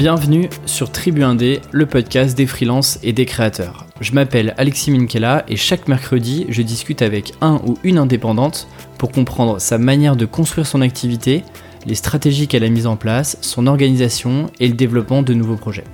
Bienvenue 0.00 0.48
sur 0.64 0.90
Tribu 0.90 1.24
Indé, 1.24 1.60
le 1.72 1.84
podcast 1.84 2.34
des 2.34 2.46
freelances 2.46 2.98
et 3.02 3.12
des 3.12 3.26
créateurs. 3.26 3.84
Je 4.00 4.12
m'appelle 4.12 4.54
Alexis 4.56 4.90
Minkela 4.90 5.44
et 5.46 5.56
chaque 5.56 5.88
mercredi, 5.88 6.46
je 6.48 6.62
discute 6.62 7.02
avec 7.02 7.34
un 7.42 7.60
ou 7.66 7.76
une 7.84 7.98
indépendante 7.98 8.66
pour 8.96 9.12
comprendre 9.12 9.60
sa 9.60 9.76
manière 9.76 10.16
de 10.16 10.24
construire 10.24 10.66
son 10.66 10.80
activité, 10.80 11.44
les 11.84 11.94
stratégies 11.94 12.48
qu'elle 12.48 12.64
a 12.64 12.70
mises 12.70 12.86
en 12.86 12.96
place, 12.96 13.36
son 13.42 13.66
organisation 13.66 14.46
et 14.58 14.68
le 14.68 14.74
développement 14.74 15.20
de 15.20 15.34
nouveaux 15.34 15.56
projets. 15.56 15.84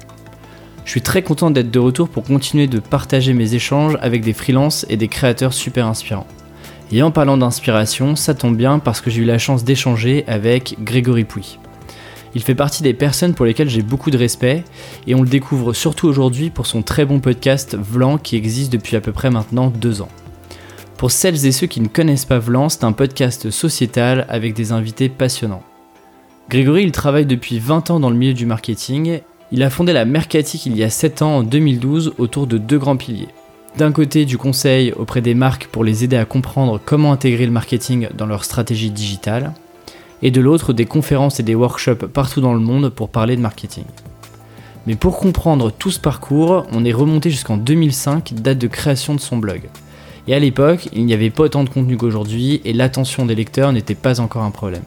Je 0.84 0.91
suis 0.93 1.02
très 1.02 1.23
content 1.23 1.50
d'être 1.50 1.73
de 1.73 1.80
retour 1.80 2.09
pour 2.09 2.23
continuer 2.23 2.68
de 2.68 2.79
partager 2.79 3.32
mes 3.32 3.54
échanges 3.54 3.98
avec 4.00 4.23
des 4.23 4.34
freelances 4.34 4.86
et 4.88 4.96
des 4.96 5.09
créateurs 5.09 5.52
super 5.52 5.84
inspirants. 5.84 6.29
Et 6.93 7.02
en 7.02 7.11
parlant 7.11 7.38
d'inspiration, 7.38 8.14
ça 8.14 8.34
tombe 8.34 8.57
bien 8.57 8.79
parce 8.79 9.00
que 9.00 9.11
j'ai 9.11 9.23
eu 9.23 9.25
la 9.25 9.39
chance 9.39 9.64
d'échanger 9.64 10.23
avec 10.29 10.77
Grégory 10.85 11.25
Pouy. 11.25 11.59
Il 12.36 12.43
fait 12.43 12.54
partie 12.54 12.82
des 12.82 12.93
personnes 12.93 13.32
pour 13.32 13.46
lesquelles 13.46 13.71
j'ai 13.71 13.81
beaucoup 13.81 14.11
de 14.11 14.18
respect 14.18 14.63
et 15.07 15.14
on 15.14 15.22
le 15.22 15.29
découvre 15.29 15.72
surtout 15.72 16.07
aujourd'hui 16.07 16.50
pour 16.50 16.67
son 16.67 16.82
très 16.82 17.07
bon 17.07 17.18
podcast 17.18 17.79
Vlan 17.81 18.18
qui 18.18 18.36
existe 18.36 18.71
depuis 18.71 18.95
à 18.95 19.00
peu 19.00 19.11
près 19.11 19.31
maintenant 19.31 19.71
deux 19.71 20.03
ans. 20.03 20.11
Pour 20.99 21.12
celles 21.12 21.46
et 21.46 21.50
ceux 21.50 21.67
qui 21.67 21.81
ne 21.81 21.89
connaissent 21.89 22.26
pas 22.26 22.39
Vlan, 22.39 22.68
c'est 22.68 22.85
un 22.85 22.93
podcast 22.93 23.49
sociétal 23.50 24.26
avec 24.29 24.53
des 24.53 24.72
invités 24.72 25.09
passionnants. 25.09 25.62
Grégory, 26.50 26.82
il 26.82 26.93
travaille 26.93 27.25
depuis 27.25 27.59
20 27.59 27.90
ans 27.90 28.00
dans 28.00 28.11
le 28.11 28.17
milieu 28.17 28.35
du 28.35 28.45
marketing. 28.45 29.21
Il 29.50 29.62
a 29.62 29.71
fondé 29.71 29.95
la 29.95 30.04
Mercatique 30.04 30.67
il 30.67 30.76
y 30.76 30.84
a 30.84 30.90
7 30.90 31.23
ans 31.23 31.39
en 31.39 31.43
2012 31.43 32.17
autour 32.19 32.47
de 32.47 32.59
deux 32.59 32.78
grands 32.78 32.98
piliers. 32.98 33.28
D'un 33.78 33.92
côté, 33.92 34.27
du 34.27 34.37
conseil 34.37 34.92
auprès 34.92 35.23
des 35.23 35.34
marques 35.34 35.69
pour 35.69 35.84
les 35.84 36.05
aider 36.05 36.19
à 36.19 36.27
comprendre 36.27 36.78
comment 36.84 37.12
intégrer 37.12 37.47
le 37.47 37.53
marketing 37.53 38.09
dans 38.14 38.27
leur 38.27 38.45
stratégie 38.45 38.91
digitale, 38.91 39.55
et 40.22 40.30
de 40.30 40.41
l'autre, 40.41 40.72
des 40.72 40.86
conférences 40.86 41.41
et 41.41 41.42
des 41.42 41.55
workshops 41.55 42.06
partout 42.06 42.41
dans 42.41 42.55
le 42.55 42.61
monde 42.61 42.91
pour 42.91 43.09
parler 43.09 43.36
de 43.36 43.41
marketing. 43.41 43.84
Mais 44.86 44.95
pour 44.95 45.19
comprendre 45.19 45.73
tout 45.73 45.91
ce 45.91 45.98
parcours, 45.98 46.67
on 46.73 46.84
est 46.84 46.92
remonté 46.92 47.31
jusqu'en 47.31 47.56
2005, 47.56 48.34
date 48.34 48.58
de 48.58 48.69
création 48.69 49.14
de 49.14 49.20
son 49.20 49.36
blog. 49.36 49.62
Et 50.28 50.34
à 50.34 50.39
l'époque, 50.39 50.89
il 50.92 51.06
n'y 51.06 51.14
avait 51.14 51.31
pas 51.31 51.45
autant 51.45 51.64
de 51.64 51.69
contenu 51.69 51.97
qu'aujourd'hui 51.97 52.61
et 52.64 52.73
l'attention 52.73 53.27
des 53.27 53.34
lecteurs 53.34 53.73
n'était 53.73 53.95
pas 53.95 54.20
encore 54.20 54.42
un 54.42 54.50
problème. 54.50 54.83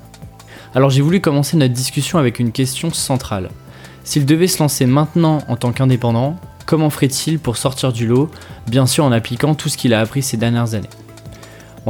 Alors 0.76 0.90
j'ai 0.90 1.02
voulu 1.02 1.20
commencer 1.20 1.58
notre 1.58 1.74
discussion 1.74 2.20
avec 2.20 2.40
une 2.40 2.52
question 2.52 2.92
centrale. 2.92 3.50
S'il 4.04 4.26
devait 4.26 4.48
se 4.48 4.60
lancer 4.60 4.86
maintenant 4.86 5.40
en 5.48 5.56
tant 5.56 5.72
qu'indépendant, 5.72 6.36
comment 6.66 6.90
ferait-il 6.90 7.40
pour 7.40 7.58
sortir 7.58 7.92
du 7.92 8.06
lot, 8.06 8.30
bien 8.68 8.86
sûr 8.86 9.04
en 9.04 9.12
appliquant 9.12 9.56
tout 9.56 9.70
ce 9.70 9.78
qu'il 9.78 9.94
a 9.94 10.00
appris 10.00 10.22
ces 10.22 10.38
dernières 10.38 10.76
années? 10.76 10.90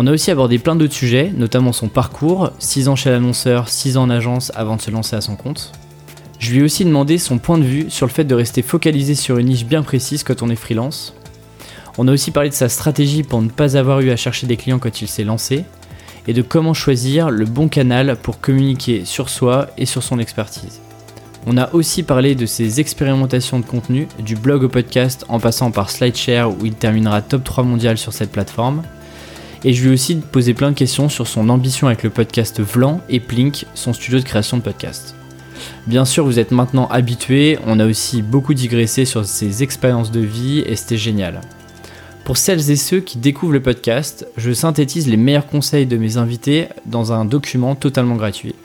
On 0.02 0.08
a 0.08 0.14
aussi 0.14 0.31
abordé 0.31 0.59
plein 0.59 0.78
d'autres 0.78 0.94
sujets, 0.94 1.30
notamment 1.36 1.73
son 1.73 1.89
parcours, 1.89 2.52
6 2.59 2.88
ans 2.88 2.95
chez 2.95 3.09
l'annonceur, 3.09 3.67
6 3.67 3.97
ans 3.97 4.03
en 4.03 4.09
agence 4.09 4.50
avant 4.55 4.78
de 4.78 4.81
se 4.81 4.92
lancer 4.92 5.17
à 5.17 5.19
son 5.19 5.36
compte. 5.36 5.73
Je 6.39 6.52
lui 6.52 6.59
ai 6.59 6.64
aussi 6.64 6.86
demandé 6.86 7.17
son 7.17 7.38
point 7.38 7.58
de 7.58 7.66
vue 7.66 7.89
sur 7.89 8.05
le 8.05 8.11
fait 8.14 8.23
de 8.23 8.33
rester 8.33 8.61
focalisé 8.61 9.14
sur 9.14 9.39
une 9.39 9.47
niche 9.47 9.66
bien 9.66 9.83
précise 9.83 10.23
quand 10.23 10.42
on 10.42 10.50
est 10.50 10.55
freelance. 10.55 11.14
On 11.97 12.08
a 12.08 12.14
aussi 12.14 12.31
parlé 12.31 12.47
de 12.47 12.53
sa 12.53 12.70
stratégie 12.70 13.23
pour 13.23 13.42
ne 13.42 13.50
pas 13.50 13.75
avoir 13.75 14.00
eu 14.00 14.09
à 14.09 14.16
chercher 14.16 14.47
des 14.47 14.55
clients 14.55 14.80
quand 14.80 15.02
il 15.02 15.09
s'est 15.09 15.25
lancé, 15.25 15.66
et 16.30 16.33
de 16.33 16.44
comment 16.44 16.73
choisir 16.73 17.30
le 17.30 17.44
bon 17.44 17.67
canal 17.67 18.16
pour 18.23 18.39
communiquer 18.39 19.03
sur 19.03 19.27
soi 19.27 19.67
et 19.77 19.86
sur 19.86 20.02
son 20.02 20.17
expertise. 20.17 20.80
On 21.45 21.58
a 21.58 21.73
aussi 21.73 22.03
parlé 22.03 22.36
de 22.36 22.45
ses 22.45 22.80
expérimentations 22.80 23.59
de 23.59 23.66
contenu, 23.66 24.08
du 24.20 24.38
blog 24.38 24.64
au 24.64 24.70
podcast 24.70 25.25
en 25.27 25.42
passant 25.42 25.72
par 25.72 25.89
SlideShare 25.89 26.52
où 26.52 26.66
il 26.66 26.75
terminera 26.75 27.22
top 27.22 27.44
3 27.44 27.66
mondial 27.66 27.97
sur 27.97 28.14
cette 28.14 28.31
plateforme. 28.31 28.81
Et 29.63 29.73
je 29.73 29.81
lui 29.81 29.89
ai 29.89 29.93
aussi 29.93 30.15
posé 30.15 30.53
plein 30.53 30.71
de 30.71 30.75
questions 30.75 31.09
sur 31.09 31.27
son 31.27 31.49
ambition 31.49 31.88
avec 31.88 32.03
le 32.03 32.09
podcast 32.09 32.61
Vlan 32.61 33.02
et 33.09 33.19
Plink, 33.19 33.65
son 33.73 33.93
studio 33.93 34.19
de 34.19 34.23
création 34.23 34.57
de 34.57 34.61
podcast. 34.61 35.15
Bien 35.88 36.05
sûr, 36.05 36.23
vous 36.23 36.39
êtes 36.39 36.52
maintenant 36.52 36.88
habitués, 36.88 37.59
on 37.65 37.80
a 37.80 37.85
aussi 37.85 38.21
beaucoup 38.21 38.53
digressé 38.53 39.05
sur 39.05 39.25
ses 39.25 39.64
expériences 39.64 40.11
de 40.11 40.21
vie 40.21 40.59
et 40.59 40.75
c'était 40.75 40.97
génial. 40.97 41.42
Pour 42.23 42.37
celles 42.37 42.70
et 42.70 42.75
ceux 42.75 42.99
qui 42.99 43.17
découvrent 43.17 43.53
le 43.53 43.61
podcast, 43.61 44.27
je 44.37 44.53
synthétise 44.53 45.08
les 45.08 45.17
meilleurs 45.17 45.47
conseils 45.47 45.87
de 45.87 45.97
mes 45.97 46.17
invités 46.17 46.67
dans 46.86 47.11
un 47.11 47.26
document 47.26 47.76
totalement 47.76 48.15
gratuit. 48.15 48.55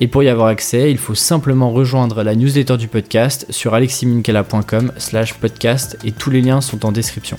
Et 0.00 0.08
pour 0.08 0.22
y 0.22 0.28
avoir 0.28 0.48
accès, 0.48 0.90
il 0.90 0.98
faut 0.98 1.14
simplement 1.14 1.70
rejoindre 1.70 2.22
la 2.22 2.34
newsletter 2.34 2.78
du 2.78 2.88
podcast 2.88 3.46
sur 3.50 3.74
aleximinkela.com 3.74 4.92
slash 4.96 5.34
podcast 5.34 5.98
et 6.04 6.12
tous 6.12 6.30
les 6.30 6.40
liens 6.40 6.60
sont 6.60 6.84
en 6.84 6.90
description. 6.90 7.36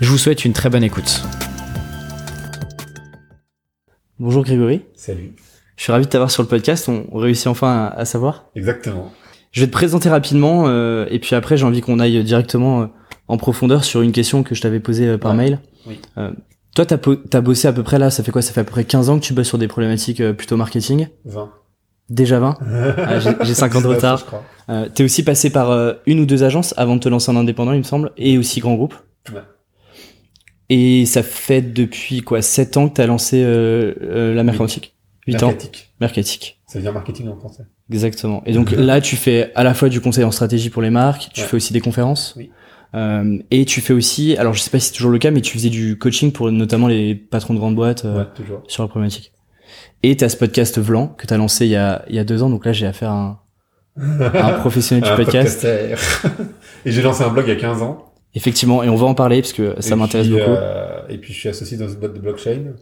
Je 0.00 0.08
vous 0.08 0.18
souhaite 0.18 0.44
une 0.44 0.52
très 0.52 0.68
bonne 0.68 0.84
écoute. 0.84 1.22
Bonjour 4.18 4.44
Grégory. 4.44 4.82
Salut. 4.94 5.34
Je 5.76 5.82
suis 5.82 5.92
ravi 5.92 6.06
de 6.06 6.10
t'avoir 6.10 6.30
sur 6.30 6.42
le 6.42 6.48
podcast, 6.48 6.88
on 6.88 7.06
réussit 7.16 7.48
enfin 7.48 7.92
à, 7.94 8.04
savoir. 8.04 8.46
Exactement. 8.54 9.12
Je 9.52 9.60
vais 9.60 9.66
te 9.66 9.72
présenter 9.72 10.08
rapidement 10.08 10.64
euh, 10.66 11.06
et 11.10 11.18
puis 11.18 11.34
après 11.34 11.56
j'ai 11.56 11.64
envie 11.64 11.80
qu'on 11.80 11.98
aille 11.98 12.22
directement 12.24 12.82
euh, 12.82 12.86
en 13.28 13.36
profondeur 13.36 13.84
sur 13.84 14.02
une 14.02 14.12
question 14.12 14.42
que 14.42 14.54
je 14.54 14.62
t'avais 14.62 14.80
posée 14.80 15.06
euh, 15.06 15.18
par 15.18 15.34
mail. 15.34 15.60
Oui. 15.86 16.00
toi, 16.74 16.84
t'as, 16.84 16.96
as 17.32 17.40
bossé 17.40 17.68
à 17.68 17.72
peu 17.72 17.82
près 17.82 17.98
là, 17.98 18.10
ça 18.10 18.22
fait 18.22 18.32
quoi? 18.32 18.42
Ça 18.42 18.52
fait 18.52 18.60
à 18.60 18.64
peu 18.64 18.72
près 18.72 18.84
15 18.84 19.10
ans 19.10 19.18
que 19.18 19.24
tu 19.24 19.34
bosses 19.34 19.48
sur 19.48 19.58
des 19.58 19.68
problématiques 19.68 20.22
plutôt 20.32 20.56
marketing? 20.56 21.08
20. 21.26 21.50
Déjà 22.08 22.38
20 22.38 22.58
ah, 22.98 23.18
J'ai 23.42 23.54
5 23.54 23.74
ans 23.76 23.80
de 23.80 23.86
retard. 23.86 24.24
Euh, 24.68 24.88
T'es 24.92 25.04
aussi 25.04 25.24
passé 25.24 25.50
par 25.50 25.70
euh, 25.70 25.94
une 26.06 26.20
ou 26.20 26.26
deux 26.26 26.42
agences 26.42 26.74
avant 26.76 26.96
de 26.96 27.00
te 27.00 27.08
lancer 27.08 27.30
en 27.30 27.36
indépendant, 27.36 27.72
il 27.72 27.78
me 27.78 27.84
semble, 27.84 28.12
et 28.16 28.38
aussi 28.38 28.60
grand 28.60 28.74
groupe. 28.74 28.94
Ouais. 29.32 29.40
Et 30.68 31.06
ça 31.06 31.22
fait 31.22 31.62
depuis 31.62 32.22
quoi 32.22 32.42
7 32.42 32.76
ans 32.76 32.88
que 32.88 32.94
t'as 32.94 33.06
lancé 33.06 33.42
euh, 33.42 33.94
euh 34.02 34.34
la 34.34 34.42
Mercantique? 34.42 34.94
8 35.26 35.42
ans 35.42 35.54
Mercatique. 36.00 36.60
Ça 36.66 36.78
veut 36.78 36.82
dire 36.82 36.92
marketing 36.92 37.28
en 37.28 37.36
français. 37.36 37.64
Exactement. 37.90 38.42
Et 38.46 38.52
donc 38.52 38.72
là, 38.72 39.00
tu 39.00 39.16
fais 39.16 39.52
à 39.54 39.62
la 39.62 39.74
fois 39.74 39.88
du 39.88 40.00
conseil 40.00 40.24
en 40.24 40.30
stratégie 40.30 40.70
pour 40.70 40.82
les 40.82 40.90
marques, 40.90 41.28
tu 41.32 41.42
fais 41.42 41.56
aussi 41.56 41.72
des 41.72 41.80
conférences. 41.80 42.34
Oui. 42.36 42.50
Euh, 42.94 43.38
et 43.50 43.64
tu 43.64 43.80
fais 43.80 43.92
aussi, 43.92 44.36
alors 44.36 44.54
je 44.54 44.60
sais 44.60 44.70
pas 44.70 44.78
si 44.78 44.88
c'est 44.88 44.94
toujours 44.94 45.10
le 45.10 45.18
cas, 45.18 45.30
mais 45.30 45.40
tu 45.40 45.52
faisais 45.52 45.68
du 45.68 45.98
coaching 45.98 46.32
pour 46.32 46.50
notamment 46.50 46.88
les 46.88 47.14
patrons 47.14 47.54
de 47.54 47.58
grandes 47.58 47.74
boîtes 47.74 48.04
euh, 48.04 48.24
ouais, 48.24 48.58
sur 48.68 48.82
la 48.82 48.88
problématique. 48.88 49.32
Et 50.02 50.16
t'as 50.16 50.28
ce 50.28 50.36
podcast 50.36 50.78
Vlan 50.78 51.08
que 51.08 51.26
t'as 51.26 51.36
lancé 51.36 51.66
il 51.66 51.72
y 51.72 51.76
a, 51.76 52.04
il 52.08 52.14
y 52.14 52.18
a 52.18 52.24
deux 52.24 52.42
ans. 52.42 52.50
Donc 52.50 52.64
là, 52.64 52.72
j'ai 52.72 52.86
affaire 52.86 53.10
à 53.10 53.40
un, 53.96 54.20
un 54.34 54.52
professionnel 54.54 55.08
du 55.08 55.16
podcast. 55.16 55.64
et 56.84 56.90
j'ai 56.90 57.02
lancé 57.02 57.22
un 57.22 57.28
blog 57.28 57.44
il 57.46 57.54
y 57.54 57.56
a 57.56 57.60
15 57.60 57.82
ans. 57.82 58.05
Effectivement, 58.36 58.84
et 58.84 58.88
on 58.88 58.94
va 58.94 59.06
en 59.06 59.14
parler 59.14 59.40
parce 59.40 59.52
que 59.52 59.74
ça 59.80 59.96
m'intéresse 59.96 60.28
beaucoup. 60.28 60.42
Euh, 60.42 61.08
et 61.08 61.18
puis 61.18 61.32
je 61.32 61.38
suis 61.40 61.48
associé 61.48 61.76
dans 61.76 61.88
une 61.88 61.96
boîte 61.96 62.14
de 62.14 62.20
blockchain. 62.20 62.74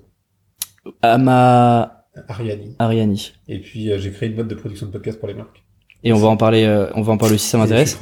Ama 1.01 2.05
Ariani. 2.29 2.77
Ariani. 2.79 3.33
Et 3.49 3.61
puis 3.61 3.91
euh, 3.91 3.99
j'ai 3.99 4.11
créé 4.11 4.29
une 4.29 4.35
boîte 4.35 4.49
de 4.49 4.55
production 4.55 4.87
de 4.87 4.93
podcast 4.93 5.19
pour 5.19 5.29
les 5.29 5.35
marques. 5.35 5.65
Et 6.03 6.13
on 6.13 6.19
va 6.19 6.29
en 6.29 6.37
parler, 6.37 6.65
euh, 6.65 6.91
on 6.95 7.01
va 7.01 7.13
en 7.13 7.17
parler 7.17 7.37
aussi, 7.37 7.49
ça 7.49 7.57
m'intéresse. 7.57 7.99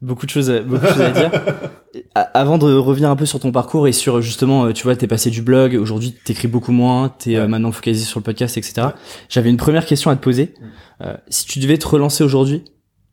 Beaucoup 0.00 0.26
de 0.26 0.30
choses, 0.30 0.50
beaucoup 0.66 0.84
de 0.84 0.90
choses 0.90 1.00
à 1.00 1.10
dire. 1.10 1.30
Avant 2.14 2.58
de 2.58 2.72
revenir 2.72 3.10
un 3.10 3.16
peu 3.16 3.26
sur 3.26 3.38
ton 3.38 3.52
parcours 3.52 3.86
et 3.86 3.92
sur 3.92 4.20
justement, 4.20 4.64
euh, 4.64 4.72
tu 4.72 4.84
vois, 4.84 4.96
t'es 4.96 5.06
passé 5.06 5.30
du 5.30 5.42
blog, 5.42 5.74
aujourd'hui 5.74 6.12
t'écris 6.24 6.48
beaucoup 6.48 6.72
moins, 6.72 7.10
t'es 7.10 7.36
euh, 7.36 7.46
maintenant 7.46 7.70
focalisé 7.70 8.04
sur 8.04 8.18
le 8.18 8.24
podcast, 8.24 8.56
etc. 8.56 8.88
J'avais 9.28 9.50
une 9.50 9.56
première 9.56 9.86
question 9.86 10.10
à 10.10 10.16
te 10.16 10.20
poser. 10.20 10.54
Euh, 11.02 11.16
si 11.28 11.46
tu 11.46 11.58
devais 11.58 11.78
te 11.78 11.86
relancer 11.86 12.24
aujourd'hui 12.24 12.64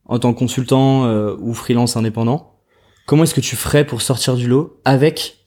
en 0.05 0.17
tant 0.17 0.33
que 0.33 0.39
consultant 0.39 1.07
ou 1.39 1.53
freelance 1.53 1.95
indépendant, 1.95 2.58
comment 3.09 3.23
est-ce 3.23 3.33
que 3.33 3.41
tu 3.41 3.55
ferais 3.55 3.85
pour 3.85 4.03
sortir 4.03 4.35
du 4.35 4.47
lot 4.47 4.79
avec 4.85 5.39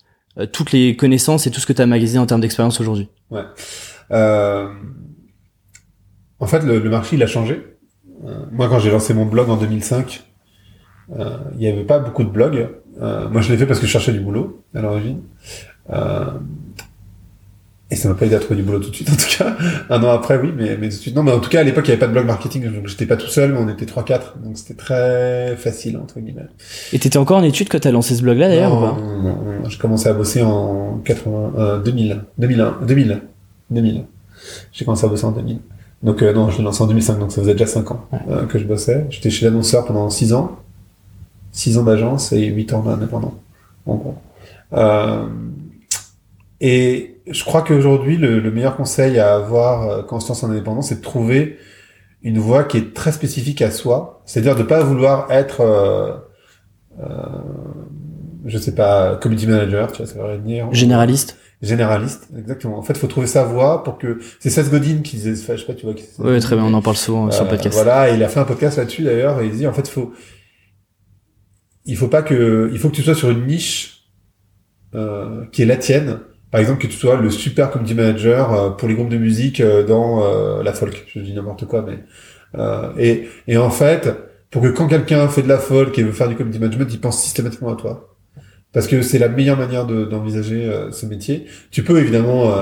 toutes 0.53 0.73
les 0.73 0.97
connaissances 0.97 1.47
et 1.47 1.53
tout 1.53 1.61
ce 1.61 1.67
que 1.67 1.73
tu 1.73 1.81
as 1.81 1.87
magasiné 1.87 2.19
en 2.19 2.27
termes 2.27 2.41
d'expérience 2.41 2.81
aujourd'hui? 2.81 3.09
Ouais. 3.31 3.45
En 6.41 6.47
fait, 6.47 6.65
le, 6.65 6.81
marché 6.91 7.15
il 7.15 7.23
a 7.23 7.29
changé. 7.29 7.63
moi, 8.51 8.69
quand 8.69 8.81
j'ai 8.81 8.91
lancé 8.91 9.15
mon 9.15 9.27
blog 9.27 9.49
en 9.49 9.57
2005 9.57 10.25
euh, 11.19 11.37
il 11.53 11.59
n'y 11.59 11.69
avait 11.69 11.85
pas 11.85 11.99
beaucoup 12.01 12.25
de 12.25 12.31
blogs. 12.31 12.69
Euh, 13.01 13.29
moi, 13.29 13.41
je 13.43 13.53
l'ai 13.53 13.59
fait 13.59 13.67
parce 13.67 13.79
que 13.79 13.87
je 13.87 13.93
cherchais 13.93 14.13
du 14.13 14.21
boulot 14.21 14.65
à 14.75 14.81
l'origine. 14.81 15.23
Et 17.93 17.95
ça 17.95 18.09
m'a 18.09 18.15
pas 18.15 18.25
aidé 18.25 18.35
à 18.35 18.39
trouver 18.39 18.57
du 18.57 18.63
boulot 18.63 18.79
tout 18.79 18.89
de 18.89 18.95
suite, 18.95 19.11
en 19.11 19.17
tout 19.17 19.37
cas. 19.37 19.55
Un 19.91 20.03
an 20.03 20.09
après, 20.09 20.39
oui, 20.39 20.51
mais, 20.57 20.79
mais 20.81 20.89
tout 20.89 20.97
de 20.97 21.01
suite. 21.01 21.15
Non, 21.15 21.23
mais 21.23 21.31
en 21.31 21.41
tout 21.41 21.51
cas, 21.51 21.61
à 21.61 21.63
l'époque, 21.63 21.85
il 21.87 21.91
n'y 21.91 21.93
avait 21.93 22.01
pas 22.01 22.07
de 22.07 22.13
blog 22.13 22.25
marketing. 22.25 22.65
Donc, 22.73 22.87
j'étais 22.87 23.05
pas 23.05 23.19
tout 23.19 23.27
seul, 23.27 23.53
mais 23.53 23.59
on 23.59 23.69
était 23.69 23.85
3-4. 23.85 24.39
Donc, 24.43 24.57
c'était 24.57 24.73
très 24.73 25.57
facile, 25.59 25.99
entre 25.99 26.19
guillemets. 26.19 26.47
Et 26.95 26.99
t'étais 26.99 27.19
encore 27.19 27.37
en 27.37 27.43
études 27.43 27.69
quand 27.69 27.81
t'as 27.81 27.91
lancé 27.91 28.17
ce 28.17 28.23
blog-là, 28.23 28.49
d'ailleurs, 28.49 28.75
ou 28.75 28.81
pas 28.81 28.97
non, 28.99 29.23
non, 29.23 29.37
non, 29.63 29.69
Je 29.69 29.79
commençais 29.79 30.09
à 30.09 30.15
bosser 30.15 30.41
en 30.41 31.03
80, 31.05 31.53
euh, 31.59 31.79
2000, 31.81 32.25
2001, 32.39 32.79
2000, 32.87 33.21
2000. 33.71 34.05
J'ai 34.73 34.85
commencé 34.87 35.05
à 35.05 35.09
bosser 35.11 35.27
en 35.27 35.33
2000. 35.33 35.59
Donc, 36.03 36.23
euh, 36.23 36.33
non, 36.33 36.49
je 36.49 36.59
l'ai 36.59 36.65
lancé 36.65 36.83
en 36.83 36.87
2005, 36.87 37.19
donc 37.19 37.31
ça 37.31 37.43
faisait 37.43 37.53
déjà 37.53 37.67
5 37.67 37.91
ans 37.91 38.09
euh, 38.31 38.47
que 38.47 38.59
je 38.59 38.65
bossais. 38.65 39.07
J'étais 39.11 39.29
chez 39.29 39.45
l'annonceur 39.45 39.85
pendant 39.85 40.09
6 40.09 40.33
ans. 40.33 40.57
6 41.53 41.77
ans 41.77 41.85
d'agence 41.85 42.33
et 42.33 42.47
8 42.47 42.73
ans 42.73 42.83
d'indépendant, 42.85 43.35
en 43.85 43.97
gros. 43.97 44.15
Euh, 44.73 45.27
et 46.63 47.12
je 47.31 47.45
crois 47.45 47.63
qu'aujourd'hui, 47.63 48.17
le, 48.17 48.41
le, 48.41 48.51
meilleur 48.51 48.77
conseil 48.77 49.19
à 49.19 49.35
avoir 49.35 49.89
euh, 49.89 50.03
quand 50.03 50.17
on 50.17 50.21
se 50.21 50.29
lance 50.29 50.43
en 50.43 50.51
indépendant, 50.51 50.83
c'est 50.83 50.97
de 50.97 51.03
trouver 51.03 51.59
une 52.23 52.39
voie 52.39 52.65
qui 52.65 52.79
est 52.79 52.95
très 52.95 53.13
spécifique 53.13 53.63
à 53.63 53.71
soi. 53.71 54.23
C'est-à-dire 54.27 54.57
de 54.57 54.63
pas 54.63 54.83
vouloir 54.83 55.31
être, 55.31 55.61
euh, 55.61 56.13
euh, 57.01 57.07
je 58.45 58.59
sais 58.59 58.75
pas, 58.75 59.17
community 59.17 59.47
manager, 59.47 59.93
tu 59.93 59.99
vois, 60.03 60.07
ça 60.07 60.23
veut 60.23 60.39
dire. 60.39 60.69
Généraliste. 60.73 61.37
généraliste, 61.63 62.29
exactement. 62.37 62.79
En 62.79 62.83
fait, 62.83 62.97
faut 62.99 63.07
trouver 63.07 63.27
sa 63.29 63.45
voie 63.45 63.85
pour 63.85 63.99
que 63.99 64.19
c'est 64.41 64.51
Seth 64.51 64.71
Godin 64.71 65.03
qui 65.03 65.17
disait, 65.17 65.35
je 65.35 65.61
sais 65.61 65.67
pas, 65.67 65.75
tu 65.75 65.85
vois. 65.87 65.95
Qui, 65.95 66.05
ouais, 66.19 66.41
très 66.41 66.57
bien, 66.57 66.65
on 66.65 66.75
en 66.75 66.83
parle 66.83 66.97
souvent 66.97 67.31
sur 67.31 67.45
le 67.45 67.49
Euh, 67.49 67.51
podcast. 67.51 67.75
Voilà, 67.75 68.11
et 68.11 68.15
il 68.15 68.23
a 68.25 68.29
fait 68.29 68.41
un 68.41 68.45
podcast 68.45 68.79
là-dessus 68.79 69.03
d'ailleurs, 69.03 69.41
et 69.41 69.47
il 69.47 69.53
dit 69.53 69.67
en 69.67 69.73
fait, 69.73 69.87
faut, 69.89 70.13
il 71.85 71.97
faut 71.97 72.09
pas 72.09 72.23
que, 72.23 72.71
il 72.73 72.79
faut 72.79 72.89
que 72.89 72.95
tu 72.97 73.03
sois 73.03 73.15
sur 73.15 73.31
une 73.31 73.47
niche 73.47 74.09
euh, 74.95 75.45
qui 75.53 75.63
est 75.63 75.67
la 75.67 75.77
tienne. 75.77 76.19
Par 76.53 76.61
exemple, 76.61 76.81
que 76.83 76.87
tu 76.87 76.97
sois 76.97 77.17
le 77.17 77.31
super 77.31 77.71
community 77.73 77.95
manager 77.97 78.53
euh, 78.53 78.71
pour 78.71 78.89
les 78.89 78.95
groupes 78.95 79.09
de 79.09 79.17
musique 79.19 79.61
euh, 79.61 79.85
dans 79.85 80.23
euh, 80.25 80.63
la 80.63 80.73
folk. 80.75 81.07
Je 81.15 81.21
dis 81.21 81.35
n'importe 81.35 81.67
quoi, 81.67 81.83
mais 81.83 81.99
et 82.99 83.29
et 83.49 83.57
en 83.57 83.71
fait, 83.71 84.11
pour 84.51 84.63
que 84.63 84.69
quand 84.69 84.87
quelqu'un 84.89 85.27
fait 85.29 85.43
de 85.43 85.49
la 85.49 85.59
folk 85.59 85.99
et 85.99 86.03
veut 86.05 86.13
faire 86.13 86.29
du 86.29 86.37
community 86.37 86.61
management, 86.61 86.89
il 86.93 87.01
pense 87.01 87.23
systématiquement 87.23 87.73
à 87.73 87.77
toi. 87.77 88.15
Parce 88.73 88.87
que 88.87 89.03
c'est 89.03 89.19
la 89.19 89.29
meilleure 89.29 89.59
manière 89.59 89.87
de- 89.87 90.05
d'envisager 90.07 90.67
euh, 90.67 90.91
ce 90.93 91.07
métier. 91.07 91.47
Tu 91.71 91.83
peux 91.85 91.99
évidemment 92.01 92.53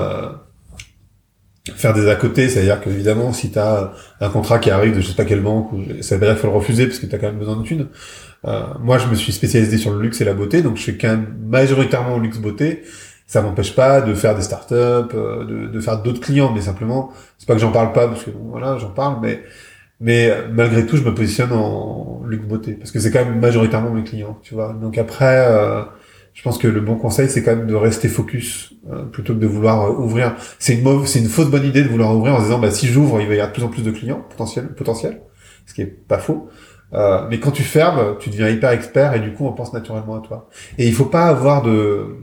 faire 1.75 1.93
des 1.93 2.09
à 2.09 2.15
côté, 2.15 2.49
c'est-à-dire 2.49 2.81
que 2.81 2.89
évidemment, 2.89 3.33
si 3.33 3.51
tu 3.51 3.59
as 3.59 3.93
un 4.19 4.29
contrat 4.29 4.57
qui 4.59 4.71
arrive 4.71 4.95
de 4.95 5.01
je 5.01 5.07
sais 5.07 5.15
pas 5.15 5.25
quelle 5.25 5.41
banque, 5.41 5.69
ça 6.01 6.15
veut 6.15 6.21
dire 6.21 6.31
qu'il 6.31 6.41
faut 6.41 6.47
le 6.47 6.53
refuser 6.53 6.87
parce 6.87 6.99
que 6.99 7.05
tu 7.05 7.17
quand 7.17 7.27
même 7.27 7.37
besoin 7.37 7.55
de 7.57 7.63
thunes. 7.63 7.87
Euh, 8.45 8.61
moi, 8.79 8.97
je 8.97 9.07
me 9.07 9.15
suis 9.15 9.31
spécialisé 9.31 9.77
sur 9.77 9.93
le 9.93 10.01
luxe 10.01 10.21
et 10.21 10.25
la 10.25 10.33
beauté, 10.33 10.63
donc 10.63 10.77
je 10.77 10.83
fais 10.83 10.97
quand 10.97 11.09
même 11.09 11.35
majoritairement 11.47 12.17
luxe 12.17 12.39
beauté. 12.39 12.81
Ça 13.31 13.41
m'empêche 13.41 13.73
pas 13.75 14.01
de 14.01 14.13
faire 14.13 14.35
des 14.35 14.41
startups, 14.41 14.73
euh, 14.75 15.45
de, 15.45 15.67
de 15.67 15.79
faire 15.79 16.01
d'autres 16.03 16.19
clients, 16.19 16.51
mais 16.53 16.59
simplement, 16.59 17.11
c'est 17.37 17.47
pas 17.47 17.53
que 17.53 17.61
j'en 17.61 17.71
parle 17.71 17.93
pas 17.93 18.09
parce 18.09 18.25
que 18.25 18.29
bon, 18.29 18.49
voilà, 18.49 18.77
j'en 18.77 18.89
parle, 18.89 19.19
mais 19.21 19.41
mais 20.01 20.29
euh, 20.29 20.49
malgré 20.51 20.85
tout, 20.85 20.97
je 20.97 21.03
me 21.03 21.13
positionne 21.15 21.53
en 21.53 22.23
luxe 22.25 22.45
beauté 22.45 22.73
parce 22.73 22.91
que 22.91 22.99
c'est 22.99 23.09
quand 23.09 23.23
même 23.23 23.39
majoritairement 23.39 23.91
mes 23.91 24.03
clients, 24.03 24.37
tu 24.41 24.53
vois. 24.53 24.73
Donc 24.73 24.97
après, 24.97 25.45
euh, 25.47 25.81
je 26.33 26.41
pense 26.43 26.57
que 26.57 26.67
le 26.67 26.81
bon 26.81 26.97
conseil, 26.97 27.29
c'est 27.29 27.41
quand 27.41 27.55
même 27.55 27.67
de 27.67 27.75
rester 27.75 28.09
focus 28.09 28.73
euh, 28.91 29.05
plutôt 29.05 29.33
que 29.33 29.39
de 29.39 29.47
vouloir 29.47 29.83
euh, 29.83 29.93
ouvrir. 29.93 30.35
C'est 30.59 30.73
une 30.73 30.83
mauvaise, 30.83 31.09
c'est 31.09 31.19
une 31.19 31.29
fausse 31.29 31.49
bonne 31.49 31.63
idée 31.65 31.83
de 31.83 31.87
vouloir 31.87 32.13
ouvrir 32.13 32.35
en 32.35 32.41
disant, 32.41 32.59
bah 32.59 32.71
si 32.71 32.87
j'ouvre, 32.87 33.21
il 33.21 33.29
va 33.29 33.35
y 33.35 33.37
avoir 33.37 33.47
de 33.47 33.53
plus 33.53 33.63
en 33.63 33.69
plus 33.69 33.83
de 33.83 33.91
clients 33.91 34.25
potentiels, 34.29 34.75
potentiels, 34.75 35.21
ce 35.67 35.73
qui 35.73 35.83
est 35.83 35.85
pas 35.85 36.17
faux. 36.17 36.49
Mais 37.29 37.39
quand 37.39 37.51
tu 37.51 37.63
fermes, 37.63 38.17
tu 38.19 38.29
deviens 38.29 38.49
hyper 38.49 38.71
expert 38.71 39.13
et 39.15 39.21
du 39.21 39.31
coup, 39.33 39.45
on 39.47 39.53
pense 39.53 39.71
naturellement 39.71 40.15
à 40.15 40.19
toi. 40.19 40.49
Et 40.77 40.87
il 40.87 40.93
faut 40.93 41.05
pas 41.05 41.27
avoir 41.27 41.61
de 41.61 42.17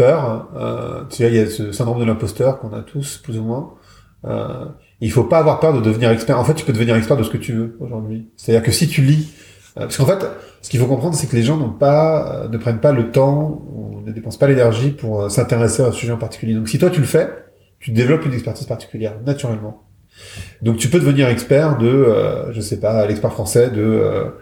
peur. 0.00 0.48
Euh, 0.56 1.02
tu 1.10 1.22
vois, 1.22 1.30
il 1.30 1.36
y 1.36 1.40
a 1.40 1.46
ce 1.46 1.72
syndrome 1.72 2.00
de 2.00 2.04
l'imposteur 2.04 2.58
qu'on 2.58 2.72
a 2.72 2.80
tous, 2.80 3.18
plus 3.18 3.38
ou 3.38 3.42
moins. 3.42 3.74
Euh, 4.24 4.64
il 5.00 5.10
faut 5.12 5.24
pas 5.24 5.38
avoir 5.38 5.60
peur 5.60 5.74
de 5.74 5.80
devenir 5.80 6.10
expert. 6.10 6.38
En 6.38 6.44
fait, 6.44 6.54
tu 6.54 6.64
peux 6.64 6.72
devenir 6.72 6.96
expert 6.96 7.16
de 7.16 7.22
ce 7.22 7.30
que 7.30 7.36
tu 7.36 7.52
veux 7.52 7.76
aujourd'hui. 7.80 8.28
C'est-à-dire 8.36 8.62
que 8.62 8.72
si 8.72 8.88
tu 8.88 9.02
lis, 9.02 9.30
euh, 9.76 9.82
parce 9.82 9.98
qu'en 9.98 10.06
fait, 10.06 10.24
ce 10.62 10.70
qu'il 10.70 10.80
faut 10.80 10.86
comprendre, 10.86 11.14
c'est 11.14 11.26
que 11.26 11.36
les 11.36 11.42
gens 11.42 11.56
n'ont 11.56 11.72
pas, 11.72 12.44
euh, 12.44 12.48
ne 12.48 12.58
prennent 12.58 12.80
pas 12.80 12.92
le 12.92 13.10
temps 13.10 13.62
ou 13.74 14.00
ne 14.04 14.12
dépensent 14.12 14.38
pas 14.38 14.46
l'énergie 14.46 14.90
pour 14.90 15.22
euh, 15.22 15.28
s'intéresser 15.28 15.82
à 15.82 15.86
un 15.86 15.92
sujet 15.92 16.12
en 16.12 16.18
particulier. 16.18 16.54
Donc, 16.54 16.68
si 16.68 16.78
toi 16.78 16.90
tu 16.90 17.00
le 17.00 17.06
fais, 17.06 17.28
tu 17.78 17.90
développes 17.92 18.24
une 18.24 18.34
expertise 18.34 18.66
particulière 18.66 19.14
naturellement. 19.26 19.82
Donc, 20.62 20.78
tu 20.78 20.88
peux 20.88 20.98
devenir 20.98 21.28
expert 21.28 21.78
de, 21.78 21.88
euh, 21.88 22.52
je 22.52 22.60
sais 22.60 22.80
pas, 22.80 23.06
l'expert 23.06 23.32
français 23.32 23.70
de 23.70 24.32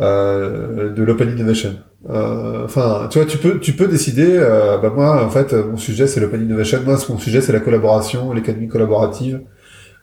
de 0.00 1.02
l'open 1.02 1.28
innovation. 1.28 1.74
Euh, 2.08 2.64
Enfin, 2.64 3.08
tu 3.10 3.18
vois, 3.18 3.26
tu 3.26 3.38
peux 3.38 3.58
tu 3.60 3.72
peux 3.72 3.88
décider. 3.88 4.26
euh, 4.28 4.78
bah 4.78 4.92
moi, 4.94 5.24
en 5.24 5.30
fait, 5.30 5.52
mon 5.52 5.76
sujet 5.76 6.06
c'est 6.06 6.20
l'open 6.20 6.42
innovation. 6.42 6.80
Moi, 6.84 6.96
mon 7.08 7.18
sujet 7.18 7.40
c'est 7.40 7.52
la 7.52 7.60
collaboration, 7.60 8.32
l'économie 8.32 8.68
collaborative. 8.68 9.40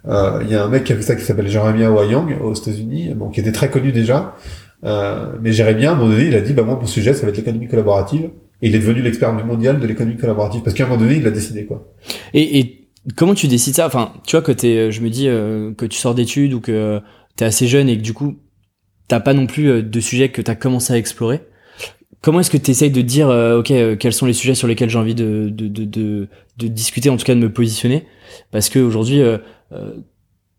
Euh, 0.07 0.39
Il 0.43 0.51
y 0.51 0.55
a 0.55 0.63
un 0.63 0.67
mec 0.67 0.83
qui 0.83 0.93
a 0.93 0.95
fait 0.95 1.01
ça 1.01 1.15
qui 1.15 1.23
s'appelle 1.23 1.47
Jeremiah 1.47 1.91
Wayang 1.91 2.41
aux 2.41 2.53
États-Unis, 2.53 3.13
bon, 3.15 3.29
qui 3.29 3.39
était 3.39 3.51
très 3.51 3.69
connu 3.69 3.91
déjà. 3.91 4.35
Mais 4.83 5.51
Jeremiah, 5.51 5.89
à 5.89 5.93
un 5.93 5.95
moment 5.95 6.11
donné, 6.11 6.25
il 6.27 6.35
a 6.35 6.41
dit, 6.41 6.53
bah 6.53 6.61
moi, 6.63 6.77
mon 6.79 6.85
sujet, 6.85 7.13
ça 7.13 7.23
va 7.23 7.29
être 7.29 7.37
l'économie 7.37 7.67
collaborative. 7.67 8.29
Et 8.61 8.69
il 8.69 8.75
est 8.75 8.79
devenu 8.79 9.01
l'expert 9.01 9.33
mondial 9.33 9.79
de 9.79 9.87
l'économie 9.87 10.17
collaborative. 10.17 10.61
Parce 10.61 10.75
qu'à 10.75 10.83
un 10.85 10.87
moment 10.87 11.01
donné, 11.01 11.15
il 11.15 11.23
l'a 11.23 11.31
décidé, 11.31 11.65
quoi. 11.65 11.91
Et, 12.35 12.59
et 12.59 12.87
comment 13.15 13.33
tu 13.33 13.47
décides 13.47 13.75
ça? 13.75 13.87
Enfin, 13.87 14.13
tu 14.27 14.35
vois, 14.35 14.43
que 14.43 14.51
t'es, 14.51 14.91
je 14.91 15.01
me 15.01 15.09
dis 15.09 15.27
euh, 15.27 15.73
que 15.73 15.85
tu 15.87 15.97
sors 15.97 16.13
d'études 16.13 16.53
ou 16.53 16.59
que 16.61 17.01
t'es 17.35 17.45
assez 17.45 17.67
jeune 17.67 17.89
et 17.89 17.97
que 17.97 18.03
du 18.03 18.13
coup, 18.13 18.35
t'as 19.07 19.19
pas 19.19 19.33
non 19.33 19.47
plus 19.47 19.81
de 19.81 19.99
sujets 19.99 20.29
que 20.29 20.41
t'as 20.41 20.55
commencé 20.55 20.93
à 20.93 20.97
explorer? 20.97 21.41
Comment 22.25 22.39
est-ce 22.39 22.49
que 22.49 22.57
tu 22.57 22.71
essayes 22.71 22.89
de 22.89 23.01
dire, 23.01 23.29
euh, 23.29 23.59
ok, 23.59 23.69
euh, 23.69 23.95
quels 23.95 24.11
sont 24.11 24.25
les 24.25 24.33
sujets 24.33 24.55
sur 24.55 24.67
lesquels 24.67 24.89
j'ai 24.89 24.97
envie 24.97 25.13
de, 25.13 25.47
discuter, 26.57 27.11
en 27.11 27.17
tout 27.17 27.23
cas 27.23 27.35
de 27.35 27.39
me 27.39 27.53
positionner? 27.53 28.07
Parce 28.51 28.69
que 28.69 28.79
aujourd'hui, 28.79 29.21
euh, 29.21 29.37
euh, 29.73 29.91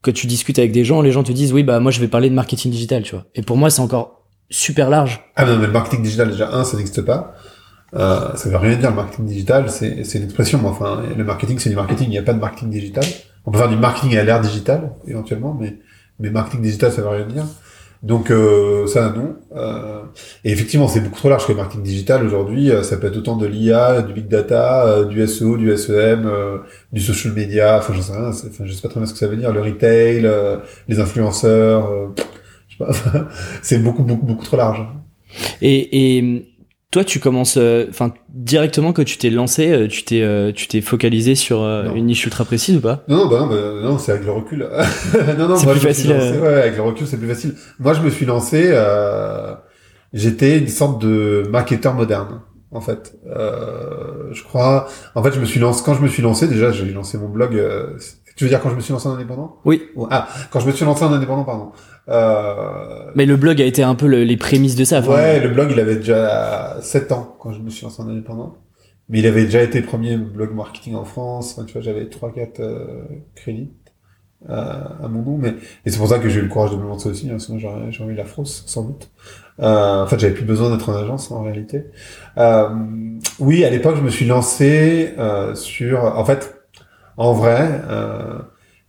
quand 0.01 0.13
tu 0.13 0.29
discutes 0.29 0.61
avec 0.61 0.71
des 0.71 0.85
gens, 0.85 1.03
les 1.03 1.11
gens 1.11 1.25
te 1.25 1.33
disent, 1.33 1.53
oui, 1.53 1.65
bah 1.65 1.81
moi 1.81 1.91
je 1.91 1.99
vais 1.99 2.07
parler 2.07 2.31
de 2.31 2.37
marketing 2.37 2.71
digital, 2.71 3.03
tu 3.03 3.17
vois. 3.17 3.25
Et 3.35 3.43
pour 3.43 3.57
moi, 3.57 3.69
c'est 3.69 3.81
encore 3.81 4.29
super 4.49 4.91
large. 4.91 5.25
Ah 5.35 5.45
non, 5.45 5.59
mais 5.59 5.67
le 5.67 5.73
marketing 5.73 6.05
digital, 6.05 6.31
déjà, 6.31 6.55
un, 6.55 6.63
ça 6.63 6.77
n'existe 6.77 7.03
pas. 7.03 7.35
Ça 7.93 8.37
veut 8.45 8.57
rien 8.59 8.77
dire, 8.77 8.91
le 8.91 8.97
marketing 8.97 9.27
digital, 9.27 9.69
c'est 9.69 10.05
c'est 10.05 10.19
une 10.19 10.25
expression. 10.27 10.61
mais 10.63 10.69
Enfin, 10.69 11.03
le 11.17 11.25
marketing, 11.25 11.59
c'est 11.59 11.71
du 11.71 11.75
marketing. 11.75 12.07
Il 12.07 12.11
n'y 12.11 12.19
a 12.19 12.23
pas 12.23 12.33
de 12.33 12.39
marketing 12.39 12.71
digital. 12.71 13.05
On 13.45 13.51
peut 13.51 13.59
faire 13.59 13.69
du 13.69 13.77
marketing 13.77 14.17
à 14.17 14.23
l'ère 14.23 14.41
digital, 14.41 14.93
éventuellement, 15.09 15.57
mais, 15.61 15.81
mais 16.21 16.31
marketing 16.31 16.63
digital, 16.63 16.93
ça 16.93 17.03
veut 17.03 17.09
rien 17.09 17.27
dire. 17.27 17.45
Donc, 18.03 18.31
euh, 18.31 18.87
ça, 18.87 19.13
non. 19.17 19.37
Euh, 19.57 20.03
et 20.45 20.53
effectivement, 20.53 20.89
c'est 20.89 21.01
beaucoup 21.01 21.19
trop 21.19 21.29
large 21.29 21.47
que 21.47 21.53
le 21.53 21.59
marketing 21.59 21.83
digital. 21.83 22.25
Aujourd'hui, 22.25 22.71
euh, 22.71 22.83
ça 22.83 22.97
peut 22.97 23.07
être 23.07 23.17
autant 23.17 23.37
de 23.37 23.47
l'IA, 23.47 24.03
du 24.03 24.13
big 24.13 24.29
data, 24.29 24.87
euh, 24.87 25.05
du 25.05 25.27
SEO, 25.27 25.57
du 25.57 25.77
SEM, 25.77 26.27
euh, 26.27 26.59
du 26.93 27.01
social 27.01 27.33
media. 27.35 27.79
Enfin, 27.79 27.95
j'en 27.95 28.03
sais 28.03 28.13
rien. 28.13 28.29
Enfin, 28.29 28.65
je 28.65 28.73
sais 28.73 28.83
pas 28.83 28.89
très 28.89 29.01
bien 29.01 29.07
ce 29.07 29.13
que 29.13 29.19
ça 29.19 29.29
veut 29.29 29.37
dire. 29.37 29.53
Le 29.53 29.61
retail, 29.61 30.31
les 30.89 31.01
influenceurs. 31.01 32.13
je 32.69 32.85
c'est 33.63 33.79
beaucoup, 33.79 34.03
beaucoup, 34.03 34.27
beaucoup 34.27 34.45
trop 34.45 34.57
large. 34.57 34.87
Et, 35.61 36.17
et 36.19 36.56
toi, 36.93 37.05
tu 37.05 37.19
commences, 37.21 37.57
euh, 37.59 37.87
enfin, 37.91 38.15
directement 38.31 38.93
que 38.93 39.03
tu 39.03 39.19
t'es 39.19 39.29
lancé, 39.29 39.71
euh, 39.73 39.89
tu 39.89 40.05
t'es, 40.05 40.23
euh, 40.23 40.53
tu 40.53 40.67
t'es 40.69 40.81
focalisé 40.81 41.35
sur 41.35 41.63
euh, 41.63 41.93
une 41.95 42.07
niche 42.07 42.25
ultra 42.25 42.45
précise 42.45 42.77
ou 42.77 42.81
pas? 42.81 43.05
Non, 43.09 43.17
non, 43.25 43.27
bah 43.29 43.41
non, 43.41 43.47
bah, 43.49 43.57
non, 43.83 43.99
c'est 43.99 44.13
avec 44.13 44.25
le 44.25 44.31
recul. 44.33 44.61
non, 45.39 45.49
non, 45.49 45.57
C'est 45.57 45.65
moi, 45.67 45.75
plus 45.75 45.83
facile, 45.83 46.11
lancé- 46.13 46.39
ouais, 46.41 46.55
avec 46.63 46.77
le 46.77 46.83
recul, 46.83 47.07
c'est 47.07 47.19
plus 47.19 47.29
facile. 47.29 47.55
Moi, 47.81 47.93
je 47.93 48.01
me 48.01 48.09
suis 48.11 48.25
lancé, 48.25 48.69
euh, 48.71 49.55
j'étais 50.13 50.59
une 50.59 50.69
sorte 50.69 51.03
de 51.03 51.43
marketeur 51.51 51.93
moderne, 51.95 52.41
en 52.71 52.81
fait. 52.81 53.19
Euh, 53.27 54.33
je 54.33 54.43
crois, 54.45 54.89
en 55.15 55.23
fait, 55.23 55.33
je 55.33 55.41
me 55.41 55.45
suis 55.45 55.61
lancé, 55.61 55.83
quand 55.85 55.95
je 55.95 56.03
me 56.03 56.09
suis 56.09 56.23
lancé, 56.23 56.47
déjà, 56.49 56.71
j'ai 56.73 56.85
lancé 56.93 57.19
mon 57.19 57.29
blog, 57.29 57.57
euh, 57.57 57.99
tu 58.37 58.45
veux 58.45 58.51
dire 58.51 58.61
quand 58.61 58.71
je 58.71 58.77
me 58.77 58.81
suis 58.81 58.93
lancé 58.93 59.09
en 59.09 59.15
indépendant? 59.15 59.57
Oui. 59.65 59.83
Ah, 60.11 60.29
quand 60.51 60.61
je 60.61 60.67
me 60.67 60.73
suis 60.73 60.85
lancé 60.85 61.05
en 61.05 61.13
indépendant, 61.13 61.45
pardon. 61.45 61.73
Euh, 62.09 63.11
Mais 63.15 63.27
le 63.27 63.37
blog 63.37 63.61
a 63.61 63.65
été 63.65 63.83
un 63.83 63.95
peu 63.95 64.07
le- 64.07 64.23
les 64.25 64.37
prémices 64.37 64.77
de 64.77 64.85
ça. 64.85 64.99
enfin, 65.01 65.13
ouais, 65.15 65.41
le 65.41 65.49
blog, 65.49 65.71
il 65.73 65.81
avait 65.81 65.97
déjà 65.97 66.77
7 66.81 67.11
ans 67.13 67.37
quand 67.41 67.53
je 67.53 67.61
me 67.61 67.71
suis 67.71 67.85
lancé 67.85 68.01
en 68.03 68.09
indépendant. 68.09 68.57
Mais 69.09 69.21
il 69.21 69.27
avait 69.27 69.45
déjà 69.45 69.63
été 69.63 69.83
premier 69.83 70.17
blog 70.17 70.53
marketing 70.55 70.95
en 70.95 71.05
France. 71.05 71.55
Enfin, 71.57 71.67
tu 71.67 71.73
vois, 71.75 71.83
j'avais 71.83 72.05
3-4 72.07 72.61
euh, 72.61 72.87
crédits 73.37 73.73
euh, 74.51 74.55
à 75.03 75.09
mon 75.09 75.23
nom. 75.23 75.39
Mais 75.39 75.55
et 75.85 75.91
c'est 75.91 75.99
pour 75.99 76.09
ça 76.09 76.19
que 76.19 76.29
j'ai 76.29 76.41
eu 76.41 76.43
le 76.43 76.49
courage 76.49 76.73
de 76.73 76.77
me 76.77 76.87
lancer 76.87 77.09
aussi. 77.09 77.31
Hein, 77.31 77.39
sinon, 77.39 77.59
j'aurais 77.59 77.91
j'aurais 77.93 78.13
eu 78.13 78.17
la 78.17 78.25
frousse, 78.25 78.65
sans 78.67 78.83
doute. 78.83 79.11
Euh, 79.61 80.03
en 80.03 80.07
fait, 80.07 80.19
j'avais 80.19 80.35
plus 80.35 80.45
besoin 80.45 80.71
d'être 80.71 80.89
en 80.91 80.95
agence 80.97 81.31
en 81.31 81.43
réalité. 81.43 81.85
Euh, 82.37 82.69
oui, 83.39 83.65
à 83.65 83.71
l'époque, 83.71 83.97
je 83.97 84.03
me 84.03 84.11
suis 84.11 84.27
lancé 84.27 85.15
euh, 85.19 85.55
sur. 85.55 86.05
En 86.05 86.25
fait, 86.25 86.56
en 87.17 87.33
vrai. 87.33 87.83
Euh, 87.89 88.39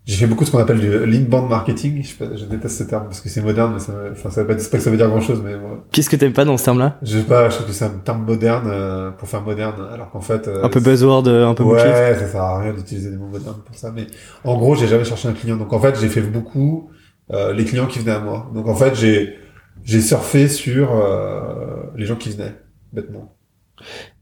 j'ai 0.05 0.15
fait 0.15 0.27
beaucoup 0.27 0.45
de 0.45 0.47
ce 0.47 0.53
qu'on 0.53 0.59
appelle 0.59 0.79
du 0.79 1.05
l'inbound 1.05 1.49
marketing. 1.49 2.01
Je, 2.01 2.45
déteste 2.45 2.77
ce 2.77 2.83
terme 2.83 3.03
parce 3.07 3.19
que 3.19 3.27
c'est 3.27 3.41
moderne, 3.41 3.73
mais 3.73 3.79
ça, 3.79 3.91
enfin, 4.13 4.29
ça 4.29 4.41
veut 4.41 4.47
pas, 4.47 4.57
c'est 4.57 4.69
pas 4.71 4.77
que 4.77 4.83
ça 4.83 4.89
veut 4.89 4.95
dire 4.95 5.09
grand 5.09 5.19
chose, 5.19 5.41
mais 5.43 5.57
moi, 5.57 5.83
Qu'est-ce 5.91 6.09
que 6.09 6.15
t'aimes 6.15 6.31
pas 6.31 6.45
dans 6.45 6.55
ce 6.55 6.63
terme-là? 6.63 6.97
Je 7.01 7.17
sais 7.17 7.25
pas, 7.25 7.49
je 7.49 7.55
trouve 7.55 7.67
que 7.67 7.73
c'est 7.73 7.83
un 7.83 7.89
terme 8.05 8.23
moderne 8.23 8.69
euh, 8.71 9.11
pour 9.11 9.27
faire 9.27 9.41
moderne, 9.41 9.75
alors 9.93 10.09
qu'en 10.09 10.21
fait. 10.21 10.47
euh, 10.47 10.63
Un 10.63 10.69
peu 10.69 10.79
buzzword, 10.79 11.27
euh, 11.27 11.45
un 11.45 11.53
peu 11.53 11.65
bullshit. 11.65 11.87
Ouais, 11.87 12.15
ça 12.17 12.25
sert 12.25 12.41
à 12.41 12.61
rien 12.61 12.71
d'utiliser 12.71 13.11
des 13.11 13.17
mots 13.17 13.27
modernes 13.27 13.59
pour 13.65 13.75
ça. 13.75 13.91
Mais 13.91 14.07
en 14.45 14.55
gros, 14.57 14.75
j'ai 14.75 14.87
jamais 14.87 15.03
cherché 15.03 15.27
un 15.27 15.33
client. 15.33 15.57
Donc 15.57 15.73
en 15.73 15.79
fait, 15.81 15.99
j'ai 15.99 16.07
fait 16.07 16.21
beaucoup 16.21 16.89
euh, 17.33 17.51
les 17.51 17.65
clients 17.65 17.87
qui 17.87 17.99
venaient 17.99 18.11
à 18.13 18.19
moi. 18.21 18.49
Donc 18.55 18.67
en 18.69 18.75
fait, 18.75 18.95
j'ai 18.95 19.35
j'ai 19.83 19.99
surfé 19.99 20.47
sur 20.47 20.95
euh, 20.95 21.83
les 21.97 22.05
gens 22.05 22.15
qui 22.15 22.29
venaient, 22.29 22.55
bêtement. 22.93 23.35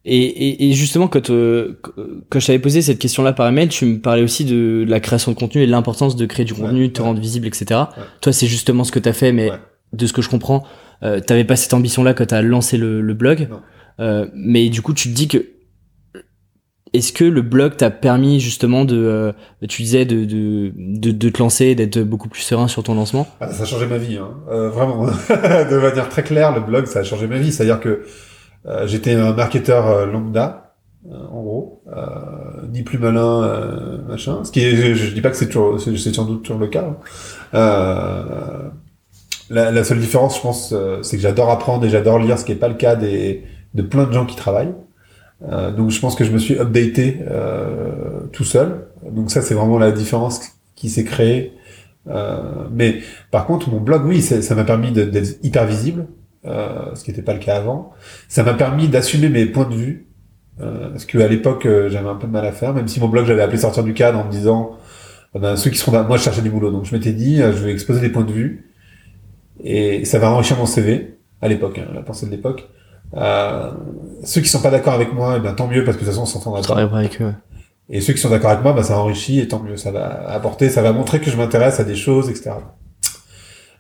Et, 0.07 0.23
et, 0.23 0.69
et 0.69 0.73
justement, 0.73 1.07
quand, 1.07 1.29
euh, 1.31 1.79
quand 2.29 2.39
je 2.39 2.45
t'avais 2.47 2.59
posé 2.59 2.81
cette 2.83 2.99
question-là 2.99 3.33
par 3.33 3.47
email, 3.49 3.69
tu 3.69 3.85
me 3.85 3.99
parlais 3.99 4.21
aussi 4.21 4.45
de 4.45 4.85
la 4.87 4.99
création 4.99 5.31
de 5.31 5.35
contenu 5.37 5.63
et 5.63 5.65
de 5.65 5.71
l'importance 5.71 6.15
de 6.15 6.25
créer 6.27 6.45
du 6.45 6.53
Ouais, 6.53 6.59
contenu, 6.59 6.87
de 6.89 6.93
te 6.93 7.01
ouais. 7.01 7.07
rendre 7.07 7.19
visible, 7.19 7.47
etc. 7.47 7.65
Ouais. 7.71 8.03
Toi, 8.21 8.31
c'est 8.31 8.45
justement 8.47 8.83
ce 8.83 8.91
que 8.91 8.99
t'as 8.99 9.13
fait, 9.13 9.31
mais 9.31 9.49
de 9.93 10.05
ce 10.05 10.13
que 10.13 10.21
je 10.21 10.29
comprends, 10.29 10.63
euh, 11.03 11.19
t'avais 11.19 11.43
pas 11.43 11.55
cette 11.55 11.73
ambition-là 11.73 12.13
quand 12.13 12.27
t'as 12.27 12.41
lancé 12.43 12.77
le, 12.77 13.01
le 13.01 13.13
blog. 13.15 13.47
Euh, 13.99 14.27
mais 14.35 14.69
du 14.69 14.81
coup, 14.83 14.93
tu 14.93 15.09
te 15.09 15.13
dis 15.15 15.27
que 15.27 15.43
est-ce 16.93 17.11
que 17.11 17.25
le 17.25 17.41
blog 17.41 17.75
t'a 17.75 17.89
permis 17.89 18.39
justement 18.39 18.85
de, 18.85 18.95
euh, 18.95 19.31
tu 19.67 19.81
disais 19.81 20.05
de, 20.05 20.23
de, 20.23 20.71
de, 20.77 21.11
de 21.11 21.29
te 21.29 21.39
lancer, 21.39 21.75
d'être 21.75 21.99
beaucoup 21.99 22.29
plus 22.29 22.41
serein 22.41 22.67
sur 22.69 22.83
ton 22.83 22.93
lancement? 22.93 23.27
Ah, 23.41 23.51
ça 23.51 23.63
a 23.63 23.65
changé 23.65 23.85
ma 23.87 23.97
vie, 23.97 24.17
hein. 24.17 24.29
Euh, 24.49 24.69
vraiment. 24.69 25.05
de 25.29 25.77
manière 25.79 26.07
très 26.09 26.23
claire, 26.23 26.53
le 26.53 26.61
blog, 26.61 26.85
ça 26.85 26.99
a 26.99 27.03
changé 27.03 27.27
ma 27.27 27.37
vie. 27.37 27.51
C'est-à-dire 27.51 27.79
que 27.81 28.05
j'étais 28.85 29.13
un 29.13 29.33
marketeur 29.33 29.87
euh, 29.87 30.05
lambda, 30.05 30.75
euh, 31.09 31.15
en 31.31 31.41
gros, 31.43 31.83
euh, 31.95 32.67
ni 32.71 32.83
plus 32.83 32.97
malin, 32.97 33.43
euh, 33.43 33.97
machin. 34.07 34.43
Ce 34.43 34.51
qui 34.51 34.61
est, 34.61 34.75
je, 34.75 34.93
je 34.93 35.13
dis 35.13 35.21
pas 35.21 35.29
que 35.29 35.37
c'est 35.37 35.49
toujours, 35.49 35.79
c'est 35.79 36.13
sans 36.13 36.25
doute 36.25 36.43
toujours 36.43 36.59
le 36.59 36.67
cas. 36.67 36.85
hein. 36.85 36.97
Euh, 37.53 38.69
la, 39.49 39.71
la 39.71 39.83
seule 39.83 39.99
différence, 39.99 40.37
je 40.37 40.41
pense, 40.41 40.73
euh, 40.73 41.03
c'est 41.03 41.17
que 41.17 41.21
j'adore 41.21 41.49
apprendre 41.51 41.85
et 41.85 41.89
j'adore 41.89 42.17
lire, 42.19 42.39
ce 42.39 42.45
qui 42.45 42.51
est 42.51 42.55
pas 42.55 42.67
le 42.67 42.75
cas 42.75 42.95
des 42.95 43.43
de 43.75 43.81
plein 43.81 44.05
de 44.05 44.11
gens 44.13 44.25
qui 44.25 44.35
travaillent. 44.35 44.73
Euh, 45.51 45.71
donc 45.71 45.89
je 45.91 45.99
pense 45.99 46.15
que 46.15 46.23
je 46.23 46.31
me 46.31 46.37
suis 46.39 46.55
updaté 46.57 47.19
euh, 47.29 48.21
tout 48.31 48.45
seul. 48.45 48.87
Donc 49.11 49.29
ça 49.29 49.41
c'est 49.41 49.53
vraiment 49.53 49.77
la 49.77 49.91
différence 49.91 50.41
qui 50.75 50.89
s'est 50.89 51.03
créée. 51.03 51.53
Euh, 52.07 52.67
mais 52.71 53.01
par 53.31 53.45
contre 53.45 53.69
mon 53.69 53.79
blog, 53.81 54.05
oui, 54.05 54.21
ça 54.21 54.55
m'a 54.55 54.63
permis 54.63 54.91
d'être 54.91 55.43
hyper 55.43 55.65
visible, 55.65 56.01
euh, 56.01 56.24
ce 56.45 57.03
qui 57.03 57.11
n'était 57.11 57.23
pas 57.23 57.33
le 57.33 57.39
cas 57.39 57.57
avant. 57.57 57.91
Ça 58.27 58.43
m'a 58.43 58.53
permis 58.53 58.87
d'assumer 58.87 59.29
mes 59.29 59.45
points 59.45 59.69
de 59.69 59.75
vue, 59.75 60.07
euh, 60.61 60.89
parce 60.89 61.05
qu'à 61.05 61.27
l'époque 61.27 61.67
j'avais 61.87 62.09
un 62.09 62.15
peu 62.15 62.27
de 62.27 62.31
mal 62.31 62.45
à 62.45 62.51
faire, 62.51 62.73
même 62.73 62.87
si 62.87 62.99
mon 62.99 63.07
blog 63.07 63.25
j'avais 63.25 63.41
appelé 63.41 63.57
sortir 63.57 63.83
du 63.83 63.93
cadre 63.93 64.19
en 64.19 64.25
me 64.25 64.31
disant 64.31 64.77
ben, 65.33 65.55
ceux 65.55 65.69
qui 65.69 65.77
seront 65.77 65.91
moi 66.03 66.17
je 66.17 66.23
cherchais 66.23 66.41
du 66.41 66.49
boulot, 66.49 66.71
donc 66.71 66.85
je 66.85 66.95
m'étais 66.95 67.13
dit 67.13 67.37
je 67.37 67.63
vais 67.63 67.71
exposer 67.71 67.99
des 68.01 68.09
points 68.09 68.23
de 68.23 68.31
vue 68.31 68.71
et 69.63 70.05
ça 70.05 70.19
va 70.19 70.31
enrichir 70.31 70.57
mon 70.57 70.65
CV 70.65 71.17
à 71.41 71.47
l'époque, 71.47 71.79
hein, 71.79 71.91
la 71.93 72.01
pensée 72.01 72.25
de 72.25 72.31
l'époque. 72.31 72.69
Euh, 73.15 73.71
ceux 74.23 74.41
qui 74.41 74.47
sont 74.47 74.61
pas 74.61 74.71
d'accord 74.71 74.93
avec 74.93 75.13
moi, 75.13 75.35
eh 75.37 75.39
ben, 75.39 75.53
tant 75.53 75.67
mieux 75.67 75.83
parce 75.83 75.97
que 75.97 76.01
de 76.01 76.05
toute 76.05 76.13
façon 76.13 76.23
on 76.23 76.25
s'entendra 76.25 76.61
pas. 76.61 76.97
avec 76.97 77.21
eux. 77.21 77.33
Et 77.89 78.01
ceux 78.01 78.13
qui 78.13 78.19
sont 78.19 78.29
d'accord 78.29 78.49
avec 78.49 78.63
moi, 78.63 78.73
ben, 78.73 78.83
ça 78.83 78.97
enrichit 78.97 79.39
et 79.39 79.47
tant 79.47 79.61
mieux. 79.61 79.77
Ça 79.77 79.91
va 79.91 80.29
apporter, 80.29 80.69
ça 80.69 80.81
va 80.81 80.91
montrer 80.91 81.19
que 81.19 81.29
je 81.29 81.37
m'intéresse 81.37 81.79
à 81.79 81.83
des 81.83 81.95
choses, 81.95 82.29
etc. 82.29 82.51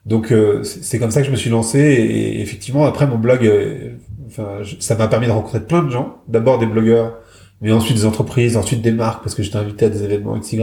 Donc 0.05 0.31
euh, 0.31 0.63
c'est 0.63 0.99
comme 0.99 1.11
ça 1.11 1.21
que 1.21 1.27
je 1.27 1.31
me 1.31 1.35
suis 1.35 1.49
lancé 1.49 1.79
et, 1.79 2.41
effectivement 2.41 2.85
après 2.85 3.07
mon 3.07 3.17
blog, 3.17 3.45
euh, 3.45 3.91
enfin, 4.27 4.59
ça 4.79 4.95
m'a 4.95 5.07
permis 5.07 5.27
de 5.27 5.31
rencontrer 5.31 5.61
plein 5.61 5.83
de 5.83 5.89
gens. 5.89 6.21
D'abord 6.27 6.59
des 6.59 6.67
blogueurs, 6.67 7.17
mais 7.61 7.71
ensuite 7.71 7.97
des 7.97 8.05
entreprises, 8.05 8.57
ensuite 8.57 8.81
des 8.81 8.91
marques 8.91 9.23
parce 9.23 9.35
que 9.35 9.43
j'étais 9.43 9.57
invité 9.57 9.85
à 9.85 9.89
des 9.89 10.03
événements 10.03 10.37
XY. 10.37 10.61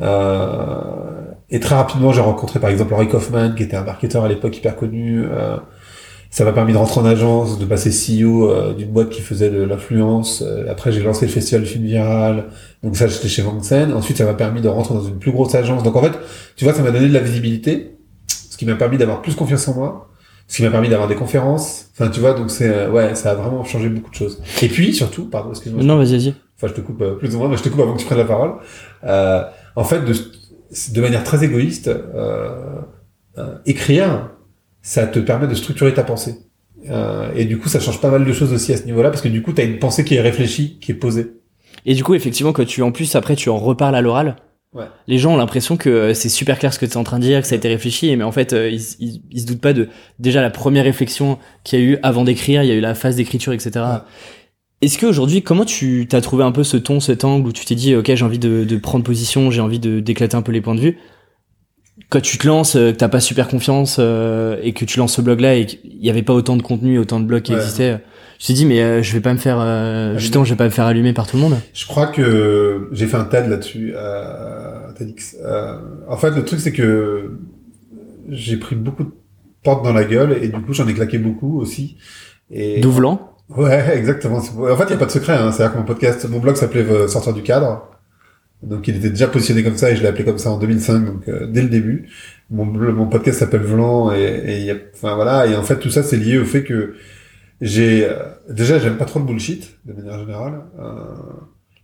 Euh, 0.00 1.32
et 1.50 1.60
très 1.60 1.74
rapidement 1.74 2.12
j'ai 2.12 2.20
rencontré 2.20 2.60
par 2.60 2.70
exemple 2.70 2.94
Henry 2.94 3.08
Kaufman 3.08 3.54
qui 3.54 3.62
était 3.64 3.76
un 3.76 3.84
marketeur 3.84 4.24
à 4.24 4.28
l'époque 4.28 4.56
hyper 4.56 4.76
connu. 4.76 5.24
Euh, 5.24 5.56
ça 6.30 6.44
m'a 6.44 6.52
permis 6.52 6.72
de 6.72 6.78
rentrer 6.78 7.00
en 7.00 7.06
agence, 7.06 7.58
de 7.58 7.64
passer 7.64 7.90
CEO 7.90 8.50
euh, 8.50 8.74
d'une 8.74 8.90
boîte 8.90 9.08
qui 9.08 9.22
faisait 9.22 9.48
de 9.50 9.62
l'influence. 9.62 10.42
Euh, 10.46 10.70
après, 10.70 10.92
j'ai 10.92 11.02
lancé 11.02 11.26
le 11.26 11.32
festival 11.32 11.62
du 11.62 11.68
film 11.68 11.84
viral. 11.84 12.44
Donc 12.82 12.96
ça, 12.96 13.06
j'étais 13.06 13.28
chez 13.28 13.42
Vansen. 13.42 13.92
Ensuite, 13.94 14.18
ça 14.18 14.26
m'a 14.26 14.34
permis 14.34 14.60
de 14.60 14.68
rentrer 14.68 14.94
dans 14.94 15.04
une 15.04 15.18
plus 15.18 15.32
grosse 15.32 15.54
agence. 15.54 15.82
Donc 15.82 15.96
en 15.96 16.02
fait, 16.02 16.12
tu 16.54 16.64
vois, 16.64 16.74
ça 16.74 16.82
m'a 16.82 16.90
donné 16.90 17.08
de 17.08 17.14
la 17.14 17.20
visibilité, 17.20 17.97
ce 18.58 18.64
qui 18.64 18.66
m'a 18.66 18.74
permis 18.74 18.98
d'avoir 18.98 19.22
plus 19.22 19.36
confiance 19.36 19.68
en 19.68 19.74
moi, 19.74 20.10
ce 20.48 20.56
qui 20.56 20.62
m'a 20.64 20.70
permis 20.70 20.88
d'avoir 20.88 21.08
des 21.08 21.14
conférences. 21.14 21.90
Enfin, 21.92 22.10
tu 22.10 22.18
vois, 22.18 22.34
donc 22.34 22.50
c'est 22.50 22.68
euh, 22.68 22.90
ouais, 22.90 23.14
ça 23.14 23.30
a 23.30 23.34
vraiment 23.36 23.62
changé 23.62 23.88
beaucoup 23.88 24.10
de 24.10 24.16
choses. 24.16 24.42
Et 24.62 24.66
puis 24.68 24.92
surtout, 24.92 25.26
pardon, 25.26 25.50
excuse-moi. 25.50 25.84
Non, 25.84 25.96
vas-y, 25.96 26.18
vas-y. 26.18 26.34
Enfin, 26.56 26.66
je 26.66 26.72
te 26.72 26.80
coupe 26.80 27.04
plus 27.18 27.36
ou 27.36 27.38
moins, 27.38 27.48
mais 27.48 27.56
je 27.56 27.62
te 27.62 27.68
coupe 27.68 27.80
avant 27.80 27.94
que 27.94 28.00
tu 28.00 28.06
prennes 28.06 28.18
la 28.18 28.24
parole. 28.24 28.54
en 29.76 29.84
fait, 29.84 30.00
de, 30.04 30.12
de 30.92 31.00
manière 31.00 31.22
très 31.22 31.44
égoïste, 31.44 31.88
écrire 33.64 34.30
ça 34.82 35.06
te 35.06 35.18
permet 35.18 35.46
de 35.46 35.54
structurer 35.54 35.92
ta 35.92 36.02
pensée. 36.02 36.36
Euh, 36.88 37.30
et 37.34 37.44
du 37.44 37.58
coup, 37.58 37.68
ça 37.68 37.78
change 37.80 38.00
pas 38.00 38.10
mal 38.10 38.24
de 38.24 38.32
choses 38.32 38.52
aussi 38.52 38.72
à 38.72 38.76
ce 38.76 38.84
niveau-là, 38.84 39.10
parce 39.10 39.20
que 39.20 39.28
du 39.28 39.42
coup, 39.42 39.52
tu 39.52 39.60
as 39.60 39.64
une 39.64 39.78
pensée 39.78 40.04
qui 40.04 40.14
est 40.14 40.20
réfléchie, 40.20 40.78
qui 40.80 40.92
est 40.92 40.94
posée. 40.94 41.34
Et 41.84 41.94
du 41.94 42.02
coup, 42.04 42.14
effectivement, 42.14 42.52
quand 42.52 42.64
tu 42.64 42.82
en 42.82 42.90
plus 42.90 43.14
après 43.14 43.36
tu 43.36 43.50
en 43.50 43.58
reparles 43.58 43.94
à 43.94 44.00
l'oral, 44.00 44.36
ouais. 44.74 44.86
les 45.06 45.18
gens 45.18 45.34
ont 45.34 45.36
l'impression 45.36 45.76
que 45.76 45.88
euh, 45.88 46.14
c'est 46.14 46.28
super 46.28 46.58
clair 46.58 46.72
ce 46.72 46.78
que 46.78 46.86
tu 46.86 46.92
es 46.92 46.96
en 46.96 47.04
train 47.04 47.18
de 47.18 47.24
dire, 47.24 47.40
que 47.40 47.46
ça 47.46 47.54
a 47.54 47.58
été 47.58 47.68
réfléchi, 47.68 48.14
mais 48.16 48.24
en 48.24 48.32
fait, 48.32 48.52
euh, 48.52 48.68
ils, 48.68 48.80
ils, 49.00 49.22
ils, 49.30 49.40
se 49.40 49.46
doutent 49.46 49.60
pas 49.60 49.72
de 49.72 49.88
déjà 50.18 50.42
la 50.42 50.50
première 50.50 50.84
réflexion 50.84 51.38
qu'il 51.64 51.78
y 51.78 51.82
a 51.82 51.84
eu 51.84 51.98
avant 52.02 52.24
d'écrire, 52.24 52.62
il 52.62 52.68
y 52.68 52.72
a 52.72 52.74
eu 52.74 52.80
la 52.80 52.94
phase 52.94 53.16
d'écriture, 53.16 53.52
etc. 53.52 53.84
Est-ce 54.80 54.98
qu'aujourd'hui, 54.98 55.42
comment 55.42 55.64
tu 55.64 56.06
t'as 56.08 56.20
trouvé 56.20 56.44
un 56.44 56.52
peu 56.52 56.62
ce 56.62 56.76
ton, 56.76 57.00
cet 57.00 57.24
angle 57.24 57.48
où 57.48 57.52
tu 57.52 57.64
t'es 57.64 57.74
dit, 57.74 57.96
ok, 57.96 58.14
j'ai 58.14 58.24
envie 58.24 58.38
de, 58.38 58.64
de 58.64 58.76
prendre 58.76 59.04
position, 59.04 59.50
j'ai 59.50 59.60
envie 59.60 59.80
de 59.80 59.98
d'éclater 59.98 60.36
un 60.36 60.42
peu 60.42 60.52
les 60.52 60.60
points 60.60 60.76
de 60.76 60.80
vue? 60.80 60.98
Quand 62.10 62.20
tu 62.20 62.38
te 62.38 62.46
lances, 62.46 62.76
euh, 62.76 62.92
que 62.92 62.96
t'as 62.96 63.08
pas 63.08 63.20
super 63.20 63.48
confiance 63.48 63.96
euh, 63.98 64.56
et 64.62 64.72
que 64.72 64.84
tu 64.84 64.98
lances 64.98 65.14
ce 65.14 65.20
blog-là 65.20 65.56
et 65.56 65.66
qu'il 65.66 65.80
y 66.00 66.08
avait 66.08 66.22
pas 66.22 66.32
autant 66.32 66.56
de 66.56 66.62
contenu, 66.62 66.98
autant 66.98 67.18
de 67.18 67.24
blogs 67.24 67.42
qui 67.42 67.52
existaient, 67.52 67.98
je 68.38 68.44
me 68.44 68.44
suis 68.44 68.54
dit 68.54 68.66
mais 68.66 68.80
euh, 68.80 69.02
je 69.02 69.12
vais 69.12 69.20
pas 69.20 69.32
me 69.32 69.38
faire 69.38 70.16
justement 70.16 70.44
je 70.44 70.50
vais 70.50 70.56
pas 70.56 70.64
me 70.64 70.70
faire 70.70 70.86
allumer 70.86 71.12
par 71.12 71.26
tout 71.26 71.36
le 71.36 71.42
monde. 71.42 71.56
Je 71.74 71.86
crois 71.86 72.06
que 72.06 72.88
j'ai 72.92 73.06
fait 73.06 73.16
un 73.16 73.24
TED 73.24 73.48
là-dessus 73.48 73.94
à 73.96 74.92
TEDx. 74.96 75.36
en 76.08 76.16
fait 76.16 76.30
le 76.30 76.44
truc 76.44 76.60
c'est 76.60 76.72
que 76.72 77.32
j'ai 78.28 78.56
pris 78.56 78.76
beaucoup 78.76 79.04
de 79.04 79.10
portes 79.62 79.84
dans 79.84 79.92
la 79.92 80.04
gueule 80.04 80.38
et 80.40 80.48
du 80.48 80.60
coup 80.60 80.72
j'en 80.72 80.86
ai 80.86 80.94
claqué 80.94 81.18
beaucoup 81.18 81.60
aussi. 81.60 81.96
Et 82.50 82.80
Douvlant. 82.80 83.32
Ouais 83.48 83.84
exactement. 83.96 84.38
En 84.38 84.76
fait 84.76 84.84
il 84.84 84.90
y 84.90 84.94
a 84.94 84.98
pas 84.98 85.06
de 85.06 85.10
secret. 85.10 85.34
Hein. 85.34 85.52
C'est-à-dire 85.52 85.74
que 85.74 85.78
mon 85.78 85.84
podcast, 85.84 86.28
mon 86.28 86.38
blog 86.38 86.56
s'appelait 86.56 87.08
Sortir 87.08 87.32
du 87.32 87.42
cadre. 87.42 87.88
Donc 88.62 88.88
il 88.88 88.96
était 88.96 89.10
déjà 89.10 89.28
positionné 89.28 89.62
comme 89.62 89.76
ça 89.76 89.90
et 89.90 89.96
je 89.96 90.02
l'ai 90.02 90.08
appelé 90.08 90.24
comme 90.24 90.38
ça 90.38 90.50
en 90.50 90.58
2005, 90.58 91.04
donc 91.04 91.28
euh, 91.28 91.46
dès 91.46 91.62
le 91.62 91.68
début. 91.68 92.08
Mon, 92.50 92.64
mon 92.64 93.06
podcast 93.06 93.38
s'appelle 93.38 93.60
Vlan 93.60 94.12
et, 94.12 94.66
et 94.66 94.72
enfin 94.94 95.14
voilà 95.14 95.46
et 95.46 95.54
en 95.54 95.62
fait 95.62 95.78
tout 95.78 95.90
ça 95.90 96.02
c'est 96.02 96.16
lié 96.16 96.38
au 96.38 96.44
fait 96.44 96.64
que 96.64 96.94
j'ai 97.60 98.04
euh, 98.04 98.14
déjà 98.48 98.78
j'aime 98.78 98.96
pas 98.96 99.04
trop 99.04 99.18
le 99.18 99.24
bullshit 99.24 99.78
de 99.84 99.92
manière 99.92 100.18
générale. 100.18 100.62
Euh, 100.78 101.04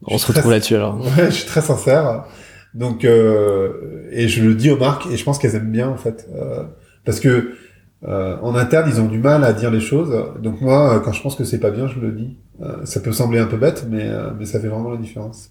On 0.07 0.19
se 0.19 0.27
retrouve 0.27 0.51
là-dessus 0.51 0.77
alors. 0.77 1.01
Ouais, 1.01 1.27
je 1.27 1.31
suis 1.31 1.47
très 1.47 1.61
sincère. 1.61 2.25
Donc 2.75 3.05
euh, 3.05 4.09
et 4.11 4.29
je 4.29 4.43
le 4.43 4.55
dis 4.55 4.71
aux 4.71 4.77
marques 4.77 5.07
et 5.07 5.17
je 5.17 5.25
pense 5.25 5.39
qu'elles 5.39 5.55
aiment 5.55 5.71
bien 5.71 5.89
en 5.89 5.97
fait 5.97 6.29
parce 7.05 7.21
que 7.21 7.55
en 8.07 8.55
interne 8.55 8.91
ils 8.93 9.01
ont 9.01 9.07
du 9.07 9.19
mal 9.19 9.45
à 9.45 9.53
dire 9.53 9.71
les 9.71 9.81
choses. 9.81 10.15
Donc 10.43 10.61
moi 10.61 11.01
quand 11.05 11.13
je 11.13 11.23
pense 11.23 11.37
que 11.37 11.45
c'est 11.45 11.61
pas 11.61 11.71
bien 11.71 11.87
je 11.89 12.01
le 12.01 12.13
dis. 12.13 12.39
ça 12.85 13.01
peut 13.01 13.13
sembler 13.13 13.39
un 13.39 13.47
peu 13.47 13.57
bête 13.57 13.87
mais 13.89 14.11
mais 14.39 14.45
ça 14.45 14.61
fait 14.61 14.69
vraiment 14.69 14.91
la 14.91 14.99
différence. 14.99 15.51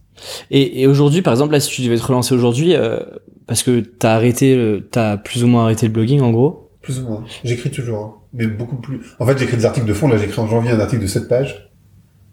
Et, 0.52 0.82
et 0.82 0.88
aujourd'hui, 0.88 1.22
par 1.22 1.34
exemple, 1.34 1.54
là, 1.54 1.60
si 1.60 1.70
tu 1.70 1.82
devais 1.82 1.98
te 1.98 2.04
relancer 2.04 2.36
aujourd'hui, 2.36 2.76
euh, 2.76 3.00
parce 3.48 3.64
que 3.64 3.80
t'as 3.80 4.14
arrêté, 4.14 4.84
t'as 4.92 5.18
plus 5.18 5.44
ou 5.44 5.48
moins 5.48 5.64
arrêté 5.64 5.88
le 5.88 5.92
blogging, 5.92 6.22
en 6.22 6.32
gros. 6.32 6.72
Plus 6.82 7.00
ou 7.00 7.08
moins. 7.08 7.24
J'écris 7.44 7.72
toujours, 7.72 8.00
hein. 8.00 8.14
Mais 8.34 8.48
beaucoup 8.48 8.78
plus. 8.78 9.02
En 9.20 9.26
fait, 9.26 9.38
j'écris 9.38 9.58
des 9.58 9.66
articles 9.66 9.88
de 9.88 9.94
fond. 9.94 10.08
Là, 10.08 10.18
j'écris 10.18 10.40
en 10.40 10.48
janvier 10.48 10.72
un 10.72 10.80
article 10.80 11.02
de 11.02 11.08
7 11.08 11.28
pages. 11.28 11.70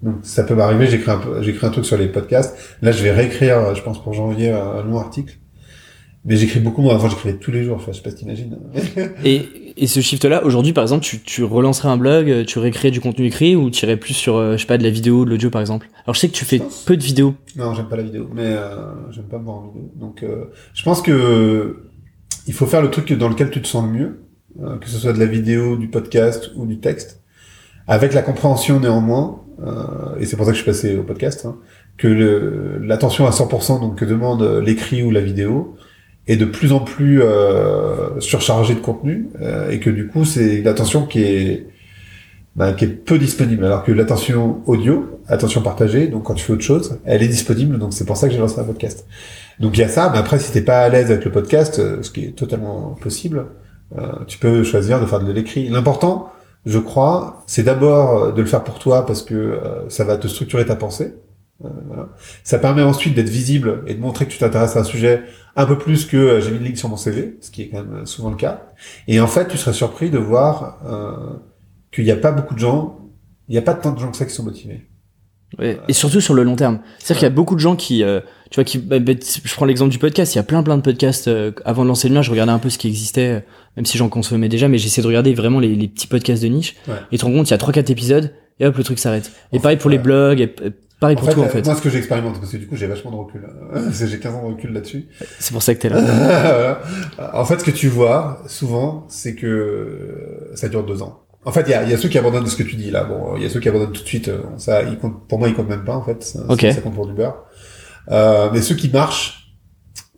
Donc, 0.02 0.16
ça 0.22 0.44
peut 0.44 0.54
m'arriver. 0.54 0.86
J'écris 0.86 1.10
un, 1.10 1.20
j'écris 1.42 1.66
un 1.66 1.70
truc 1.70 1.84
sur 1.84 1.96
les 1.96 2.08
podcasts. 2.08 2.56
Là, 2.80 2.90
je 2.90 3.02
vais 3.02 3.10
réécrire, 3.10 3.74
je 3.74 3.82
pense, 3.82 4.02
pour 4.02 4.14
janvier, 4.14 4.50
un 4.50 4.82
long 4.82 4.98
article. 4.98 5.38
Mais 6.24 6.36
j'écris 6.36 6.60
beaucoup 6.60 6.82
moins. 6.82 6.94
Avant, 6.94 7.08
j'écrivais 7.08 7.36
tous 7.36 7.50
les 7.50 7.64
jours. 7.64 7.76
Enfin, 7.76 7.92
je 7.92 7.98
sais 7.98 8.02
pas 8.02 8.10
si 8.10 8.16
t'imagines. 8.16 8.58
et, 9.24 9.74
et 9.76 9.86
ce 9.86 10.00
shift-là, 10.00 10.44
aujourd'hui, 10.44 10.72
par 10.72 10.82
exemple, 10.82 11.04
tu, 11.04 11.20
tu 11.20 11.44
relancerais 11.44 11.88
un 11.88 11.96
blog, 11.96 12.44
tu 12.46 12.58
récréerais 12.58 12.90
du 12.90 13.00
contenu 13.00 13.26
écrit 13.26 13.56
ou 13.56 13.70
tu 13.70 13.84
irais 13.84 13.96
plus 13.96 14.14
sur, 14.14 14.36
euh, 14.36 14.52
je 14.52 14.62
sais 14.62 14.66
pas, 14.66 14.78
de 14.78 14.82
la 14.82 14.90
vidéo, 14.90 15.24
de 15.24 15.30
l'audio, 15.30 15.50
par 15.50 15.60
exemple? 15.60 15.88
Alors, 16.04 16.14
je 16.14 16.20
sais 16.20 16.28
que 16.28 16.34
tu 16.34 16.44
fais 16.44 16.62
peu 16.86 16.96
de 16.96 17.02
vidéos. 17.02 17.34
Non, 17.56 17.74
j'aime 17.74 17.88
pas 17.88 17.96
la 17.96 18.02
vidéo. 18.02 18.28
Mais 18.34 18.44
euh, 18.44 18.92
j'aime 19.10 19.24
pas 19.24 19.38
me 19.38 19.44
voir 19.44 19.56
en 19.56 19.68
vidéo. 19.68 19.90
Donc, 19.96 20.22
euh, 20.22 20.46
je 20.74 20.82
pense 20.82 21.02
que 21.02 21.90
il 22.46 22.54
faut 22.54 22.66
faire 22.66 22.82
le 22.82 22.90
truc 22.90 23.12
dans 23.12 23.28
lequel 23.28 23.50
tu 23.50 23.60
te 23.62 23.66
sens 23.66 23.84
le 23.84 23.92
mieux, 23.92 24.20
euh, 24.62 24.78
que 24.78 24.88
ce 24.88 24.98
soit 24.98 25.12
de 25.12 25.18
la 25.18 25.26
vidéo, 25.26 25.76
du 25.76 25.88
podcast 25.88 26.50
ou 26.56 26.66
du 26.66 26.78
texte, 26.78 27.22
avec 27.86 28.14
la 28.14 28.22
compréhension 28.22 28.80
néanmoins. 28.80 29.42
et 30.18 30.26
c'est 30.26 30.36
pour 30.36 30.46
ça 30.46 30.52
que 30.52 30.56
je 30.56 30.62
suis 30.62 30.70
passé 30.70 30.96
au 30.96 31.02
podcast. 31.02 31.44
Hein, 31.44 31.56
que 31.98 32.78
l'attention 32.80 33.26
à 33.26 33.30
100% 33.30 33.80
donc 33.80 33.96
que 33.96 34.06
demande 34.06 34.42
l'écrit 34.64 35.02
ou 35.02 35.10
la 35.10 35.20
vidéo 35.20 35.76
est 36.26 36.36
de 36.36 36.44
plus 36.44 36.72
en 36.72 36.80
plus 36.80 37.22
euh, 37.22 38.20
surchargé 38.20 38.74
de 38.74 38.80
contenu 38.80 39.28
euh, 39.40 39.70
et 39.70 39.80
que 39.80 39.90
du 39.90 40.06
coup 40.06 40.24
c'est 40.24 40.62
l'attention 40.62 41.06
qui 41.06 41.22
est 41.22 41.66
bah, 42.56 42.72
qui 42.72 42.84
est 42.84 42.88
peu 42.88 43.18
disponible 43.18 43.64
alors 43.64 43.84
que 43.84 43.92
l'attention 43.92 44.60
audio 44.66 45.20
attention 45.28 45.62
partagée 45.62 46.08
donc 46.08 46.24
quand 46.24 46.34
tu 46.34 46.44
fais 46.44 46.52
autre 46.52 46.62
chose 46.62 46.98
elle 47.04 47.22
est 47.22 47.28
disponible 47.28 47.78
donc 47.78 47.92
c'est 47.92 48.04
pour 48.04 48.16
ça 48.16 48.28
que 48.28 48.34
j'ai 48.34 48.40
lancé 48.40 48.58
un 48.60 48.64
podcast 48.64 49.06
donc 49.60 49.76
il 49.76 49.80
y 49.80 49.84
a 49.84 49.88
ça 49.88 50.10
mais 50.12 50.18
après 50.18 50.38
si 50.38 50.52
t'es 50.52 50.62
pas 50.62 50.80
à 50.80 50.88
l'aise 50.88 51.10
avec 51.10 51.24
le 51.24 51.30
podcast 51.30 51.78
euh, 51.78 52.02
ce 52.02 52.10
qui 52.10 52.26
est 52.26 52.36
totalement 52.36 52.96
possible 53.00 53.38
euh, 53.38 53.42
tu 54.26 54.38
peux 54.38 54.62
choisir 54.62 55.00
de 55.00 55.06
faire 55.06 55.20
de 55.20 55.32
l'écrit 55.32 55.68
l'important 55.68 56.30
je 56.64 56.78
crois 56.78 57.42
c'est 57.46 57.64
d'abord 57.64 58.32
de 58.32 58.40
le 58.40 58.46
faire 58.46 58.62
pour 58.62 58.78
toi 58.78 59.04
parce 59.04 59.22
que 59.22 59.34
euh, 59.34 59.88
ça 59.88 60.04
va 60.04 60.16
te 60.16 60.28
structurer 60.28 60.64
ta 60.64 60.76
pensée 60.76 61.14
voilà. 61.60 62.08
Ça 62.42 62.58
permet 62.58 62.82
ensuite 62.82 63.14
d'être 63.14 63.28
visible 63.28 63.82
et 63.86 63.94
de 63.94 64.00
montrer 64.00 64.26
que 64.26 64.32
tu 64.32 64.38
t'intéresses 64.38 64.76
à 64.76 64.80
un 64.80 64.84
sujet 64.84 65.22
un 65.56 65.66
peu 65.66 65.76
plus 65.76 66.06
que 66.06 66.16
euh, 66.16 66.40
j'ai 66.40 66.50
mis 66.50 66.58
une 66.58 66.64
ligne 66.64 66.76
sur 66.76 66.88
mon 66.88 66.96
CV, 66.96 67.36
ce 67.40 67.50
qui 67.50 67.62
est 67.62 67.68
quand 67.68 67.82
même 67.82 67.94
euh, 68.02 68.06
souvent 68.06 68.30
le 68.30 68.36
cas. 68.36 68.68
Et 69.08 69.20
en 69.20 69.26
fait, 69.26 69.48
tu 69.48 69.58
serais 69.58 69.72
surpris 69.72 70.10
de 70.10 70.18
voir 70.18 70.78
euh, 70.86 71.36
qu'il 71.92 72.04
n'y 72.04 72.10
a 72.10 72.16
pas 72.16 72.32
beaucoup 72.32 72.54
de 72.54 72.60
gens, 72.60 72.98
il 73.48 73.52
n'y 73.52 73.58
a 73.58 73.62
pas 73.62 73.74
tant 73.74 73.92
de 73.92 73.98
gens 73.98 74.10
que 74.10 74.16
ça 74.16 74.24
qui 74.24 74.32
sont 74.32 74.44
motivés. 74.44 74.86
Ouais. 75.58 75.78
Et 75.88 75.92
surtout 75.92 76.20
sur 76.20 76.34
le 76.34 76.42
long 76.42 76.56
terme. 76.56 76.78
C'est-à-dire 76.98 77.16
qu'il 77.16 77.26
y 77.26 77.32
a 77.32 77.34
beaucoup 77.34 77.54
de 77.54 77.60
gens 77.60 77.74
qui, 77.76 78.04
euh, 78.04 78.20
tu 78.50 78.56
vois, 78.56 78.64
qui, 78.64 78.78
bah, 78.78 78.98
bah, 78.98 79.12
je 79.20 79.54
prends 79.54 79.66
l'exemple 79.66 79.90
du 79.90 79.98
podcast. 79.98 80.34
Il 80.34 80.38
y 80.38 80.40
a 80.40 80.44
plein 80.44 80.62
plein 80.62 80.76
de 80.76 80.82
podcasts. 80.82 81.28
Euh, 81.28 81.50
avant 81.64 81.82
de 81.82 81.88
lancer 81.88 82.08
le 82.08 82.14
mien, 82.14 82.22
je 82.22 82.30
regardais 82.30 82.52
un 82.52 82.58
peu 82.58 82.70
ce 82.70 82.78
qui 82.78 82.88
existait, 82.88 83.44
même 83.76 83.86
si 83.86 83.98
j'en 83.98 84.08
consommais 84.08 84.48
déjà, 84.48 84.68
mais 84.68 84.78
j'essaie 84.78 85.02
de 85.02 85.06
regarder 85.06 85.34
vraiment 85.34 85.58
les, 85.58 85.74
les, 85.74 85.88
petits 85.88 86.06
podcasts 86.06 86.42
de 86.42 86.48
niche. 86.48 86.76
Ouais. 86.86 86.94
Et 87.10 87.16
tu 87.16 87.18
te 87.18 87.24
rends 87.24 87.32
compte, 87.32 87.48
il 87.48 87.50
y 87.50 87.54
a 87.54 87.58
trois 87.58 87.72
quatre 87.72 87.90
épisodes 87.90 88.32
et 88.60 88.66
hop, 88.66 88.76
le 88.76 88.84
truc 88.84 88.98
s'arrête. 88.98 89.32
Et 89.52 89.58
pareil 89.58 89.78
pour 89.78 89.90
les 89.90 89.98
blogs. 89.98 90.40
Et, 90.40 90.54
Pareil 91.00 91.16
pour 91.16 91.30
en 91.30 91.32
toi, 91.32 91.44
en 91.46 91.48
fait. 91.48 91.64
Moi, 91.64 91.74
ce 91.74 91.80
que 91.80 91.88
j'expérimente, 91.88 92.38
parce 92.38 92.52
que 92.52 92.58
du 92.58 92.66
coup, 92.66 92.76
j'ai 92.76 92.86
vachement 92.86 93.10
de 93.10 93.16
recul. 93.16 93.40
j'ai 94.06 94.18
15 94.18 94.34
ans 94.34 94.42
de 94.42 94.54
recul 94.54 94.72
là-dessus. 94.74 95.06
C'est 95.38 95.52
pour 95.52 95.62
ça 95.62 95.74
que 95.74 95.80
t'es 95.80 95.88
là. 95.88 96.78
en 97.32 97.44
fait, 97.46 97.58
ce 97.58 97.64
que 97.64 97.70
tu 97.70 97.88
vois, 97.88 98.42
souvent, 98.46 99.06
c'est 99.08 99.34
que 99.34 100.50
ça 100.54 100.68
dure 100.68 100.84
deux 100.84 101.02
ans. 101.02 101.22
En 101.44 101.52
fait, 101.52 101.62
il 101.62 101.70
y 101.70 101.74
a, 101.74 101.84
y 101.84 101.94
a, 101.94 101.96
ceux 101.96 102.08
qui 102.08 102.18
abandonnent 102.18 102.44
de 102.44 102.50
ce 102.50 102.56
que 102.56 102.62
tu 102.62 102.76
dis 102.76 102.90
là. 102.90 103.04
Bon, 103.04 103.36
il 103.36 103.42
y 103.42 103.46
a 103.46 103.48
ceux 103.48 103.60
qui 103.60 103.68
abandonnent 103.68 103.92
tout 103.92 104.02
de 104.02 104.08
suite. 104.08 104.30
Ça, 104.58 104.82
ils 104.82 104.98
comptent, 104.98 105.26
pour 105.26 105.38
moi, 105.38 105.48
ils 105.48 105.54
comptent 105.54 105.70
même 105.70 105.84
pas 105.84 105.96
en 105.96 106.02
fait. 106.02 106.22
Ça, 106.22 106.40
okay. 106.48 106.72
ça 106.72 106.80
compte 106.80 106.94
pour 106.94 107.06
du 107.06 107.14
beurre. 107.14 107.44
Euh, 108.10 108.50
mais 108.52 108.62
ceux 108.62 108.74
qui 108.74 108.90
marchent, 108.90 109.54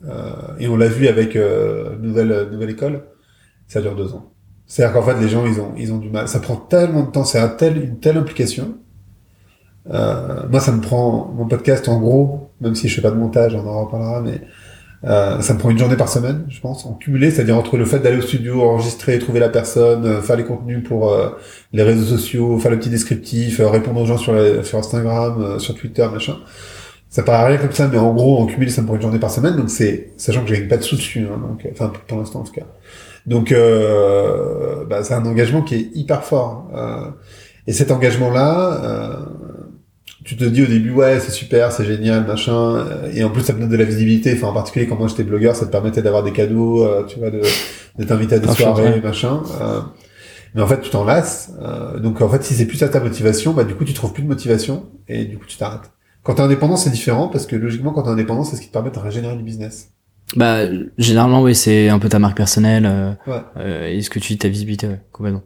euh, 0.04 0.32
et 0.58 0.68
on 0.68 0.76
l'a 0.76 0.88
vu 0.88 1.08
avec 1.08 1.36
euh, 1.36 1.96
nouvelle 1.98 2.48
nouvelle 2.50 2.70
école, 2.70 3.04
ça 3.68 3.80
dure 3.80 3.94
deux 3.94 4.14
ans. 4.14 4.32
C'est-à-dire 4.66 4.94
qu'en 4.94 5.02
fait, 5.02 5.20
les 5.20 5.28
gens, 5.28 5.46
ils 5.46 5.60
ont 5.60 5.72
ils 5.76 5.92
ont 5.92 5.98
du 5.98 6.10
mal. 6.10 6.28
Ça 6.28 6.40
prend 6.40 6.56
tellement 6.56 7.02
de 7.02 7.10
temps, 7.10 7.24
c'est 7.24 7.38
un 7.38 7.48
tel 7.48 7.76
une 7.76 8.00
telle 8.00 8.16
implication 8.16 8.78
Euh, 9.90 10.48
moi, 10.48 10.60
ça 10.60 10.72
me 10.72 10.80
prend 10.80 11.32
mon 11.34 11.48
podcast 11.48 11.88
en 11.88 11.98
gros, 12.00 12.52
même 12.60 12.74
si 12.74 12.88
je 12.88 12.94
fais 12.94 13.02
pas 13.02 13.10
de 13.10 13.16
montage, 13.16 13.54
on 13.54 13.66
en 13.66 13.84
reparlera, 13.84 14.20
mais 14.20 14.40
euh, 15.04 15.40
ça 15.40 15.54
me 15.54 15.58
prend 15.58 15.70
une 15.70 15.78
journée 15.78 15.96
par 15.96 16.08
semaine, 16.08 16.44
je 16.48 16.60
pense, 16.60 16.86
en 16.86 16.94
cumulé, 16.94 17.30
c'est-à-dire 17.30 17.56
entre 17.56 17.76
le 17.76 17.84
fait 17.84 17.98
d'aller 17.98 18.18
au 18.18 18.22
studio, 18.22 18.62
enregistrer, 18.62 19.18
trouver 19.18 19.40
la 19.40 19.48
personne, 19.48 20.06
euh, 20.06 20.22
faire 20.22 20.36
les 20.36 20.44
contenus 20.44 20.84
pour 20.84 21.12
euh, 21.12 21.30
les 21.72 21.82
réseaux 21.82 22.16
sociaux, 22.16 22.58
faire 22.58 22.70
le 22.70 22.78
petit 22.78 22.90
descriptif, 22.90 23.58
euh, 23.58 23.68
répondre 23.68 24.00
aux 24.00 24.06
gens 24.06 24.16
sur, 24.16 24.34
sur 24.64 24.78
Instagram, 24.78 25.58
sur 25.58 25.74
Twitter, 25.74 26.06
machin. 26.12 26.36
Ça 27.10 27.22
paraît 27.22 27.48
rien 27.48 27.58
comme 27.58 27.72
ça, 27.72 27.88
mais 27.88 27.98
en 27.98 28.14
gros, 28.14 28.38
en 28.38 28.46
cumulé, 28.46 28.70
ça 28.70 28.80
me 28.80 28.86
prend 28.86 28.96
une 28.96 29.02
journée 29.02 29.18
par 29.18 29.30
semaine, 29.30 29.56
donc 29.56 29.70
c'est, 29.70 30.12
sachant 30.16 30.42
que 30.42 30.48
je 30.48 30.54
gagne 30.54 30.68
pas 30.68 30.76
de 30.76 30.82
sous 30.82 30.96
dessus, 30.96 31.26
hein, 31.26 31.36
donc, 31.36 31.68
enfin, 31.72 31.92
pour 32.06 32.18
l'instant, 32.18 32.40
en 32.40 32.44
tout 32.44 32.52
cas. 32.52 32.66
Donc, 33.26 33.52
bah, 34.88 35.04
c'est 35.04 35.14
un 35.14 35.24
engagement 35.26 35.62
qui 35.62 35.74
est 35.74 35.90
hyper 35.94 36.24
fort. 36.24 36.70
et 37.66 37.72
cet 37.72 37.90
engagement-là, 37.90 39.18
tu 40.24 40.36
te 40.36 40.44
dis 40.44 40.62
au 40.62 40.66
début 40.66 40.90
ouais 40.90 41.20
c'est 41.20 41.30
super 41.30 41.72
c'est 41.72 41.84
génial 41.84 42.26
machin 42.26 42.76
euh, 42.76 43.10
et 43.12 43.24
en 43.24 43.30
plus 43.30 43.42
ça 43.42 43.52
te 43.52 43.58
donne 43.58 43.68
de 43.68 43.76
la 43.76 43.84
visibilité 43.84 44.32
enfin 44.34 44.48
en 44.48 44.52
particulier 44.52 44.86
quand 44.86 44.96
moi 44.96 45.08
j'étais 45.08 45.24
blogueur 45.24 45.56
ça 45.56 45.66
te 45.66 45.70
permettait 45.70 46.02
d'avoir 46.02 46.22
des 46.22 46.32
cadeaux 46.32 46.84
euh, 46.84 47.04
tu 47.06 47.18
vois 47.18 47.30
de 47.30 47.40
d'être 47.98 48.12
invité 48.12 48.36
à 48.36 48.38
des 48.38 48.48
soirées 48.48 49.00
machin 49.00 49.42
euh, 49.60 49.80
mais 50.54 50.62
en 50.62 50.66
fait 50.66 50.80
tu 50.80 50.90
t'en 50.90 51.04
lasses 51.04 51.52
donc 52.00 52.20
en 52.20 52.28
fait 52.28 52.42
si 52.44 52.54
c'est 52.54 52.66
plus 52.66 52.76
ça 52.76 52.88
ta 52.88 53.00
motivation 53.00 53.52
bah 53.52 53.64
du 53.64 53.74
coup 53.74 53.84
tu 53.84 53.94
trouves 53.94 54.12
plus 54.12 54.22
de 54.22 54.28
motivation 54.28 54.86
et 55.08 55.24
du 55.24 55.38
coup 55.38 55.46
tu 55.46 55.56
t'arrêtes. 55.56 55.90
Quand 56.22 56.34
t'es 56.34 56.42
indépendant 56.42 56.76
c'est 56.76 56.90
différent 56.90 57.28
parce 57.28 57.46
que 57.46 57.56
logiquement 57.56 57.92
quand 57.92 58.02
t'es 58.02 58.10
indépendant 58.10 58.44
c'est 58.44 58.56
ce 58.56 58.60
qui 58.60 58.68
te 58.68 58.72
permet 58.72 58.90
de 58.90 58.98
régénérer 58.98 59.36
du 59.36 59.42
business. 59.42 59.90
Bah 60.36 60.60
généralement 60.98 61.42
oui 61.42 61.54
c'est 61.54 61.88
un 61.88 61.98
peu 61.98 62.08
ta 62.08 62.18
marque 62.18 62.36
personnelle 62.36 63.18
ouais. 63.26 63.94
et 63.94 64.02
ce 64.02 64.10
que 64.10 64.18
tu 64.18 64.34
dis 64.34 64.38
ta 64.38 64.48
visibilité 64.48 64.86
ouais, 64.86 65.00
complètement 65.10 65.42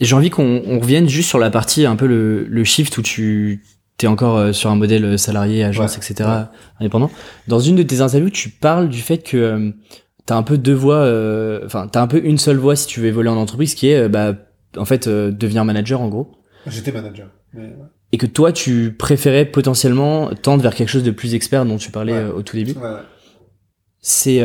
j'ai 0.00 0.14
envie 0.14 0.30
qu'on 0.30 0.78
revienne 0.80 1.08
juste 1.08 1.28
sur 1.28 1.38
la 1.38 1.50
partie 1.50 1.86
un 1.86 1.96
peu 1.96 2.06
le, 2.06 2.44
le 2.44 2.64
shift 2.64 2.96
où 2.98 3.02
tu 3.02 3.62
es 4.02 4.06
encore 4.06 4.36
euh, 4.36 4.52
sur 4.52 4.70
un 4.70 4.76
modèle 4.76 5.04
euh, 5.04 5.16
salarié, 5.16 5.64
agence, 5.64 5.96
etc., 5.96 6.28
indépendant. 6.80 7.10
Dans 7.48 7.60
une 7.60 7.76
de 7.76 7.82
tes 7.82 8.00
interviews, 8.00 8.30
tu 8.30 8.50
parles 8.50 8.88
du 8.88 9.00
fait 9.00 9.18
que 9.18 9.36
euh, 9.36 9.70
tu 10.26 10.32
as 10.32 10.36
un 10.36 10.42
peu 10.42 10.58
deux 10.58 10.74
voies, 10.74 11.02
enfin, 11.64 11.88
tu 11.90 11.98
as 11.98 12.02
un 12.02 12.06
peu 12.06 12.22
une 12.22 12.38
seule 12.38 12.56
voie 12.56 12.76
si 12.76 12.86
tu 12.86 13.00
veux 13.00 13.06
évoluer 13.06 13.30
en 13.30 13.36
entreprise, 13.36 13.74
qui 13.74 13.88
est, 13.88 14.08
bah, 14.08 14.34
en 14.76 14.84
fait, 14.84 15.08
devenir 15.08 15.64
manager, 15.64 16.00
en 16.00 16.08
gros. 16.08 16.32
J'étais 16.66 16.90
manager. 16.90 17.28
Et 18.12 18.18
que 18.18 18.26
toi, 18.26 18.52
tu 18.52 18.92
préférais 18.92 19.44
potentiellement 19.44 20.30
tendre 20.34 20.62
vers 20.62 20.74
quelque 20.74 20.88
chose 20.88 21.04
de 21.04 21.12
plus 21.12 21.34
expert 21.34 21.64
dont 21.64 21.76
tu 21.76 21.92
parlais 21.92 22.24
au 22.24 22.42
tout 22.42 22.56
début. 22.56 22.74
C'est... 24.00 24.42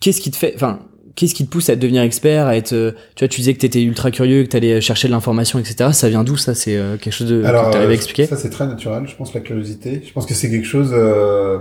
Qu'est-ce 0.00 0.20
qui 0.20 0.32
te 0.32 0.36
fait... 0.36 0.52
Enfin, 0.56 0.80
qu'est-ce 1.14 1.34
qui 1.34 1.44
te 1.44 1.50
pousse 1.50 1.68
à 1.68 1.76
devenir 1.76 2.02
expert, 2.02 2.46
à 2.46 2.56
être, 2.56 2.72
euh, 2.72 2.92
tu 3.14 3.24
vois, 3.24 3.28
tu 3.28 3.40
disais 3.40 3.54
que 3.54 3.58
tu 3.58 3.66
étais 3.66 3.82
ultra 3.82 4.10
curieux, 4.10 4.44
que 4.44 4.48
tu 4.48 4.56
allais 4.56 4.80
chercher 4.80 5.08
de 5.08 5.12
l'information, 5.12 5.58
etc. 5.58 5.90
Ça 5.92 6.08
vient 6.08 6.24
d'où 6.24 6.36
ça? 6.36 6.54
C'est 6.54 6.76
euh, 6.76 6.96
quelque 6.96 7.12
chose 7.12 7.28
de, 7.28 7.44
Alors, 7.44 7.70
que 7.70 7.76
tu 7.76 7.78
à 7.78 7.92
expliquer? 7.92 8.26
Ça, 8.26 8.36
c'est 8.36 8.50
très 8.50 8.66
naturel, 8.66 9.06
je 9.06 9.16
pense, 9.16 9.34
la 9.34 9.40
curiosité. 9.40 10.02
Je 10.06 10.12
pense 10.12 10.26
que 10.26 10.34
c'est 10.34 10.50
quelque 10.50 10.66
chose 10.66 10.90
euh, 10.92 11.58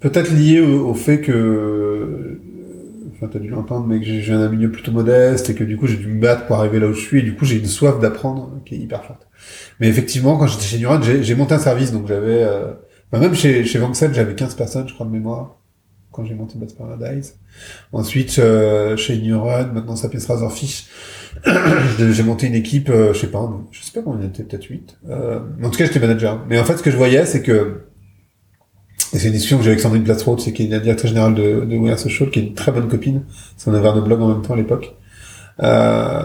peut-être 0.00 0.32
lié 0.32 0.60
au, 0.60 0.94
fait 0.94 1.20
que, 1.20 2.38
enfin, 3.14 3.28
t'as 3.32 3.38
dû 3.38 3.48
l'entendre, 3.48 3.86
mais 3.86 4.00
que 4.00 4.04
j'ai 4.04 4.32
d'un 4.32 4.48
milieu 4.48 4.70
plutôt 4.70 4.92
modeste 4.92 5.50
et 5.50 5.54
que 5.54 5.64
du 5.64 5.76
coup, 5.76 5.86
j'ai 5.86 5.96
dû 5.96 6.08
me 6.08 6.20
battre 6.20 6.46
pour 6.46 6.56
arriver 6.56 6.80
là 6.80 6.88
où 6.88 6.92
je 6.92 7.00
suis 7.00 7.20
et 7.20 7.22
du 7.22 7.34
coup, 7.34 7.44
j'ai 7.44 7.56
une 7.56 7.66
soif 7.66 7.98
d'apprendre 8.00 8.60
qui 8.66 8.74
est 8.74 8.78
hyper 8.78 9.04
forte. 9.04 9.26
Mais 9.80 9.88
effectivement, 9.88 10.36
quand 10.36 10.46
j'étais 10.46 10.64
chez 10.64 10.78
Neuron, 10.78 11.00
j'ai 11.02 11.34
monté 11.34 11.54
un 11.54 11.58
service, 11.58 11.92
donc 11.92 12.06
j'avais, 12.06 12.46
même 13.12 13.34
chez, 13.34 13.64
chez 13.64 13.80
j'avais 14.12 14.34
15 14.34 14.54
personnes, 14.54 14.88
je 14.88 14.94
crois, 14.94 15.06
de 15.06 15.12
mémoire 15.12 15.61
quand 16.12 16.24
j'ai 16.24 16.34
monté 16.34 16.58
Bad 16.58 16.72
Paradise. 16.74 17.36
Ensuite, 17.92 18.38
euh, 18.38 18.96
chez 18.96 19.18
Neuron, 19.18 19.72
maintenant 19.72 19.96
ça 19.96 20.02
s'appelle 20.02 20.20
Razorfish, 20.26 20.86
j'ai 21.98 22.22
monté 22.22 22.46
une 22.46 22.54
équipe, 22.54 22.90
euh, 22.90 23.12
je 23.14 23.20
sais 23.20 23.26
pas, 23.28 23.50
je 23.70 23.82
sais 23.82 23.92
pas 23.92 24.02
combien 24.02 24.26
on 24.26 24.28
était, 24.28 24.44
peut-être 24.44 24.64
8. 24.64 24.98
Euh, 25.08 25.40
en 25.62 25.70
tout 25.70 25.78
cas, 25.78 25.86
j'étais 25.86 25.98
manager. 25.98 26.44
Mais 26.48 26.58
en 26.58 26.64
fait, 26.64 26.76
ce 26.76 26.82
que 26.82 26.90
je 26.90 26.96
voyais, 26.96 27.24
c'est 27.24 27.42
que, 27.42 27.86
et 29.12 29.18
c'est 29.18 29.26
une 29.26 29.32
discussion 29.32 29.58
que 29.58 29.64
j'ai 29.64 29.70
avec 29.70 29.80
Sandrine 29.80 30.04
Platzroth, 30.04 30.40
c'est 30.40 30.52
qui 30.52 30.64
est 30.64 30.68
la 30.68 30.80
directrice 30.80 31.10
générale 31.10 31.34
de, 31.34 31.64
de 31.64 31.96
Social, 31.96 32.30
qui 32.30 32.38
est 32.38 32.42
une 32.42 32.54
très 32.54 32.72
bonne 32.72 32.88
copine, 32.88 33.22
parce 33.22 33.64
qu'on 33.64 33.74
avait 33.74 33.88
un 33.88 34.00
blog 34.00 34.20
en 34.20 34.28
même 34.28 34.42
temps 34.42 34.54
à 34.54 34.56
l'époque. 34.56 34.94
Euh, 35.62 36.22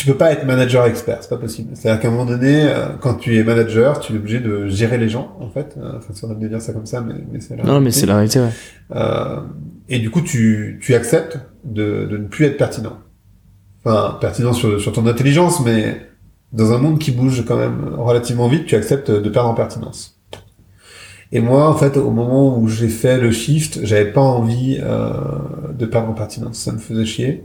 tu 0.00 0.06
peux 0.06 0.16
pas 0.16 0.32
être 0.32 0.46
manager 0.46 0.86
expert, 0.86 1.18
c'est 1.20 1.28
pas 1.28 1.36
possible. 1.36 1.72
C'est-à-dire 1.74 2.00
qu'à 2.00 2.08
un 2.08 2.10
moment 2.10 2.24
donné, 2.24 2.64
euh, 2.64 2.86
quand 3.02 3.16
tu 3.16 3.36
es 3.36 3.44
manager, 3.44 4.00
tu 4.00 4.14
es 4.14 4.16
obligé 4.16 4.40
de 4.40 4.66
gérer 4.66 4.96
les 4.96 5.10
gens, 5.10 5.36
en 5.40 5.50
fait. 5.50 5.76
Euh, 5.76 5.98
enfin, 5.98 6.14
c'est 6.14 6.26
de 6.26 6.48
dire 6.48 6.62
ça 6.62 6.72
comme 6.72 6.86
ça, 6.86 7.02
mais, 7.02 7.16
mais 7.30 7.38
c'est 7.40 7.54
la 7.54 7.64
Non, 7.64 7.82
mais 7.82 7.90
c'est 7.90 8.06
la 8.06 8.14
réalité, 8.14 8.40
ouais. 8.40 8.48
Euh, 8.96 9.40
et 9.90 9.98
du 9.98 10.08
coup, 10.08 10.22
tu, 10.22 10.78
tu 10.80 10.94
acceptes 10.94 11.38
de, 11.64 12.06
de 12.10 12.16
ne 12.16 12.28
plus 12.28 12.46
être 12.46 12.56
pertinent. 12.56 12.96
Enfin, 13.84 14.16
pertinent 14.22 14.54
sur, 14.54 14.80
sur 14.80 14.90
ton 14.92 15.06
intelligence, 15.06 15.62
mais 15.62 16.00
dans 16.54 16.72
un 16.72 16.78
monde 16.78 16.98
qui 16.98 17.10
bouge 17.10 17.44
quand 17.46 17.58
même 17.58 17.94
relativement 17.98 18.48
vite, 18.48 18.64
tu 18.64 18.76
acceptes 18.76 19.10
de 19.10 19.28
perdre 19.28 19.50
en 19.50 19.54
pertinence. 19.54 20.18
Et 21.30 21.40
moi, 21.40 21.68
en 21.68 21.74
fait, 21.74 21.98
au 21.98 22.10
moment 22.10 22.58
où 22.58 22.68
j'ai 22.68 22.88
fait 22.88 23.18
le 23.18 23.32
shift, 23.32 23.80
j'avais 23.82 24.10
pas 24.10 24.22
envie 24.22 24.78
euh, 24.80 25.12
de 25.78 25.84
perdre 25.84 26.08
en 26.08 26.14
pertinence. 26.14 26.56
Ça 26.56 26.72
me 26.72 26.78
faisait 26.78 27.04
chier. 27.04 27.44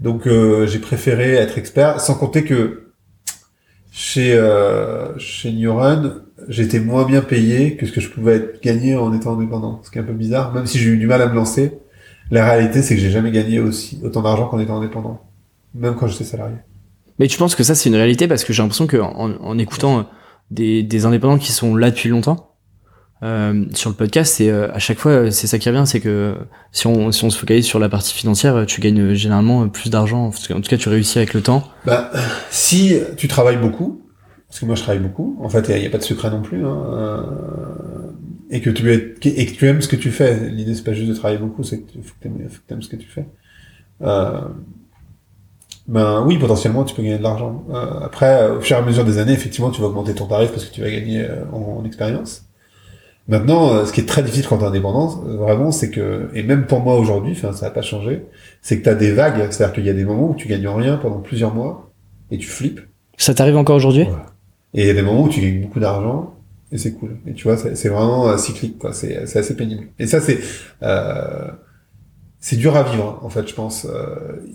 Donc 0.00 0.26
euh, 0.26 0.66
j'ai 0.66 0.78
préféré 0.78 1.34
être 1.34 1.58
expert, 1.58 2.00
sans 2.00 2.14
compter 2.14 2.44
que 2.44 2.92
chez 3.90 4.34
euh, 4.34 5.16
chez 5.18 5.54
j'étais 6.48 6.80
moins 6.80 7.04
bien 7.04 7.20
payé 7.20 7.76
que 7.76 7.86
ce 7.86 7.92
que 7.92 8.00
je 8.00 8.08
pouvais 8.08 8.36
être 8.36 8.62
gagné 8.62 8.96
en 8.96 9.12
étant 9.14 9.36
indépendant. 9.36 9.80
Ce 9.84 9.90
qui 9.90 9.98
est 9.98 10.00
un 10.00 10.04
peu 10.04 10.12
bizarre, 10.12 10.52
même 10.52 10.66
si 10.66 10.78
j'ai 10.78 10.90
eu 10.90 10.98
du 10.98 11.06
mal 11.06 11.22
à 11.22 11.28
me 11.28 11.34
lancer. 11.34 11.78
La 12.30 12.44
réalité, 12.50 12.82
c'est 12.82 12.94
que 12.94 13.00
j'ai 13.00 13.10
jamais 13.10 13.30
gagné 13.30 13.60
aussi 13.60 14.00
autant 14.02 14.22
d'argent 14.22 14.48
qu'en 14.48 14.58
étant 14.58 14.78
indépendant, 14.78 15.20
même 15.74 15.94
quand 15.96 16.06
j'étais 16.06 16.24
salarié. 16.24 16.56
Mais 17.18 17.26
tu 17.26 17.36
penses 17.36 17.54
que 17.54 17.62
ça 17.62 17.74
c'est 17.74 17.90
une 17.90 17.96
réalité 17.96 18.26
parce 18.26 18.44
que 18.44 18.52
j'ai 18.52 18.62
l'impression 18.62 18.86
que 18.86 18.96
en, 18.96 19.58
écoutant 19.58 20.08
des, 20.50 20.82
des 20.82 21.04
indépendants 21.04 21.38
qui 21.38 21.52
sont 21.52 21.76
là 21.76 21.90
depuis 21.90 22.08
longtemps, 22.08 22.51
euh, 23.22 23.64
sur 23.74 23.90
le 23.90 23.96
podcast, 23.96 24.34
c'est 24.36 24.50
euh, 24.50 24.72
à 24.72 24.78
chaque 24.78 24.98
fois, 24.98 25.30
c'est 25.30 25.46
ça 25.46 25.58
qui 25.58 25.68
revient, 25.68 25.84
c'est 25.86 26.00
que 26.00 26.36
si 26.72 26.86
on, 26.86 27.12
si 27.12 27.24
on 27.24 27.30
se 27.30 27.38
focalise 27.38 27.66
sur 27.66 27.78
la 27.78 27.88
partie 27.88 28.14
financière, 28.14 28.64
tu 28.66 28.80
gagnes 28.80 29.14
généralement 29.14 29.68
plus 29.68 29.90
d'argent. 29.90 30.26
En 30.26 30.30
tout 30.30 30.62
cas, 30.62 30.76
tu 30.76 30.88
réussis 30.88 31.18
avec 31.18 31.34
le 31.34 31.42
temps. 31.42 31.68
Bah, 31.84 32.10
si 32.50 32.98
tu 33.16 33.28
travailles 33.28 33.58
beaucoup, 33.58 34.02
parce 34.52 34.60
que 34.60 34.66
moi 34.66 34.74
je 34.74 34.82
travaille 34.82 35.00
beaucoup, 35.00 35.38
en 35.40 35.48
fait, 35.48 35.66
il 35.70 35.80
n'y 35.80 35.86
a, 35.86 35.88
pas 35.88 35.96
de 35.96 36.02
secret 36.02 36.28
non 36.28 36.42
plus, 36.42 36.62
hein, 36.62 36.84
euh, 36.92 37.22
et 38.50 38.60
que 38.60 38.68
tu 38.68 38.92
et 38.92 39.46
que 39.46 39.52
tu 39.52 39.66
aimes 39.66 39.80
ce 39.80 39.88
que 39.88 39.96
tu 39.96 40.10
fais. 40.10 40.50
L'idée 40.50 40.74
c'est 40.74 40.84
pas 40.84 40.92
juste 40.92 41.08
de 41.08 41.14
travailler 41.14 41.40
beaucoup, 41.40 41.62
c'est 41.62 41.80
que 41.80 41.92
faut 42.02 42.14
aimes, 42.22 42.82
ce 42.82 42.88
que 42.90 42.96
tu 42.96 43.08
fais. 43.08 43.26
Euh, 44.02 44.42
ben 45.88 46.22
oui, 46.26 46.36
potentiellement, 46.36 46.84
tu 46.84 46.94
peux 46.94 47.02
gagner 47.02 47.16
de 47.16 47.22
l'argent. 47.22 47.64
Euh, 47.70 48.00
après, 48.02 48.50
au 48.50 48.60
fur 48.60 48.76
et 48.76 48.80
à 48.80 48.82
mesure 48.82 49.06
des 49.06 49.16
années, 49.16 49.32
effectivement, 49.32 49.70
tu 49.70 49.80
vas 49.80 49.86
augmenter 49.86 50.14
ton 50.14 50.26
tarif 50.26 50.50
parce 50.50 50.66
que 50.66 50.74
tu 50.74 50.82
vas 50.82 50.90
gagner 50.90 51.26
en 51.50 51.82
expérience. 51.86 52.44
Maintenant, 53.28 53.72
euh, 53.72 53.84
ce 53.86 53.92
qui 53.92 54.00
est 54.00 54.06
très 54.06 54.22
difficile 54.22 54.46
quand 54.48 54.58
t'es 54.58 54.64
indépendant, 54.64 55.24
euh, 55.26 55.36
vraiment, 55.36 55.70
c'est 55.70 55.90
que, 55.90 56.28
et 56.34 56.42
même 56.42 56.66
pour 56.66 56.80
moi 56.80 56.96
aujourd'hui, 56.96 57.32
enfin, 57.32 57.52
ça 57.52 57.66
n'a 57.66 57.70
pas 57.70 57.82
changé, 57.82 58.24
c'est 58.62 58.78
que 58.78 58.84
t'as 58.84 58.94
des 58.94 59.12
vagues, 59.12 59.46
c'est-à-dire 59.50 59.74
qu'il 59.74 59.86
y 59.86 59.90
a 59.90 59.94
des 59.94 60.04
moments 60.04 60.30
où 60.30 60.34
tu 60.34 60.48
gagnes 60.48 60.68
rien 60.68 60.96
pendant 60.96 61.20
plusieurs 61.20 61.54
mois, 61.54 61.92
et 62.30 62.38
tu 62.38 62.48
flippes. 62.48 62.80
Ça 63.16 63.34
t'arrive 63.34 63.56
encore 63.56 63.76
aujourd'hui? 63.76 64.08
Et 64.74 64.82
il 64.82 64.86
y 64.86 64.90
a 64.90 64.94
des 64.94 65.02
moments 65.02 65.22
où 65.22 65.28
tu 65.28 65.40
gagnes 65.40 65.62
beaucoup 65.62 65.78
d'argent, 65.78 66.34
et 66.72 66.78
c'est 66.78 66.94
cool. 66.94 67.16
Et 67.26 67.34
tu 67.34 67.44
vois, 67.44 67.56
c'est 67.56 67.88
vraiment 67.88 68.28
euh, 68.28 68.38
cyclique, 68.38 68.78
quoi. 68.78 68.92
C'est 68.92 69.16
assez 69.16 69.54
pénible. 69.54 69.86
Et 69.98 70.06
ça, 70.06 70.20
c'est 70.20 70.40
euh, 70.82 71.48
c'est 72.40 72.56
dur 72.56 72.74
à 72.74 72.82
vivre, 72.82 73.20
en 73.22 73.28
fait, 73.28 73.46
je 73.46 73.54
pense. 73.54 73.86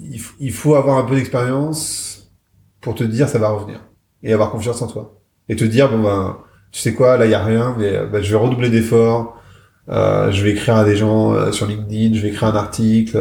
il, 0.04 0.20
il, 0.42 0.52
faut 0.52 0.76
avoir 0.76 0.98
un 0.98 1.04
peu 1.04 1.16
d'expérience 1.16 2.34
pour 2.82 2.96
te 2.96 3.04
dire 3.06 3.30
ça 3.30 3.40
va 3.40 3.50
revenir, 3.50 3.80
et 4.24 4.34
avoir 4.34 4.52
confiance 4.52 4.82
en 4.82 4.88
toi, 4.88 5.22
et 5.48 5.56
te 5.56 5.64
dire 5.64 5.90
bon 5.90 6.04
ben 6.04 6.38
tu 6.78 6.84
sais 6.84 6.94
quoi, 6.94 7.18
là 7.18 7.26
il 7.26 7.32
y 7.32 7.34
a 7.34 7.44
rien, 7.44 7.76
mais 7.76 7.96
euh, 7.96 8.06
bah, 8.06 8.22
je 8.22 8.30
vais 8.30 8.38
redoubler 8.38 8.70
d'efforts. 8.70 9.42
Euh, 9.90 10.32
je 10.32 10.44
vais 10.44 10.52
écrire 10.52 10.76
à 10.76 10.86
des 10.86 10.96
gens 10.96 11.34
euh, 11.34 11.52
sur 11.52 11.66
LinkedIn, 11.66 12.14
je 12.14 12.22
vais 12.22 12.28
écrire 12.28 12.50
un 12.50 12.56
article, 12.56 13.18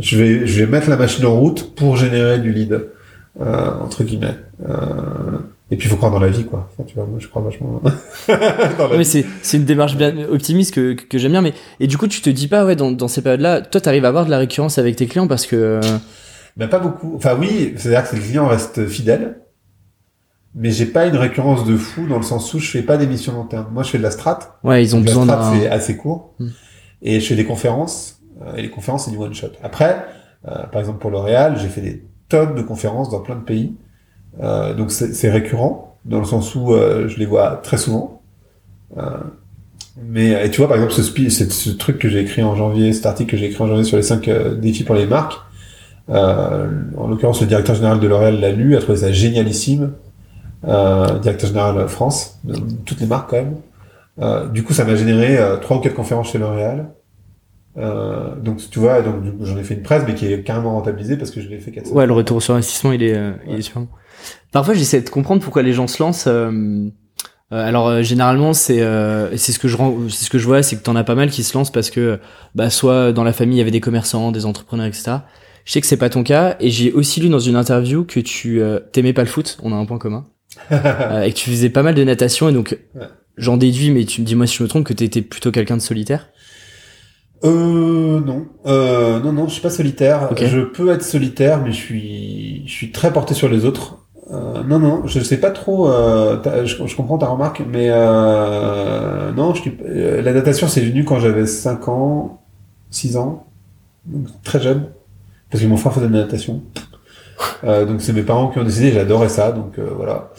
je 0.00 0.18
vais 0.18 0.44
je 0.44 0.60
vais 0.60 0.66
mettre 0.66 0.90
la 0.90 0.96
machine 0.96 1.24
en 1.24 1.38
route 1.38 1.76
pour 1.76 1.96
générer 1.96 2.40
du 2.40 2.52
lead 2.52 2.88
entre 3.38 4.02
guillemets. 4.02 4.34
et 5.70 5.76
puis 5.76 5.86
il 5.86 5.88
faut 5.88 5.94
croire 5.94 6.10
dans 6.10 6.18
la 6.18 6.30
vie 6.30 6.46
quoi. 6.46 6.68
Enfin, 6.72 6.82
tu 6.84 6.96
vois, 6.96 7.06
moi 7.06 7.20
je 7.20 7.28
crois 7.28 7.42
vachement. 7.42 7.80
mais 8.96 9.04
c'est 9.04 9.24
c'est 9.42 9.58
une 9.58 9.64
démarche 9.64 9.96
bien 9.96 10.12
optimiste 10.28 10.74
que 10.74 10.94
que, 10.94 11.16
j'aime 11.16 11.32
bien. 11.32 11.42
Mais 11.42 11.54
et 11.78 11.86
du 11.86 11.96
coup 11.96 12.08
tu 12.08 12.20
te 12.20 12.30
dis 12.30 12.48
pas 12.48 12.66
ouais 12.66 12.74
dans 12.74 12.90
dans 12.90 13.06
ces 13.06 13.22
périodes-là, 13.22 13.60
toi 13.60 13.80
t'arrives 13.80 14.04
à 14.04 14.08
avoir 14.08 14.26
de 14.26 14.30
la 14.32 14.38
récurrence 14.38 14.78
avec 14.78 14.96
tes 14.96 15.06
clients 15.06 15.28
parce 15.28 15.46
que. 15.46 15.78
Ben 16.56 16.66
pas 16.66 16.80
beaucoup. 16.80 17.14
Enfin 17.14 17.36
oui, 17.38 17.74
c'est-à-dire 17.76 18.10
que 18.10 18.16
les 18.16 18.22
clients 18.22 18.48
restent 18.48 18.84
fidèles 18.88 19.36
mais 20.60 20.72
j'ai 20.72 20.86
pas 20.86 21.06
une 21.06 21.16
récurrence 21.16 21.64
de 21.64 21.76
fou 21.76 22.06
dans 22.08 22.16
le 22.16 22.24
sens 22.24 22.52
où 22.52 22.58
je 22.58 22.68
fais 22.68 22.82
pas 22.82 22.96
d'émissions 22.96 23.32
long 23.32 23.44
terme. 23.44 23.66
Moi, 23.72 23.84
je 23.84 23.90
fais 23.90 23.98
de 23.98 24.02
la 24.02 24.10
strat. 24.10 24.58
Ouais, 24.64 24.82
ils 24.82 24.96
ont 24.96 25.00
besoin. 25.00 25.24
La 25.24 25.34
strat, 25.34 25.52
c'est 25.54 25.68
assez 25.68 25.96
court. 25.96 26.34
Hmm. 26.40 26.48
Et 27.00 27.20
je 27.20 27.26
fais 27.26 27.36
des 27.36 27.44
conférences. 27.44 28.20
Euh, 28.42 28.56
et 28.56 28.62
les 28.62 28.70
conférences, 28.70 29.04
c'est 29.04 29.12
du 29.12 29.16
one 29.16 29.32
shot. 29.32 29.52
Après, 29.62 30.04
euh, 30.46 30.64
par 30.72 30.80
exemple 30.80 30.98
pour 30.98 31.10
L'Oréal, 31.10 31.56
j'ai 31.60 31.68
fait 31.68 31.80
des 31.80 32.02
tonnes 32.28 32.56
de 32.56 32.62
conférences 32.62 33.08
dans 33.08 33.20
plein 33.20 33.36
de 33.36 33.44
pays. 33.44 33.76
Euh, 34.40 34.74
donc 34.74 34.90
c'est 34.90 35.30
récurrent 35.30 35.96
dans 36.04 36.18
le 36.18 36.24
sens 36.24 36.54
où 36.54 36.72
euh, 36.72 37.08
je 37.08 37.18
les 37.18 37.26
vois 37.26 37.60
très 37.62 37.76
souvent. 37.76 38.22
mais 40.00 40.44
et 40.44 40.50
tu 40.50 40.58
vois 40.58 40.68
par 40.68 40.76
exemple 40.76 40.92
ce, 40.92 41.02
ce 41.02 41.70
truc 41.70 41.98
que 41.98 42.08
j'ai 42.08 42.20
écrit 42.20 42.42
en 42.42 42.56
janvier, 42.56 42.92
cet 42.92 43.06
article 43.06 43.30
que 43.32 43.36
j'ai 43.36 43.46
écrit 43.46 43.62
en 43.62 43.66
janvier 43.68 43.84
sur 43.84 43.96
les 43.96 44.02
cinq 44.02 44.28
défis 44.60 44.84
pour 44.84 44.94
les 44.94 45.06
marques. 45.06 45.38
En 46.08 47.06
l'occurrence, 47.08 47.40
le 47.40 47.46
directeur 47.46 47.74
général 47.74 48.00
de 48.00 48.06
L'Oréal 48.06 48.40
l'a 48.40 48.50
lu, 48.50 48.76
a 48.76 48.80
trouvé 48.80 48.98
ça 48.98 49.12
génialissime. 49.12 49.92
Euh, 50.66 51.18
directeur 51.20 51.48
général 51.48 51.88
France, 51.88 52.38
de 52.44 52.56
toutes 52.84 53.00
les 53.00 53.06
marques 53.06 53.30
quand 53.30 53.36
même. 53.36 53.56
Euh, 54.20 54.48
du 54.48 54.64
coup, 54.64 54.72
ça 54.72 54.84
m'a 54.84 54.96
généré 54.96 55.38
euh, 55.38 55.56
trois 55.58 55.76
ou 55.76 55.80
quatre 55.80 55.94
conférences 55.94 56.30
chez 56.32 56.38
L'Oréal. 56.38 56.90
Euh, 57.76 58.34
donc 58.36 58.58
tu 58.70 58.80
vois, 58.80 59.02
donc 59.02 59.22
j'en 59.42 59.56
ai 59.56 59.62
fait 59.62 59.74
une 59.74 59.82
presse, 59.82 60.02
mais 60.06 60.14
qui 60.14 60.32
est 60.32 60.42
carrément 60.42 60.72
rentabilisée 60.74 61.16
parce 61.16 61.30
que 61.30 61.40
je 61.40 61.48
l'ai 61.48 61.60
fait 61.60 61.70
4 61.70 61.92
Ouais, 61.92 62.06
le 62.06 62.12
retour 62.12 62.42
sur 62.42 62.54
investissement, 62.54 62.90
il 62.90 63.04
est, 63.04 63.16
euh, 63.16 63.32
il 63.46 63.56
est 63.56 63.62
sûr. 63.62 63.86
Parfois, 64.50 64.74
j'essaie 64.74 65.00
de 65.00 65.08
comprendre 65.10 65.40
pourquoi 65.42 65.62
les 65.62 65.72
gens 65.72 65.86
se 65.86 66.02
lancent. 66.02 66.26
euh, 66.26 66.50
euh, 67.52 67.66
alors 67.66 67.86
euh, 67.88 68.02
généralement, 68.02 68.52
c'est 68.52 68.82
euh, 68.82 69.36
c'est 69.36 69.52
ce 69.52 69.58
que 69.60 69.68
je 69.68 69.76
c'est 70.10 70.24
ce 70.24 70.30
que 70.30 70.38
je 70.38 70.46
vois, 70.46 70.62
c'est 70.64 70.76
que 70.76 70.82
t'en 70.82 70.96
as 70.96 71.04
pas 71.04 71.14
mal 71.14 71.30
qui 71.30 71.44
se 71.44 71.56
lancent 71.56 71.70
parce 71.70 71.90
que 71.90 72.18
bah 72.56 72.68
soit 72.68 73.12
dans 73.12 73.22
la 73.24 73.32
famille 73.32 73.56
il 73.56 73.58
y 73.58 73.62
avait 73.62 73.70
des 73.70 73.80
commerçants, 73.80 74.32
des 74.32 74.44
entrepreneurs, 74.44 74.86
etc. 74.86 75.18
Je 75.64 75.72
sais 75.72 75.80
que 75.80 75.86
c'est 75.86 75.96
pas 75.98 76.10
ton 76.10 76.24
cas, 76.24 76.56
et 76.60 76.70
j'ai 76.70 76.92
aussi 76.92 77.20
lu 77.20 77.28
dans 77.28 77.38
une 77.38 77.54
interview 77.56 78.04
que 78.04 78.20
tu 78.20 78.60
euh, 78.60 78.80
t'aimais 78.92 79.12
pas 79.12 79.22
le 79.22 79.28
foot. 79.28 79.56
On 79.62 79.72
a 79.72 79.76
un 79.76 79.84
point 79.86 79.98
commun. 79.98 80.26
Euh, 80.72 81.22
et 81.22 81.32
que 81.32 81.36
tu 81.36 81.50
faisais 81.50 81.70
pas 81.70 81.82
mal 81.82 81.94
de 81.94 82.04
natation, 82.04 82.48
et 82.48 82.52
donc 82.52 82.78
Ouais. 82.94 83.06
j'en 83.36 83.56
déduis, 83.56 83.90
mais 83.90 84.04
tu 84.04 84.20
me 84.20 84.26
dis 84.26 84.34
moi 84.34 84.46
si 84.46 84.56
je 84.56 84.62
me 84.62 84.68
trompe 84.68 84.84
que 84.84 84.92
t'étais 84.92 85.22
plutôt 85.22 85.50
quelqu'un 85.50 85.76
de 85.76 85.82
solitaire? 85.82 86.28
Euh, 87.44 88.20
non. 88.20 88.46
Euh, 88.66 89.20
non, 89.20 89.32
non, 89.32 89.46
je 89.46 89.52
suis 89.52 89.62
pas 89.62 89.70
solitaire. 89.70 90.30
Je 90.36 90.60
peux 90.60 90.90
être 90.90 91.02
solitaire, 91.04 91.60
mais 91.62 91.70
je 91.72 91.76
suis, 91.76 92.62
je 92.66 92.72
suis 92.72 92.90
très 92.92 93.12
porté 93.12 93.34
sur 93.34 93.48
les 93.48 93.64
autres. 93.64 93.98
Euh, 94.30 94.62
non, 94.64 94.78
non, 94.78 95.06
je 95.06 95.20
sais 95.20 95.38
pas 95.38 95.50
trop. 95.50 95.88
Euh, 95.90 96.64
je, 96.66 96.86
je 96.86 96.96
comprends 96.96 97.16
ta 97.16 97.26
remarque, 97.28 97.62
mais 97.66 97.88
euh, 97.90 99.32
non, 99.32 99.54
je, 99.54 99.62
euh, 99.86 100.20
la 100.20 100.32
natation 100.32 100.68
c'est 100.68 100.82
venu 100.82 101.04
quand 101.04 101.20
j'avais 101.20 101.46
5 101.46 101.88
ans, 101.88 102.42
6 102.90 103.16
ans, 103.16 103.46
donc 104.06 104.26
très 104.42 104.60
jeune, 104.60 104.88
parce 105.50 105.62
que 105.62 105.68
mon 105.68 105.76
frère 105.78 105.94
faisait 105.94 106.08
de 106.08 106.12
la 106.12 106.20
natation. 106.22 106.62
Euh, 107.64 107.84
donc 107.84 108.00
c'est 108.00 108.12
mes 108.12 108.22
parents 108.22 108.48
qui 108.48 108.58
ont 108.58 108.64
décidé. 108.64 108.92
J'adorais 108.92 109.28
ça, 109.28 109.52
donc 109.52 109.78
euh, 109.78 109.88
voilà. 109.96 110.30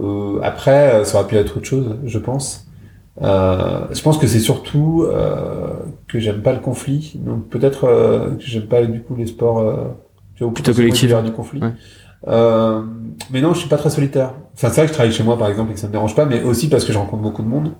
Euh, 0.00 0.40
après, 0.42 0.94
euh, 0.94 1.04
ça 1.04 1.18
aurait 1.18 1.28
pu 1.28 1.36
être 1.36 1.56
autre 1.56 1.66
chose, 1.66 1.96
je 2.04 2.18
pense. 2.18 2.66
Euh, 3.22 3.80
je 3.92 4.02
pense 4.02 4.18
que 4.18 4.26
c'est 4.26 4.40
surtout 4.40 5.06
euh, 5.08 5.68
que 6.06 6.18
j'aime 6.18 6.42
pas 6.42 6.52
le 6.52 6.60
conflit, 6.60 7.12
donc 7.16 7.48
peut-être 7.48 7.84
euh, 7.84 8.30
que 8.36 8.42
j'aime 8.44 8.66
pas 8.66 8.84
du 8.84 9.00
coup 9.00 9.14
les 9.16 9.26
sports 9.26 9.60
euh, 9.60 9.76
tu 10.34 10.42
vois, 10.44 10.50
où 10.50 10.52
Plutôt 10.52 10.72
potentiellement 10.72 10.72
il 10.72 10.74
peut 10.74 10.82
y 10.82 11.08
collectif. 11.08 11.10
avoir 11.10 11.24
du 11.24 11.32
conflit. 11.32 11.60
Ouais. 11.62 11.72
Euh, 12.28 12.82
mais 13.30 13.40
non, 13.40 13.54
je 13.54 13.60
suis 13.60 13.68
pas 13.70 13.78
très 13.78 13.88
solitaire. 13.90 14.32
Enfin, 14.54 14.68
c'est 14.68 14.74
vrai 14.76 14.82
que 14.82 14.88
je 14.88 14.92
travaille 14.94 15.12
chez 15.12 15.22
moi 15.22 15.38
par 15.38 15.48
exemple 15.48 15.70
et 15.70 15.74
que 15.74 15.80
ça 15.80 15.86
me 15.86 15.92
dérange 15.92 16.14
pas, 16.14 16.26
mais 16.26 16.42
aussi 16.42 16.68
parce 16.68 16.84
que 16.84 16.92
je 16.92 16.98
rencontre 16.98 17.22
beaucoup 17.22 17.42
de 17.42 17.48
monde. 17.48 17.72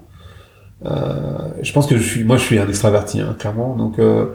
Euh, 0.85 1.49
je 1.63 1.73
pense 1.73 1.87
que 1.87 1.97
je 1.97 2.03
suis, 2.03 2.25
moi, 2.25 2.37
je 2.37 2.43
suis 2.43 2.59
un 2.59 2.69
extraverti, 2.69 3.21
hein, 3.21 3.35
clairement. 3.39 3.75
Donc, 3.77 3.99
euh, 3.99 4.27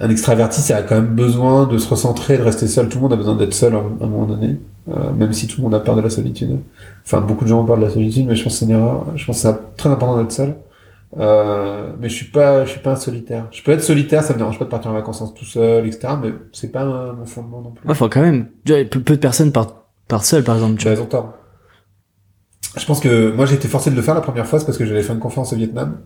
un 0.00 0.08
extraverti, 0.10 0.60
ça 0.62 0.78
a 0.78 0.82
quand 0.82 0.94
même 0.96 1.14
besoin 1.14 1.66
de 1.66 1.76
se 1.78 1.88
recentrer, 1.88 2.38
de 2.38 2.42
rester 2.42 2.66
seul. 2.66 2.88
Tout 2.88 2.98
le 2.98 3.02
monde 3.02 3.12
a 3.12 3.16
besoin 3.16 3.36
d'être 3.36 3.52
seul 3.54 3.74
à 3.74 3.78
un 3.78 4.06
moment 4.06 4.24
donné, 4.26 4.58
euh, 4.88 5.12
même 5.12 5.32
si 5.32 5.46
tout 5.46 5.58
le 5.58 5.64
monde 5.64 5.74
a 5.74 5.80
peur 5.80 5.94
de 5.96 6.00
la 6.00 6.10
solitude. 6.10 6.58
Enfin, 7.04 7.20
beaucoup 7.20 7.44
de 7.44 7.50
gens 7.50 7.60
ont 7.60 7.66
peur 7.66 7.76
de 7.76 7.82
la 7.84 7.90
solitude, 7.90 8.26
mais 8.26 8.34
je 8.34 8.42
pense 8.42 8.54
que 8.54 8.58
c'est 8.60 8.64
une 8.64 8.70
erreur. 8.72 9.06
Je 9.16 9.24
pense 9.26 9.42
que 9.42 9.48
c'est 9.48 9.76
très 9.76 9.90
important 9.90 10.16
d'être 10.18 10.32
seul. 10.32 10.56
Euh, 11.18 11.90
mais 12.00 12.08
je 12.08 12.14
suis 12.14 12.26
pas, 12.30 12.64
je 12.64 12.70
suis 12.70 12.80
pas 12.80 12.92
un 12.92 12.96
solitaire. 12.96 13.46
Je 13.50 13.62
peux 13.62 13.72
être 13.72 13.82
solitaire, 13.82 14.22
ça 14.22 14.32
me 14.32 14.38
dérange 14.38 14.58
pas 14.58 14.64
de 14.64 14.70
partir 14.70 14.90
en 14.90 14.94
vacances 14.94 15.22
tout 15.34 15.44
seul, 15.44 15.86
etc. 15.86 16.14
Mais 16.22 16.32
c'est 16.52 16.70
pas 16.70 16.82
un- 16.82 17.12
mon 17.14 17.26
fondement 17.26 17.60
non 17.60 17.70
plus. 17.72 17.86
Ouais, 17.88 17.94
faut 17.94 18.08
quand 18.08 18.20
même. 18.22 18.46
Peu, 18.64 18.84
peu 18.84 19.14
de 19.14 19.20
personnes 19.20 19.50
partent 19.52 19.74
partent 20.08 20.24
seules, 20.24 20.44
par 20.44 20.54
exemple. 20.54 20.76
Tu 20.76 20.86
as 20.86 20.90
vois. 20.94 20.96
raison, 20.98 21.06
tort. 21.10 21.34
Je 22.76 22.86
pense 22.86 23.00
que 23.00 23.32
moi 23.32 23.46
j'ai 23.46 23.56
été 23.56 23.66
forcé 23.66 23.90
de 23.90 23.96
le 23.96 24.02
faire 24.02 24.14
la 24.14 24.20
première 24.20 24.46
fois, 24.46 24.60
c'est 24.60 24.64
parce 24.66 24.78
que 24.78 24.86
j'allais 24.86 25.02
faire 25.02 25.14
une 25.14 25.20
conférence 25.20 25.52
au 25.52 25.56
Vietnam. 25.56 25.98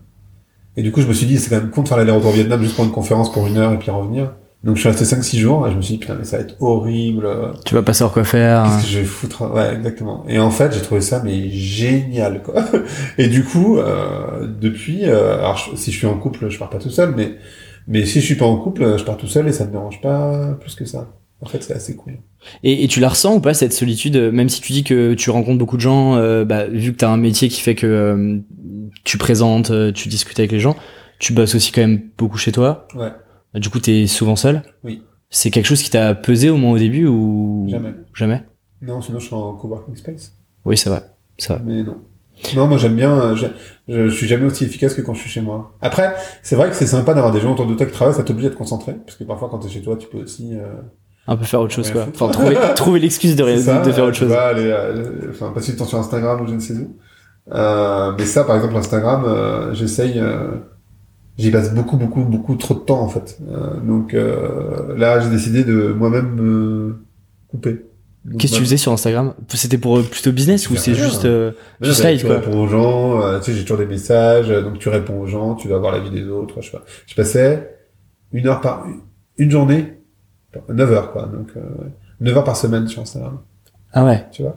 Et 0.77 0.83
du 0.83 0.91
coup, 0.91 1.01
je 1.01 1.07
me 1.07 1.13
suis 1.13 1.25
dit, 1.25 1.37
c'est 1.37 1.49
quand 1.49 1.61
même 1.61 1.69
con 1.69 1.83
de 1.83 1.87
faire 1.87 1.97
l'aller-retour 1.97 2.31
au 2.31 2.33
Vietnam 2.33 2.61
juste 2.61 2.75
pour 2.75 2.85
une 2.85 2.91
conférence 2.91 3.31
pour 3.31 3.47
une 3.47 3.57
heure 3.57 3.73
et 3.73 3.77
puis 3.77 3.91
revenir. 3.91 4.33
Donc 4.63 4.77
je 4.77 4.81
suis 4.81 4.89
resté 4.89 5.05
5-6 5.05 5.37
jours 5.37 5.67
et 5.67 5.71
je 5.71 5.77
me 5.77 5.81
suis 5.81 5.93
dit, 5.93 5.99
putain, 5.99 6.15
mais 6.17 6.25
ça 6.25 6.37
va 6.37 6.43
être 6.43 6.55
horrible. 6.59 7.29
Tu 7.65 7.75
vas 7.75 7.83
pas 7.83 7.93
savoir 7.93 8.13
quoi 8.13 8.23
faire. 8.23 8.63
Qu'est-ce 8.63 8.83
que 8.83 8.91
je 8.91 8.99
vais 8.99 9.05
foutre 9.05 9.53
Ouais, 9.53 9.75
exactement. 9.75 10.25
Et 10.27 10.39
en 10.39 10.49
fait, 10.49 10.73
j'ai 10.73 10.81
trouvé 10.81 11.01
ça 11.01 11.21
mais 11.23 11.49
génial, 11.49 12.41
quoi. 12.41 12.63
Et 13.17 13.27
du 13.27 13.43
coup, 13.43 13.77
euh, 13.77 14.47
depuis, 14.59 15.01
euh, 15.05 15.37
alors 15.37 15.59
si 15.75 15.91
je 15.91 15.97
suis 15.97 16.07
en 16.07 16.17
couple, 16.17 16.49
je 16.49 16.57
pars 16.57 16.69
pas 16.69 16.79
tout 16.79 16.89
seul, 16.89 17.13
mais 17.15 17.35
mais 17.87 18.05
si 18.05 18.19
je 18.19 18.25
suis 18.25 18.35
pas 18.35 18.45
en 18.45 18.57
couple, 18.57 18.97
je 18.97 19.03
pars 19.03 19.17
tout 19.17 19.27
seul 19.27 19.47
et 19.47 19.51
ça 19.51 19.65
me 19.65 19.71
dérange 19.71 20.01
pas 20.01 20.57
plus 20.59 20.73
que 20.73 20.85
ça. 20.85 21.07
En 21.41 21.45
fait, 21.45 21.61
c'est 21.61 21.73
assez 21.73 21.95
cool. 21.95 22.17
Et, 22.63 22.83
et 22.83 22.87
tu 22.87 22.99
la 22.99 23.09
ressens 23.09 23.35
ou 23.35 23.39
pas 23.39 23.53
cette 23.53 23.73
solitude, 23.73 24.15
euh, 24.15 24.31
même 24.31 24.49
si 24.49 24.61
tu 24.61 24.73
dis 24.73 24.83
que 24.83 25.13
tu 25.13 25.29
rencontres 25.29 25.57
beaucoup 25.57 25.77
de 25.77 25.81
gens, 25.81 26.15
euh, 26.15 26.45
bah, 26.45 26.67
vu 26.67 26.91
que 26.93 26.97
t'as 26.97 27.09
un 27.09 27.17
métier 27.17 27.49
qui 27.49 27.61
fait 27.61 27.75
que 27.75 27.87
euh, 27.87 28.39
tu 29.03 29.17
présentes, 29.17 29.71
tu 29.93 30.09
discutes 30.09 30.39
avec 30.39 30.51
les 30.51 30.59
gens, 30.59 30.75
tu 31.19 31.33
bosses 31.33 31.55
aussi 31.55 31.71
quand 31.71 31.81
même 31.81 32.01
beaucoup 32.17 32.37
chez 32.37 32.51
toi. 32.51 32.87
Ouais. 32.95 33.11
Du 33.59 33.69
coup, 33.69 33.79
t'es 33.79 34.07
souvent 34.07 34.35
seul. 34.35 34.63
Oui. 34.83 35.01
C'est 35.29 35.49
quelque 35.49 35.65
chose 35.65 35.81
qui 35.81 35.89
t'a 35.89 36.13
pesé 36.13 36.49
au 36.49 36.57
moins 36.57 36.71
au 36.71 36.77
début 36.77 37.07
ou 37.07 37.67
Jamais. 37.69 37.93
Jamais. 38.13 38.43
Non, 38.81 39.01
sinon 39.01 39.19
je 39.19 39.25
serais 39.27 39.35
en 39.35 39.53
coworking 39.53 39.95
space. 39.95 40.33
Oui, 40.65 40.77
c'est 40.77 40.89
vrai. 40.89 41.03
C'est 41.37 41.53
vrai. 41.53 41.61
Mais 41.65 41.83
non. 41.83 41.97
Non, 42.55 42.67
moi 42.67 42.77
j'aime 42.77 42.95
bien. 42.95 43.35
Je, 43.35 43.45
je, 43.87 44.09
je 44.09 44.15
suis 44.15 44.27
jamais 44.27 44.45
aussi 44.45 44.65
efficace 44.65 44.93
que 44.93 45.01
quand 45.01 45.13
je 45.13 45.21
suis 45.21 45.29
chez 45.29 45.41
moi. 45.41 45.73
Après, 45.81 46.13
c'est 46.43 46.55
vrai 46.55 46.69
que 46.69 46.75
c'est 46.75 46.85
sympa 46.85 47.13
d'avoir 47.13 47.33
des 47.33 47.39
gens 47.39 47.53
autour 47.53 47.65
de 47.65 47.73
toi 47.73 47.85
qui 47.85 47.93
travaillent, 47.93 48.15
ça 48.15 48.23
t'oblige 48.23 48.47
à 48.47 48.49
te 48.49 48.55
concentrer, 48.55 48.93
parce 48.93 49.17
que 49.17 49.23
parfois 49.23 49.49
quand 49.49 49.59
t'es 49.59 49.69
chez 49.69 49.81
toi, 49.81 49.95
tu 49.97 50.07
peux 50.07 50.19
aussi. 50.19 50.49
Euh, 50.53 50.73
Un 51.27 51.37
peu 51.37 51.45
faire 51.45 51.59
autre 51.61 51.73
chose, 51.73 51.89
quoi. 51.91 52.05
Enfin, 52.13 52.27
trouver, 52.29 52.55
trouver 52.75 52.99
l'excuse 52.99 53.35
de, 53.35 53.43
rien- 53.43 53.57
ça, 53.59 53.81
de 53.81 53.91
faire 53.91 54.03
autre 54.05 54.13
tu 54.13 54.19
chose. 54.21 54.29
vas 54.29 54.47
aller, 54.47 54.69
euh, 54.71 55.29
enfin, 55.31 55.51
passer 55.53 55.71
du 55.71 55.77
temps 55.77 55.85
sur 55.85 55.97
Instagram 55.97 56.41
ou 56.41 56.47
je 56.47 56.53
ne 56.53 56.59
sais 56.59 56.73
où. 56.75 56.95
Euh, 57.53 58.11
mais 58.17 58.25
ça, 58.25 58.43
par 58.43 58.55
exemple, 58.55 58.75
Instagram, 58.75 59.23
euh, 59.25 59.73
j'essaye. 59.73 60.19
Euh, 60.19 60.47
J'y 61.37 61.51
passe 61.51 61.73
beaucoup, 61.73 61.97
beaucoup, 61.97 62.21
beaucoup 62.23 62.55
trop 62.55 62.75
de 62.75 62.79
temps 62.79 63.01
en 63.01 63.09
fait. 63.09 63.37
Euh, 63.51 63.77
donc 63.81 64.13
euh, 64.13 64.95
là, 64.97 65.19
j'ai 65.19 65.29
décidé 65.29 65.65
de 65.65 65.91
moi-même 65.91 66.33
me 66.35 66.95
couper. 67.49 67.81
Qu'est-ce 68.39 68.53
que 68.53 68.57
tu 68.59 68.63
faisais 68.63 68.77
sur 68.77 68.93
Instagram? 68.93 69.33
C'était 69.49 69.77
pour 69.77 69.97
euh, 69.97 70.01
plutôt 70.03 70.31
business 70.31 70.69
ou 70.69 70.77
c'est 70.77 70.93
juste, 70.95 71.25
euh, 71.25 71.51
Ouais, 71.81 71.87
juste 71.89 72.03
bah, 72.03 72.11
live, 72.11 72.21
tu 72.21 72.25
quoi? 72.27 72.35
réponds 72.37 72.57
aux 72.63 72.67
gens, 72.69 73.21
euh, 73.21 73.39
tu 73.39 73.51
sais, 73.51 73.53
j'ai 73.57 73.63
toujours 73.63 73.79
des 73.79 73.85
messages, 73.85 74.49
euh, 74.49 74.61
donc 74.61 74.79
tu 74.79 74.87
réponds 74.87 75.19
aux 75.19 75.27
gens, 75.27 75.55
tu 75.55 75.67
vas 75.67 75.77
voir 75.77 75.91
la 75.91 75.99
vie 75.99 76.09
des 76.09 76.23
autres, 76.25 76.61
je 76.61 76.67
sais 76.71 76.77
pas. 76.77 76.85
Je 77.05 77.15
passais 77.15 77.69
une 78.31 78.47
heure 78.47 78.61
par, 78.61 78.85
une 79.37 79.51
journée, 79.51 79.97
9 80.69 80.91
heures, 80.91 81.11
quoi, 81.11 81.23
donc, 81.27 81.49
euh, 81.57 81.61
9 82.21 82.37
heures 82.37 82.43
par 82.43 82.57
semaine 82.57 82.87
sur 82.87 83.01
Instagram, 83.01 83.39
Ah 83.93 84.05
ouais. 84.05 84.25
tu 84.31 84.41
vois? 84.43 84.55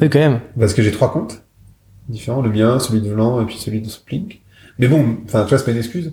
Oui, 0.00 0.08
quand 0.08 0.18
même. 0.18 0.40
Parce 0.58 0.74
que 0.74 0.82
j'ai 0.82 0.92
trois 0.92 1.12
comptes 1.12 1.42
différents, 2.08 2.42
le 2.42 2.50
mien, 2.50 2.78
celui 2.78 3.00
de 3.00 3.08
Vlan 3.10 3.40
et 3.40 3.46
puis 3.46 3.56
celui 3.56 3.80
de 3.80 3.88
Splink. 3.88 4.40
Mais 4.78 4.88
bon, 4.88 5.18
enfin, 5.24 5.42
tu 5.44 5.50
vois, 5.50 5.58
c'est 5.58 5.64
pas 5.64 5.70
une 5.70 5.76
excuse. 5.78 6.12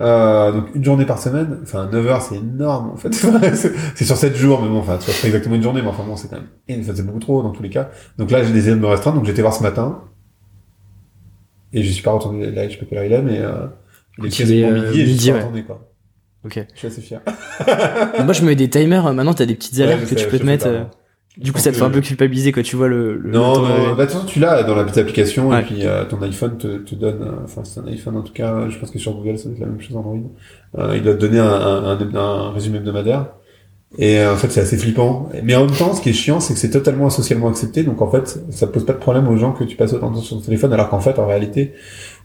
Euh, 0.00 0.52
donc 0.52 0.66
une 0.76 0.84
journée 0.84 1.04
par 1.04 1.18
semaine, 1.18 1.58
enfin 1.64 1.88
9 1.90 2.06
heures 2.06 2.22
c'est 2.22 2.36
énorme 2.36 2.90
en 2.90 2.96
fait, 2.96 3.12
c'est 3.96 4.04
sur 4.04 4.16
7 4.16 4.36
jours 4.36 4.62
mais 4.62 4.68
bon 4.68 4.78
enfin 4.78 4.96
c'est 5.00 5.22
pas 5.22 5.26
exactement 5.26 5.56
une 5.56 5.62
journée 5.64 5.82
mais 5.82 5.88
enfin 5.88 6.04
bon 6.04 6.14
c'est 6.14 6.28
quand 6.28 6.36
même, 6.36 6.46
et, 6.68 6.78
enfin, 6.78 6.92
c'est 6.94 7.04
beaucoup 7.04 7.18
trop 7.18 7.42
dans 7.42 7.50
tous 7.50 7.64
les 7.64 7.68
cas. 7.68 7.90
Donc 8.16 8.30
là 8.30 8.44
j'ai 8.44 8.52
décidé 8.52 8.76
de 8.76 8.80
me 8.80 8.86
restreindre 8.86 9.16
donc 9.16 9.26
j'étais 9.26 9.42
voir 9.42 9.52
ce 9.52 9.60
matin 9.60 10.04
et 11.72 11.82
je 11.82 11.90
suis 11.90 12.04
pas 12.04 12.12
retourné 12.12 12.48
là 12.52 12.68
je 12.68 12.74
sais 12.74 12.78
pas 12.78 12.86
quelle 12.86 12.98
heure 12.98 13.04
il 13.06 13.12
est 13.12 13.22
mais 13.22 13.40
euh, 13.40 13.66
il 14.18 14.26
est 14.26 14.28
quasiment 14.28 14.68
euh, 14.68 14.88
midi 14.92 15.00
et 15.00 15.06
je 15.06 15.10
suis 15.10 15.12
midi, 15.14 15.30
pas 15.30 15.34
ouais. 15.34 15.40
retourné 15.40 15.64
quoi. 15.64 15.87
Ok. 16.56 16.66
Je 16.74 16.78
suis 16.78 16.86
assez 16.88 17.00
fier. 17.00 17.20
Moi, 18.24 18.32
je 18.32 18.42
me 18.42 18.46
mets 18.46 18.54
des 18.56 18.68
timers. 18.70 19.06
euh, 19.06 19.12
Maintenant, 19.12 19.34
t'as 19.34 19.46
des 19.46 19.54
petites 19.54 19.78
alertes 19.80 20.00
Ouais, 20.00 20.02
que 20.04 20.08
sais, 20.10 20.14
tu 20.16 20.26
peux 20.28 20.38
te 20.38 20.44
mettre. 20.44 20.64
pas, 20.64 20.70
euh. 20.70 20.84
Du 21.36 21.52
coup, 21.52 21.60
ça 21.60 21.70
te 21.70 21.76
fait 21.76 21.84
un 21.84 21.90
peu 21.90 22.00
culpabiliser 22.00 22.50
quand 22.50 22.62
tu 22.62 22.74
vois 22.74 22.88
le. 22.88 23.16
le 23.16 23.30
Non, 23.30 23.50
le 23.50 23.54
temps 23.54 23.62
non, 23.62 23.94
bah, 23.94 24.04
de 24.06 24.10
toute 24.10 24.10
façon, 24.18 24.26
tu 24.26 24.40
l'as 24.40 24.64
dans 24.64 24.74
la 24.74 24.82
petite 24.82 24.98
application, 24.98 25.48
Ouais. 25.50 25.60
et 25.60 25.62
puis 25.62 25.86
euh, 25.86 26.04
ton 26.04 26.20
iPhone 26.22 26.58
te, 26.58 26.78
te 26.78 26.96
donne, 26.96 27.22
euh, 27.22 27.44
enfin 27.44 27.62
c'est 27.62 27.78
un 27.78 27.86
iPhone 27.86 28.16
en 28.16 28.22
tout 28.22 28.32
cas, 28.32 28.68
je 28.68 28.76
pense 28.76 28.90
que 28.90 28.98
sur 28.98 29.12
Google 29.14 29.38
ça 29.38 29.44
doit 29.44 29.52
être 29.54 29.60
la 29.60 29.66
même 29.66 29.80
chose 29.80 29.96
Android, 29.96 30.18
euh, 30.78 30.94
il 30.96 31.02
doit 31.04 31.14
te 31.14 31.20
donner 31.20 31.38
un, 31.38 31.46
un, 31.46 31.84
un, 32.00 32.14
un 32.16 32.50
résumé 32.50 32.78
hebdomadaire, 32.78 33.26
et 33.96 34.18
euh, 34.18 34.34
en 34.34 34.36
fait 34.36 34.50
c'est 34.50 34.60
assez 34.60 34.76
flippant. 34.76 35.30
Mais 35.42 35.54
en 35.54 35.64
même 35.66 35.74
temps, 35.74 35.94
ce 35.94 36.02
qui 36.02 36.10
est 36.10 36.12
chiant, 36.14 36.40
c'est 36.40 36.52
que 36.54 36.60
c'est 36.60 36.70
totalement 36.70 37.08
socialement 37.08 37.48
accepté, 37.48 37.82
donc 37.84 38.02
en 38.02 38.10
fait 38.10 38.40
ça 38.50 38.66
pose 38.66 38.84
pas 38.84 38.92
de 38.92 38.98
problème 38.98 39.28
aux 39.28 39.36
gens 39.36 39.52
que 39.52 39.64
tu 39.64 39.76
passes 39.76 39.92
autant 39.92 40.10
de 40.10 40.16
temps 40.16 40.22
sur 40.22 40.36
ton 40.36 40.42
téléphone, 40.42 40.72
alors 40.72 40.88
qu'en 40.90 41.00
fait 41.00 41.18
en 41.18 41.26
réalité, 41.26 41.72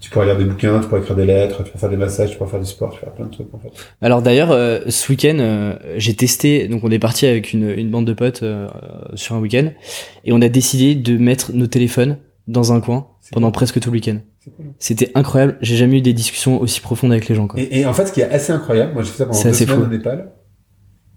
tu 0.02 0.10
pourrais 0.10 0.26
lire 0.26 0.38
des 0.38 0.44
bouquins, 0.44 0.82
tu 0.82 0.88
pourrais 0.88 1.00
écrire 1.00 1.16
des 1.16 1.26
lettres, 1.26 1.64
tu 1.64 1.72
pourrais 1.72 1.80
faire 1.80 1.90
des 1.90 1.96
massages, 1.96 2.32
tu 2.32 2.38
pourrais 2.38 2.50
faire 2.50 2.60
du 2.60 2.66
sport, 2.66 2.92
tu 2.92 3.00
pourrais 3.00 3.12
faire 3.12 3.16
plein 3.16 3.26
de 3.28 3.32
trucs 3.32 3.54
en 3.54 3.60
fait. 3.60 3.70
Alors 4.02 4.22
d'ailleurs, 4.22 4.52
euh, 4.52 4.80
ce 4.90 5.10
week-end, 5.10 5.38
euh, 5.40 5.76
j'ai 5.96 6.14
testé. 6.14 6.68
Donc, 6.68 6.84
on 6.84 6.92
est 6.92 7.00
parti 7.00 7.26
avec 7.26 7.54
une, 7.54 7.70
une 7.70 7.90
bande 7.90 8.06
de 8.06 8.14
potes 8.14 8.44
euh, 8.44 8.68
sur 9.16 9.36
un 9.36 9.40
week-end, 9.40 9.70
et 10.26 10.34
on 10.34 10.42
a 10.42 10.50
décidé 10.50 10.96
de 10.96 11.18
mettre 11.18 11.54
nos 11.54 11.68
téléphones 11.68 12.18
dans 12.50 12.74
un 12.74 12.82
coin 12.82 13.08
pendant 13.32 13.48
cool. 13.48 13.54
presque 13.54 13.80
tout 13.80 13.90
le 13.90 13.96
week-end. 13.96 14.18
Cool. 14.44 14.66
C'était 14.78 15.12
incroyable. 15.16 15.58
J'ai 15.62 15.78
jamais 15.78 16.00
eu 16.00 16.02
des 16.02 16.12
discussions 16.12 16.60
aussi 16.60 16.82
profondes 16.82 17.14
avec 17.14 17.30
les 17.30 17.36
gens. 17.36 17.48
Quoi. 17.48 17.62
Et, 17.62 17.80
et 17.80 17.86
en 17.86 17.94
fait, 17.94 18.08
ce 18.08 18.12
qui 18.12 18.20
est 18.20 18.30
assez 18.30 18.52
incroyable, 18.52 18.92
moi 18.94 19.04
j'ai 19.04 19.12
fait 19.12 19.20
ça 19.20 19.26
pendant 19.26 19.42
deux 19.42 19.54
semaines 19.54 19.76
fou. 19.78 19.84
au 19.84 19.88
Népal, 19.88 20.32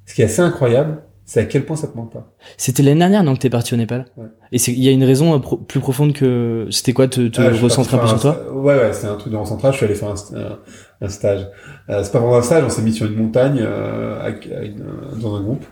ce 0.07 0.15
qui 0.15 0.23
est 0.23 0.27
assez 0.27 0.41
incroyable, 0.41 1.03
c'est 1.25 1.41
à 1.41 1.45
quel 1.45 1.65
point 1.67 1.75
ça 1.77 1.89
te 1.89 1.97
manque 1.97 2.13
pas. 2.13 2.33
C'était 2.57 2.83
l'année 2.85 3.01
dernière, 3.01 3.25
non, 3.25 3.35
que 3.35 3.41
t'es 3.41 3.51
parti 3.51 3.75
au 3.75 3.77
Népal. 3.77 4.07
Ouais. 4.17 4.27
Et 4.53 4.59
il 4.69 4.83
y 4.85 4.89
a 4.89 4.93
une 4.93 5.03
raison 5.05 5.35
euh, 5.35 5.39
pro- 5.39 5.57
plus 5.57 5.81
profonde 5.81 6.13
que. 6.13 6.69
C'était 6.71 6.93
quoi, 6.93 7.09
te, 7.09 7.27
te 7.29 7.41
Ah, 7.41 7.51
recentrer 7.61 7.97
un 7.97 8.01
peu 8.01 8.07
sur 8.07 8.21
toi 8.21 8.41
Ouais, 8.55 8.77
ouais, 8.77 8.93
c'est 8.93 9.09
un 9.09 9.17
truc 9.17 9.33
de 9.33 9.37
recentrage. 9.37 9.73
Je 9.75 9.77
suis 9.79 9.87
allé 9.87 9.95
faire 9.97 10.11
un, 10.11 10.39
un, 10.39 10.59
un 11.05 11.09
stage. 11.09 11.49
Euh, 11.91 12.03
c'est 12.05 12.13
pas 12.13 12.21
vraiment 12.21 12.37
un 12.37 12.43
stage, 12.43 12.63
on 12.65 12.71
s'est 12.71 12.83
mis 12.83 12.93
sur 12.93 13.07
une 13.07 13.17
montagne 13.17 13.59
euh, 13.61 14.25
avec, 14.25 14.47
une- 14.47 15.21
dans 15.21 15.35
un 15.35 15.41
groupe. 15.43 15.65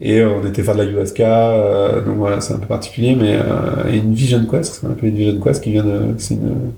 Et 0.00 0.20
euh, 0.20 0.30
on 0.40 0.46
était 0.46 0.62
faire 0.62 0.74
de 0.76 0.82
la 0.82 0.88
ayahuasca, 0.88 1.50
euh, 1.50 2.00
donc 2.04 2.18
voilà, 2.18 2.40
c'est 2.40 2.54
un 2.54 2.58
peu 2.58 2.66
particulier, 2.68 3.16
mais 3.16 3.34
euh, 3.36 3.90
et 3.90 3.96
une 3.96 4.12
Vision 4.14 4.44
Quest, 4.48 4.74
ce 4.74 4.80
qu'on 4.80 4.92
appelle 4.92 5.08
une 5.08 5.16
Vision 5.16 5.40
Quest, 5.40 5.64
qui 5.64 5.72
vient 5.72 5.82
de, 5.82 6.14
c'est 6.18 6.34
une, 6.34 6.72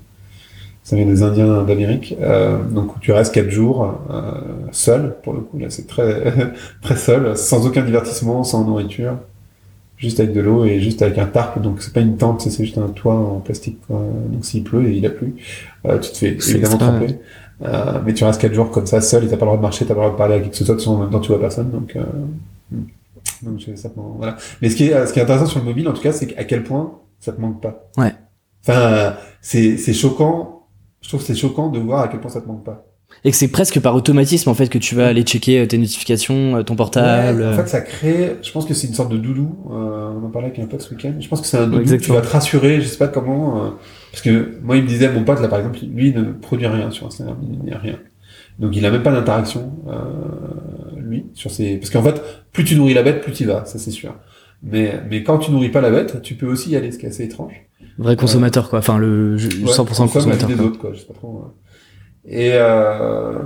Ça 0.83 0.95
vient 0.95 1.05
des 1.05 1.21
Indiens 1.23 1.63
d'Amérique. 1.63 2.15
Euh, 2.21 2.57
donc 2.63 2.99
tu 3.01 3.11
restes 3.11 3.33
quatre 3.33 3.49
jours 3.51 3.99
euh, 4.09 4.31
seul, 4.71 5.15
pour 5.23 5.33
le 5.33 5.41
coup. 5.41 5.57
Là, 5.59 5.69
c'est 5.69 5.85
très 5.87 6.33
très 6.81 6.95
seul, 6.95 7.37
sans 7.37 7.67
aucun 7.67 7.83
divertissement, 7.83 8.43
sans 8.43 8.65
nourriture, 8.65 9.13
juste 9.97 10.19
avec 10.19 10.33
de 10.33 10.41
l'eau 10.41 10.65
et 10.65 10.79
juste 10.79 11.01
avec 11.03 11.17
un 11.19 11.27
tarp. 11.27 11.61
Donc 11.61 11.81
c'est 11.81 11.93
pas 11.93 11.99
une 12.01 12.17
tente, 12.17 12.41
c'est 12.41 12.63
juste 12.63 12.77
un 12.79 12.87
toit 12.87 13.13
en 13.13 13.39
plastique. 13.39 13.79
Quoi. 13.87 14.01
Donc 14.31 14.43
s'il 14.43 14.63
pleut 14.63 14.87
et 14.87 14.93
il 14.97 15.05
a 15.05 15.11
plu, 15.11 15.35
euh, 15.85 15.99
tu 15.99 16.11
te 16.11 16.17
fais 16.17 16.35
évidemment 16.55 16.77
tremper. 16.99 17.15
Euh, 17.63 17.99
mais 18.03 18.15
tu 18.15 18.23
restes 18.23 18.41
quatre 18.41 18.55
jours 18.55 18.71
comme 18.71 18.87
ça, 18.87 19.01
seul, 19.01 19.23
et 19.23 19.27
t'as 19.27 19.37
pas 19.37 19.45
le 19.45 19.49
droit 19.49 19.57
de 19.57 19.61
marcher, 19.61 19.85
t'as 19.85 19.93
pas 19.93 20.01
le 20.01 20.05
droit 20.07 20.11
de 20.13 20.17
parler 20.17 20.33
à 20.35 20.39
qui 20.39 20.49
que 20.49 20.55
ce 20.55 20.65
soit, 20.65 20.73
de 20.75 20.79
toute 20.81 20.87
façon, 21.11 21.19
tu 21.19 21.27
vois 21.27 21.39
personne. 21.39 21.69
Donc, 21.69 21.95
euh, 21.95 22.01
donc 23.43 23.59
je- 23.59 23.75
ça 23.75 23.89
te 23.89 23.99
voilà. 24.17 24.35
Mais 24.63 24.69
ce 24.69 24.75
qui 24.75 24.85
est, 24.85 25.05
ce 25.05 25.13
qui 25.13 25.19
est 25.19 25.21
intéressant 25.23 25.45
sur 25.45 25.59
le 25.59 25.65
mobile, 25.65 25.87
en 25.87 25.93
tout 25.93 26.01
cas, 26.01 26.11
c'est 26.11 26.35
à 26.37 26.43
quel 26.43 26.63
point 26.63 26.91
ça 27.19 27.31
te 27.33 27.39
manque 27.39 27.61
pas. 27.61 27.87
Ouais. 27.97 28.13
Enfin, 28.67 29.13
c'est 29.41 29.77
c'est 29.77 29.93
choquant. 29.93 30.60
Je 31.01 31.07
trouve 31.07 31.21
que 31.21 31.25
c'est 31.27 31.35
choquant 31.35 31.69
de 31.69 31.79
voir 31.79 32.01
à 32.01 32.07
quel 32.07 32.19
point 32.19 32.29
ça 32.29 32.41
te 32.41 32.47
manque 32.47 32.63
pas. 32.63 32.85
Et 33.25 33.31
que 33.31 33.35
c'est 33.35 33.49
presque 33.49 33.79
par 33.81 33.93
automatisme 33.93 34.49
en 34.49 34.53
fait 34.53 34.67
que 34.69 34.77
tu 34.77 34.95
vas 34.95 35.07
aller 35.07 35.23
checker 35.23 35.59
euh, 35.59 35.65
tes 35.65 35.77
notifications, 35.77 36.55
euh, 36.55 36.63
ton 36.63 36.77
portable. 36.77 37.41
Ouais, 37.41 37.45
en 37.45 37.49
euh. 37.49 37.55
fait, 37.57 37.67
ça 37.67 37.81
crée. 37.81 38.37
Je 38.41 38.51
pense 38.51 38.65
que 38.65 38.73
c'est 38.73 38.87
une 38.87 38.93
sorte 38.93 39.11
de 39.11 39.17
doudou. 39.17 39.57
Euh, 39.69 40.11
on 40.15 40.25
en 40.25 40.29
parlait 40.29 40.47
avec 40.47 40.59
un 40.59 40.65
pote 40.65 40.81
ce 40.81 40.93
week-end. 40.93 41.13
Je 41.19 41.27
pense 41.27 41.41
que 41.41 41.47
c'est 41.47 41.57
un 41.57 41.65
doudou. 41.67 41.81
Exactement. 41.81 42.15
Tu 42.15 42.21
vas 42.21 42.25
te 42.25 42.31
rassurer. 42.31 42.79
Je 42.79 42.87
sais 42.87 42.97
pas 42.97 43.09
comment. 43.09 43.65
euh, 43.65 43.69
parce 44.11 44.23
que 44.23 44.57
moi, 44.63 44.77
il 44.77 44.83
me 44.83 44.87
disait, 44.87 45.11
mon 45.11 45.25
pote 45.25 45.41
là, 45.41 45.49
par 45.49 45.59
exemple, 45.59 45.79
lui, 45.93 46.09
il 46.09 46.15
ne 46.15 46.31
produit 46.31 46.67
rien 46.67 46.89
sur 46.89 47.07
Instagram. 47.07 47.37
Il 47.41 47.65
n'y 47.65 47.73
a 47.73 47.77
rien. 47.79 47.99
Donc, 48.59 48.75
il 48.75 48.85
a 48.85 48.91
même 48.91 49.03
pas 49.03 49.11
d'interaction, 49.11 49.73
euh, 49.87 50.95
lui, 50.97 51.25
sur 51.33 51.51
ses. 51.51 51.77
Parce 51.77 51.89
qu'en 51.89 52.03
fait, 52.03 52.21
plus 52.53 52.63
tu 52.63 52.75
nourris 52.75 52.93
la 52.93 53.03
bête, 53.03 53.21
plus 53.21 53.33
tu 53.33 53.43
y 53.43 53.45
vas. 53.45 53.65
Ça, 53.65 53.77
c'est 53.77 53.91
sûr. 53.91 54.15
Mais, 54.63 55.01
mais 55.09 55.23
quand 55.23 55.39
tu 55.39 55.51
nourris 55.51 55.69
pas 55.69 55.81
la 55.81 55.89
bête, 55.89 56.21
tu 56.21 56.35
peux 56.35 56.47
aussi 56.47 56.69
y 56.69 56.75
aller, 56.77 56.91
ce 56.91 56.97
qui 56.97 57.05
est 57.05 57.09
assez 57.09 57.23
étrange. 57.23 57.53
Vrai 58.01 58.15
consommateur 58.15 58.69
quoi. 58.69 58.79
Enfin 58.79 58.97
le 58.97 59.37
je- 59.37 59.47
100% 59.49 60.05
Ouais, 60.05 60.09
consomme 60.09 60.29
la 60.29 60.35
vie 60.35 60.43
consommateur. 60.45 60.47
des 60.49 60.55
quoi. 60.55 60.65
autres, 60.65 60.79
quoi. 60.79 60.89
Je 60.93 60.99
sais 60.99 61.05
pas 61.05 61.13
trop. 61.13 61.27
ouais. 62.25 62.33
Et, 62.33 62.51
euh, 62.53 63.39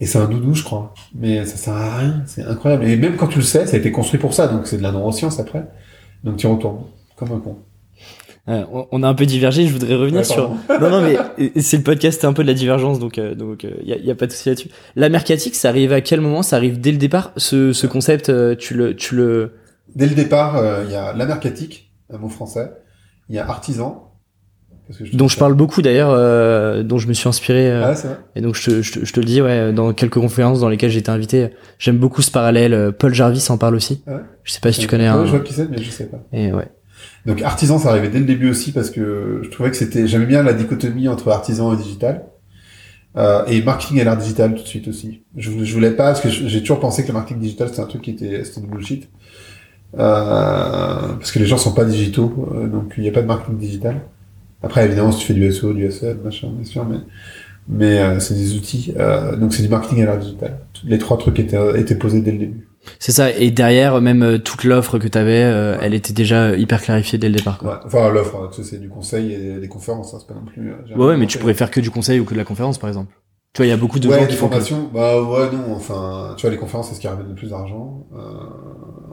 et 0.00 0.06
c'est 0.06 0.18
un 0.18 0.26
doudou, 0.26 0.54
je 0.54 0.64
crois. 0.64 0.94
Mais 1.14 1.44
ça 1.44 1.56
sert 1.56 1.74
à 1.74 1.98
rien. 1.98 2.22
C'est 2.26 2.42
incroyable. 2.42 2.84
Et 2.86 2.96
même 2.96 3.16
quand 3.16 3.26
tu 3.28 3.38
le 3.38 3.44
sais, 3.44 3.66
ça 3.66 3.76
a 3.76 3.78
été 3.78 3.90
construit 3.92 4.18
pour 4.20 4.34
ça. 4.34 4.48
Donc 4.48 4.66
c'est 4.66 4.76
de 4.78 4.82
la 4.82 4.92
neuroscience 4.92 5.38
après. 5.40 5.66
Donc 6.24 6.36
tu 6.36 6.46
y 6.46 6.50
retournes. 6.50 6.84
Comme 7.16 7.32
un 7.32 7.38
con. 7.40 7.58
Euh, 8.48 8.64
on- 8.72 8.86
on 8.92 9.02
a 9.02 9.08
un 9.08 9.14
peu 9.14 9.24
divergé. 9.24 9.66
Je 9.66 9.72
voudrais 9.72 9.94
revenir 9.94 10.18
Ouais, 10.18 10.24
sur. 10.24 10.50
Non 10.80 10.90
non 10.90 11.00
mais 11.00 11.16
euh, 11.40 11.48
c'est 11.60 11.78
le 11.78 11.82
podcast, 11.82 12.20
c'est 12.20 12.26
un 12.26 12.32
peu 12.34 12.42
de 12.42 12.48
la 12.48 12.54
divergence 12.54 12.98
donc 12.98 13.16
euh, 13.18 13.34
donc 13.34 13.64
il 13.64 13.88
y, 13.88 13.92
a, 13.94 13.96
y 13.96 14.10
a 14.10 14.14
pas 14.14 14.26
de 14.26 14.32
souci 14.32 14.48
là-dessus. 14.50 14.68
La 14.96 15.08
mercatique, 15.08 15.54
ça 15.54 15.70
arrive 15.70 15.92
à 15.94 16.00
quel 16.02 16.20
moment? 16.20 16.42
Ça 16.42 16.56
arrive 16.56 16.78
dès 16.80 16.90
le 16.92 16.98
départ? 16.98 17.32
Ce, 17.38 17.72
ce 17.72 17.86
concept, 17.86 18.28
euh, 18.28 18.54
tu 18.54 18.74
le 18.74 18.94
tu 18.96 19.14
le. 19.16 19.52
Dès 19.94 20.06
le 20.06 20.14
départ, 20.14 20.56
euh, 20.56 20.82
il 20.86 20.92
y 20.92 20.96
a 20.96 21.12
la 21.14 21.24
mercatique, 21.26 21.92
un 22.12 22.18
mot 22.18 22.28
français. 22.28 22.70
Il 23.28 23.36
y 23.36 23.38
a 23.38 23.48
artisan. 23.48 24.10
Que 24.86 25.16
dont 25.16 25.28
je 25.28 25.38
parle 25.38 25.54
beaucoup 25.54 25.80
d'ailleurs, 25.80 26.10
euh, 26.10 26.82
dont 26.82 26.98
je 26.98 27.08
me 27.08 27.14
suis 27.14 27.26
inspiré. 27.26 27.70
euh, 27.70 27.82
Ah 27.84 27.88
ouais, 27.90 27.94
vrai. 27.94 28.16
Et 28.36 28.42
donc 28.42 28.54
je 28.54 28.64
te, 28.70 28.82
je, 28.82 28.92
te, 29.00 29.04
je 29.06 29.12
te 29.14 29.18
le 29.20 29.24
dis, 29.24 29.40
ouais, 29.40 29.72
dans 29.72 29.94
quelques 29.94 30.14
conférences 30.20 30.60
dans 30.60 30.68
lesquelles 30.68 30.90
j'ai 30.90 30.98
été 30.98 31.10
invité, 31.10 31.48
j'aime 31.78 31.96
beaucoup 31.96 32.20
ce 32.20 32.30
parallèle. 32.30 32.74
euh, 32.74 32.92
Paul 32.92 33.14
Jarvis 33.14 33.46
en 33.48 33.56
parle 33.56 33.76
aussi. 33.76 34.02
Ah 34.06 34.16
ouais 34.16 34.20
Je 34.42 34.52
sais 34.52 34.60
pas 34.60 34.72
si 34.72 34.80
tu 34.80 34.86
connais 34.86 35.06
un. 35.06 35.24
Je 35.24 35.30
vois 35.30 35.40
qui 35.40 35.54
c'est, 35.54 35.70
mais 35.70 35.78
je 35.78 35.90
sais 35.90 36.04
pas. 36.04 36.22
Et 36.34 36.52
ouais. 36.52 36.68
Donc 37.24 37.40
artisan, 37.40 37.78
ça 37.78 37.88
arrivait 37.90 38.10
dès 38.10 38.18
le 38.18 38.26
début 38.26 38.50
aussi 38.50 38.72
parce 38.72 38.90
que 38.90 39.40
je 39.42 39.48
trouvais 39.48 39.70
que 39.70 39.76
c'était, 39.76 40.06
j'aimais 40.06 40.26
bien 40.26 40.42
la 40.42 40.52
dichotomie 40.52 41.08
entre 41.08 41.28
artisan 41.30 41.72
et 41.72 41.76
digital. 41.78 42.26
Euh, 43.16 43.44
et 43.46 43.62
marketing 43.62 44.00
et 44.00 44.04
l'art 44.04 44.16
digital 44.16 44.54
tout 44.54 44.62
de 44.62 44.66
suite 44.68 44.88
aussi. 44.88 45.22
Je, 45.36 45.50
je 45.64 45.72
voulais 45.72 45.92
pas 45.92 46.06
parce 46.08 46.20
que 46.20 46.28
je- 46.28 46.48
j'ai 46.48 46.60
toujours 46.60 46.80
pensé 46.80 47.02
que 47.04 47.08
le 47.08 47.14
marketing 47.14 47.40
digital 47.40 47.68
c'était 47.68 47.80
un 47.80 47.86
truc 47.86 48.02
qui 48.02 48.10
était, 48.10 48.42
c'était 48.44 48.60
du 48.60 48.66
bullshit. 48.66 49.08
Euh, 49.98 51.14
parce 51.18 51.30
que 51.32 51.38
les 51.38 51.46
gens 51.46 51.56
sont 51.58 51.72
pas 51.72 51.84
digitaux, 51.84 52.48
euh, 52.54 52.66
donc 52.66 52.94
il 52.96 53.02
n'y 53.02 53.08
a 53.08 53.12
pas 53.12 53.22
de 53.22 53.26
marketing 53.26 53.58
digital. 53.58 54.00
Après 54.62 54.84
évidemment 54.84 55.12
si 55.12 55.20
tu 55.20 55.26
fais 55.26 55.34
du 55.34 55.50
SEO, 55.52 55.72
du 55.72 55.90
SEM, 55.90 56.18
machin, 56.24 56.48
bien 56.54 56.64
sûr, 56.64 56.84
mais 56.84 56.96
mais 57.68 57.98
euh, 58.00 58.20
c'est 58.20 58.34
des 58.34 58.54
outils. 58.56 58.92
Euh, 58.98 59.36
donc 59.36 59.54
c'est 59.54 59.62
du 59.62 59.68
marketing 59.68 59.98
et 59.98 60.04
l'art 60.04 60.18
digital. 60.18 60.58
Les 60.84 60.98
trois 60.98 61.16
trucs 61.16 61.38
étaient, 61.38 61.80
étaient 61.80 61.94
posés 61.96 62.20
dès 62.20 62.32
le 62.32 62.38
début. 62.38 62.68
C'est 62.98 63.12
ça. 63.12 63.30
Et 63.30 63.50
derrière, 63.50 64.00
même 64.02 64.22
euh, 64.22 64.38
toute 64.38 64.64
l'offre 64.64 64.98
que 64.98 65.08
t'avais, 65.08 65.42
euh, 65.44 65.78
elle 65.80 65.94
était 65.94 66.12
déjà 66.12 66.48
euh, 66.48 66.56
hyper 66.58 66.82
clarifiée 66.82 67.18
dès 67.18 67.28
le 67.30 67.36
départ. 67.36 67.56
Quoi. 67.58 67.70
Ouais. 67.70 67.76
Enfin 67.86 68.10
l'offre, 68.10 68.36
hein, 68.36 68.50
tu 68.54 68.62
sais, 68.62 68.70
c'est 68.70 68.78
du 68.78 68.90
conseil 68.90 69.32
et 69.32 69.58
des, 69.60 69.68
conférences, 69.68 70.12
hein, 70.12 70.18
c'est 70.20 70.26
pas 70.26 70.34
non 70.38 70.44
plus. 70.44 70.70
euh, 70.70 70.96
Ouais, 70.96 71.06
ouais, 71.06 71.16
mais 71.16 71.26
tu 71.26 71.38
pourrais 71.38 71.54
faire 71.54 71.70
que 71.70 71.80
du 71.80 71.90
conseil 71.90 72.20
ou 72.20 72.24
que 72.26 72.34
de 72.34 72.38
la 72.38 72.44
conférence, 72.44 72.76
par 72.76 72.88
exemple. 72.88 73.14
Tu 73.54 73.58
vois, 73.62 73.66
il 73.66 73.70
y 73.70 73.72
a 73.72 73.76
beaucoup 73.78 74.00
de 74.00 74.08
ouais, 74.08 74.18
gens 74.20 74.26
qui 74.26 74.34
font. 74.34 74.48
que- 74.48 74.52
formations, 74.54 74.90
bah 74.92 75.22
ouais, 75.22 75.46
non, 75.52 75.74
enfin, 75.74 76.34
tu 76.36 76.42
vois, 76.42 76.50
les 76.50 76.58
conférences, 76.58 76.88
c'est 76.88 76.96
ce 76.96 77.00
qui 77.00 77.08
ramène 77.08 77.28
le 77.28 77.34
plus 77.34 77.50
d'argent, 77.50 78.04
euh, 78.14 78.18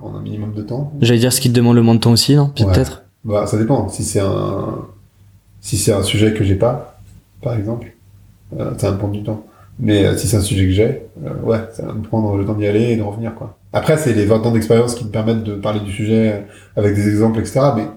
en 0.04 0.16
un 0.16 0.22
minimum 0.22 0.54
de 0.54 0.62
temps. 0.62 0.92
J'allais 1.02 1.20
dire 1.20 1.34
ce 1.34 1.42
qui 1.42 1.50
te 1.50 1.56
demande 1.56 1.76
le 1.76 1.82
moins 1.82 1.96
de 1.96 2.00
temps 2.00 2.12
aussi, 2.12 2.36
non? 2.36 2.52
Ouais. 2.60 2.66
Peut-être. 2.66 3.04
Bah, 3.24 3.46
ça 3.48 3.58
dépend. 3.58 3.88
Si 3.90 4.04
c'est 4.04 4.20
un, 4.20 4.80
si 5.62 5.78
c'est 5.78 5.94
un 5.94 6.04
sujet 6.04 6.34
que 6.34 6.44
j'ai 6.44 6.56
pas, 6.56 7.00
par 7.42 7.54
exemple, 7.54 7.94
euh, 8.58 8.72
ça 8.78 8.88
va 8.88 8.94
me 8.94 8.98
prendre 8.98 9.14
du 9.14 9.24
temps. 9.24 9.44
Mais 9.80 10.06
euh, 10.06 10.18
si 10.18 10.28
c'est 10.28 10.38
un 10.38 10.42
sujet 10.42 10.66
que 10.66 10.72
j'ai, 10.72 11.04
euh, 11.26 11.34
ouais, 11.44 11.60
ça 11.74 11.86
va 11.86 11.94
me 11.94 12.02
prendre 12.02 12.36
le 12.38 12.46
temps 12.46 12.54
d'y 12.54 12.68
aller 12.68 12.92
et 12.92 12.98
de 12.98 13.02
revenir, 13.02 13.34
quoi. 13.36 13.58
Après, 13.74 13.98
c'est 13.98 14.14
les 14.14 14.26
20 14.26 14.46
ans 14.46 14.52
d'expérience 14.52 14.96
qui 14.96 15.06
me 15.06 15.10
permettent 15.10 15.44
de 15.44 15.56
parler 15.56 15.80
du 15.80 15.92
sujet 15.92 16.34
euh, 16.34 16.42
avec 16.76 16.96
des 16.96 17.08
exemples, 17.08 17.40
etc. 17.40 17.62
Mais 17.76 17.88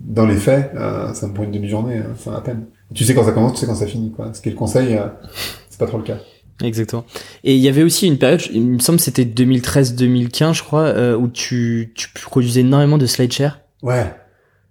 dans 0.00 0.26
les 0.26 0.36
faits, 0.36 0.72
euh, 0.74 1.12
ça 1.14 1.28
me 1.28 1.32
prend 1.32 1.44
une 1.44 1.52
demi-journée, 1.52 1.98
hein, 1.98 2.14
c'est 2.18 2.30
à 2.30 2.40
peine. 2.40 2.64
Tu 2.92 3.04
sais 3.04 3.14
quand 3.14 3.24
ça 3.24 3.32
commence, 3.32 3.54
tu 3.54 3.60
sais 3.60 3.66
quand 3.66 3.74
ça 3.74 3.86
finit, 3.86 4.10
quoi. 4.10 4.30
Ce 4.34 4.40
qui 4.40 4.48
est 4.48 4.52
le 4.52 4.58
conseil, 4.58 4.96
euh, 4.96 5.06
c'est 5.70 5.78
pas 5.78 5.86
trop 5.86 5.98
le 5.98 6.04
cas. 6.04 6.16
Exactement. 6.62 7.04
Et 7.44 7.54
il 7.54 7.60
y 7.60 7.68
avait 7.68 7.82
aussi 7.82 8.06
une 8.06 8.18
période, 8.18 8.40
il 8.52 8.62
me 8.66 8.78
semble 8.78 8.98
que 8.98 9.04
c'était 9.04 9.24
2013-2015, 9.24 10.54
je 10.54 10.62
crois, 10.62 10.82
euh, 10.84 11.16
où 11.16 11.28
tu, 11.28 11.92
tu 11.94 12.08
produisais 12.22 12.60
énormément 12.60 12.98
de 12.98 13.06
slideshare. 13.06 13.60
Ouais. 13.82 14.14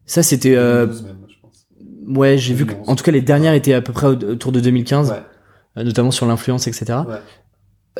Ça, 0.05 0.23
c'était... 0.23 0.55
Euh, 0.55 0.85
2012 0.87 1.03
même, 1.03 1.17
je 1.29 1.35
pense. 1.41 2.17
ouais, 2.17 2.37
j'ai 2.37 2.53
vu 2.53 2.65
que... 2.65 2.71
2011. 2.71 2.89
En 2.89 2.95
tout 2.95 3.03
cas, 3.03 3.11
les 3.11 3.21
dernières 3.21 3.53
étaient 3.53 3.73
à 3.73 3.81
peu 3.81 3.93
près 3.93 4.07
au- 4.07 4.11
autour 4.31 4.51
de 4.51 4.59
2015, 4.59 5.11
Ouais. 5.11 5.17
euh, 5.77 5.83
notamment 5.83 6.11
sur 6.11 6.25
l'influence, 6.25 6.67
etc. 6.67 6.85
Ouais. 7.07 7.15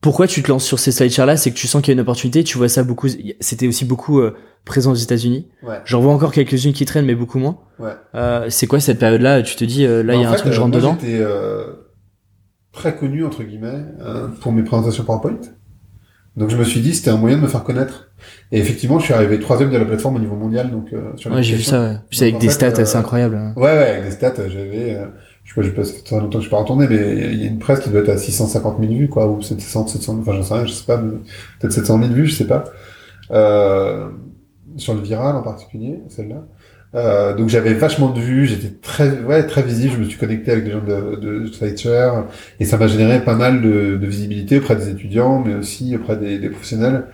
Pourquoi 0.00 0.26
tu 0.26 0.42
te 0.42 0.48
lances 0.48 0.64
sur 0.64 0.78
ces 0.78 0.92
slideshares-là 0.92 1.36
C'est 1.36 1.50
que 1.50 1.56
tu 1.56 1.66
sens 1.66 1.82
qu'il 1.82 1.90
y 1.90 1.92
a 1.92 1.96
une 1.96 2.00
opportunité, 2.00 2.44
tu 2.44 2.58
vois 2.58 2.68
ça 2.68 2.82
beaucoup... 2.84 3.08
C'était 3.40 3.66
aussi 3.66 3.84
beaucoup 3.84 4.20
euh, 4.20 4.36
présent 4.64 4.92
aux 4.92 4.96
États-Unis. 4.96 5.48
Ouais. 5.62 5.80
J'en 5.84 6.00
vois 6.00 6.12
encore 6.12 6.32
quelques-unes 6.32 6.72
qui 6.72 6.84
traînent, 6.84 7.06
mais 7.06 7.14
beaucoup 7.14 7.38
moins. 7.38 7.58
Ouais. 7.78 7.92
Euh, 8.14 8.46
c'est 8.50 8.66
quoi 8.66 8.80
cette 8.80 8.98
période-là? 8.98 9.42
Tu 9.42 9.56
te 9.56 9.64
dis, 9.64 9.84
euh, 9.86 10.02
là, 10.02 10.14
il 10.14 10.20
y 10.20 10.24
a 10.24 10.28
un 10.28 10.32
fait, 10.32 10.38
truc, 10.38 10.52
je 10.52 10.60
rentre 10.60 10.76
dedans? 10.76 10.96
Très 12.78 12.94
connu 12.96 13.24
entre 13.24 13.42
guillemets 13.42 13.84
euh, 14.00 14.28
pour 14.40 14.52
mes 14.52 14.62
présentations 14.62 15.04
PowerPoint. 15.04 15.40
Donc 16.36 16.50
je 16.50 16.56
me 16.56 16.64
suis 16.64 16.80
dit 16.80 16.94
c'était 16.94 17.10
un 17.10 17.16
moyen 17.16 17.36
de 17.36 17.42
me 17.42 17.48
faire 17.48 17.64
connaître. 17.64 18.10
Et 18.52 18.58
effectivement, 18.58 18.98
je 18.98 19.04
suis 19.06 19.14
arrivé 19.14 19.38
troisième 19.40 19.70
de 19.70 19.76
la 19.76 19.84
plateforme 19.84 20.16
au 20.16 20.18
niveau 20.20 20.36
mondial, 20.36 20.70
donc 20.70 20.92
euh, 20.92 21.10
sur 21.16 21.32
Ouais, 21.32 21.42
j'ai 21.42 21.56
vu 21.56 21.62
ça, 21.62 21.80
ouais. 21.82 21.96
Puis 22.10 22.20
Donc, 22.20 22.28
avec 22.28 22.40
des 22.40 22.46
fait, 22.48 22.52
stats 22.52 22.78
euh, 22.78 22.82
assez 22.82 22.96
incroyables. 22.96 23.36
hein. 23.36 23.52
Ouais, 23.56 23.62
ouais, 23.62 23.88
avec 23.90 24.04
des 24.04 24.10
stats, 24.12 24.34
euh, 24.38 24.48
j'avais, 24.48 24.94
euh, 24.96 25.06
je 25.44 25.50
sais 25.52 25.54
pas, 25.54 25.62
je 25.62 25.68
sais 25.70 25.74
pas, 25.74 25.84
ça 25.84 25.92
fait 25.94 26.02
très 26.02 26.16
longtemps 26.16 26.30
que 26.30 26.36
je 26.38 26.40
suis 26.42 26.50
pas 26.50 26.58
retourné, 26.58 26.86
mais 26.88 26.96
il 27.32 27.40
y 27.42 27.44
a 27.44 27.48
une 27.48 27.58
presse 27.58 27.80
qui 27.80 27.90
doit 27.90 28.00
être 28.00 28.08
à 28.10 28.16
650 28.18 28.78
000 28.80 28.92
vues, 28.92 29.08
quoi, 29.08 29.26
ou 29.28 29.42
700, 29.42 29.86
700, 29.88 30.18
enfin 30.20 30.32
j'en 30.32 30.42
sais 30.42 30.54
rien, 30.54 30.64
je 30.66 30.72
sais 30.72 30.84
pas, 30.86 30.98
peut-être 30.98 31.72
700 31.72 31.98
000 32.00 32.12
vues, 32.12 32.26
je 32.26 32.34
sais 32.36 32.46
pas. 32.46 32.64
Euh, 33.32 34.08
sur 34.76 34.94
le 34.94 35.00
viral 35.00 35.34
en 35.36 35.42
particulier, 35.42 36.00
celle-là. 36.08 36.44
Euh, 36.94 37.34
donc 37.34 37.48
j'avais 37.50 37.74
vachement 37.74 38.08
de 38.10 38.20
vues, 38.20 38.46
j'étais 38.46 38.70
très, 38.80 39.10
ouais, 39.20 39.46
très 39.46 39.62
visible, 39.62 39.92
je 39.94 39.98
me 39.98 40.04
suis 40.04 40.18
connecté 40.18 40.50
avec 40.52 40.64
des 40.64 40.70
gens 40.70 40.82
de, 40.82 41.16
de 41.16 41.46
SlideShare, 41.46 42.26
et 42.60 42.64
ça 42.64 42.78
m'a 42.78 42.86
généré 42.86 43.22
pas 43.22 43.34
mal 43.34 43.60
de, 43.60 43.96
de 43.96 44.06
visibilité 44.06 44.58
auprès 44.58 44.76
des 44.76 44.88
étudiants, 44.88 45.42
mais 45.44 45.54
aussi 45.54 45.94
auprès 45.96 46.16
des, 46.16 46.38
des 46.38 46.48
professionnels. 46.48 47.04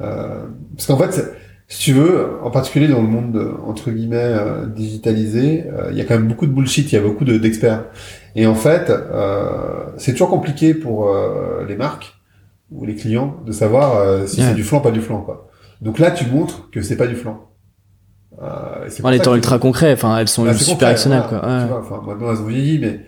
Euh, 0.00 0.42
parce 0.76 0.86
qu'en 0.88 0.96
fait, 0.98 1.32
si 1.68 1.78
tu 1.84 1.92
veux, 1.92 2.26
en 2.42 2.50
particulier 2.50 2.88
dans 2.88 3.00
le 3.00 3.06
monde 3.08 3.54
entre 3.66 3.90
guillemets 3.92 4.16
euh, 4.18 4.66
digitalisé, 4.66 5.64
euh, 5.72 5.88
il 5.92 5.96
y 5.96 6.00
a 6.00 6.04
quand 6.04 6.14
même 6.14 6.28
beaucoup 6.28 6.46
de 6.46 6.52
bullshit, 6.52 6.90
il 6.90 6.94
y 6.96 6.98
a 6.98 7.02
beaucoup 7.02 7.24
de- 7.24 7.38
d'experts. 7.38 7.84
Et 8.34 8.46
en 8.46 8.54
fait, 8.54 8.90
euh, 8.90 9.84
c'est 9.98 10.12
toujours 10.12 10.30
compliqué 10.30 10.74
pour 10.74 11.08
euh, 11.08 11.64
les 11.68 11.76
marques 11.76 12.14
ou 12.72 12.84
les 12.86 12.94
clients 12.96 13.36
de 13.46 13.52
savoir 13.52 13.96
euh, 13.98 14.26
si 14.26 14.40
Ouais. 14.40 14.46
c'est 14.48 14.54
du 14.54 14.64
flan, 14.64 14.80
pas 14.80 14.90
du 14.90 15.00
flan, 15.00 15.20
quoi. 15.20 15.48
Donc 15.80 15.98
là, 15.98 16.10
tu 16.10 16.26
montres 16.26 16.70
que 16.70 16.82
c'est 16.82 16.96
pas 16.96 17.06
du 17.06 17.14
flan. 17.16 17.48
Euh, 18.42 18.86
c'est 18.88 19.04
En 19.04 19.10
étant 19.12 19.34
ultra 19.36 19.58
concret, 19.58 19.92
enfin, 19.92 20.18
elles 20.18 20.28
sont 20.28 20.44
bah, 20.44 20.54
super 20.54 20.88
actionnables, 20.88 21.28
voilà, 21.30 21.40
quoi. 21.42 21.48
Ouais. 21.56 21.62
Tu 21.62 21.68
vois, 21.68 21.80
enfin, 21.80 22.02
maintenant 22.06 22.32
elles 22.32 22.40
ont 22.40 22.46
vieilli, 22.46 22.78
mais 22.80 23.00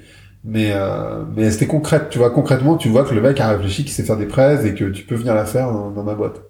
mais 0.45 0.71
euh, 0.73 1.25
mais 1.35 1.51
c'était 1.51 1.67
concrète. 1.67 2.09
Tu 2.11 2.19
vois, 2.19 2.31
concrètement, 2.31 2.77
tu 2.77 2.89
vois 2.89 3.05
que 3.05 3.15
le 3.15 3.21
mec 3.21 3.41
a 3.41 3.49
réfléchi, 3.49 3.83
qu'il 3.83 3.93
sait 3.93 4.03
faire 4.05 4.17
des 4.17 4.27
prêts 4.27 4.67
et 4.67 4.75
que 4.75 4.85
tu 4.91 5.05
peux 5.05 5.15
venir 5.17 5.35
la 5.35 5.45
faire 5.45 5.73
dans, 5.73 5.91
dans 5.91 6.05
ma 6.05 6.15
boîte. 6.15 6.43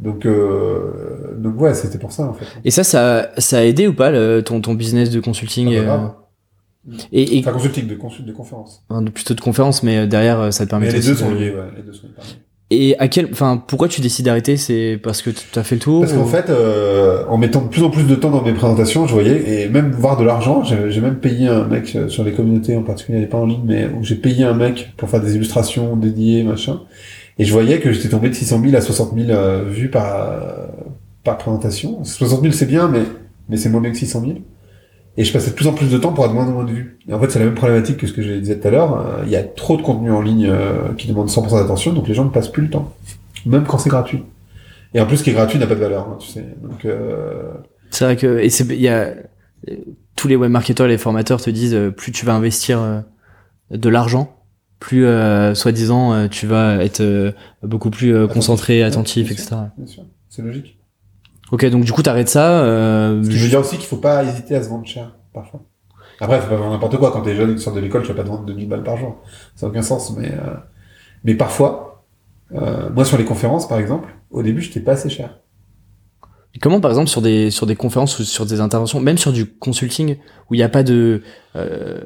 Donc 0.00 0.26
euh, 0.26 1.34
donc 1.38 1.60
ouais, 1.60 1.72
c'était 1.74 1.98
pour 1.98 2.12
ça 2.12 2.24
en 2.24 2.32
fait. 2.34 2.46
Et 2.64 2.70
ça, 2.70 2.84
ça, 2.84 3.30
ça 3.38 3.58
a 3.58 3.62
aidé 3.62 3.86
ou 3.86 3.94
pas 3.94 4.10
le- 4.10 4.42
ton, 4.42 4.60
ton 4.60 4.74
business 4.74 5.10
de 5.10 5.20
consulting 5.20 5.74
Ah 5.78 5.82
bah, 5.84 6.16
euh, 6.88 6.92
et, 7.12 7.36
et 7.36 7.40
Enfin, 7.40 7.52
consulting, 7.52 7.86
de 7.86 7.94
consulte, 7.94 8.26
de 8.28 8.32
conférence. 8.32 8.84
enfin, 8.90 9.04
plutôt 9.04 9.34
de 9.34 9.40
conférence, 9.40 9.82
mais 9.82 9.98
euh, 9.98 10.06
derrière, 10.06 10.40
euh, 10.40 10.50
ça 10.50 10.64
te 10.66 10.70
permet 10.70 10.86
Mais 10.86 10.92
les 10.92 10.98
aussi 10.98 11.08
deux 11.08 11.14
de- 11.14 11.18
sont 11.20 11.30
liés, 11.34 11.50
ouais, 11.50 11.68
les 11.76 11.82
deux 11.82 11.92
sont 11.92 12.06
liés. 12.08 12.12
Et 12.72 12.96
à 12.98 13.06
quel, 13.06 13.28
enfin, 13.30 13.62
pourquoi 13.64 13.86
tu 13.86 14.00
décides 14.00 14.24
d'arrêter? 14.24 14.56
C'est 14.56 14.98
parce 15.00 15.22
que 15.22 15.30
tu 15.30 15.56
as 15.56 15.62
fait 15.62 15.76
le 15.76 15.80
tour 15.80 16.00
Parce 16.00 16.12
ou- 16.14 16.16
qu'en 16.16 16.26
fait, 16.26 16.50
euh, 16.50 17.22
en 17.28 17.38
mettant 17.38 17.62
de 17.62 17.68
plus 17.68 17.84
en 17.84 17.90
plus 17.90 18.02
de 18.04 18.14
temps 18.16 18.30
dans 18.30 18.42
mes 18.42 18.54
présentations, 18.54 19.06
je 19.06 19.12
voyais, 19.12 19.62
et 19.62 19.68
même 19.68 19.92
voir 19.92 20.16
de 20.16 20.24
l'argent, 20.24 20.64
j'ai 20.64 21.00
même 21.00 21.16
payé 21.16 21.46
un 21.46 21.64
mec 21.64 21.94
euh, 21.94 22.08
sur 22.08 22.24
les 22.24 22.32
communautés, 22.32 22.76
en 22.76 22.82
particulier, 22.82 23.18
elle 23.18 23.28
pas 23.28 23.38
en 23.38 23.46
ligne, 23.46 23.62
mais 23.64 23.86
où 23.96 24.02
j'ai 24.02 24.16
payé 24.16 24.42
un 24.42 24.54
mec 24.54 24.92
pour 24.96 25.08
faire 25.08 25.20
des 25.20 25.36
illustrations 25.36 25.94
dédiées, 25.94 26.42
machin. 26.42 26.80
Et 27.38 27.44
je 27.44 27.52
voyais 27.52 27.78
que 27.78 27.92
j'étais 27.92 28.08
tombé 28.08 28.30
de 28.30 28.34
600 28.34 28.60
000 28.64 28.74
à 28.74 28.80
60 28.80 29.12
000 29.16 29.30
euh, 29.30 29.62
vues 29.68 29.90
par, 29.90 30.32
par 31.22 31.38
présentation. 31.38 32.02
60 32.02 32.40
000 32.42 32.52
c'est 32.52 32.66
bien, 32.66 32.88
mais, 32.88 33.02
mais 33.48 33.58
c'est 33.58 33.68
moins 33.68 33.80
bien 33.80 33.92
que 33.92 33.98
600 33.98 34.22
000. 34.22 34.32
Et 35.18 35.24
je 35.24 35.32
passais 35.32 35.50
de 35.50 35.54
plus 35.54 35.66
en 35.66 35.72
plus 35.72 35.90
de 35.90 35.96
temps 35.96 36.12
pour 36.12 36.24
avoir 36.24 36.44
moins 36.44 36.52
en 36.52 36.54
moins 36.54 36.64
de 36.64 36.72
vues. 36.72 36.98
Et 37.08 37.14
en 37.14 37.20
fait, 37.20 37.30
c'est 37.30 37.38
la 37.38 37.46
même 37.46 37.54
problématique 37.54 37.96
que 37.96 38.06
ce 38.06 38.12
que 38.12 38.22
je 38.22 38.32
disais 38.32 38.58
tout 38.58 38.68
à 38.68 38.70
l'heure. 38.70 38.98
Euh, 38.98 39.22
Il 39.24 39.30
y 39.30 39.36
a 39.36 39.42
trop 39.42 39.76
de 39.76 39.82
contenu 39.82 40.10
en 40.10 40.20
ligne 40.20 40.48
euh, 40.50 40.92
qui 40.98 41.08
demande 41.08 41.28
100% 41.28 41.58
d'attention, 41.58 41.92
donc 41.92 42.06
les 42.06 42.14
gens 42.14 42.24
ne 42.24 42.30
passent 42.30 42.52
plus 42.52 42.62
le 42.62 42.70
temps. 42.70 42.94
Même 43.46 43.64
quand 43.64 43.78
c'est 43.78 43.88
gratuit. 43.88 44.22
Et 44.92 45.00
en 45.00 45.06
plus, 45.06 45.18
ce 45.18 45.24
qui 45.24 45.30
est 45.30 45.34
gratuit 45.34 45.58
n'a 45.58 45.66
pas 45.66 45.74
de 45.74 45.80
valeur, 45.80 46.08
hein, 46.08 46.16
tu 46.20 46.28
sais. 46.28 46.44
Donc, 46.62 46.84
euh... 46.84 47.52
C'est 47.90 48.04
vrai 48.04 48.16
que 48.16 48.38
et 48.40 48.50
c'est 48.50 48.64
il 48.64 48.80
y 48.80 48.88
a 48.88 49.14
tous 50.16 50.28
les 50.28 50.36
webmarketeurs 50.36 50.86
et 50.86 50.90
les 50.90 50.98
formateurs 50.98 51.40
te 51.40 51.50
disent 51.50 51.74
euh, 51.74 51.90
plus 51.90 52.12
tu 52.12 52.26
vas 52.26 52.34
investir 52.34 52.80
euh, 52.80 53.00
de 53.70 53.88
l'argent, 53.88 54.36
plus 54.80 55.06
soi-disant 55.54 56.28
tu 56.28 56.46
vas 56.46 56.84
être 56.84 57.34
beaucoup 57.62 57.90
plus 57.90 58.28
concentré, 58.28 58.82
attentif, 58.82 59.28
bien 59.28 59.32
etc. 59.32 59.56
Bien 59.78 59.86
sûr, 59.86 60.04
c'est 60.28 60.42
logique. 60.42 60.75
Ok, 61.52 61.64
donc 61.66 61.84
du 61.84 61.92
coup 61.92 62.02
t'arrêtes 62.02 62.28
ça. 62.28 62.60
Euh, 62.64 63.22
qui 63.22 63.36
veut 63.36 63.48
dire 63.48 63.60
aussi 63.60 63.76
qu'il 63.76 63.86
faut 63.86 63.96
pas 63.96 64.24
hésiter 64.24 64.56
à 64.56 64.62
se 64.62 64.68
vendre 64.68 64.86
cher, 64.86 65.14
parfois. 65.32 65.62
Après, 66.20 66.40
faut 66.40 66.48
pas 66.48 66.56
vendre 66.56 66.72
n'importe 66.72 66.96
quoi. 66.96 67.12
Quand 67.12 67.22
t'es 67.22 67.36
jeune 67.36 67.50
et 67.50 67.52
que 67.52 67.58
tu 67.58 67.64
sors 67.64 67.74
de 67.74 67.80
l'école, 67.80 68.02
tu 68.02 68.08
vas 68.08 68.14
pas 68.14 68.24
te 68.24 68.28
vendre 68.28 68.44
2000 68.44 68.68
balles 68.68 68.82
par 68.82 68.96
jour. 68.96 69.16
Ça 69.54 69.66
n'a 69.66 69.70
aucun 69.70 69.82
sens, 69.82 70.16
mais, 70.16 70.32
euh, 70.32 70.54
mais 71.24 71.34
parfois, 71.34 72.04
euh, 72.54 72.90
moi 72.90 73.04
sur 73.04 73.18
les 73.18 73.24
conférences, 73.24 73.68
par 73.68 73.78
exemple, 73.78 74.14
au 74.30 74.42
début, 74.42 74.62
j'étais 74.62 74.80
pas 74.80 74.92
assez 74.92 75.10
cher. 75.10 75.38
Et 76.54 76.58
Comment, 76.58 76.80
par 76.80 76.90
exemple, 76.90 77.08
sur 77.08 77.20
des 77.20 77.50
sur 77.50 77.66
des 77.66 77.76
conférences 77.76 78.18
ou 78.18 78.24
sur 78.24 78.46
des 78.46 78.60
interventions, 78.60 78.98
même 78.98 79.18
sur 79.18 79.30
du 79.30 79.44
consulting, 79.44 80.16
où 80.50 80.54
il 80.54 80.56
n'y 80.56 80.62
a 80.62 80.70
pas 80.70 80.82
de, 80.82 81.22
euh, 81.54 82.00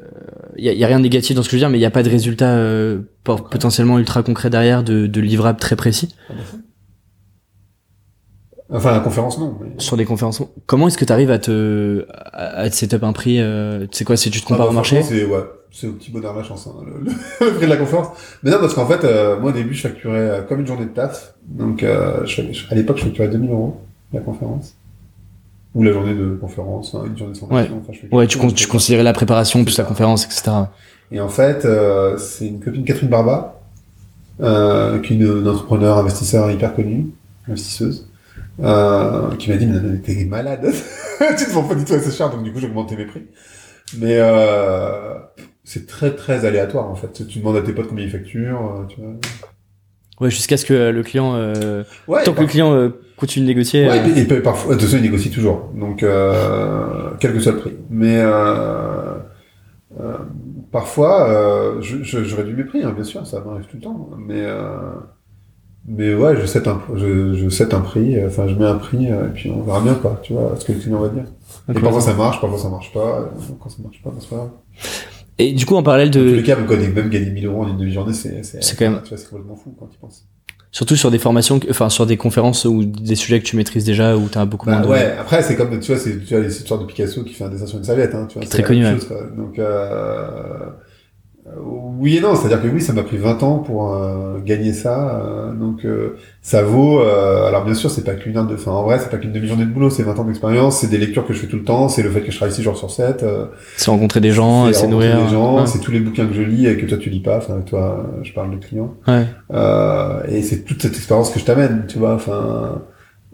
il 0.57 0.65
y, 0.65 0.69
a, 0.69 0.73
y 0.73 0.83
a 0.83 0.87
rien 0.87 0.97
de 0.97 1.03
négatif 1.03 1.37
dans 1.37 1.41
ce 1.41 1.47
que 1.47 1.51
je 1.51 1.55
veux 1.55 1.61
dire, 1.61 1.69
mais 1.69 1.77
il 1.77 1.81
n'y 1.81 1.85
a 1.85 1.91
pas 1.91 2.03
de 2.03 2.09
résultat 2.09 2.49
euh, 2.57 2.99
potentiellement 3.23 3.97
ultra 3.97 4.23
concret 4.23 4.49
derrière, 4.49 4.83
de, 4.83 5.07
de 5.07 5.21
livrables 5.21 5.59
très 5.59 5.77
précis? 5.77 6.13
Enfin, 8.73 8.91
la 8.91 8.99
conférence, 9.01 9.37
non. 9.37 9.57
Mais... 9.61 9.69
sur 9.77 9.97
des 9.97 10.05
conférences. 10.05 10.41
Comment 10.65 10.87
est-ce 10.87 10.97
que 10.97 11.03
tu 11.05 11.11
arrives 11.11 11.31
à 11.31 11.39
te 11.39 12.05
à, 12.33 12.69
te 12.69 12.75
setup 12.75 13.03
un 13.03 13.11
prix 13.11 13.39
euh, 13.41 13.85
C'est 13.91 14.05
quoi 14.05 14.15
Si 14.15 14.31
tu 14.31 14.39
te 14.39 14.45
Ah, 14.45 14.49
compares 14.49 14.67
bah, 14.67 14.71
au 14.71 14.75
marché 14.75 15.01
franchement, 15.01 15.17
C'est 15.19 15.25
ouais, 15.25 15.43
c'est 15.71 15.87
au 15.87 15.91
petit 15.93 16.09
bonheur 16.11 16.33
la 16.35 16.43
chance, 16.43 16.67
hein, 16.67 16.83
le, 17.41 17.51
prix 17.53 17.65
de 17.65 17.69
la 17.71 17.77
conférence. 17.77 18.07
Mais 18.43 18.51
non, 18.51 18.57
parce 18.59 18.73
qu'en 18.73 18.85
fait, 18.85 19.03
euh, 19.03 19.39
moi 19.39 19.49
au 19.49 19.53
début, 19.53 19.73
je 19.73 19.81
facturais 19.81 20.17
euh, 20.19 20.41
comme 20.43 20.61
une 20.61 20.67
journée 20.67 20.85
de 20.85 20.91
taf. 20.91 21.33
Donc, 21.47 21.83
euh, 21.83 22.25
je, 22.25 22.41
à 22.69 22.75
l'époque, 22.75 22.97
je 22.99 23.03
facturais 23.03 23.27
2000 23.27 23.51
euros 23.51 23.77
la 24.13 24.21
conférence. 24.21 24.75
Ou 25.75 25.83
la 25.83 25.91
journée 25.93 26.13
de 26.13 26.37
conférence, 26.39 26.95
hein, 26.95 27.03
une 27.07 27.17
journée 27.17 27.33
de 27.33 27.37
formation. 27.37 27.81
Enfin, 27.87 27.97
Ouais, 28.15 28.27
tu, 28.27 28.37
con- 28.37 28.51
tu 28.51 28.67
considérais 28.67 29.03
la 29.03 29.13
préparation 29.13 29.63
plus 29.63 29.77
la 29.77 29.85
conférence, 29.85 30.25
etc. 30.25 30.51
Et 31.13 31.19
en 31.21 31.29
fait, 31.29 31.63
euh, 31.65 32.17
c'est 32.17 32.47
une 32.47 32.59
copine 32.59 32.83
Catherine 32.83 33.09
Barba, 33.09 33.59
euh, 34.41 34.99
qui 34.99 35.13
est 35.13 35.15
une, 35.17 35.39
une 35.41 35.47
entrepreneur, 35.47 35.97
investisseur 35.97 36.49
hyper 36.51 36.75
connue, 36.75 37.07
investisseuse, 37.47 38.07
euh, 38.63 39.35
qui 39.37 39.49
m'a 39.49 39.57
dit, 39.57 39.65
mais 39.65 39.97
t'es 39.99 40.25
malade, 40.25 40.71
tu 41.37 41.45
te 41.45 41.51
vends 41.51 41.63
pas 41.63 41.75
du 41.75 41.85
tout 41.85 41.93
assez 41.93 42.11
cher, 42.11 42.29
donc 42.29 42.43
du 42.43 42.51
coup 42.51 42.59
j'ai 42.59 42.67
augmenté 42.67 42.95
mes 42.95 43.05
prix. 43.05 43.23
Mais 43.97 44.17
euh, 44.19 45.15
c'est 45.63 45.87
très 45.87 46.15
très 46.15 46.45
aléatoire 46.45 46.89
en 46.89 46.95
fait. 46.95 47.27
Tu 47.27 47.39
demandes 47.39 47.57
à 47.57 47.61
tes 47.61 47.73
potes 47.73 47.87
combien 47.87 48.05
ils 48.05 48.11
facturent, 48.11 48.79
euh, 48.79 48.85
tu 48.87 49.01
vois. 49.01 49.13
Ouais, 50.21 50.29
jusqu'à 50.29 50.55
ce 50.55 50.65
que 50.65 50.73
euh, 50.73 50.91
le 50.91 51.01
client, 51.01 51.33
euh, 51.35 51.83
Ouais, 52.07 52.23
tant 52.23 52.33
que 52.33 52.41
le 52.41 52.47
client 52.47 52.73
euh, 52.73 52.89
continue 53.17 53.45
de 53.45 53.49
négocier. 53.49 53.87
Ouais, 53.87 53.99
euh, 53.99 54.15
et, 54.15 54.25
puis 54.25 54.39
parfois, 54.41 54.75
de 54.75 54.79
toute 54.79 54.87
façon, 54.87 54.97
il 54.97 55.03
négocie 55.03 55.31
toujours. 55.31 55.71
Donc, 55.73 56.03
euh, 56.03 57.09
quel 57.19 57.33
que 57.33 57.39
soit 57.39 57.53
le 57.53 57.57
prix. 57.57 57.73
Mais 57.89 58.17
euh, 58.17 59.15
euh, 59.99 60.17
parfois, 60.71 61.27
euh, 61.27 61.81
je, 61.81 62.03
je, 62.03 62.23
je 62.23 62.35
réduis 62.35 62.53
mes 62.53 62.65
prix, 62.65 62.83
hein, 62.83 62.91
bien 62.91 63.03
sûr, 63.03 63.25
ça 63.25 63.41
m'arrive 63.41 63.65
tout 63.65 63.77
le 63.77 63.81
temps. 63.81 64.09
Mais 64.15 64.41
euh, 64.45 64.61
mais 65.87 66.13
ouais, 66.13 66.35
je 66.39 66.45
set 66.45 66.67
un, 66.67 66.81
je, 66.95 67.33
je 67.33 67.49
set 67.49 67.73
un 67.73 67.81
prix. 67.81 68.17
euh, 68.17 68.27
Enfin, 68.27 68.47
je 68.47 68.53
mets 68.55 68.65
un 68.65 68.75
prix 68.75 69.11
euh, 69.11 69.27
et 69.27 69.31
puis 69.33 69.49
on 69.51 69.61
verra 69.63 69.81
bien 69.81 69.95
quoi. 69.95 70.19
Tu 70.23 70.33
vois, 70.33 70.55
ce 70.59 70.65
que 70.65 70.73
le 70.73 70.79
client 70.79 70.99
va 70.99 71.09
dire. 71.09 71.25
Et 71.69 71.79
parfois 71.79 72.01
ça 72.01 72.13
marche, 72.13 72.39
parfois 72.41 72.59
ça 72.59 72.69
marche 72.69 72.91
pas. 72.93 73.29
Quand 73.59 73.69
ça 73.69 73.77
marche 73.83 74.01
pas, 74.03 74.11
c'est 74.19 74.29
pas 74.29 74.35
grave. 74.35 74.49
Et 75.37 75.53
du 75.53 75.65
coup, 75.65 75.75
en 75.75 75.83
parallèle 75.83 76.11
Dans 76.11 76.19
tous 76.19 76.25
de, 76.25 76.35
les 76.35 76.43
cas, 76.43 76.55
quand- 76.55 76.75
même 76.77 77.09
gagner 77.09 77.31
1000 77.31 77.45
euros 77.47 77.63
en 77.63 77.67
une 77.69 77.77
demi-journée, 77.77 78.13
c'est 78.13 78.43
C'est 78.43 78.77
quand 78.77 78.89
même- 78.91 79.01
tu 79.03 79.09
vois, 79.09 79.17
c'est 79.17 79.29
complètement 79.29 79.55
fou 79.55 79.73
quand 79.79 79.87
tu 79.87 79.97
penses. 79.97 80.25
surtout 80.73 80.95
sur 80.95 81.09
des 81.11 81.17
formations, 81.19 81.59
enfin 81.69 81.89
sur 81.89 82.05
des 82.05 82.15
conférences 82.15 82.63
ou 82.65 82.85
des 82.85 83.15
sujets 83.15 83.39
que 83.39 83.45
tu 83.45 83.55
maîtrises 83.57 83.83
déjà, 83.83 84.15
où 84.15 84.27
t'as 84.29 84.45
beaucoup 84.45 84.67
Bah, 84.67 84.73
moins 84.77 84.81
de. 84.85 84.87
ouais, 84.91 85.15
après, 85.19 85.41
c'est 85.41 85.55
comme, 85.55 85.79
tu 85.79 85.91
vois, 85.91 85.99
c'est, 85.99 86.19
tu 86.23 86.33
vois, 86.35 86.43
les 86.43 86.55
histoires 86.55 86.79
de 86.79 86.85
Picasso 86.85 87.23
qui 87.23 87.33
fait 87.33 87.43
un 87.43 87.49
dessin 87.49 87.65
sur 87.65 87.77
une 87.79 87.83
serviette, 87.83 88.13
hein, 88.13 88.25
tu 88.29 88.35
vois. 88.37 88.43
c'est 88.45 88.51
Très 88.51 88.63
connu, 88.63 88.85
ouais. 88.85 88.93
chose, 88.93 89.05
quoi. 89.07 89.17
Donc, 89.35 89.57
euh, 89.59 90.67
oui 91.59 92.17
et 92.17 92.21
non, 92.21 92.35
c'est-à-dire 92.35 92.61
que 92.61 92.67
oui, 92.67 92.81
ça 92.81 92.93
m'a 92.93 93.03
pris 93.03 93.17
20 93.17 93.43
ans 93.43 93.59
pour 93.59 93.93
euh, 93.93 94.39
gagner 94.43 94.73
ça, 94.73 95.21
euh, 95.23 95.53
donc 95.53 95.85
euh, 95.85 96.17
ça 96.41 96.63
vaut. 96.63 96.99
euh, 97.01 97.45
alors 97.47 97.63
bien 97.65 97.73
sûr, 97.73 97.89
c'est 97.91 98.03
pas 98.03 98.13
qu'une 98.13 98.37
heure 98.37 98.45
de, 98.47 98.55
enfin 98.55 98.71
en 98.71 98.83
vrai, 98.83 98.97
c'est 98.99 99.09
pas 99.09 99.17
qu'une 99.17 99.31
demi-journée 99.31 99.65
de 99.65 99.69
boulot, 99.71 99.89
c'est 99.89 100.03
20 100.03 100.17
ans 100.19 100.23
d'expérience, 100.23 100.77
c'est 100.79 100.87
des 100.87 100.97
lectures 100.97 101.25
que 101.27 101.33
je 101.33 101.39
fais 101.39 101.47
tout 101.47 101.57
le 101.57 101.63
temps, 101.63 101.89
c'est 101.89 102.01
le 102.03 102.09
fait 102.09 102.21
que 102.21 102.31
je 102.31 102.37
travaille 102.37 102.53
6 102.55 102.63
jours 102.63 102.77
sur 102.77 102.89
7, 102.89 103.23
euh, 103.23 103.45
C'est 103.77 103.91
rencontrer 103.91 104.19
des 104.21 104.31
gens, 104.31 104.71
c'est 104.73 104.87
nourrir. 104.87 105.23
des 105.23 105.29
gens, 105.29 105.59
Ouais. 105.59 105.67
c'est 105.67 105.79
tous 105.79 105.91
les 105.91 105.99
bouquins 105.99 106.25
que 106.27 106.33
je 106.33 106.41
lis 106.41 106.67
et 106.67 106.77
que 106.77 106.85
toi 106.85 106.97
tu 106.97 107.09
lis 107.09 107.19
pas, 107.21 107.37
enfin 107.37 107.59
toi, 107.65 108.05
je 108.23 108.33
parle 108.33 108.51
de 108.51 108.57
clients. 108.65 108.93
Ouais. 109.07 109.25
Euh, 109.53 110.21
et 110.27 110.41
c'est 110.41 110.63
toute 110.63 110.81
cette 110.81 110.95
expérience 110.95 111.29
que 111.29 111.39
je 111.39 111.45
t'amène, 111.45 111.85
tu 111.87 111.99
vois. 111.99 112.13
Enfin, 112.15 112.81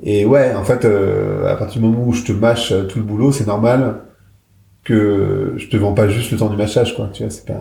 et 0.04 0.26
ouais, 0.26 0.54
en 0.56 0.64
fait, 0.64 0.86
euh, 0.86 1.52
à 1.52 1.56
partir 1.56 1.82
du 1.82 1.88
moment 1.88 2.04
où 2.06 2.14
je 2.14 2.24
te 2.24 2.32
mâche 2.32 2.74
tout 2.90 3.00
le 3.00 3.06
boulot, 3.06 3.32
c'est 3.32 3.48
normal 3.48 4.02
que 4.84 5.54
je 5.58 5.68
te 5.68 5.76
vends 5.76 5.94
pas 5.94 6.08
juste 6.08 6.32
le 6.32 6.38
temps 6.38 6.50
du 6.50 6.56
mâchage, 6.58 6.96
quoi. 6.96 7.10
Tu 7.12 7.24
vois, 7.24 7.30
c'est 7.32 7.46
pas. 7.46 7.60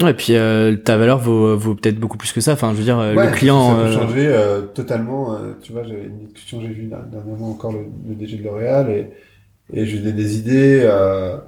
Ouais, 0.00 0.10
et 0.10 0.14
puis 0.14 0.34
euh, 0.36 0.76
ta 0.76 0.96
valeur 0.98 1.18
vaut, 1.18 1.56
vaut 1.56 1.74
peut-être 1.74 1.98
beaucoup 1.98 2.18
plus 2.18 2.32
que 2.32 2.40
ça. 2.40 2.52
Enfin, 2.52 2.72
je 2.72 2.76
veux 2.78 2.84
dire, 2.84 2.98
euh, 2.98 3.14
Ouais, 3.14 3.26
le 3.26 3.32
client. 3.32 3.70
Ça 3.70 3.74
peut 3.76 3.80
euh, 3.88 3.92
changer 3.92 4.26
euh, 4.28 4.62
totalement. 4.62 5.34
euh, 5.34 5.52
tu 5.62 5.72
vois, 5.72 5.84
j'avais 5.84 6.04
une 6.04 6.18
discussion, 6.26 6.60
j'ai 6.60 6.68
vu 6.68 6.84
dernièrement 7.10 7.50
encore 7.50 7.72
le, 7.72 7.80
le 8.08 8.14
DG 8.14 8.36
de 8.38 8.44
L'Oréal 8.44 8.90
et 8.90 9.06
et 9.72 9.84
je 9.86 9.96
lui 9.96 10.08
ai 10.08 10.12
des 10.12 10.38
idées. 10.38 10.80
euh, 10.84 11.38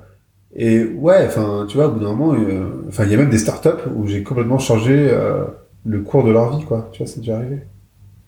et 0.57 0.83
ouais, 0.85 1.25
enfin, 1.27 1.67
tu 1.69 1.77
vois, 1.77 1.89
au 1.89 1.93
bout 1.93 2.01
d'un 2.01 2.15
moment, 2.15 2.35
euh, 2.35 2.85
enfin, 2.89 3.05
il 3.05 3.11
y 3.11 3.15
a 3.15 3.19
même 3.19 3.31
des 3.31 3.39
startups 3.39 3.87
où 3.95 4.07
j'ai 4.07 4.23
complètement 4.23 4.59
changé 4.59 5.09
euh, 5.13 5.45
le 5.85 6.01
cours 6.01 6.25
de 6.25 6.31
leur 6.33 6.57
vie, 6.57 6.65
quoi. 6.65 6.89
Tu 6.93 6.99
vois, 6.99 7.07
c'est 7.07 7.21
déjà 7.21 7.37
arrivé 7.37 7.59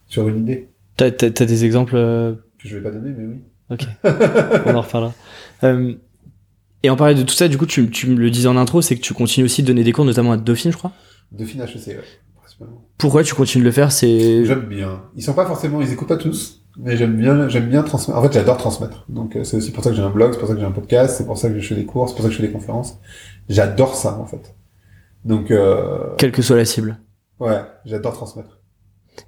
sur 0.07 0.29
une 0.29 0.39
idée 0.41 0.69
T'as, 0.97 1.11
t'as, 1.13 1.31
t'as 1.31 1.47
des 1.47 1.65
exemples 1.65 1.95
euh, 1.97 2.35
que 2.63 2.69
je 2.69 2.77
vais 2.77 2.83
pas 2.83 2.91
donner, 2.91 3.11
mais 3.17 3.25
oui. 3.25 3.41
Ok. 3.71 3.87
On 4.67 4.75
en 4.75 4.83
reparlera. 4.83 5.13
Et 6.83 6.91
en 6.91 6.97
parlant 6.97 7.17
de 7.17 7.23
tout 7.23 7.35
ça, 7.35 7.49
du 7.49 7.59
coup, 7.59 7.67
tu, 7.67 7.91
tu 7.91 8.09
me 8.09 8.17
le 8.17 8.31
disais 8.31 8.49
en 8.49 8.57
intro, 8.57 8.81
c'est 8.83 8.97
que 8.97 9.01
tu 9.01 9.13
continues 9.15 9.45
aussi 9.45 9.63
de 9.63 9.67
donner 9.67 9.85
des 9.85 9.93
cours, 9.93 10.05
notamment 10.05 10.33
à 10.33 10.37
Dauphine, 10.37 10.73
je 10.73 10.77
crois. 10.79 10.93
Dauphine 11.33 11.61
HEC, 11.63 11.89
ouais, 11.89 12.01
principalement. 12.37 12.85
Pourquoi 12.99 13.23
tu 13.23 13.35
continues 13.35 13.63
de 13.65 13.69
le 13.69 13.73
faire? 13.73 13.93
C'est 13.93 14.45
J'aime 14.45 14.67
bien. 14.67 15.03
Ils 15.17 15.23
sont 15.23 15.35
pas 15.35 15.47
forcément, 15.47 15.81
ils 15.83 15.93
écoutent 15.93 16.09
pas 16.09 16.17
tous, 16.17 16.63
mais 16.79 16.97
j'aime 16.97 17.17
bien, 17.17 17.49
j'aime 17.49 17.69
bien 17.69 17.83
transmettre. 17.83 18.19
En 18.19 18.23
fait, 18.23 18.33
j'adore 18.33 18.57
transmettre. 18.57 19.05
Donc, 19.09 19.37
euh, 19.37 19.45
c'est 19.45 19.57
aussi 19.59 19.71
pour 19.73 19.85
ça 19.85 19.91
que 19.91 19.97
j'ai 19.97 20.03
un 20.03 20.11
blog, 20.11 20.33
c'est 20.33 20.39
pour 20.39 20.49
ça 20.49 20.55
que 20.55 20.61
j'ai 20.61 20.67
un 20.67 20.73
podcast, 20.73 21.17
c'est 21.19 21.27
pour 21.27 21.37
ça 21.39 21.49
que 21.51 21.59
je 21.61 21.67
fais 21.67 21.75
des 21.75 21.85
cours, 21.87 22.09
c'est 22.09 22.15
pour 22.15 22.23
ça 22.23 22.29
que 22.29 22.35
je 22.35 22.41
fais 22.41 22.47
des 22.47 22.53
conférences. 22.53 22.99
J'adore 23.49 23.95
ça, 23.95 24.19
en 24.19 24.27
fait. 24.27 24.55
Donc, 25.25 25.51
euh, 25.51 26.15
quelle 26.17 26.33
que 26.33 26.43
soit 26.43 26.57
la 26.57 26.65
cible. 26.65 26.99
ouais, 27.41 27.61
j'adore 27.85 28.15
transmettre. 28.15 28.59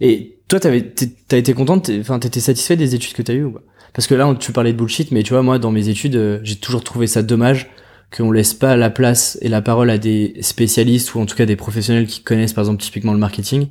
Et 0.01 0.38
toi, 0.49 0.59
t'avais, 0.59 0.95
t'as 1.29 1.37
été 1.37 1.53
contente, 1.53 1.91
enfin, 2.01 2.19
t'étais 2.19 2.41
satisfait 2.41 2.77
des 2.77 2.95
études 2.95 3.15
que 3.15 3.23
t'as 3.23 3.35
eues 3.35 3.45
ou 3.45 3.53
pas? 3.53 3.61
Parce 3.95 4.07
que 4.07 4.15
là, 4.15 4.35
tu 4.39 4.53
parlais 4.53 4.73
de 4.73 4.79
bullshit, 4.79 5.11
mais 5.13 5.23
tu 5.23 5.33
vois, 5.33 5.43
moi, 5.43 5.59
dans 5.59 5.71
mes 5.71 5.89
études, 5.89 6.17
euh, 6.17 6.39
j'ai 6.43 6.57
toujours 6.57 6.83
trouvé 6.83 7.07
ça 7.07 7.23
dommage 7.23 7.69
qu'on 8.17 8.31
laisse 8.31 8.55
pas 8.55 8.77
la 8.77 8.91
place 8.91 9.39
et 9.43 9.49
la 9.49 9.63
parole 9.63 9.91
à 9.91 9.99
des 9.99 10.35
spécialistes 10.41 11.15
ou 11.15 11.21
en 11.21 11.27
tout 11.27 11.37
cas 11.37 11.47
des 11.47 11.57
professionnels 11.57 12.07
qui 12.07 12.23
connaissent, 12.23 12.53
par 12.53 12.63
exemple, 12.63 12.83
typiquement 12.83 13.13
le 13.13 13.19
marketing. 13.19 13.69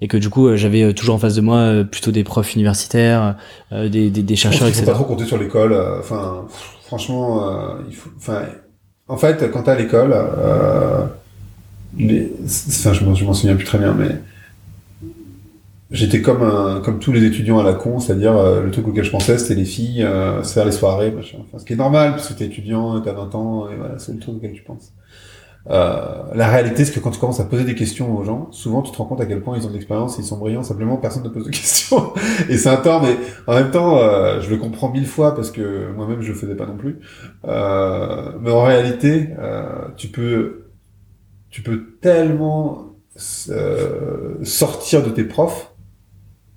Et 0.00 0.08
que 0.08 0.16
du 0.16 0.28
coup, 0.28 0.48
euh, 0.48 0.56
j'avais 0.56 0.82
euh, 0.82 0.92
toujours 0.92 1.14
en 1.14 1.18
face 1.18 1.34
de 1.36 1.40
moi 1.40 1.84
plutôt 1.90 2.10
des 2.10 2.24
profs 2.24 2.54
universitaires, 2.54 3.36
des, 3.70 4.10
des, 4.10 4.22
des 4.22 4.36
chercheurs, 4.36 4.66
qu'il 4.66 4.74
faut 4.74 4.80
etc. 4.80 4.92
pas 4.92 4.98
trop 4.98 5.04
compter 5.04 5.24
sur 5.24 5.38
l'école. 5.38 5.74
Enfin, 6.00 6.46
franchement, 6.84 7.48
euh, 7.48 7.74
il 7.88 7.94
faut. 7.94 8.10
Enfin, 8.16 8.42
en 9.08 9.16
fait, 9.16 9.50
quand 9.52 9.62
t'es 9.62 9.70
à 9.70 9.76
l'école, 9.76 10.12
euh, 10.12 11.04
les- 11.96 12.32
enfin, 12.68 12.92
je 12.92 13.04
m'en 13.04 13.34
souviens 13.34 13.54
plus 13.56 13.64
très 13.64 13.78
bien, 13.78 13.94
mais 13.94 14.08
j'étais 15.94 16.20
comme 16.20 16.42
un, 16.42 16.80
comme 16.80 16.98
tous 16.98 17.12
les 17.12 17.24
étudiants 17.24 17.58
à 17.58 17.62
la 17.62 17.72
con, 17.72 18.00
c'est-à-dire 18.00 18.36
euh, 18.36 18.62
le 18.62 18.70
truc 18.70 18.86
auquel 18.88 19.04
je 19.04 19.10
pensais, 19.10 19.38
c'était 19.38 19.54
les 19.54 19.64
filles, 19.64 20.02
euh, 20.02 20.42
se 20.42 20.52
faire 20.52 20.64
les 20.64 20.72
soirées, 20.72 21.10
machin. 21.10 21.38
Enfin, 21.40 21.58
ce 21.58 21.64
qui 21.64 21.72
est 21.72 21.76
normal 21.76 22.12
parce 22.12 22.28
que 22.28 22.34
t'es 22.34 22.44
étudiant, 22.44 23.00
t'as 23.00 23.12
20 23.12 23.34
ans, 23.34 23.68
et 23.70 23.76
voilà, 23.76 23.98
c'est 23.98 24.12
le 24.12 24.18
truc 24.18 24.36
auquel 24.36 24.52
tu 24.52 24.62
penses. 24.62 24.92
Euh, 25.70 26.24
la 26.34 26.48
réalité, 26.48 26.84
c'est 26.84 26.92
que 26.92 27.00
quand 27.00 27.10
tu 27.10 27.18
commences 27.18 27.40
à 27.40 27.44
poser 27.44 27.64
des 27.64 27.74
questions 27.74 28.14
aux 28.14 28.22
gens, 28.22 28.48
souvent 28.50 28.82
tu 28.82 28.92
te 28.92 28.98
rends 28.98 29.06
compte 29.06 29.20
à 29.20 29.26
quel 29.26 29.40
point 29.40 29.56
ils 29.56 29.64
ont 29.64 29.70
de 29.70 29.74
l'expérience, 29.74 30.18
ils 30.18 30.24
sont 30.24 30.36
brillants, 30.36 30.62
simplement 30.62 30.98
personne 30.98 31.22
ne 31.22 31.30
pose 31.30 31.44
de 31.44 31.50
questions. 31.50 32.12
et 32.50 32.58
c'est 32.58 32.68
un 32.68 32.76
tort, 32.76 33.02
mais 33.02 33.16
en 33.46 33.54
même 33.54 33.70
temps, 33.70 33.98
euh, 33.98 34.40
je 34.40 34.50
le 34.50 34.58
comprends 34.58 34.90
mille 34.90 35.06
fois 35.06 35.34
parce 35.34 35.50
que 35.50 35.90
moi-même 35.92 36.20
je 36.20 36.28
le 36.28 36.34
faisais 36.34 36.54
pas 36.54 36.66
non 36.66 36.76
plus. 36.76 36.98
Euh, 37.46 38.32
mais 38.42 38.50
en 38.50 38.62
réalité, 38.62 39.30
euh, 39.38 39.86
tu 39.96 40.08
peux, 40.08 40.66
tu 41.48 41.62
peux 41.62 41.94
tellement 42.02 42.94
euh, 43.48 44.34
sortir 44.42 45.02
de 45.02 45.10
tes 45.10 45.24
profs 45.24 45.73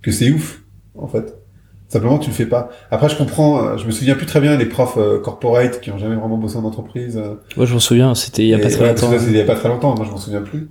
que 0.01 0.11
c'est 0.11 0.31
ouf, 0.31 0.61
en 0.97 1.07
fait. 1.07 1.35
Simplement, 1.89 2.19
tu 2.19 2.29
le 2.29 2.35
fais 2.35 2.45
pas. 2.45 2.69
Après, 2.91 3.07
je 3.07 3.15
comprends. 3.15 3.63
euh, 3.65 3.77
Je 3.77 3.85
me 3.85 3.91
souviens 3.91 4.15
plus 4.15 4.25
très 4.25 4.41
bien 4.41 4.57
les 4.57 4.65
profs 4.65 4.97
euh, 4.97 5.19
corporate 5.19 5.79
qui 5.79 5.89
ont 5.91 5.97
jamais 5.97 6.15
vraiment 6.15 6.37
bossé 6.37 6.57
en 6.57 6.65
entreprise. 6.65 7.15
euh, 7.17 7.35
Moi, 7.55 7.65
je 7.65 7.73
m'en 7.73 7.79
souviens, 7.79 8.13
c'était 8.13 8.43
il 8.43 8.49
y 8.49 8.53
a 8.53 8.57
et 8.57 8.61
pas 8.61 8.69
très 8.69 8.81
ouais, 8.81 8.87
longtemps. 8.89 9.11
c'était 9.17 9.31
il 9.31 9.37
y 9.37 9.41
a 9.41 9.45
pas 9.45 9.55
très 9.55 9.69
longtemps, 9.69 9.95
moi 9.95 10.05
je 10.05 10.11
m'en 10.11 10.17
souviens 10.17 10.41
plus. 10.41 10.67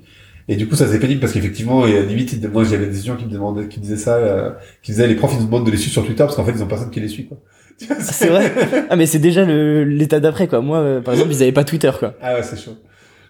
Et 0.49 0.57
du 0.57 0.69
coup, 0.69 0.77
ça 0.77 0.87
c'est 0.87 1.01
pénible 1.01 1.21
parce 1.21 1.33
qu'effectivement, 1.33 1.87
et 1.87 1.99
à 1.99 2.03
limite, 2.03 2.41
moi 2.53 2.65
j'avais 2.65 2.87
des 2.87 2.97
étudiants 2.97 3.17
qui 3.17 3.25
me 3.25 3.31
demandaient, 3.31 3.67
qui 3.69 3.81
disaient 3.81 3.97
ça, 3.97 4.17
euh, 4.17 4.51
qui 4.83 4.93
disaient 4.93 5.09
les 5.09 5.15
profs 5.17 5.33
ils 5.35 5.41
nous 5.41 5.47
demandent 5.47 5.67
de 5.67 5.71
les 5.71 5.77
suivre 5.79 5.93
sur 5.95 6.05
Twitter 6.05 6.23
parce 6.23 6.37
qu'en 6.37 6.45
fait 6.45 6.53
ils 6.53 6.63
ont 6.63 6.67
personne 6.69 6.91
qui 6.91 7.01
les 7.01 7.09
suit 7.09 7.27
quoi. 7.27 7.39
Vois, 7.89 7.97
C'est 8.01 8.29
vrai? 8.29 8.53
Ah, 8.91 8.97
mais 8.97 9.07
c'est 9.07 9.19
déjà 9.19 9.45
l'état 9.45 10.21
d'après, 10.21 10.49
quoi. 10.49 10.61
Moi, 10.61 10.79
euh, 10.79 11.01
par 11.01 11.15
exemple, 11.15 11.33
ils 11.33 11.43
avaient 11.43 11.53
pas 11.53 11.65
Twitter, 11.65 11.91
quoi. 11.99 12.15
Ah 12.23 12.35
ouais, 12.35 12.43
c'est 12.43 12.57
chaud. 12.59 12.77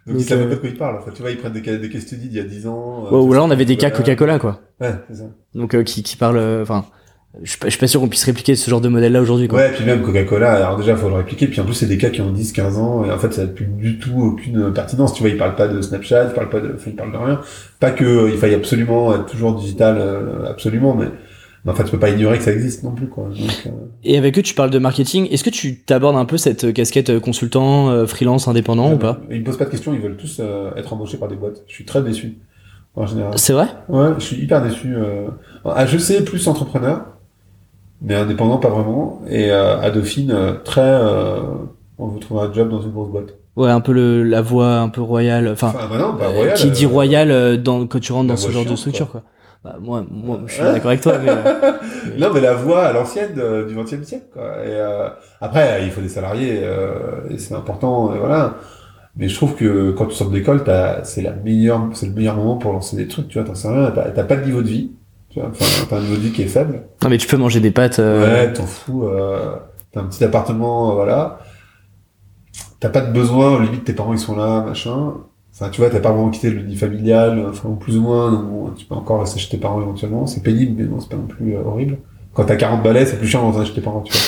Donc, 0.07 0.17
ils 0.21 0.25
savent 0.25 0.41
euh, 0.41 0.49
pas 0.49 0.55
de 0.55 0.61
quoi 0.61 0.69
ils 0.69 0.77
parlent, 0.77 0.97
en 0.99 1.03
fait. 1.03 1.11
Tu 1.13 1.23
vois, 1.23 1.31
ils 1.31 1.37
prennent 1.39 1.53
des 1.53 1.63
cas, 1.63 1.77
des 1.77 1.89
case 1.89 2.03
studies 2.03 2.29
d'il 2.29 2.37
y 2.39 2.41
a 2.41 2.45
10 2.45 2.67
ans. 2.69 3.07
euh, 3.07 3.11
Ouais, 3.17 3.23
ou 3.23 3.33
là, 3.33 3.43
on 3.43 3.51
avait 3.51 3.65
des 3.65 3.77
cas 3.77 3.91
Coca-Cola. 3.91 4.39
Quoi. 4.39 4.61
Ouais, 4.81 4.95
c'est 5.11 5.17
ça. 5.17 5.25
Donc, 5.55 5.75
euh, 5.75 5.83
qui, 5.83 6.03
qui 6.03 6.17
parlent, 6.17 6.41
enfin, 6.63 6.85
je 7.43 7.51
suis 7.51 7.59
pas- 7.59 7.67
je 7.67 7.71
suis 7.71 7.81
pas 7.81 7.87
sûr 7.87 8.01
qu'on 8.01 8.09
puisse 8.09 8.25
répliquer 8.25 8.55
ce 8.55 8.71
genre 8.71 8.81
de 8.81 8.89
modèle-là 8.89 9.21
aujourd'hui, 9.21 9.49
quoi. 9.49 9.59
Ouais, 9.59 9.73
puis 9.73 9.85
même 9.85 10.03
Coca-Cola, 10.03 10.53
alors 10.53 10.77
déjà, 10.77 10.97
faut 10.97 11.09
le 11.09 11.17
répliquer, 11.17 11.49
puis 11.49 11.61
en 11.61 11.65
plus, 11.65 11.75
c'est 11.75 11.87
des 11.87 11.99
cas 11.99 12.11
qui 12.11 12.21
ont 12.21 12.31
10, 12.31 12.53
15 12.53 12.79
ans, 12.79 13.05
et 13.05 13.11
en 13.11 13.19
fait, 13.19 13.33
ça 13.33 13.43
n'a 13.43 13.49
plus 13.49 13.67
du 13.67 13.99
tout 13.99 14.15
aucune 14.21 14.73
pertinence. 14.73 15.13
Tu 15.13 15.23
vois, 15.23 15.31
ils 15.31 15.37
parlent 15.37 15.57
pas 15.57 15.69
de 15.69 15.81
Snapchat, 15.83 16.29
ils 16.29 16.35
parlent 16.35 16.51
pas 16.51 16.61
de, 16.61 16.73
enfin, 16.77 16.91
ils 16.91 16.97
parlent 16.97 17.13
de 17.13 17.17
rien. 17.19 17.41
Pas 17.81 17.91
que, 17.91 18.31
il 18.31 18.39
faille 18.39 18.55
absolument 18.55 19.15
être 19.15 19.27
toujours 19.27 19.55
digital, 19.57 20.01
absolument, 20.49 20.95
mais, 20.95 21.07
mais 21.67 21.73
en 21.73 21.75
fait, 21.75 21.85
tu 21.85 21.91
peux 21.91 21.99
pas 21.99 22.11
ignorer 22.11 22.39
que 22.39 22.45
ça 22.45 22.53
existe 22.53 22.85
non 22.85 22.93
plus, 22.93 23.09
quoi. 23.09 23.25
Donc, 23.25 23.51
euh, 23.67 23.71
Et 24.05 24.17
avec 24.17 24.39
eux, 24.39 24.43
tu 24.43 24.55
parles 24.55 24.71
de 24.71 24.79
marketing. 24.79 25.29
Est-ce 25.31 25.43
que 25.45 25.51
tu 25.51 25.81
t'abordes 25.81 26.17
un 26.17 26.25
peu 26.25 26.37
cette 26.39 26.65
euh, 26.65 26.73
casquette 26.73 27.11
euh, 27.11 27.19
consultant, 27.21 28.07
freelance, 28.07 28.47
indépendant 28.47 28.93
ou 28.93 28.97
pas? 28.97 29.19
Ils 29.31 29.41
me 29.41 29.45
posent 29.45 29.59
pas 29.59 29.65
de 29.65 29.71
questions, 29.71 29.93
ils 29.93 30.01
veulent 30.01 30.17
tous 30.17 30.41
être 30.77 30.93
embauchés 30.93 31.19
par 31.19 31.29
des 31.29 31.37
boîtes. 31.37 31.65
Je 31.67 31.75
suis 31.75 31.85
très 31.85 32.03
déçu, 32.03 32.39
en 32.95 33.05
général. 33.05 33.33
C'est 33.37 33.53
vrai? 33.53 33.67
Ouais, 33.89 34.11
je 34.19 34.25
suis 34.25 34.37
hyper 34.37 34.63
déçu. 34.63 34.95
À 35.65 35.87
sais 35.87 36.23
plus 36.23 36.47
entrepreneur, 36.47 37.05
mais 38.01 38.15
indépendant 38.15 38.59
pas 38.59 38.69
vraiment. 38.69 39.21
Et 39.29 39.51
à 39.51 39.91
Dauphine, 39.91 40.35
très, 40.65 40.81
euh, 40.83 41.41
on 41.99 42.07
vous 42.07 42.19
trouver 42.19 42.43
un 42.43 42.53
job 42.53 42.71
dans 42.71 42.81
une 42.81 42.93
grosse 42.93 43.11
boîte. 43.11 43.35
Ouais, 43.57 43.71
un 43.71 43.81
peu 43.81 43.93
le, 43.93 44.23
la 44.23 44.43
voix 44.43 44.77
un 44.81 44.91
peu 44.91 45.01
royale. 45.01 45.49
Enfin, 45.49 45.73
Enfin, 45.75 45.89
bah 45.91 45.99
non, 45.99 46.53
qui 46.55 46.71
dit 46.71 46.85
royal 46.85 47.31
euh, 47.31 47.57
dans, 47.57 47.87
quand 47.87 47.99
tu 47.99 48.13
rentres 48.13 48.29
dans 48.29 48.37
ce 48.37 48.51
genre 48.51 48.67
de 48.67 48.77
structure, 48.77 49.11
quoi. 49.11 49.23
quoi. 49.23 49.31
Bah, 49.65 49.77
moi, 49.81 50.05
moi, 50.11 50.41
je 50.47 50.53
suis 50.53 50.63
Ouais. 50.63 50.73
d'accord 50.73 50.89
avec 50.91 51.01
toi, 51.01 51.15
mais, 51.23 51.31
euh, 51.31 51.73
Non, 52.19 52.29
mais 52.33 52.41
la 52.41 52.55
voix 52.55 52.85
à 52.85 52.93
l'ancienne 52.93 53.35
euh, 53.39 53.67
du 53.67 53.75
XXe 53.75 54.03
siècle. 54.07 54.27
Quoi. 54.33 54.43
Et 54.65 54.71
euh, 54.71 55.09
après, 55.41 55.85
il 55.85 55.91
faut 55.91 56.01
des 56.01 56.09
salariés, 56.09 56.61
euh, 56.63 57.21
et 57.31 57.39
c'est 57.39 57.55
important, 57.55 58.15
et 58.15 58.19
voilà. 58.19 58.55
Mais 59.17 59.29
je 59.29 59.35
trouve 59.35 59.55
que 59.55 59.91
quand 59.93 60.07
tu 60.07 60.15
sors 60.15 60.29
de 60.31 60.35
l'école, 60.37 60.63
t'as- 60.63 61.03
c'est 61.05 61.23
la 61.23 61.33
meilleure, 61.33 61.81
c'est 61.95 62.07
le 62.07 62.13
meilleur 62.13 62.37
moment 62.37 62.57
pour 62.59 62.73
lancer 62.73 62.97
des 62.97 63.09
trucs. 63.09 63.29
Tu 63.29 63.39
vois, 63.39 63.47
t'en 63.49 63.55
sais 63.55 63.69
rien. 63.69 63.91
T'as 63.91 64.25
pas 64.25 64.37
de 64.37 64.45
niveau 64.45 64.61
de 64.63 64.69
vie. 64.69 64.93
Tu 65.31 65.41
vois, 65.41 65.49
enfin, 65.49 65.65
t'as 65.89 65.97
un 65.97 66.01
niveau 66.01 66.17
de 66.17 66.21
vie 66.21 66.33
qui 66.33 66.43
est 66.43 66.47
faible. 66.49 66.83
non, 67.03 67.09
mais 67.09 67.17
tu 67.19 67.27
peux 67.27 67.37
manger 67.39 67.61
des 67.61 67.71
pâtes. 67.71 67.99
euh, 67.99 68.23
Ouais, 68.47 68.53
t'en 68.53 68.67
fous. 68.67 69.05
Euh, 69.07 69.57
t'as 69.93 70.01
un 70.01 70.05
petit 70.05 70.23
appartement, 70.23 70.91
euh, 70.93 70.95
voilà. 70.97 71.39
T'as 72.79 72.91
pas 72.91 73.01
de 73.01 73.11
besoin, 73.13 73.61
limite 73.63 73.85
tes 73.85 73.95
parents 73.95 74.13
ils 74.13 74.19
sont 74.19 74.37
là, 74.37 74.61
machin. 74.61 75.15
Enfin, 75.59 75.71
tu 75.71 75.81
vois, 75.81 75.89
t'as 75.89 76.01
pas 76.01 76.13
vraiment 76.13 76.29
quitté 76.29 76.51
le 76.51 76.61
lit 76.61 76.77
familial, 76.77 77.47
enfin, 77.49 77.71
ou 77.71 77.77
plus 77.77 77.97
ou 77.97 78.03
moins, 78.03 78.75
tu 78.77 78.85
peux 78.85 78.95
encore 78.95 79.21
rester 79.21 79.41
chez 79.41 79.49
tes 79.49 79.57
parents 79.57 79.81
éventuellement. 79.81 80.27
C'est 80.27 80.43
pénible, 80.43 80.75
mais 80.77 80.85
bon, 80.85 81.01
c'est 81.01 81.09
pas 81.09 81.17
non 81.17 81.27
plus 81.27 81.57
euh, 81.57 81.63
horrible. 81.65 81.97
Quand 82.35 82.45
t'as 82.45 82.57
40 82.57 82.83
balais, 82.83 83.07
c'est 83.07 83.17
plus 83.17 83.27
chiant 83.27 83.41
de 83.41 83.47
rentrer 83.47 83.65
chez 83.65 83.73
tes 83.73 83.81
parents, 83.81 84.03
tu 84.03 84.13
vois. 84.13 84.21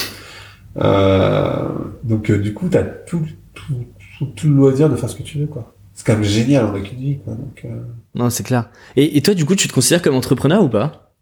Euh, 0.87 1.68
donc, 2.03 2.31
euh, 2.31 2.39
du 2.39 2.55
coup, 2.55 2.68
t'as 2.70 2.85
tout, 2.85 3.20
tout, 3.53 3.85
tout, 4.18 4.26
tout 4.26 4.49
le 4.49 4.55
loisir 4.55 4.89
de 4.89 4.97
faire 4.97 5.11
ce 5.11 5.16
que 5.16 5.22
tu 5.22 5.39
veux, 5.39 5.47
quoi. 5.47 5.74
C'est 5.93 6.07
quand 6.07 6.14
même 6.14 6.22
génial 6.22 6.64
en 6.64 6.74
aucune 6.74 6.99
vie, 6.99 7.18
quoi. 7.18 7.35
Donc, 7.35 7.62
euh, 7.66 7.83
Non, 8.14 8.31
c'est 8.31 8.45
clair. 8.45 8.70
Et, 8.97 9.18
et 9.18 9.20
toi, 9.20 9.35
du 9.35 9.45
coup, 9.45 9.55
tu 9.55 9.68
te 9.68 9.74
considères 9.74 10.01
comme 10.01 10.14
entrepreneur 10.14 10.62
ou 10.62 10.68
pas? 10.70 11.12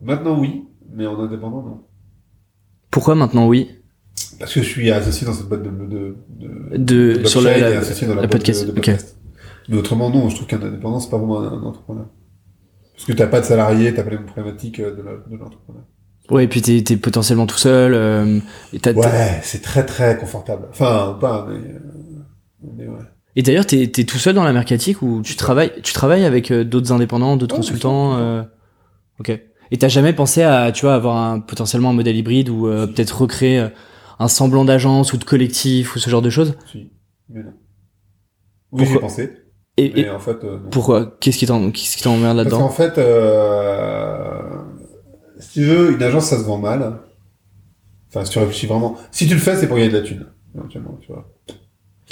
Maintenant, 0.00 0.38
oui, 0.38 0.66
mais 0.92 1.06
en 1.06 1.18
indépendant, 1.18 1.62
non. 1.62 1.80
Pourquoi 2.92 3.16
maintenant 3.16 3.48
oui? 3.48 3.79
Parce 4.38 4.54
que 4.54 4.62
je 4.62 4.68
suis 4.68 4.90
associé 4.90 5.26
dans 5.26 5.32
cette 5.32 5.46
boîte 5.46 5.62
de, 5.62 5.70
de, 5.70 6.16
de, 6.76 7.18
De 7.22 7.26
sur 7.28 7.40
la, 7.42 7.56
la- 7.58 7.78
associé 7.80 8.06
dans 8.06 8.14
la, 8.14 8.22
la 8.22 8.26
boîte 8.26 8.38
podcast. 8.40 8.66
de, 8.66 8.72
podcast. 8.72 9.16
Mais 9.68 9.76
autrement, 9.76 10.10
non, 10.10 10.28
je 10.28 10.34
trouve 10.36 10.46
qu'un 10.48 10.60
indépendant, 10.62 10.98
c'est 11.00 11.10
pas 11.10 11.18
vraiment 11.18 11.40
un, 11.40 11.52
un 11.52 11.62
entrepreneur. 11.62 12.06
Parce 12.94 13.04
que 13.06 13.12
t'as 13.12 13.26
pas 13.28 13.40
de 13.40 13.46
salarié, 13.46 13.94
t'as 13.94 14.02
pas 14.02 14.10
les 14.10 14.16
mêmes 14.16 14.26
problématiques 14.26 14.80
euh, 14.80 14.94
de 14.94 15.36
l'entrepreneur. 15.36 15.82
Ouais, 16.30 16.44
et 16.44 16.48
puis 16.48 16.60
t'es 16.62 16.82
t'es 16.82 16.96
potentiellement 16.96 17.46
tout 17.46 17.56
seul. 17.58 17.92
Euh, 17.94 18.38
et 18.72 18.78
t'as- 18.78 18.92
Ouais, 18.92 19.40
c'est 19.42 19.62
très 19.62 19.84
très 19.86 20.16
confortable. 20.16 20.66
Enfin, 20.70 21.16
pas, 21.20 21.46
mais, 21.48 21.56
euh, 21.56 21.78
mais 22.76 22.86
ouais. 22.86 22.98
Et 23.36 23.42
d'ailleurs, 23.42 23.66
t'es 23.66 23.86
t'es 23.88 24.04
tout 24.04 24.18
seul 24.18 24.34
dans 24.34 24.44
la 24.44 24.52
mercatique 24.52 25.02
ou 25.02 25.22
tu 25.24 25.34
travailles 25.36 25.72
tu 25.82 25.92
travailles 25.92 26.24
avec 26.24 26.50
euh, 26.50 26.64
d'autres 26.64 26.92
indépendants, 26.92 27.36
d'autres 27.36 27.56
consultants. 27.56 28.16
euh, 28.18 28.42
Ok. 29.18 29.30
Et 29.72 29.78
t'as 29.78 29.88
jamais 29.88 30.12
pensé 30.12 30.42
à 30.42 30.72
tu 30.72 30.82
vois 30.86 30.94
avoir 30.94 31.16
un 31.16 31.40
potentiellement 31.40 31.90
un 31.90 31.94
modèle 31.94 32.16
hybride 32.16 32.48
ou 32.48 32.66
euh, 32.66 32.86
peut-être 32.86 33.22
recréer 33.22 33.60
euh, 33.60 33.68
un 34.20 34.28
semblant 34.28 34.64
d'agence 34.64 35.12
ou 35.12 35.16
de 35.16 35.24
collectif 35.24 35.96
ou 35.96 35.98
ce 35.98 36.08
genre 36.08 36.22
de 36.22 36.30
choses 36.30 36.54
Si, 36.70 36.92
mais 37.28 37.42
non. 37.42 37.52
Oui, 38.72 38.84
j'ai 38.84 38.92
Pourquoi 38.92 39.00
pensé, 39.00 39.32
Et, 39.76 39.90
mais 39.94 40.00
et 40.02 40.10
en 40.10 40.20
fait, 40.20 40.44
euh, 40.44 40.58
pourquoi? 40.70 41.16
Qu'est-ce 41.20 41.38
qui 41.38 41.46
t'emmerde 41.46 42.36
Parce 42.36 42.36
là-dedans? 42.36 42.58
qu'en 42.58 42.68
fait, 42.68 42.98
euh, 42.98 44.42
si 45.40 45.54
tu 45.54 45.64
veux, 45.64 45.92
une 45.92 46.02
agence, 46.02 46.26
ça 46.26 46.38
se 46.38 46.44
vend 46.44 46.58
mal. 46.58 46.98
Enfin, 48.08 48.24
si 48.24 48.32
tu 48.32 48.38
réfléchis 48.38 48.66
vraiment. 48.66 48.96
Si 49.10 49.26
tu 49.26 49.34
le 49.34 49.40
fais, 49.40 49.56
c'est 49.56 49.66
pour 49.66 49.76
gagner 49.76 49.90
de 49.90 49.96
la 49.98 50.02
thune, 50.04 50.26
éventuellement, 50.54 50.98
tu 51.00 51.12
vois. 51.12 51.28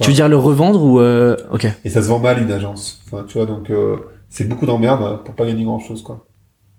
Tu 0.01 0.09
veux 0.09 0.15
dire 0.15 0.29
le 0.29 0.37
revendre 0.37 0.83
ou 0.83 1.01
euh... 1.01 1.37
ok 1.53 1.67
Et 1.85 1.91
ça 1.91 2.03
se 2.03 2.09
vend 2.09 2.21
mal 2.21 2.41
une 2.41 2.53
agence. 2.53 3.03
Enfin, 3.07 3.25
tu 3.27 3.37
vois, 3.39 3.47
donc 3.47 3.69
euh, 3.71 3.97
c'est 4.29 4.49
beaucoup 4.49 4.65
d'emmerde 4.67 5.25
pour 5.25 5.35
pas 5.35 5.45
gagner 5.47 5.65
grand 5.65 5.81
chose, 5.81 6.03
quoi. 6.03 6.27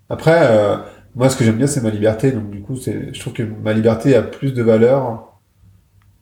Après, 0.08 0.38
euh, 0.50 0.76
moi, 1.14 1.28
ce 1.28 1.36
que 1.36 1.44
j'aime 1.44 1.56
bien, 1.56 1.66
c'est 1.66 1.82
ma 1.82 1.90
liberté. 1.90 2.32
Donc, 2.32 2.50
du 2.50 2.60
coup, 2.60 2.76
c'est, 2.76 3.12
je 3.12 3.20
trouve 3.20 3.32
que 3.32 3.42
ma 3.42 3.72
liberté 3.72 4.14
a 4.14 4.22
plus 4.22 4.52
de 4.52 4.62
valeur 4.62 5.32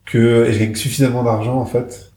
que 0.05 0.47
et 0.47 0.53
je 0.53 0.59
gagne 0.59 0.75
suffisamment 0.75 1.23
d'argent, 1.23 1.57
en 1.57 1.67
fait, 1.67 2.13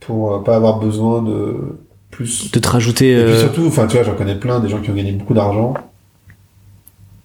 pour 0.00 0.34
euh, 0.34 0.42
pas 0.42 0.56
avoir 0.56 0.78
besoin 0.78 1.22
de 1.22 1.78
plus. 2.10 2.50
de 2.50 2.58
te 2.58 2.68
rajouter 2.68 3.12
Et 3.12 3.24
puis 3.24 3.32
euh, 3.34 3.40
surtout, 3.40 3.66
enfin, 3.66 3.86
tu 3.86 3.96
vois, 3.96 4.04
j'en 4.04 4.14
connais 4.14 4.36
plein 4.36 4.60
des 4.60 4.68
gens 4.68 4.80
qui 4.80 4.90
ont 4.90 4.94
gagné 4.94 5.12
beaucoup 5.12 5.34
d'argent. 5.34 5.74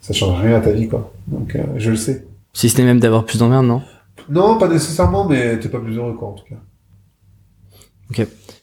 Ça 0.02 0.14
change 0.14 0.42
rien 0.42 0.56
à 0.56 0.62
ta 0.62 0.72
vie, 0.72 0.88
quoi. 0.88 1.14
Donc, 1.28 1.56
euh, 1.56 1.64
je 1.78 1.92
le 1.92 1.98
sais. 1.98 2.26
si 2.54 2.70
ce 2.70 2.78
n'est 2.78 2.84
même 2.84 3.00
d'avoir 3.00 3.24
plus 3.26 3.40
d'emmerde 3.40 3.66
non? 3.66 3.82
Non, 4.30 4.58
pas 4.58 4.68
nécessairement, 4.68 5.26
mais 5.26 5.60
t'es 5.60 5.70
pas 5.70 5.80
plus 5.80 5.96
heureux, 5.96 6.14
quoi, 6.14 6.30
en 6.30 6.34
tout 6.34 6.46
cas. 6.50 6.56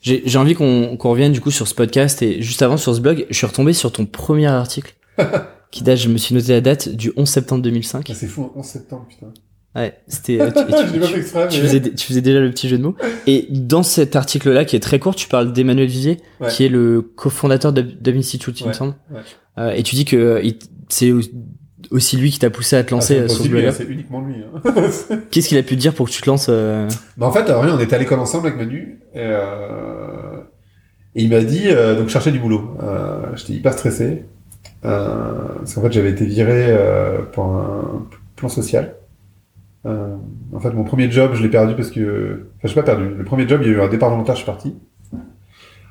J'ai 0.01 0.23
j'ai 0.27 0.39
envie 0.39 0.55
qu'on 0.55 0.97
qu'on 0.97 1.11
revienne 1.11 1.33
du 1.33 1.41
coup 1.41 1.51
sur 1.51 1.67
ce 1.67 1.75
podcast 1.75 2.23
et 2.23 2.43
juste 2.43 2.63
avant 2.63 2.77
sur 2.77 2.95
ce 2.95 3.01
blog, 3.01 3.27
je 3.31 3.35
suis 3.35 3.47
retombé 3.47 3.73
sur 3.73 3.91
ton 3.91 4.07
premier 4.07 4.47
article 4.47 4.95
qui 5.71 5.83
date, 5.83 5.99
je 5.99 6.09
me 6.09 6.17
suis 6.19 6.35
noté 6.35 6.53
la 6.53 6.61
date 6.61 6.89
du 6.89 7.13
11 7.17 7.29
septembre 7.29 7.63
2005. 7.63 8.09
Ah, 8.11 8.15
c'est 8.15 8.27
fou, 8.27 8.51
11 8.57 8.65
septembre, 8.65 9.07
putain. 9.09 9.33
Ouais, 9.77 9.95
c'était 10.09 10.41
euh, 10.41 10.51
tu- 10.93 10.99
mais- 10.99 11.61
faisais, 11.61 11.81
tu 11.81 12.07
faisais 12.07 12.23
déjà 12.23 12.41
le 12.41 12.51
petit 12.51 12.69
jeu 12.69 12.79
de 12.79 12.83
mots. 12.83 12.97
Et 13.27 13.47
dans 13.51 13.83
cet 13.83 14.17
article-là, 14.17 14.65
qui 14.65 14.77
est 14.77 14.81
très 14.81 14.99
court, 14.99 15.15
tu 15.15 15.29
parles 15.29 15.53
d'Emmanuel 15.53 15.87
Vivier, 15.89 16.17
Ouais. 16.41 16.49
qui 16.49 16.65
est 16.65 16.69
le 16.69 17.03
cofondateur 17.03 17.73
Dub 17.73 18.17
Institute, 18.17 18.61
il 18.61 18.67
me 18.69 18.73
semble. 18.73 18.95
ouais. 19.11 19.21
Euh, 19.59 19.71
et 19.73 19.83
tu 19.83 19.95
dis 19.97 20.05
que 20.05 20.17
euh, 20.17 20.51
c'est 20.89 21.13
au- 21.13 21.21
aussi 21.91 22.17
lui 22.17 22.31
qui 22.31 22.39
t'a 22.39 22.49
poussé 22.51 22.77
à 22.77 22.83
te 22.83 22.89
Ah, 22.93 22.97
lancer 22.97 23.19
euh, 23.19 23.29
sur 23.29 23.45
blog-là. 23.47 23.73
C'est 23.73 23.85
uniquement 23.85 24.21
lui. 24.23 24.37
Hein. 24.37 24.63
Qu'est-ce 25.31 25.49
qu'il 25.49 25.59
a 25.59 25.63
pu 25.63 25.77
te 25.77 25.81
dire 25.81 25.95
pour 25.95 26.07
que 26.07 26.13
tu 26.13 26.23
te 26.23 26.31
lances 26.31 26.47
euh, 26.49 26.89
bah, 27.17 27.27
en 27.27 27.33
fait, 27.33 27.43
rien, 27.47 27.75
on 27.75 27.79
était 27.81 27.95
à 27.95 27.99
l'école 27.99 28.21
ensemble 28.21 28.47
avec 28.49 28.59
Manu. 28.59 29.01
Et, 29.15 29.19
euh, 29.19 30.39
et 31.15 31.23
il 31.23 31.29
m'a 31.31 31.41
dit, 31.41 31.65
donc, 31.97 32.07
je 32.07 32.13
cherchais 32.13 32.33
du 32.33 32.39
boulot. 32.39 32.77
J'étais 33.37 33.53
hyper 33.55 33.73
stressé. 33.75 34.25
Euh, 34.85 35.49
parce 35.59 35.75
qu'en 35.75 35.83
fait, 35.83 35.93
j'avais 35.93 36.11
été 36.11 36.25
viré 36.25 36.67
euh, 36.69 37.23
pour 37.33 37.45
un 37.47 38.07
plan 38.37 38.49
social. 38.49 38.95
Euh, 39.87 40.15
en 40.53 40.61
fait, 40.61 40.71
mon 40.71 40.85
premier 40.85 41.11
job, 41.11 41.33
je 41.35 41.43
l'ai 41.43 41.49
perdu 41.49 41.75
parce 41.75 41.91
que... 41.91 42.49
Enfin, 42.57 42.69
je 42.69 42.69
l'ai 42.69 42.75
pas 42.75 42.83
perdu. 42.83 43.15
Le 43.15 43.25
premier 43.25 43.49
job, 43.49 43.61
il 43.63 43.69
y 43.69 43.75
a 43.75 43.79
eu 43.79 43.81
un 43.81 43.89
départ 43.89 44.11
volontaire, 44.11 44.35
je 44.35 44.43
suis 44.43 44.47
parti. 44.47 44.75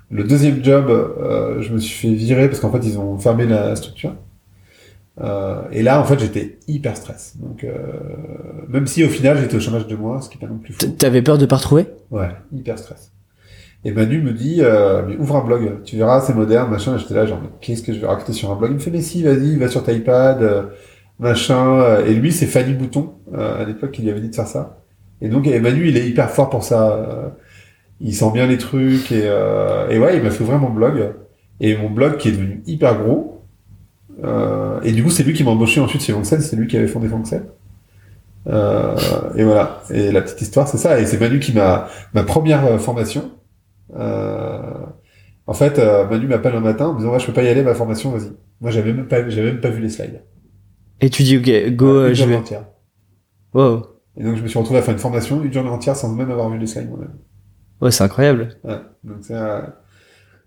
Le 0.09 0.23
deuxième 0.23 0.63
job, 0.63 0.89
euh, 0.89 1.61
je 1.61 1.73
me 1.73 1.79
suis 1.79 2.07
fait 2.07 2.15
virer 2.15 2.47
parce 2.47 2.61
qu'en 2.61 2.71
fait, 2.71 2.85
ils 2.85 2.97
ont 2.97 3.17
fermé 3.17 3.45
la 3.45 3.75
structure. 3.75 4.15
Euh, 5.19 5.63
et 5.71 5.83
là, 5.83 5.99
en 5.99 6.05
fait, 6.05 6.19
j'étais 6.19 6.59
hyper 6.67 6.95
stress. 6.95 7.35
Donc, 7.37 7.63
euh, 7.63 7.73
même 8.69 8.87
si 8.87 9.03
au 9.03 9.09
final, 9.09 9.37
j'étais 9.39 9.55
au 9.55 9.59
chômage 9.59 9.87
de 9.87 9.95
mois, 9.95 10.21
ce 10.21 10.29
qui 10.29 10.37
est 10.37 10.39
pas 10.39 10.47
non 10.47 10.59
plus 10.59 10.73
fou. 10.73 10.85
T'avais 10.97 11.21
peur 11.21 11.37
de 11.37 11.45
pas 11.45 11.57
retrouver? 11.57 11.87
Ouais, 12.11 12.29
hyper 12.53 12.77
stress. 12.77 13.11
Et 13.85 13.91
Manu 13.91 14.21
me 14.21 14.33
dit, 14.33 14.57
euh, 14.61 15.03
mais 15.07 15.15
ouvre 15.17 15.37
un 15.37 15.43
blog, 15.43 15.83
tu 15.83 15.97
verras, 15.97 16.19
c'est 16.21 16.33
moderne, 16.33 16.69
machin. 16.69 16.97
J'étais 16.97 17.13
là, 17.13 17.25
genre, 17.25 17.39
qu'est-ce 17.61 17.83
que 17.83 17.93
je 17.93 17.99
vais 17.99 18.07
raconter 18.07 18.33
sur 18.33 18.51
un 18.51 18.55
blog? 18.55 18.71
Il 18.71 18.75
me 18.75 18.79
fait, 18.79 18.91
mais 18.91 19.01
si, 19.01 19.23
vas-y, 19.23 19.55
va 19.55 19.67
sur 19.67 19.83
ta 19.83 19.93
iPad, 19.93 20.41
euh, 20.41 20.63
machin. 21.19 21.99
Et 22.05 22.13
lui, 22.13 22.31
c'est 22.31 22.47
Fanny 22.47 22.73
Bouton, 22.73 23.13
euh, 23.33 23.61
à 23.61 23.65
l'époque, 23.65 23.91
qui 23.91 24.01
lui 24.01 24.09
avait 24.09 24.19
dit 24.19 24.29
de 24.29 24.35
faire 24.35 24.47
ça. 24.47 24.79
Et 25.21 25.29
donc, 25.29 25.47
Manu, 25.47 25.87
il 25.87 25.97
est 25.97 26.07
hyper 26.07 26.29
fort 26.29 26.49
pour 26.49 26.63
ça. 26.63 26.91
euh, 26.91 27.29
il 28.01 28.13
sent 28.13 28.31
bien 28.33 28.45
les 28.45 28.57
trucs. 28.57 29.11
Et, 29.11 29.23
euh, 29.25 29.89
et 29.89 29.99
ouais, 29.99 30.17
il 30.17 30.23
m'a 30.23 30.31
fait 30.31 30.43
ouvrir 30.43 30.59
mon 30.59 30.69
blog. 30.69 31.13
Et 31.59 31.77
mon 31.77 31.89
blog 31.89 32.17
qui 32.17 32.29
est 32.29 32.31
devenu 32.31 32.61
hyper 32.67 33.01
gros. 33.01 33.43
Euh, 34.23 34.79
et 34.83 34.91
du 34.91 35.03
coup, 35.03 35.09
c'est 35.09 35.23
lui 35.23 35.33
qui 35.33 35.43
m'a 35.43 35.51
embauché 35.51 35.79
ensuite 35.79 36.01
chez 36.01 36.13
Foncel, 36.13 36.41
c'est 36.41 36.55
lui 36.55 36.67
qui 36.67 36.77
avait 36.77 36.87
fondé 36.87 37.07
Foncel. 37.07 37.45
Euh, 38.47 38.95
et 39.35 39.43
voilà. 39.43 39.81
Et 39.91 40.11
la 40.11 40.21
petite 40.21 40.41
histoire, 40.41 40.67
c'est 40.67 40.77
ça. 40.77 40.99
Et 40.99 41.05
c'est 41.05 41.19
Manu 41.19 41.39
qui 41.39 41.53
m'a 41.53 41.87
ma 42.13 42.23
première 42.23 42.79
formation. 42.81 43.31
Euh, 43.95 44.85
en 45.45 45.53
fait, 45.53 45.79
euh, 45.79 46.07
Manu 46.07 46.27
m'appelle 46.27 46.55
un 46.55 46.59
matin 46.59 46.87
en 46.87 46.93
me 46.93 46.99
disant 46.99 47.11
ouais, 47.11 47.19
je 47.19 47.25
peux 47.25 47.33
pas 47.33 47.43
y 47.43 47.47
aller, 47.47 47.63
ma 47.63 47.73
formation, 47.73 48.11
vas-y. 48.11 48.31
Moi, 48.59 48.71
j'avais 48.71 48.91
même 48.93 49.07
pas, 49.07 49.27
j'avais 49.29 49.51
même 49.51 49.61
pas 49.61 49.69
vu 49.69 49.81
les 49.81 49.89
slides. 49.89 50.21
Et 50.99 51.09
tu 51.09 51.23
dis, 51.23 51.37
ok, 51.37 51.75
go, 51.75 51.85
Une 51.85 51.97
euh, 51.97 52.09
je 52.09 52.13
journée 52.15 52.33
vais. 52.33 52.39
entière. 52.39 52.65
Wow. 53.53 53.85
Et 54.17 54.23
donc, 54.23 54.35
je 54.35 54.41
me 54.41 54.47
suis 54.47 54.57
retrouvé 54.59 54.79
à 54.79 54.81
faire 54.81 54.93
une 54.93 54.99
formation 54.99 55.43
une 55.43 55.53
journée 55.53 55.69
entière 55.69 55.95
sans 55.95 56.11
même 56.13 56.31
avoir 56.31 56.49
vu 56.49 56.57
les 56.57 56.67
slides 56.67 56.89
moi-même. 56.89 57.13
Ouais, 57.81 57.91
c'est 57.91 58.03
incroyable. 58.03 58.57
Ouais. 58.63 58.79
Donc, 59.03 59.17
c'est, 59.21 59.35
euh, 59.35 59.61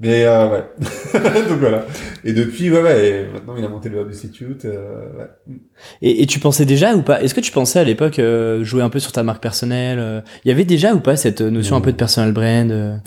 Mais 0.01 0.25
euh, 0.25 0.51
ouais. 0.51 0.65
Donc 1.49 1.59
voilà. 1.61 1.85
Et 2.25 2.33
depuis, 2.33 2.69
ouais, 2.71 2.83
ouais. 2.83 3.09
Et 3.09 3.27
maintenant, 3.33 3.55
il 3.57 3.65
a 3.65 3.69
monté 3.69 3.89
le 3.89 3.99
Web 3.99 4.09
Institute. 4.09 4.65
Euh, 4.65 5.07
ouais. 5.17 5.57
et, 6.03 6.23
et, 6.23 6.27
tu 6.27 6.41
pensais 6.41 6.65
déjà 6.65 6.97
ou 6.97 7.03
pas 7.03 7.23
Est-ce 7.23 7.35
que 7.35 7.41
tu 7.41 7.53
pensais 7.53 7.79
à 7.79 7.85
l'époque 7.85 8.19
euh, 8.19 8.65
jouer 8.65 8.83
un 8.83 8.91
peu 8.91 8.99
sur 8.99 9.13
ta 9.13 9.23
marque 9.23 9.41
personnelle 9.43 9.99
euh, 10.01 10.21
Il 10.45 10.49
y 10.49 10.51
avait 10.51 10.65
déjà 10.65 10.93
ou 10.95 11.01
pas 11.01 11.17
cette 11.17 11.41
notion 11.41 11.77
un 11.77 11.81
peu 11.81 11.93
de 11.93 11.97
personal 11.97 12.33
brand 12.33 13.01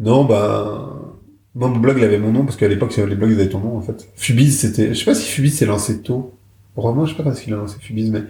Non, 0.00 0.24
bah. 0.24 0.90
Moi, 1.54 1.68
mon 1.68 1.78
blog, 1.78 1.98
il 1.98 2.04
avait 2.04 2.18
mon 2.18 2.32
nom 2.32 2.44
parce 2.44 2.56
qu'à 2.56 2.66
l'époque, 2.66 2.96
les 2.96 3.14
blogs, 3.14 3.30
ils 3.30 3.40
avaient 3.40 3.48
ton 3.48 3.60
nom 3.60 3.76
en 3.76 3.80
fait. 3.80 4.08
Fubiz, 4.16 4.58
c'était. 4.58 4.88
Je 4.88 4.98
sais 4.98 5.04
pas 5.04 5.14
si 5.14 5.28
Fubiz 5.28 5.56
s'est 5.56 5.66
lancé 5.66 6.02
tôt. 6.02 6.34
Vraiment, 6.76 7.06
je 7.06 7.12
sais 7.14 7.22
pas 7.22 7.30
quand 7.30 7.46
il 7.46 7.52
a 7.52 7.56
lancé 7.56 7.76
Fubiz, 7.80 8.10
mais 8.10 8.22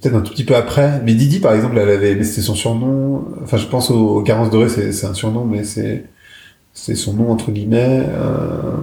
peut-être 0.00 0.14
un 0.14 0.20
tout 0.20 0.32
petit 0.32 0.44
peu 0.44 0.54
après. 0.54 1.00
Mais 1.04 1.14
Didi, 1.14 1.40
par 1.40 1.54
exemple, 1.54 1.78
elle 1.78 1.88
avait. 1.88 2.14
Mais 2.14 2.24
c'était 2.24 2.42
son 2.42 2.54
surnom. 2.54 3.24
Enfin, 3.42 3.56
je 3.56 3.66
pense 3.66 3.90
au, 3.90 4.22
Carence 4.22 4.50
Doré, 4.50 4.68
c'est 4.68 5.06
un 5.06 5.14
surnom, 5.14 5.44
mais 5.44 5.64
c'est 5.64 6.04
c'est 6.72 6.94
son 6.94 7.14
nom 7.14 7.30
entre 7.30 7.50
guillemets. 7.50 8.04
Euh... 8.08 8.76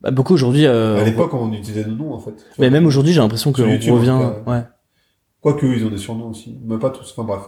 Bah, 0.00 0.10
beaucoup 0.10 0.34
aujourd'hui. 0.34 0.66
Euh... 0.66 1.00
À 1.00 1.04
l'époque, 1.04 1.34
on 1.34 1.52
utilisait 1.52 1.84
nos 1.84 1.96
noms 1.96 2.12
en 2.14 2.20
fait. 2.20 2.34
Mais 2.58 2.70
même 2.70 2.86
aujourd'hui, 2.86 3.12
j'ai 3.12 3.20
l'impression 3.20 3.52
que 3.52 3.62
on 3.62 3.94
revient. 3.94 4.18
Ouais. 4.46 4.62
Quoique 5.40 5.66
ils 5.66 5.84
ont 5.84 5.90
des 5.90 5.98
surnoms 5.98 6.30
aussi, 6.30 6.56
mais 6.64 6.78
pas 6.78 6.90
tous. 6.90 7.12
Enfin 7.16 7.26
bref. 7.26 7.42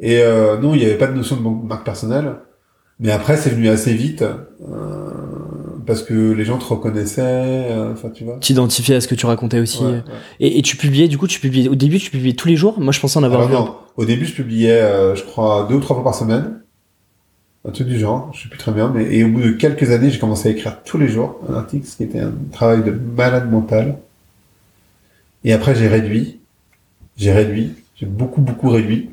Et 0.00 0.22
euh, 0.22 0.58
non, 0.58 0.74
il 0.74 0.80
n'y 0.80 0.86
avait 0.86 0.96
pas 0.96 1.06
de 1.06 1.14
notion 1.14 1.36
de 1.36 1.66
marque 1.66 1.84
personnelle. 1.84 2.36
Mais 3.02 3.10
après, 3.10 3.36
c'est 3.36 3.50
venu 3.50 3.68
assez 3.68 3.92
vite. 3.92 4.22
Euh, 4.22 5.10
parce 5.84 6.02
que 6.02 6.32
les 6.32 6.44
gens 6.44 6.58
te 6.58 6.64
reconnaissaient, 6.64 7.22
euh, 7.22 7.92
enfin 7.92 8.08
tu 8.08 8.24
vois. 8.24 8.38
T'identifiais 8.38 8.94
à 8.94 9.00
ce 9.00 9.08
que 9.08 9.16
tu 9.16 9.26
racontais 9.26 9.58
aussi. 9.58 9.82
Et, 10.40 10.58
et, 10.58 10.62
tu 10.62 10.76
publiais, 10.76 11.08
du 11.08 11.18
coup, 11.18 11.26
tu 11.26 11.40
publiais. 11.40 11.68
Au 11.68 11.74
début, 11.74 11.98
tu 11.98 12.10
publiais 12.10 12.34
tous 12.34 12.48
les 12.48 12.56
jours? 12.56 12.80
Moi, 12.80 12.92
je 12.92 13.00
pensais 13.00 13.18
en 13.18 13.24
avoir. 13.24 13.42
Alors, 13.48 13.66
non. 13.66 13.74
Au 13.96 14.04
début, 14.06 14.24
je 14.24 14.32
publiais, 14.32 14.80
euh, 14.80 15.14
je 15.14 15.24
crois, 15.24 15.66
deux 15.68 15.74
ou 15.74 15.80
trois 15.80 15.96
fois 15.96 16.04
par 16.04 16.14
semaine 16.14 16.62
un 17.64 17.70
truc 17.70 17.86
du 17.86 17.98
genre, 17.98 18.30
je 18.34 18.42
sais 18.42 18.48
plus 18.48 18.58
très 18.58 18.72
bien, 18.72 18.90
mais 18.92 19.04
et 19.14 19.24
au 19.24 19.28
bout 19.28 19.42
de 19.42 19.52
quelques 19.52 19.90
années, 19.90 20.10
j'ai 20.10 20.18
commencé 20.18 20.48
à 20.48 20.52
écrire 20.52 20.82
tous 20.82 20.98
les 20.98 21.08
jours 21.08 21.40
un 21.48 21.54
article, 21.54 21.86
ce 21.86 21.96
qui 21.96 22.02
était 22.02 22.20
un 22.20 22.32
travail 22.50 22.82
de 22.82 22.90
malade 22.90 23.50
mental. 23.50 23.98
Et 25.44 25.52
après, 25.52 25.74
j'ai 25.74 25.86
réduit, 25.86 26.40
j'ai 27.16 27.32
réduit, 27.32 27.74
j'ai 27.96 28.06
beaucoup 28.06 28.40
beaucoup 28.40 28.68
réduit. 28.68 29.10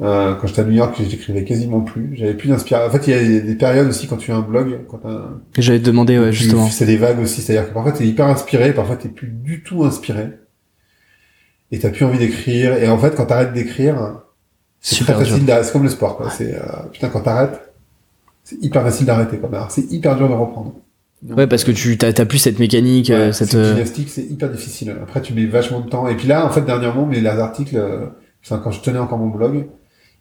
Euh, 0.00 0.34
quand 0.36 0.46
j'étais 0.46 0.60
à 0.60 0.64
New 0.64 0.72
York, 0.72 0.94
j'écrivais 1.08 1.44
quasiment 1.44 1.80
plus, 1.80 2.14
j'avais 2.14 2.34
plus 2.34 2.48
d'inspiration. 2.48 2.88
En 2.88 2.92
fait, 2.92 3.10
il 3.10 3.32
y 3.32 3.36
a 3.36 3.40
des 3.40 3.54
périodes 3.56 3.88
aussi 3.88 4.06
quand 4.06 4.16
tu 4.16 4.30
as 4.30 4.36
un 4.36 4.42
blog, 4.42 4.80
quand 4.88 5.00
un... 5.04 5.40
J'allais 5.58 5.80
te 5.80 5.86
demander, 5.86 6.18
ouais, 6.18 6.32
justement. 6.32 6.68
C'est 6.68 6.86
des 6.86 6.96
vagues 6.96 7.18
aussi, 7.18 7.42
c'est-à-dire 7.42 7.68
que 7.68 7.74
parfois 7.74 7.90
t'es 7.90 8.06
hyper 8.06 8.26
inspiré, 8.26 8.72
parfois 8.72 8.96
t'es 8.96 9.08
plus 9.08 9.28
du 9.28 9.62
tout 9.64 9.84
inspiré, 9.84 10.28
et 11.72 11.80
t'as 11.80 11.90
plus 11.90 12.04
envie 12.04 12.18
d'écrire. 12.18 12.74
Et 12.74 12.88
en 12.88 12.98
fait, 12.98 13.16
quand 13.16 13.26
t'arrêtes 13.26 13.52
d'écrire, 13.52 14.20
c'est 14.80 15.04
très 15.04 15.14
facile. 15.14 15.42
C'est 15.46 15.72
comme 15.72 15.82
le 15.82 15.88
sport, 15.88 16.16
quoi. 16.16 16.30
C'est 16.30 16.54
euh, 16.54 16.82
putain 16.92 17.08
quand 17.08 17.22
t'arrêtes 17.22 17.68
c'est 18.48 18.64
hyper 18.64 18.82
facile 18.82 19.04
d'arrêter 19.04 19.36
comme 19.36 19.54
c'est 19.68 19.92
hyper 19.92 20.16
dur 20.16 20.26
de 20.26 20.32
reprendre. 20.32 20.72
ouais, 21.36 21.46
parce 21.46 21.64
que 21.64 21.70
tu 21.70 21.98
t'as, 21.98 22.12
plus 22.24 22.38
cette 22.38 22.58
mécanique, 22.58 23.10
euh, 23.10 23.30
cette 23.30 23.54
euh, 23.54 23.72
gymnastique, 23.74 24.08
c'est 24.08 24.22
hyper 24.22 24.48
difficile. 24.48 24.96
Après, 25.02 25.20
tu 25.20 25.34
mets 25.34 25.44
vachement 25.44 25.80
de 25.80 25.90
temps. 25.90 26.08
Et 26.08 26.16
puis 26.16 26.28
là, 26.28 26.46
en 26.46 26.48
fait, 26.48 26.62
dernièrement, 26.62 27.06
les 27.08 27.26
articles, 27.26 27.76
euh, 27.76 28.06
quand 28.48 28.70
je 28.70 28.80
tenais 28.80 28.98
encore 28.98 29.18
mon 29.18 29.28
blog, 29.28 29.66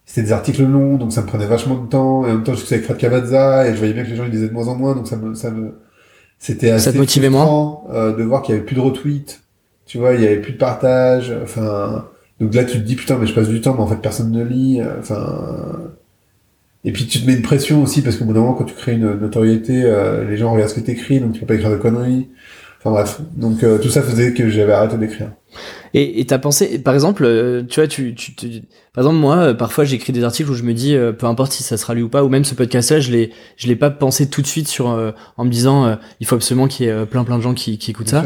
c'était 0.07 0.23
des 0.23 0.31
articles 0.31 0.63
longs, 0.63 0.97
donc 0.97 1.13
ça 1.13 1.21
me 1.21 1.27
prenait 1.27 1.45
vachement 1.45 1.75
de 1.75 1.87
temps. 1.87 2.25
Et 2.25 2.31
en 2.31 2.33
même 2.33 2.43
temps, 2.43 2.55
je 2.55 2.61
faisais 2.61 2.75
avec 2.75 2.85
Fred 2.85 2.97
Cavazza, 2.97 3.67
et 3.67 3.73
je 3.73 3.77
voyais 3.77 3.93
bien 3.93 4.03
que 4.03 4.09
les 4.09 4.15
gens 4.15 4.25
ils 4.25 4.31
disaient 4.31 4.47
de 4.47 4.53
moins 4.53 4.67
en 4.67 4.75
moins, 4.75 4.95
donc 4.95 5.07
ça 5.07 5.15
me, 5.17 5.35
ça 5.35 5.51
me, 5.51 5.75
c'était 6.39 6.71
assez 6.71 6.85
ça 6.85 6.93
te 6.93 6.97
motivait 6.97 7.29
moins 7.29 7.83
de 7.93 8.23
voir 8.23 8.41
qu'il 8.41 8.55
y 8.55 8.57
avait 8.57 8.65
plus 8.65 8.75
de 8.75 8.81
retweets. 8.81 9.41
Tu 9.85 9.99
vois, 9.99 10.15
il 10.15 10.21
y 10.21 10.25
avait 10.25 10.41
plus 10.41 10.53
de 10.53 10.57
partage. 10.57 11.31
Enfin, 11.43 12.07
donc 12.41 12.55
là, 12.55 12.65
tu 12.65 12.79
te 12.79 12.83
dis 12.83 12.95
putain, 12.95 13.17
mais 13.17 13.27
je 13.27 13.33
passe 13.33 13.47
du 13.47 13.61
temps, 13.61 13.75
mais 13.75 13.81
en 13.81 13.87
fait, 13.87 14.01
personne 14.01 14.31
ne 14.31 14.43
lit. 14.43 14.81
Enfin, 14.99 15.93
et 16.87 16.91
puis 16.91 17.05
tu 17.05 17.19
te 17.19 17.27
mets 17.27 17.33
une 17.33 17.41
pression 17.41 17.83
aussi 17.83 18.01
parce 18.01 18.15
qu'au 18.15 18.23
bout 18.23 18.33
d'un 18.33 18.39
moment, 18.39 18.53
quand 18.53 18.63
tu 18.63 18.73
crées 18.73 18.93
une 18.93 19.19
notoriété, 19.19 19.83
euh, 19.83 20.23
les 20.23 20.37
gens 20.37 20.53
regardent 20.53 20.69
ce 20.69 20.75
que 20.75 20.79
t'écris, 20.79 21.19
donc 21.19 21.33
tu 21.33 21.41
peux 21.41 21.45
pas 21.45 21.55
écrire 21.55 21.69
de 21.69 21.75
conneries. 21.75 22.29
Enfin 22.79 22.91
bref, 22.91 23.19
donc 23.35 23.61
euh, 23.63 23.77
tout 23.77 23.89
ça 23.89 24.01
faisait 24.01 24.33
que 24.33 24.49
j'avais 24.49 24.71
arrêté 24.71 24.95
d'écrire. 24.97 25.31
Et 25.93 26.25
t'as 26.25 26.37
pensé, 26.37 26.79
par 26.79 26.93
exemple, 26.93 27.23
euh, 27.25 27.63
tu 27.67 27.79
vois, 27.79 27.87
tu, 27.87 28.13
tu, 28.13 28.31
par 28.93 29.03
exemple 29.03 29.17
moi, 29.17 29.53
parfois 29.53 29.83
j'écris 29.83 30.13
des 30.13 30.23
articles 30.23 30.49
où 30.49 30.53
je 30.53 30.63
me 30.63 30.73
dis, 30.73 30.95
peu 31.17 31.25
importe 31.25 31.51
si 31.51 31.63
ça 31.63 31.77
sera 31.77 31.93
lu 31.93 32.03
ou 32.03 32.09
pas, 32.09 32.23
ou 32.23 32.29
même 32.29 32.43
ce 32.43 32.55
podcast-là, 32.55 32.99
je 32.99 33.11
l'ai, 33.11 33.31
je 33.55 33.67
l'ai 33.67 33.75
pas 33.75 33.89
pensé 33.89 34.29
tout 34.29 34.41
de 34.41 34.47
suite 34.47 34.67
sur, 34.67 34.87
en 34.87 35.45
me 35.45 35.49
disant, 35.49 35.97
il 36.19 36.27
faut 36.27 36.35
absolument 36.35 36.67
qu'il 36.67 36.85
y 36.85 36.89
ait 36.89 37.05
plein 37.05 37.23
plein 37.23 37.37
de 37.37 37.43
gens 37.43 37.53
qui, 37.53 37.77
qui 37.77 37.91
écoutent 37.91 38.09
ça. 38.09 38.25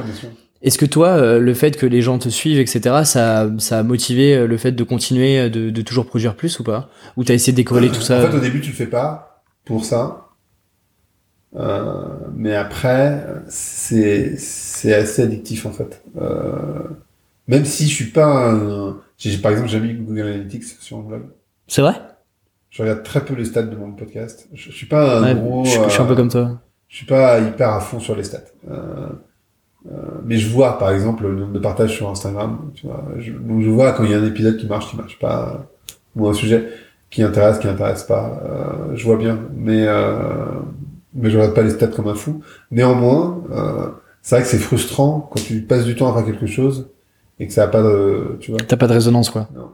Est-ce 0.62 0.78
que 0.78 0.86
toi, 0.86 1.08
euh, 1.08 1.40
le 1.40 1.54
fait 1.56 1.76
que 1.76 1.88
les 1.88 2.02
gens 2.02 2.20
te 2.20 2.30
suivent, 2.30 2.60
etc., 2.60 3.02
ça, 3.04 3.50
ça 3.58 3.80
a 3.80 3.84
motivé 3.84 4.36
euh, 4.36 4.48
le 4.48 4.58
fait 4.58 4.72
de 4.72 4.84
continuer 4.84 5.40
euh, 5.40 5.50
de, 5.50 5.72
de 5.72 5.82
toujours 5.82 6.06
produire 6.06 6.36
plus 6.36 6.60
ou 6.60 6.64
pas? 6.64 6.90
Ou 7.18 7.24
t'as 7.24 7.34
essayé 7.34 7.52
de 7.52 7.58
décoller 7.58 7.90
tout 7.90 8.02
ça 8.02 8.20
En 8.20 8.30
fait, 8.30 8.38
au 8.38 8.40
début, 8.40 8.62
tu 8.62 8.70
le 8.70 8.76
fais 8.76 8.86
pas 8.86 9.44
pour 9.66 9.86
ça. 9.86 10.28
Euh, 11.56 12.06
mais 12.36 12.56
après, 12.56 13.26
c'est 13.48 14.36
c'est 14.38 14.94
assez 14.94 15.24
addictif 15.24 15.66
en 15.66 15.72
fait. 15.72 16.04
Euh, 16.22 16.84
même 17.48 17.66
si 17.66 17.88
je 17.88 17.94
suis 17.94 18.12
pas 18.12 18.52
un... 18.52 18.98
j'ai 19.18 19.38
par 19.38 19.52
exemple 19.52 19.70
jamais 19.70 19.94
mis 19.94 20.00
Google 20.00 20.22
Analytics 20.22 20.64
sur 20.80 20.98
mon 20.98 21.04
blog. 21.04 21.24
C'est 21.68 21.82
vrai? 21.82 21.96
Je 22.70 22.82
regarde 22.82 23.04
très 23.04 23.26
peu 23.26 23.34
les 23.34 23.46
stats 23.46 23.64
de 23.64 23.76
mon 23.76 23.92
podcast. 23.92 24.48
Je, 24.54 24.72
suis 24.72 24.86
pas 24.86 25.20
un 25.20 25.36
gros. 25.36 25.66
Je, 25.66 25.72
je, 25.84 25.90
suis 25.90 26.02
un 26.02 26.06
peu 26.06 26.16
comme 26.16 26.30
toi. 26.30 26.60
Je 26.88 26.98
suis 26.98 27.06
pas 27.06 27.40
hyper 27.40 27.70
à 27.70 27.82
fond 27.82 28.00
sur 28.00 28.16
les 28.16 28.24
stats. 28.24 28.40
Euh, 28.70 29.10
euh, 29.92 29.98
mais 30.24 30.38
je 30.38 30.48
vois, 30.50 30.78
par 30.78 30.92
exemple, 30.92 31.24
le 31.24 31.36
nombre 31.36 31.54
de 31.54 31.60
partages 31.60 31.96
sur 31.96 32.10
Instagram. 32.10 32.72
Tu 32.74 32.86
vois, 32.86 33.06
je, 33.18 33.32
donc 33.32 33.62
je 33.62 33.70
vois 33.70 33.92
quand 33.92 34.04
il 34.04 34.12
y 34.12 34.14
a 34.14 34.20
un 34.20 34.26
épisode 34.26 34.58
qui 34.58 34.68
marche, 34.68 34.90
qui 34.90 34.96
marche 34.96 35.20
pas, 35.20 35.68
ou 36.16 36.28
un 36.28 36.34
sujet 36.34 36.70
qui 37.12 37.22
intéresse, 37.22 37.60
qui 37.60 37.68
intéresse 37.68 38.04
pas. 38.04 38.42
Euh, 38.44 38.96
je 38.96 39.04
vois 39.04 39.18
bien, 39.18 39.40
mais 39.54 39.86
euh, 39.88 40.14
mais 41.14 41.30
je 41.30 41.38
regarde 41.38 41.54
pas 41.54 41.62
les 41.62 41.72
stats 41.72 41.88
comme 41.88 42.08
un 42.08 42.16
fou. 42.16 42.42
Néanmoins, 42.72 43.44
euh, 43.52 43.90
c'est 44.22 44.36
vrai 44.36 44.44
que 44.44 44.50
c'est 44.50 44.58
frustrant 44.58 45.30
quand 45.32 45.42
tu 45.42 45.62
passes 45.62 45.86
du 45.86 45.96
temps 45.96 46.12
à 46.12 46.16
faire 46.16 46.26
quelque 46.26 46.48
chose 46.48 46.90
et 47.42 47.48
que 47.48 47.54
ça 47.54 47.64
a 47.64 47.68
pas 47.68 47.82
de, 47.82 48.38
tu 48.40 48.52
vois. 48.52 48.60
T'as 48.60 48.78
pas 48.78 48.88
de 48.88 48.94
résonance, 48.94 49.32
quoi. 49.32 49.50
Non. 49.56 49.70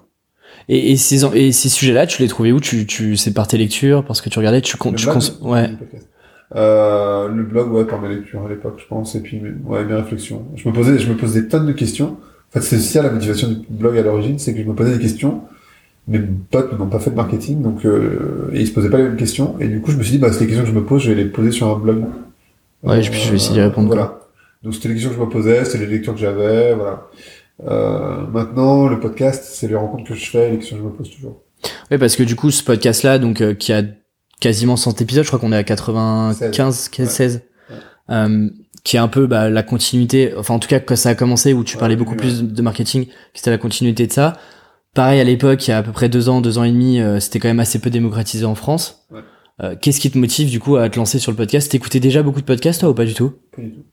Et, 0.70 0.94
et 0.94 0.96
ces, 0.96 1.26
et 1.36 1.52
ces 1.52 1.68
sujets-là, 1.68 2.08
tu 2.08 2.22
les 2.22 2.30
trouvais 2.30 2.54
où? 2.54 2.62
Tu, 2.62 2.86
tu, 2.86 3.18
c'est 3.18 3.34
par 3.34 3.46
tes 3.48 3.58
lectures, 3.58 4.06
parce 4.06 4.22
que 4.22 4.30
tu 4.30 4.40
regardais, 4.40 4.62
tu, 4.62 4.78
tu, 4.78 4.96
tu 4.96 5.10
ouais. 5.42 5.70
Euh, 6.56 7.28
le 7.28 7.44
blog, 7.44 7.74
ouais, 7.74 7.84
par 7.84 8.02
mes 8.02 8.08
lectures 8.08 8.46
à 8.46 8.50
l'époque, 8.50 8.76
je 8.78 8.88
pense, 8.88 9.16
et 9.16 9.20
puis 9.20 9.42
ouais, 9.66 9.84
mes 9.84 9.96
réflexions. 9.96 10.46
Je 10.56 10.68
me 10.68 10.74
posais, 10.74 10.98
je 10.98 11.10
me 11.10 11.18
posais 11.18 11.42
des 11.42 11.48
tonnes 11.50 11.68
de 11.68 11.74
questions. 11.74 12.16
En 12.50 12.54
fait, 12.54 12.62
c'est 12.62 12.80
ça 12.80 13.02
la 13.02 13.10
motivation 13.10 13.50
du 13.50 13.58
blog 13.70 13.98
à 13.98 14.02
l'origine, 14.02 14.40
c'est 14.40 14.54
que 14.54 14.62
je 14.62 14.68
me 14.68 14.74
posais 14.74 14.94
des 14.94 15.02
questions. 15.02 15.42
Mes 16.08 16.20
potes 16.20 16.80
n'ont 16.80 16.88
pas 16.88 17.00
fait 17.00 17.10
de 17.10 17.16
marketing, 17.16 17.62
donc 17.62 17.86
euh, 17.86 18.50
et 18.54 18.62
ils 18.62 18.68
se 18.68 18.72
posaient 18.72 18.90
pas 18.90 18.98
les 18.98 19.04
mêmes 19.04 19.18
questions. 19.18 19.58
Et 19.60 19.68
du 19.68 19.82
coup, 19.82 19.92
je 19.92 19.98
me 19.98 20.04
suis 20.04 20.14
dit, 20.14 20.20
bah, 20.20 20.32
c'est 20.32 20.40
les 20.40 20.48
questions 20.48 20.64
que 20.64 20.70
je 20.70 20.76
me 20.76 20.86
pose, 20.86 21.02
je 21.02 21.12
vais 21.12 21.22
les 21.22 21.30
poser 21.30 21.52
sur 21.52 21.68
un 21.68 21.78
blog. 21.78 22.06
Ouais, 22.84 23.02
je, 23.02 23.12
vais 23.12 23.36
essayer 23.36 23.56
d'y 23.56 23.62
répondre. 23.62 23.88
Voilà. 23.88 24.20
Donc 24.64 24.74
c'était 24.74 24.88
les 24.88 24.96
questions 24.96 25.12
que 25.12 25.18
je 25.18 25.22
me 25.22 25.30
posais, 25.30 25.66
c'était 25.66 25.86
les 25.86 25.92
lectures 25.92 26.14
que 26.14 26.20
j'avais, 26.20 26.74
voilà. 26.74 27.08
Euh, 27.66 28.28
maintenant, 28.28 28.88
le 28.88 29.00
podcast, 29.00 29.46
c'est 29.46 29.68
les 29.68 29.76
rencontres 29.76 30.06
que 30.06 30.16
je 30.16 30.30
fais, 30.30 30.52
les 30.52 30.58
questions 30.58 30.78
que 30.78 30.84
je 30.84 30.88
me 30.88 30.94
pose 30.94 31.10
toujours. 31.10 31.44
Oui, 31.92 31.98
parce 31.98 32.16
que 32.16 32.24
du 32.24 32.36
coup, 32.36 32.52
ce 32.52 32.64
podcast-là, 32.64 33.20
donc 33.20 33.42
euh, 33.42 33.54
qui 33.54 33.74
a 33.74 33.84
quasiment 34.40 34.76
100 34.76 35.02
épisodes, 35.02 35.24
je 35.24 35.30
crois 35.30 35.40
qu'on 35.40 35.52
est 35.52 35.58
à 35.58 35.64
95, 35.64 36.90
16, 36.92 37.10
16 37.10 37.42
euh, 38.10 38.50
qui 38.84 38.96
est 38.96 39.00
un 39.00 39.08
peu 39.08 39.28
bah, 39.28 39.50
la 39.50 39.64
continuité, 39.64 40.34
enfin 40.38 40.54
en 40.54 40.60
tout 40.60 40.70
cas 40.70 40.80
quand 40.80 40.96
ça 40.96 41.10
a 41.10 41.16
commencé 41.16 41.54
où 41.54 41.64
tu 41.64 41.78
parlais 41.78 41.96
beaucoup 41.96 42.16
plus 42.16 42.44
de 42.44 42.62
marketing, 42.62 43.08
c'était 43.34 43.50
la 43.50 43.58
continuité 43.58 44.08
de 44.08 44.14
ça. 44.14 44.38
Pareil 44.94 45.20
à 45.20 45.24
l'époque, 45.24 45.68
il 45.68 45.72
y 45.72 45.74
a 45.74 45.78
à 45.78 45.84
peu 45.84 45.92
près 45.92 46.10
deux 46.10 46.30
ans, 46.30 46.42
deux 46.42 46.58
ans 46.58 46.64
et 46.64 46.72
demi, 46.72 47.00
euh, 47.00 47.20
c'était 47.20 47.40
quand 47.40 47.50
même 47.50 47.60
assez 47.60 47.80
peu 47.80 47.90
démocratisé 47.90 48.46
en 48.46 48.56
France. 48.56 49.06
Ouais. 49.12 49.20
Euh, 49.62 49.76
Qu'est-ce 49.80 50.00
qui 50.00 50.10
te 50.10 50.18
motive 50.18 50.50
du 50.50 50.60
coup 50.60 50.78
à 50.78 50.90
te 50.90 50.98
lancer 50.98 51.20
sur 51.20 51.32
le 51.32 51.38
podcast? 51.38 51.70
T'écoutais 51.72 52.00
déjà 52.00 52.24
beaucoup 52.24 52.40
de 52.40 52.46
podcasts 52.46 52.80
toi 52.80 52.90
ou 52.90 52.94
pas 52.94 53.06
du 53.06 53.14
tout? 53.14 53.34
Pas 53.56 53.62
du 53.62 53.72
tout. 53.72 53.84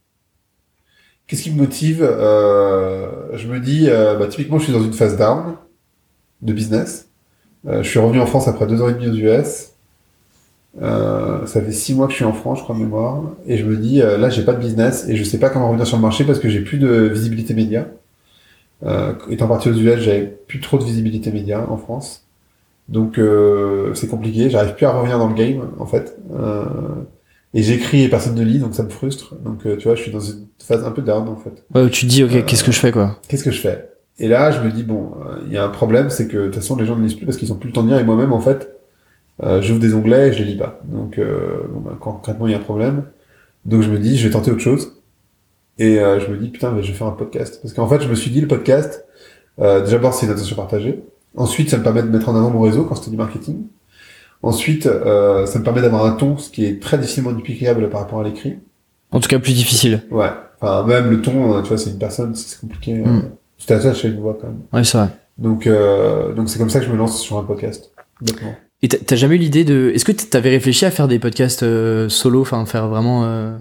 Qu'est-ce 1.27 1.43
qui 1.43 1.51
me 1.51 1.57
motive 1.57 2.03
euh, 2.03 3.09
Je 3.35 3.49
me 3.49 3.61
dis, 3.61 3.89
euh, 3.89 4.17
bah, 4.17 4.27
typiquement, 4.27 4.59
je 4.59 4.65
suis 4.65 4.73
dans 4.73 4.83
une 4.83 4.93
phase 4.93 5.17
down 5.17 5.57
de 6.43 6.53
business. 6.53 7.09
Euh, 7.67 7.83
je 7.83 7.89
suis 7.89 7.99
revenu 7.99 8.21
en 8.21 8.27
France 8.27 8.49
après 8.49 8.67
deux 8.67 8.83
ans 8.83 8.89
et 8.89 8.95
demi 8.95 9.09
aux 9.09 9.15
US. 9.15 9.71
Euh, 10.83 11.47
ça 11.47 11.63
fait 11.63 11.73
six 11.73 11.95
mois 11.95 12.07
que 12.07 12.13
je 12.13 12.17
suis 12.17 12.25
en 12.25 12.33
France, 12.33 12.59
je 12.59 12.65
crois 12.65 12.75
de 12.75 12.81
mémoire, 12.81 13.23
et 13.47 13.57
je 13.57 13.65
me 13.65 13.77
dis 13.77 14.03
euh, 14.03 14.19
là 14.19 14.29
j'ai 14.29 14.45
pas 14.45 14.55
de 14.55 14.59
business 14.59 15.09
et 15.09 15.15
je 15.15 15.23
sais 15.23 15.39
pas 15.39 15.49
comment 15.49 15.69
revenir 15.69 15.87
sur 15.87 15.97
le 15.97 16.03
marché 16.03 16.25
parce 16.25 16.41
que 16.41 16.49
j'ai 16.49 16.63
plus 16.63 16.79
de 16.79 16.89
visibilité 16.89 17.55
média. 17.55 17.87
Étant 19.31 19.49
parti 19.49 19.71
aux 19.71 19.73
US, 19.73 20.01
j'avais 20.01 20.27
plus 20.27 20.61
trop 20.61 20.77
de 20.77 20.85
visibilité 20.85 21.33
média 21.33 21.65
en 21.71 21.79
France, 21.79 22.27
donc 22.89 23.19
c'est 23.95 24.09
compliqué. 24.09 24.51
J'arrive 24.51 24.75
plus 24.75 24.85
à 24.85 24.93
revenir 24.93 25.19
dans 25.19 25.29
le 25.29 25.35
game 25.35 25.71
en 25.79 25.87
fait. 25.87 26.19
Euh, 27.55 27.59
et 27.59 27.63
j'écris 27.63 28.03
et 28.03 28.09
personne 28.09 28.35
ne 28.35 28.43
lit, 28.43 28.59
donc 28.59 28.75
ça 28.75 28.83
me 28.83 28.91
frustre. 28.91 29.35
Donc 29.37 29.63
tu 29.63 29.85
vois, 29.85 29.95
je 29.95 30.03
suis 30.03 30.13
dans 30.13 30.21
une 30.21 30.47
phase 30.59 30.85
un 30.85 30.91
peu 30.91 31.03
down 31.03 31.29
en 31.29 31.37
fait. 31.37 31.65
Ouais, 31.75 31.83
où 31.83 31.89
tu 31.89 32.07
te 32.07 32.11
dis 32.11 32.25
ok, 32.25 32.45
qu'est-ce 32.45 32.65
que 32.65 32.73
je 32.73 32.81
fais 32.81 32.93
quoi 32.93 33.19
Qu'est-ce 33.29 33.45
que 33.45 33.51
je 33.51 33.61
fais? 33.61 33.91
Et 34.19 34.29
là, 34.29 34.51
je 34.51 34.61
me 34.61 34.71
dis 34.71 34.83
bon, 34.83 35.13
il 35.47 35.53
y 35.53 35.57
a 35.57 35.65
un 35.65 35.69
problème, 35.69 36.11
c'est 36.11 36.29
que 36.29 36.37
de 36.37 36.45
toute 36.47 36.57
façon 36.57 36.77
les 36.77 36.87
gens 36.87 36.97
ne 36.97 37.03
lisent 37.03 37.15
plus 37.15 37.27
parce 37.27 37.39
qu'ils 37.39 37.53
ont 37.53 37.57
plus 37.57 37.69
le 37.69 37.73
temps 37.73 37.83
de 37.83 37.89
lire 37.89 37.99
et 37.99 38.05
moi-même 38.05 38.33
en 38.33 38.41
fait 38.41 38.75
euh, 39.43 39.61
j'ouvre 39.61 39.81
des 39.81 39.95
onglets 39.95 40.29
et 40.29 40.33
je 40.33 40.39
les 40.39 40.45
lis 40.53 40.57
pas. 40.57 40.81
Donc 40.85 41.19
euh, 41.19 41.67
bon, 41.71 41.81
bah, 41.81 41.97
concrètement 41.99 42.47
il 42.47 42.53
y 42.53 42.55
a 42.55 42.59
un 42.59 42.63
problème. 42.63 43.05
Donc 43.65 43.83
je 43.83 43.91
me 43.91 43.99
dis 43.99 44.17
je 44.17 44.27
vais 44.27 44.33
tenter 44.33 44.51
autre 44.51 44.61
chose. 44.61 45.03
Et 45.79 45.99
euh, 45.99 46.21
je 46.21 46.31
me 46.31 46.37
dis 46.37 46.49
putain 46.49 46.71
mais 46.71 46.83
je 46.83 46.93
vais 46.93 46.99
faire 46.99 47.07
un 47.07 47.13
podcast. 47.13 47.61
Parce 47.63 47.75
qu'en 47.75 47.89
fait 47.89 48.01
je 48.03 48.09
me 48.09 48.15
suis 48.15 48.31
dit 48.31 48.41
le 48.41 48.49
podcast, 48.49 49.05
euh, 49.61 49.81
déjà 49.81 49.97
d'abord 49.97 50.15
c'est 50.15 50.27
une 50.27 50.33
attention 50.33 50.57
partagée. 50.57 51.03
Ensuite 51.37 51.71
ça 51.71 51.79
me 51.79 51.83
permet 51.83 52.03
de 52.03 52.09
mettre 52.09 52.29
en 52.29 52.37
avant 52.37 52.51
mon 52.51 52.61
réseau 52.61 52.85
quand 52.85 52.95
c'était 52.95 53.11
du 53.11 53.17
marketing. 53.17 53.65
Ensuite, 54.45 54.87
euh, 54.87 55.47
ça 55.47 55.59
me 55.59 55.65
permet 55.65 55.81
d'avoir 55.81 56.05
un 56.05 56.13
ton, 56.13 56.37
ce 56.37 56.51
qui 56.51 56.65
est 56.67 56.81
très 56.83 56.99
difficilement 56.99 57.33
duplicable 57.33 57.89
par 57.89 58.01
rapport 58.03 58.21
à 58.21 58.25
l'écrit. 58.25 58.59
En 59.11 59.21
tout 59.21 59.29
cas, 59.29 59.39
plus 59.39 59.55
difficile. 59.55 60.03
Ouais. 60.11 60.29
Enfin, 60.61 60.85
même 60.85 61.11
le 61.11 61.23
ton, 61.23 61.55
euh, 61.57 61.63
tu 61.63 61.69
vois, 61.69 61.79
c'est 61.79 61.91
une 61.91 61.99
personne, 61.99 62.35
c'est 62.35 62.61
compliqué. 62.61 62.95
Mm. 62.95 63.07
Euh, 63.07 63.21
tu 63.59 63.67
t'attaches 63.67 64.05
à 64.05 64.09
une 64.09 64.21
voix 64.21 64.37
quand 64.41 64.49
même. 64.49 64.61
Ouais, 64.73 64.85
c'est 64.85 64.99
vrai. 64.99 65.09
Donc, 65.39 65.67
euh, 65.67 66.33
donc 66.35 66.49
c'est 66.49 66.59
comme 66.59 66.71
ça 66.71 66.81
que 66.81 66.87
je 66.87 66.91
me 66.91 66.97
lance 66.97 67.21
sur 67.21 67.39
un 67.39 67.43
podcast. 67.43 67.93
Bêtement. 68.21 68.55
Et 68.83 68.89
t'as- 68.89 69.17
jamais 69.17 69.37
eu 69.37 69.39
l'idée 69.39 69.65
de. 69.65 69.91
Est-ce 69.95 70.05
que 70.05 70.13
t'avais 70.13 70.51
réfléchi 70.51 70.85
à 70.85 70.91
faire 70.91 71.09
des 71.09 71.19
podcasts 71.19 71.63
euh, 71.63 72.09
solo, 72.09 72.43
enfin 72.43 72.65
faire 72.67 72.89
vraiment. 72.89 73.25
euh, 73.25 73.57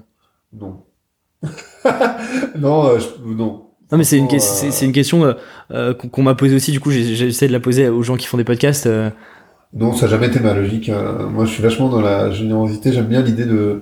Non. 0.59 0.81
non, 2.59 2.85
euh, 2.87 2.99
je- 2.99 3.33
non. 3.33 3.67
Non 3.91 3.97
mais 3.97 4.03
c'est 4.03 4.17
une, 4.17 4.27
que- 4.27 4.83
une 4.85 4.91
question 4.91 5.35
qu'on 6.11 6.23
m'a 6.23 6.35
posée 6.35 6.55
aussi. 6.55 6.71
Du 6.71 6.79
coup, 6.79 6.91
essayé 6.91 7.47
de 7.47 7.53
la 7.53 7.59
poser 7.59 7.89
aux 7.89 8.01
gens 8.03 8.17
qui 8.17 8.25
font 8.27 8.37
des 8.37 8.43
podcasts. 8.43 8.89
Non, 9.73 9.93
ça 9.93 10.05
n'a 10.05 10.11
jamais 10.11 10.27
été 10.27 10.39
ma 10.39 10.53
logique. 10.53 10.89
Euh, 10.89 11.27
moi, 11.27 11.45
je 11.45 11.51
suis 11.51 11.63
vachement 11.63 11.89
dans 11.89 12.01
la 12.01 12.29
générosité. 12.31 12.93
J'aime 12.93 13.07
bien 13.07 13.21
l'idée 13.21 13.45
de 13.45 13.81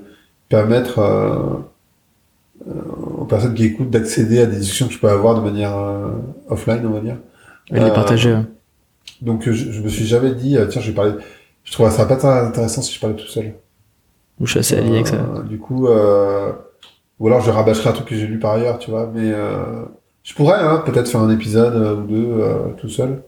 permettre 0.50 1.00
euh, 1.00 1.36
euh, 2.68 2.74
aux 3.18 3.26
personnes 3.26 3.54
qui 3.54 3.66
écoutent 3.66 3.90
d'accéder 3.90 4.40
à 4.40 4.46
des 4.46 4.58
discussions 4.58 4.88
que 4.88 4.94
je 4.94 5.00
peux 5.00 5.10
avoir 5.10 5.36
de 5.36 5.42
manière 5.42 5.78
euh, 5.78 6.12
offline, 6.50 6.86
on 6.86 6.92
va 6.92 7.00
dire. 7.02 7.18
et 7.72 7.80
les 7.80 7.92
partager. 7.92 8.34
ouais. 8.34 8.46
Donc, 9.22 9.44
je, 9.46 9.52
je 9.52 9.82
me 9.82 9.90
suis 9.90 10.06
jamais 10.06 10.34
dit, 10.34 10.58
tiens, 10.70 10.82
je 10.82 10.88
vais 10.88 10.96
parler. 10.96 11.14
Je 11.64 11.72
trouverais 11.74 11.92
ça 11.94 12.06
pas 12.06 12.16
très 12.16 12.28
intéressant 12.28 12.82
si 12.82 12.94
je 12.94 13.00
parlais 13.00 13.16
tout 13.16 13.28
seul. 13.28 13.54
Ou 14.40 14.46
je 14.46 14.52
suis 14.52 14.60
assez 14.60 14.78
aligné 14.78 14.96
avec 14.96 15.08
ça. 15.08 15.18
Du 15.48 15.60
coup, 15.60 15.88
euh, 15.88 16.52
ou 17.20 17.28
alors 17.28 17.42
je 17.42 17.52
rabâcherai 17.52 17.90
un 17.90 17.94
truc 17.94 18.08
que 18.08 18.16
j'ai 18.16 18.26
lu 18.26 18.40
par 18.40 18.54
ailleurs, 18.54 18.80
tu 18.80 18.90
vois. 18.90 19.12
Mais 19.14 19.32
euh, 19.32 19.84
je 20.24 20.34
pourrais, 20.34 20.60
hein, 20.60 20.82
peut-être 20.86 21.08
faire 21.10 21.22
un 21.22 21.30
épisode 21.30 22.00
ou 22.00 22.08
deux 22.08 22.26
euh, 22.40 22.70
tout 22.78 22.90
seul. 22.90 23.22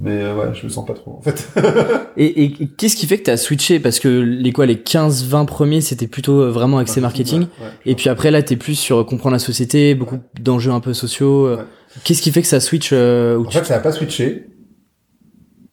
Mais 0.00 0.22
euh, 0.22 0.34
ouais, 0.36 0.54
je 0.54 0.64
me 0.64 0.70
sens 0.70 0.86
pas 0.86 0.94
trop, 0.94 1.12
en 1.18 1.20
fait. 1.22 1.48
Et, 2.16 2.44
et 2.44 2.52
qu'est-ce 2.78 2.94
qui 2.96 3.06
fait 3.06 3.18
que 3.18 3.24
t'as 3.24 3.36
switché? 3.36 3.80
Parce 3.80 3.98
que 3.98 4.08
les 4.08 4.52
quoi, 4.52 4.66
les 4.66 4.76
15-20 4.76 5.46
premiers, 5.46 5.80
c'était 5.80 6.06
plutôt 6.06 6.40
euh, 6.42 6.50
vraiment 6.50 6.78
axé 6.78 7.00
marketing. 7.00 7.40
Ouais, 7.42 7.46
ouais, 7.60 7.70
je 7.84 7.90
Et 7.90 7.94
puis 7.96 8.08
après, 8.08 8.30
là, 8.30 8.42
t'es 8.42 8.56
plus 8.56 8.76
sur 8.76 9.04
comprendre 9.04 9.32
la 9.34 9.38
société, 9.40 9.94
beaucoup 9.94 10.18
d'enjeux 10.40 10.70
un 10.70 10.80
peu 10.80 10.94
sociaux. 10.94 11.46
euh. 11.46 11.58
Qu'est-ce 12.04 12.22
qui 12.22 12.30
fait 12.30 12.40
que 12.42 12.48
ça 12.48 12.60
switch 12.60 12.90
euh, 12.92 13.38
En 13.40 13.44
tu- 13.44 13.58
fait, 13.58 13.64
ça 13.64 13.74
n'a 13.74 13.80
pas 13.80 13.92
switché. 13.92 14.46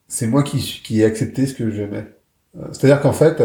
C'est 0.07 0.27
moi 0.27 0.43
qui, 0.43 0.81
qui 0.83 1.01
ai 1.01 1.05
accepté 1.05 1.45
ce 1.45 1.53
que 1.53 1.71
j'aimais. 1.71 2.07
Euh, 2.57 2.65
C'est-à-dire 2.73 2.99
qu'en 3.01 3.13
fait, 3.13 3.41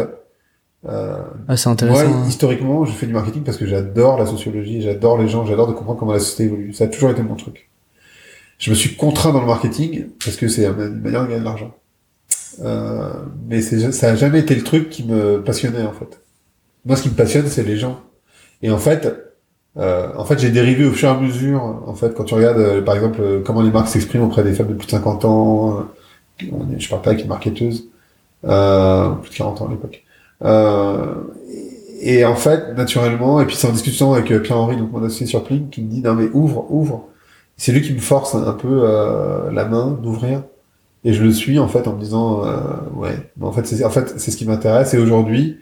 euh, 0.87 1.17
Ah, 1.47 1.55
c'est 1.55 1.67
moi, 1.69 1.73
intéressant. 1.73 2.01
hein. 2.13 2.25
historiquement, 2.27 2.83
je 2.85 2.91
fais 2.91 3.05
du 3.05 3.13
marketing 3.13 3.43
parce 3.43 3.57
que 3.57 3.65
j'adore 3.67 4.17
la 4.17 4.25
sociologie, 4.25 4.81
j'adore 4.81 5.17
les 5.17 5.27
gens, 5.29 5.45
j'adore 5.45 5.67
de 5.67 5.73
comprendre 5.73 5.99
comment 5.99 6.13
la 6.13 6.19
société 6.19 6.43
évolue. 6.45 6.73
Ça 6.73 6.85
a 6.85 6.87
toujours 6.87 7.11
été 7.11 7.21
mon 7.21 7.35
truc. 7.35 7.69
Je 8.57 8.69
me 8.71 8.75
suis 8.75 8.95
contraint 8.95 9.31
dans 9.31 9.41
le 9.41 9.47
marketing 9.47 10.07
parce 10.23 10.35
que 10.35 10.47
c'est 10.47 10.65
une 10.65 11.01
manière 11.01 11.23
de 11.23 11.27
gagner 11.27 11.39
de 11.39 11.45
l'argent. 11.45 11.75
Euh, 12.61 13.13
mais 13.47 13.61
ça 13.61 14.09
a 14.09 14.15
jamais 14.15 14.39
été 14.39 14.55
le 14.55 14.63
truc 14.63 14.89
qui 14.89 15.03
me 15.03 15.43
passionnait 15.43 15.83
en 15.83 15.93
fait. 15.93 16.21
Moi, 16.85 16.95
ce 16.95 17.03
qui 17.03 17.09
me 17.09 17.15
passionne, 17.15 17.47
c'est 17.47 17.63
les 17.63 17.77
gens. 17.77 18.01
Et 18.61 18.71
en 18.71 18.77
fait, 18.77 19.07
euh, 19.77 20.09
en 20.17 20.25
fait, 20.25 20.39
j'ai 20.39 20.49
dérivé 20.49 20.85
au 20.85 20.91
fur 20.91 21.09
et 21.09 21.11
à 21.11 21.19
mesure. 21.19 21.61
En 21.85 21.93
fait, 21.93 22.13
quand 22.15 22.23
tu 22.23 22.33
regardes, 22.33 22.57
euh, 22.57 22.81
par 22.81 22.95
exemple, 22.95 23.19
euh, 23.21 23.41
comment 23.45 23.61
les 23.61 23.71
marques 23.71 23.89
s'expriment 23.89 24.23
auprès 24.23 24.43
des 24.43 24.53
femmes 24.53 24.67
de 24.67 24.73
plus 24.73 24.87
de 24.87 24.91
50 24.91 25.25
ans, 25.25 25.79
euh, 26.41 26.45
je 26.77 26.89
parle 26.89 27.01
pas 27.01 27.11
avec 27.11 27.23
une 27.23 27.29
marketeuse, 27.29 27.89
plus 28.41 28.49
de 28.49 29.35
40 29.35 29.61
ans 29.61 29.67
à 29.67 29.71
l'époque. 29.71 30.03
Et, 31.99 32.19
et 32.19 32.25
en 32.25 32.35
fait, 32.35 32.75
naturellement, 32.75 33.41
et 33.41 33.45
puis 33.45 33.55
c'est 33.55 33.67
en 33.67 33.71
discussion 33.71 34.13
avec 34.13 34.25
Pierre-Henri, 34.41 34.77
donc 34.77 34.91
mon 34.91 35.03
associé 35.03 35.25
sur 35.25 35.43
Plink, 35.43 35.71
qui 35.71 35.81
me 35.81 35.89
dit 35.89 36.01
non 36.01 36.13
mais 36.13 36.29
ouvre, 36.33 36.67
ouvre. 36.69 37.07
C'est 37.57 37.71
lui 37.71 37.81
qui 37.81 37.93
me 37.93 37.99
force 37.99 38.35
un, 38.35 38.53
peu 38.53 38.81
euh, 38.83 39.51
la 39.51 39.65
main 39.65 39.91
d'ouvrir. 39.91 40.43
Et 41.03 41.13
je 41.13 41.23
le 41.23 41.31
suis 41.31 41.59
en 41.59 41.67
fait 41.67 41.87
en 41.87 41.93
me 41.93 41.99
disant 41.99 42.45
euh, 42.45 42.57
ouais, 42.93 43.31
en 43.41 43.51
fait 43.51 43.65
c'est 43.65 43.83
en 43.83 43.89
fait 43.89 44.19
c'est 44.19 44.31
ce 44.31 44.37
qui 44.37 44.45
m'intéresse. 44.45 44.93
Et 44.93 44.97
aujourd'hui, 44.97 45.57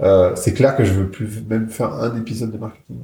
euh, 0.00 0.32
c'est 0.34 0.52
clair 0.52 0.76
que 0.76 0.84
je 0.84 0.92
veux 0.92 1.08
plus 1.08 1.28
même 1.48 1.68
faire 1.68 1.92
un 1.94 2.16
épisode 2.16 2.52
de 2.52 2.58
marketing. 2.58 2.98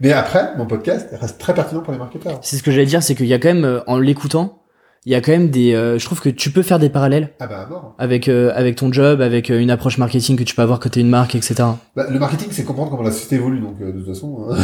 Mais 0.00 0.12
après, 0.12 0.56
mon 0.56 0.66
podcast 0.66 1.08
reste 1.12 1.38
très 1.38 1.54
pertinent 1.54 1.82
pour 1.82 1.92
les 1.92 1.98
marketeurs. 1.98 2.38
C'est 2.42 2.56
ce 2.56 2.62
que 2.62 2.70
j'allais 2.70 2.86
dire, 2.86 3.02
c'est 3.02 3.14
qu'il 3.14 3.26
y 3.26 3.34
a 3.34 3.38
quand 3.38 3.52
même, 3.52 3.64
euh, 3.64 3.80
en 3.86 3.98
l'écoutant, 3.98 4.59
il 5.06 5.12
y 5.12 5.14
a 5.14 5.20
quand 5.20 5.32
même 5.32 5.48
des. 5.50 5.74
euh, 5.74 5.98
je 5.98 6.04
trouve 6.04 6.20
que 6.20 6.28
tu 6.28 6.50
peux 6.50 6.62
faire 6.62 6.78
des 6.78 6.90
parallèles 6.90 7.30
Ah 7.40 7.46
bah 7.46 7.66
non. 7.70 7.80
avec 7.98 8.28
euh, 8.28 8.52
avec 8.54 8.76
ton 8.76 8.92
job, 8.92 9.20
avec 9.22 9.50
euh, 9.50 9.58
une 9.58 9.70
approche 9.70 9.96
marketing 9.98 10.36
que 10.36 10.42
tu 10.44 10.54
peux 10.54 10.62
avoir 10.62 10.78
quand 10.78 10.90
t'es 10.90 11.00
une 11.00 11.08
marque, 11.08 11.34
etc. 11.34 11.54
Bah, 11.96 12.06
le 12.10 12.18
marketing, 12.18 12.48
c'est 12.50 12.64
comprendre 12.64 12.90
comment 12.90 13.02
la 13.02 13.10
société 13.10 13.36
évolue. 13.36 13.60
Donc, 13.60 13.76
euh, 13.80 13.92
de 13.92 13.98
toute 14.00 14.08
façon, 14.08 14.46
hein, 14.50 14.56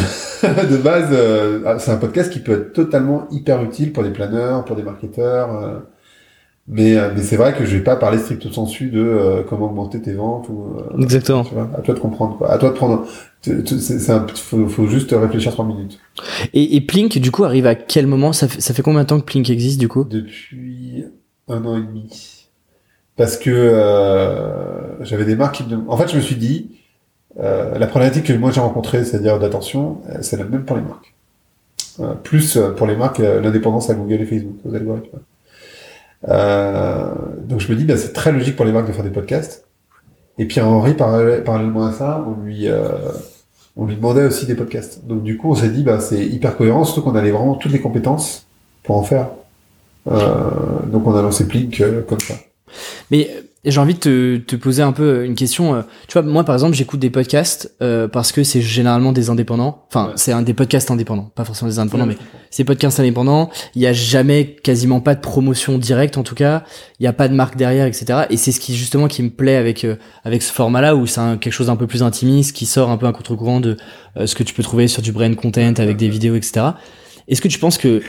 de 0.71 0.77
base, 0.77 1.09
euh, 1.13 1.63
ah, 1.67 1.79
c'est 1.79 1.91
un 1.91 1.97
podcast 1.97 2.31
qui 2.33 2.41
peut 2.41 2.53
être 2.53 2.73
totalement 2.75 3.27
hyper 3.31 3.63
utile 3.63 3.93
pour 3.93 4.03
des 4.03 4.11
planeurs, 4.11 4.65
pour 4.65 4.77
des 4.77 4.83
marketeurs. 4.83 5.83
Mais 6.69 6.97
euh, 6.97 7.11
mais 7.15 7.23
c'est 7.23 7.37
vrai 7.37 7.55
que 7.55 7.65
je 7.65 7.77
vais 7.77 7.83
pas 7.85 7.97
parler 7.97 8.19
stricto 8.19 8.51
sensu 8.51 8.91
de 8.91 9.01
euh, 9.01 9.43
comment 9.49 9.67
augmenter 9.67 10.01
tes 10.03 10.13
ventes 10.15 10.49
ou. 10.49 10.77
euh, 10.79 11.03
Exactement. 11.03 11.45
tu 11.45 11.55
vois, 11.55 11.69
à 11.77 11.81
toi 11.81 11.95
de 11.95 12.01
comprendre 12.01 12.37
quoi. 12.39 12.51
À 12.51 12.59
toi 12.59 12.71
de 12.71 12.75
prendre. 12.75 13.07
C'est 13.43 14.11
un, 14.11 14.27
faut, 14.35 14.67
faut 14.67 14.87
juste 14.89 15.13
réfléchir 15.13 15.53
trois 15.53 15.65
minutes. 15.65 16.01
Et, 16.53 16.75
et 16.75 16.81
Plink, 16.81 17.17
du 17.19 17.31
coup, 17.31 17.45
arrive 17.45 17.67
à 17.69 17.77
quel 17.77 18.09
moment? 18.09 18.33
Ça 18.33 18.49
fait, 18.49 18.61
ça 18.61 18.75
fait 18.75 18.83
combien 18.83 19.03
de 19.03 19.07
temps 19.07 19.21
que 19.21 19.25
Plink 19.25 19.49
existe, 19.51 19.79
du 19.79 19.87
coup? 19.87 20.03
Depuis 20.03 21.05
un 21.47 21.65
an 21.65 21.77
et 21.77 21.83
demi. 21.83 22.49
Parce 23.15 23.37
que 23.37 23.51
euh, 23.51 25.03
j'avais 25.05 25.25
des 25.25 25.37
marques 25.37 25.57
qui 25.57 25.65
me... 25.65 25.79
En 25.89 25.97
fait, 25.97 26.09
je 26.11 26.17
me 26.17 26.21
suis 26.21 26.35
dit, 26.35 26.73
euh, 27.39 27.79
la 27.79 27.87
problématique 27.87 28.25
que 28.25 28.33
moi 28.33 28.51
j'ai 28.51 28.61
rencontrée, 28.61 29.05
c'est-à-dire 29.05 29.39
d'attention, 29.39 29.99
euh, 30.09 30.19
c'est 30.23 30.37
la 30.37 30.45
même 30.45 30.65
pour 30.65 30.77
les 30.77 30.83
marques. 30.83 31.15
Euh, 32.01 32.15
plus 32.15 32.59
pour 32.77 32.87
les 32.89 32.97
marques, 32.97 33.19
l'indépendance 33.19 33.89
à 33.91 33.95
Google 33.95 34.23
et 34.23 34.27
Facebook, 34.27 34.57
aux 34.69 34.75
algorithmes. 34.75 35.19
Euh, 36.29 37.07
donc 37.45 37.61
je 37.61 37.71
me 37.71 37.77
dis, 37.77 37.85
bah, 37.85 37.97
c'est 37.97 38.13
très 38.13 38.33
logique 38.33 38.57
pour 38.57 38.65
les 38.65 38.73
marques 38.73 38.87
de 38.89 38.93
faire 38.93 39.05
des 39.05 39.11
podcasts. 39.11 39.65
Et 40.39 40.45
Pierre-Henri, 40.47 40.93
parallè- 40.93 41.43
parallèlement 41.43 41.87
à 41.87 41.93
ça, 41.93 42.25
on 42.27 42.43
lui, 42.43 42.69
euh, 42.69 42.89
on 43.77 43.87
lui 43.87 43.97
demandait 43.97 44.25
aussi 44.25 44.47
des 44.47 44.55
podcasts. 44.55 45.07
Donc 45.07 45.23
du 45.23 45.37
coup, 45.37 45.51
on 45.51 45.55
s'est 45.55 45.69
dit, 45.69 45.83
bah, 45.83 46.01
c'est 46.01 46.25
hyper 46.25 46.57
cohérent, 46.57 46.85
surtout 46.85 47.03
qu'on 47.03 47.17
avait 47.17 47.31
vraiment 47.31 47.55
toutes 47.55 47.73
les 47.73 47.81
compétences 47.81 48.47
pour 48.83 48.97
en 48.97 49.03
faire. 49.03 49.29
Euh, 50.11 50.51
donc 50.87 51.07
on 51.07 51.15
a 51.17 51.23
lancé 51.23 51.49
Plink 51.49 51.81
euh, 51.81 52.03
comme 52.03 52.21
ça. 52.21 52.35
Euh, 53.67 53.71
j'ai 53.71 53.81
envie 53.81 53.95
de 53.95 53.99
te, 53.99 54.37
te 54.39 54.57
poser 54.57 54.83
un 54.83 54.93
peu 54.93 55.25
une 55.25 55.35
question. 55.35 55.75
euh, 55.75 55.83
Tu 56.09 56.13
vois, 56.15 56.23
moi, 56.23 56.45
par 56.45 56.55
exemple, 56.55 56.75
j'écoute 56.75 57.01
des 57.01 57.11
podcasts 57.11 57.75
euh, 57.83 58.09
parce 58.09 58.33
que 58.33 58.45
c'est 58.45 58.61
généralement 58.61 59.13
des 59.13 59.31
indépendants. 59.31 59.85
Enfin, 59.89 60.07
Ouais. 60.09 60.13
c'est 60.17 60.33
un 60.33 60.43
des 60.43 60.55
podcasts 60.55 60.91
indépendants, 60.91 61.31
pas 61.35 61.45
forcément 61.45 61.71
des 61.71 61.79
indépendants, 61.79 62.07
mais 62.07 62.17
c'est 62.51 62.65
podcasts 62.65 63.01
indépendants. 63.01 63.51
Il 63.75 63.83
y 63.83 63.87
a 63.87 63.93
jamais, 63.93 64.57
quasiment 64.63 65.01
pas 65.01 65.15
de 65.15 65.21
promotion 65.21 65.79
directe, 65.79 66.17
en 66.17 66.23
tout 66.23 66.35
cas. 66.35 66.65
Il 67.01 67.05
y 67.05 67.07
a 67.07 67.13
pas 67.13 67.29
de 67.29 67.35
marque 67.35 67.57
derrière, 67.57 67.87
etc. 67.87 68.25
Et 68.31 68.37
c'est 68.37 68.53
ce 68.53 68.61
qui 68.61 68.75
justement 68.75 69.09
qui 69.09 69.23
me 69.23 69.31
plaît 69.31 69.57
avec 69.57 69.85
euh, 69.85 69.97
avec 70.25 70.43
ce 70.43 70.53
format-là 70.53 70.95
où 70.97 71.07
c'est 71.07 71.21
quelque 71.41 71.53
chose 71.53 71.67
d'un 71.67 71.77
peu 71.77 71.87
plus 71.87 72.03
intimiste, 72.03 72.55
qui 72.57 72.67
sort 72.67 72.91
un 72.91 72.97
peu 72.97 73.07
à 73.07 73.13
contre-courant 73.13 73.61
de 73.61 73.77
euh, 74.17 74.27
ce 74.27 74.35
que 74.35 74.43
tu 74.43 74.55
peux 74.55 74.63
trouver 74.63 74.89
sur 74.89 75.03
du 75.03 75.13
brand 75.13 75.35
content 75.37 75.75
avec 75.79 75.97
des 75.97 76.09
vidéos, 76.09 76.35
etc. 76.37 76.67
Est-ce 77.29 77.41
que 77.41 77.49
tu 77.49 77.59
penses 77.59 77.79
que 77.79 77.89
euh, 77.89 78.01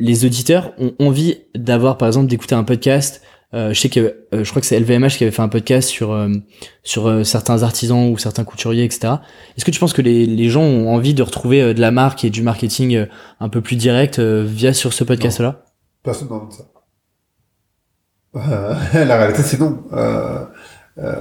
les 0.00 0.24
auditeurs 0.24 0.72
ont 0.78 0.92
envie 0.98 1.36
d'avoir, 1.54 1.96
par 1.98 2.08
exemple, 2.08 2.26
d'écouter 2.26 2.54
un 2.54 2.64
podcast 2.64 3.22
euh, 3.54 3.72
je 3.74 3.80
sais 3.80 3.88
que 3.90 4.00
euh, 4.32 4.44
je 4.44 4.50
crois 4.50 4.60
que 4.60 4.66
c'est 4.66 4.78
LVMH 4.80 5.18
qui 5.18 5.24
avait 5.24 5.30
fait 5.30 5.42
un 5.42 5.48
podcast 5.48 5.88
sur 5.88 6.12
euh, 6.12 6.30
sur 6.82 7.06
euh, 7.08 7.22
certains 7.22 7.62
artisans 7.62 8.08
ou 8.10 8.16
certains 8.16 8.44
couturiers, 8.44 8.84
etc. 8.84 9.14
Est-ce 9.56 9.64
que 9.64 9.70
tu 9.70 9.78
penses 9.78 9.92
que 9.92 10.00
les, 10.02 10.24
les 10.24 10.48
gens 10.48 10.62
ont 10.62 10.88
envie 10.94 11.12
de 11.12 11.22
retrouver 11.22 11.60
euh, 11.60 11.74
de 11.74 11.80
la 11.80 11.90
marque 11.90 12.24
et 12.24 12.30
du 12.30 12.42
marketing 12.42 12.96
euh, 12.96 13.06
un 13.40 13.48
peu 13.48 13.60
plus 13.60 13.76
direct 13.76 14.18
via 14.18 14.72
sur 14.72 14.92
ce 14.92 15.04
podcast-là? 15.04 15.64
Personne 16.02 16.28
n'a 16.28 16.36
envie 16.36 16.48
de 16.48 16.52
ça. 16.54 16.64
La 19.04 19.18
réalité, 19.18 19.42
c'est 19.42 19.60
non. 19.60 19.82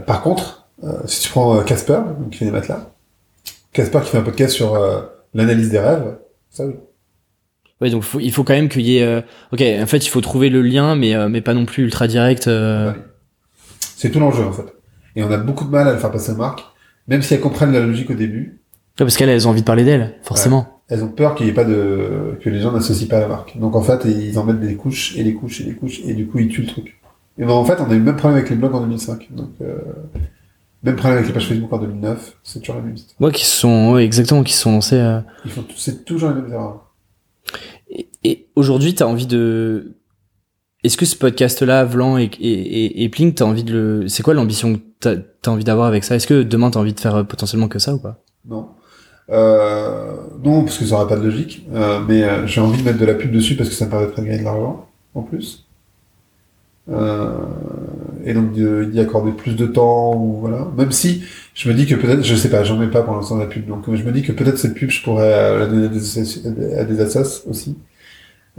Par 0.08 0.22
contre, 0.22 0.70
si 1.06 1.24
tu 1.24 1.30
prends 1.30 1.62
Casper, 1.64 2.00
qui 2.32 2.38
fait 2.38 2.46
des 2.46 2.52
matelas, 2.52 2.94
Casper 3.74 4.00
qui 4.04 4.12
fait 4.12 4.18
un 4.18 4.24
podcast 4.24 4.54
sur 4.54 4.78
l'analyse 5.34 5.70
des 5.70 5.80
rêves, 5.80 6.18
ça. 6.50 6.64
Ouais, 7.82 7.90
donc 7.90 8.04
faut- 8.04 8.20
il 8.20 8.32
faut 8.32 8.44
quand 8.44 8.54
même 8.54 8.70
qu'il 8.70 8.82
y 8.82 8.98
ait. 9.00 9.04
euh, 9.04 9.22
ok, 9.52 9.62
en 9.82 9.86
fait, 9.88 10.06
il 10.06 10.10
faut 10.10 10.22
trouver 10.22 10.50
le 10.50 10.62
lien, 10.62 10.96
mais 10.96 11.16
euh, 11.16 11.28
mais 11.30 11.42
pas 11.42 11.54
non 11.54 11.66
plus 11.66 11.84
ultra 11.84 12.08
direct. 12.08 12.48
euh. 12.48 12.92
Ouais. 12.92 12.98
C'est 13.96 14.12
tout 14.12 14.20
l'enjeu 14.20 14.44
en 14.46 14.52
fait. 14.52 14.66
Et 15.16 15.24
on 15.24 15.32
a 15.32 15.38
beaucoup 15.38 15.66
de 15.66 15.70
mal 15.72 15.88
à 15.88 15.94
le 15.94 15.98
faire 16.00 16.12
passer 16.12 16.32
aux 16.32 16.36
marques, 16.36 16.64
même 17.08 17.22
si 17.22 17.34
elles 17.34 17.40
comprennent 17.42 17.74
la 17.74 17.80
logique 17.82 18.10
au 18.10 18.14
début, 18.16 18.60
Ouais, 19.00 19.06
parce 19.06 19.18
qu'elles, 19.18 19.30
elles 19.30 19.48
ont 19.48 19.52
envie 19.52 19.62
de 19.62 19.66
parler 19.66 19.84
d'elles, 19.84 20.16
forcément. 20.22 20.82
elles 20.90 21.04
ont 21.04 21.08
peur 21.10 21.34
qu'il 21.36 21.46
n'y 21.46 21.52
ait 21.52 21.56
pas 21.56 21.64
de 21.66 22.38
que 22.42 22.50
les 22.50 22.60
gens 22.60 22.72
n'associent 22.72 23.08
pas 23.08 23.18
à 23.18 23.22
la 23.22 23.28
marque. 23.28 23.58
Donc 23.58 23.76
en 23.76 23.82
fait, 23.82 24.06
ils 24.06 24.38
en 24.38 24.44
mettent 24.46 24.60
des 24.60 24.76
couches 24.76 25.16
et 25.18 25.24
des 25.24 25.34
couches 25.34 25.62
et 25.62 25.64
des 25.66 25.74
couches 25.74 26.02
et 26.06 26.14
du 26.14 26.28
coup 26.28 26.40
ils 26.40 26.48
tuent 26.50 26.62
le 26.62 26.68
truc. 26.68 26.98
Et 27.40 27.46
ben 27.46 27.52
en 27.54 27.66
fait, 27.66 27.78
on 27.80 27.90
a 27.90 27.94
eu 27.94 27.98
le 28.00 28.04
même 28.04 28.16
problème 28.16 28.38
avec 28.38 28.50
les 28.52 28.56
blogs 28.56 28.76
en 28.76 28.82
2005. 28.82 29.28
Donc 29.32 29.50
euh, 29.62 29.76
même 30.84 30.96
problème 30.96 31.18
avec 31.18 31.28
les 31.28 31.34
pages 31.34 31.48
Facebook 31.48 31.72
en 31.74 31.78
2009. 31.80 32.38
C'est 32.44 32.60
toujours 32.60 32.76
la 32.76 32.82
même 32.82 32.94
histoire. 32.96 33.22
Ouais, 33.22 33.32
qui 33.34 33.46
sont, 33.46 33.94
ouais, 33.94 34.04
exactement, 34.06 34.44
qui 34.44 34.54
sont 34.54 34.72
lancés. 34.74 34.96
euh. 34.98 35.20
Ils 35.46 35.52
font, 35.52 35.64
c'est 35.76 36.06
toujours 36.06 36.30
les 36.30 36.36
mêmes 36.42 36.52
erreurs. 36.54 36.91
Et, 38.24 38.48
aujourd'hui, 38.56 38.96
t'as 38.96 39.06
envie 39.06 39.28
de. 39.28 39.96
Est-ce 40.84 40.98
que 40.98 41.06
ce 41.06 41.16
podcast-là, 41.16 41.86
Vlan 41.86 42.18
et, 42.18 42.32
et, 42.40 43.04
et, 43.04 43.10
Plink, 43.10 43.36
t'as 43.36 43.46
envie 43.46 43.64
de 43.64 43.74
le. 43.74 44.08
C'est 44.08 44.24
quoi 44.24 44.34
l'ambition 44.34 44.76
que 44.76 44.82
t'as 45.00 45.16
as 45.46 45.50
envie 45.50 45.64
d'avoir 45.64 45.88
avec 45.88 46.04
ça? 46.04 46.16
Est-ce 46.16 46.28
que 46.28 46.44
demain 46.44 46.72
t'as 46.72 46.80
envie 46.80 46.94
de 46.94 47.00
faire 47.00 47.16
euh, 47.16 47.24
potentiellement 47.24 47.68
que 47.68 47.80
ça 47.80 47.94
ou 47.94 48.00
pas? 48.00 48.24
Non. 48.46 48.70
Euh, 49.30 50.16
non, 50.44 50.64
parce 50.64 50.78
que 50.78 50.86
ça 50.86 50.96
n'aurait 50.96 51.08
pas 51.08 51.20
de 51.20 51.26
logique. 51.26 51.66
Euh, 51.74 52.00
mais 52.08 52.24
euh, 52.24 52.46
j'ai 52.48 52.62
envie 52.62 52.80
de 52.80 52.86
mettre 52.86 53.00
de 53.00 53.06
la 53.06 53.14
pub 53.14 53.32
dessus 53.32 53.56
parce 53.56 53.70
que 53.70 53.76
ça 53.76 53.86
me 53.86 53.92
permettrait 53.92 54.22
de 54.22 54.28
gagner 54.28 54.40
de 54.40 54.46
l'argent, 54.46 54.88
en 55.14 55.22
plus. 55.22 55.68
Euh, 56.90 57.30
et 58.26 58.34
donc 58.34 58.54
d'y 58.54 59.00
accorder 59.00 59.32
plus 59.32 59.56
de 59.56 59.66
temps 59.66 60.16
ou 60.16 60.38
voilà. 60.40 60.68
Même 60.78 60.92
si 60.92 61.24
je 61.54 61.70
me 61.70 61.74
dis 61.74 61.86
que 61.86 61.96
peut-être, 61.96 62.24
je 62.24 62.36
sais 62.36 62.50
pas, 62.50 62.64
j'en 62.64 62.82
ai 62.82 62.88
pas 62.88 63.02
pour 63.02 63.16
l'instant 63.16 63.38
la 63.38 63.46
pub, 63.46 63.68
donc 63.68 63.84
je 63.94 64.04
me 64.04 64.12
dis 64.12 64.24
que 64.24 64.32
peut-être 64.32 64.58
cette 64.58 64.74
pub 64.74 64.90
je 64.90 65.04
pourrais 65.04 65.60
la 65.60 65.66
donner 65.68 65.86
à 65.86 65.90
des, 65.90 66.74
à 66.76 66.84
des 66.86 67.18
aussi. 67.48 67.78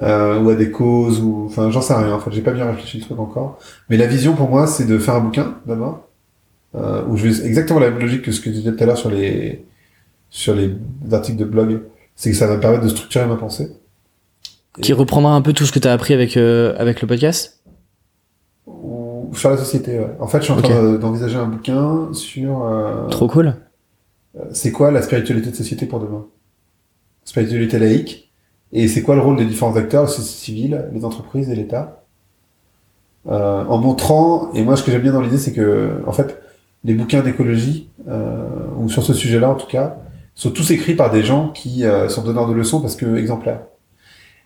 Euh, 0.00 0.40
ou 0.40 0.48
à 0.48 0.54
des 0.54 0.70
causes 0.70 1.20
ou 1.20 1.44
enfin 1.46 1.70
j'en 1.70 1.82
sais 1.82 1.94
rien 1.94 2.14
en 2.14 2.18
fait. 2.18 2.30
J'ai 2.32 2.40
pas 2.40 2.52
bien 2.52 2.66
réfléchi 2.66 2.98
le 2.98 3.04
truc 3.04 3.18
encore. 3.18 3.58
Mais 3.90 3.98
la 3.98 4.06
vision 4.06 4.34
pour 4.34 4.48
moi 4.48 4.66
c'est 4.66 4.86
de 4.86 4.98
faire 4.98 5.14
un 5.14 5.20
bouquin 5.20 5.56
d'abord. 5.66 6.08
Euh, 6.74 7.02
où 7.06 7.18
je 7.18 7.28
vais 7.28 7.46
exactement 7.46 7.78
la 7.78 7.90
même 7.90 8.00
logique 8.00 8.22
que 8.22 8.32
ce 8.32 8.40
que 8.40 8.44
tu 8.44 8.56
disais 8.56 8.74
tout 8.74 8.82
à 8.82 8.86
l'heure 8.86 8.96
sur 8.96 9.10
les 9.10 9.64
sur 10.30 10.54
les 10.54 10.74
articles 11.12 11.38
de 11.38 11.44
blog. 11.44 11.82
C'est 12.16 12.30
que 12.30 12.36
ça 12.36 12.46
va 12.46 12.56
me 12.56 12.60
permettre 12.60 12.84
de 12.84 12.88
structurer 12.88 13.26
ma 13.26 13.36
pensée. 13.36 13.68
Qui 14.80 14.94
reprendra 14.94 15.34
un 15.34 15.42
peu 15.42 15.52
tout 15.52 15.66
ce 15.66 15.72
que 15.72 15.78
tu 15.78 15.86
as 15.86 15.92
appris 15.92 16.14
avec 16.14 16.38
euh, 16.38 16.74
avec 16.78 17.02
le 17.02 17.06
podcast 17.06 17.61
ou 18.66 19.30
sur 19.34 19.50
la 19.50 19.56
société 19.56 19.98
ouais. 19.98 20.16
en 20.20 20.26
fait 20.26 20.38
je 20.38 20.44
suis 20.44 20.52
en 20.52 20.62
train 20.62 20.92
d'envisager 20.94 21.36
un 21.36 21.46
bouquin 21.46 22.08
sur 22.12 22.64
euh, 22.64 23.08
trop 23.08 23.26
cool 23.28 23.54
c'est 24.52 24.72
quoi 24.72 24.90
la 24.90 25.02
spiritualité 25.02 25.50
de 25.50 25.56
société 25.56 25.86
pour 25.86 26.00
demain? 26.00 26.26
Spiritualité 27.24 27.78
laïque 27.78 28.32
et 28.72 28.88
c'est 28.88 29.02
quoi 29.02 29.14
le 29.14 29.20
rôle 29.20 29.36
des 29.36 29.44
différents 29.44 29.76
acteurs, 29.76 30.02
la 30.02 30.08
société 30.08 30.44
civile, 30.44 30.88
les 30.92 31.04
entreprises 31.04 31.50
et 31.50 31.54
l'État? 31.54 32.04
Euh, 33.28 33.64
En 33.64 33.78
montrant, 33.78 34.52
et 34.54 34.62
moi 34.62 34.76
ce 34.76 34.82
que 34.82 34.90
j'aime 34.90 35.02
bien 35.02 35.12
dans 35.12 35.20
l'idée, 35.20 35.38
c'est 35.38 35.52
que 35.52 36.02
en 36.06 36.12
fait, 36.12 36.40
les 36.82 36.94
bouquins 36.94 37.22
d'écologie, 37.22 37.90
euh, 38.08 38.46
ou 38.78 38.88
sur 38.88 39.02
ce 39.02 39.12
sujet-là 39.12 39.50
en 39.50 39.54
tout 39.54 39.66
cas, 39.66 39.98
sont 40.34 40.50
tous 40.50 40.70
écrits 40.70 40.94
par 40.94 41.10
des 41.10 41.22
gens 41.22 41.50
qui 41.50 41.84
euh, 41.84 42.08
sont 42.08 42.22
donneurs 42.22 42.48
de 42.48 42.54
leçons 42.54 42.80
parce 42.80 42.96
que 42.96 43.16
exemplaires. 43.16 43.60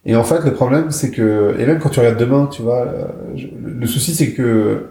Et 0.07 0.17
en 0.17 0.25
fait, 0.25 0.45
le 0.45 0.55
problème, 0.55 0.91
c'est 0.91 1.11
que, 1.11 1.55
et 1.59 1.67
même 1.67 1.79
quand 1.79 1.91
tu 1.91 2.01
regardes 2.01 2.19
demain, 2.19 2.49
tu 2.51 2.63
vois, 2.63 2.87
euh, 2.87 3.07
le 3.63 3.87
souci, 3.87 4.15
c'est 4.15 4.33
que, 4.33 4.87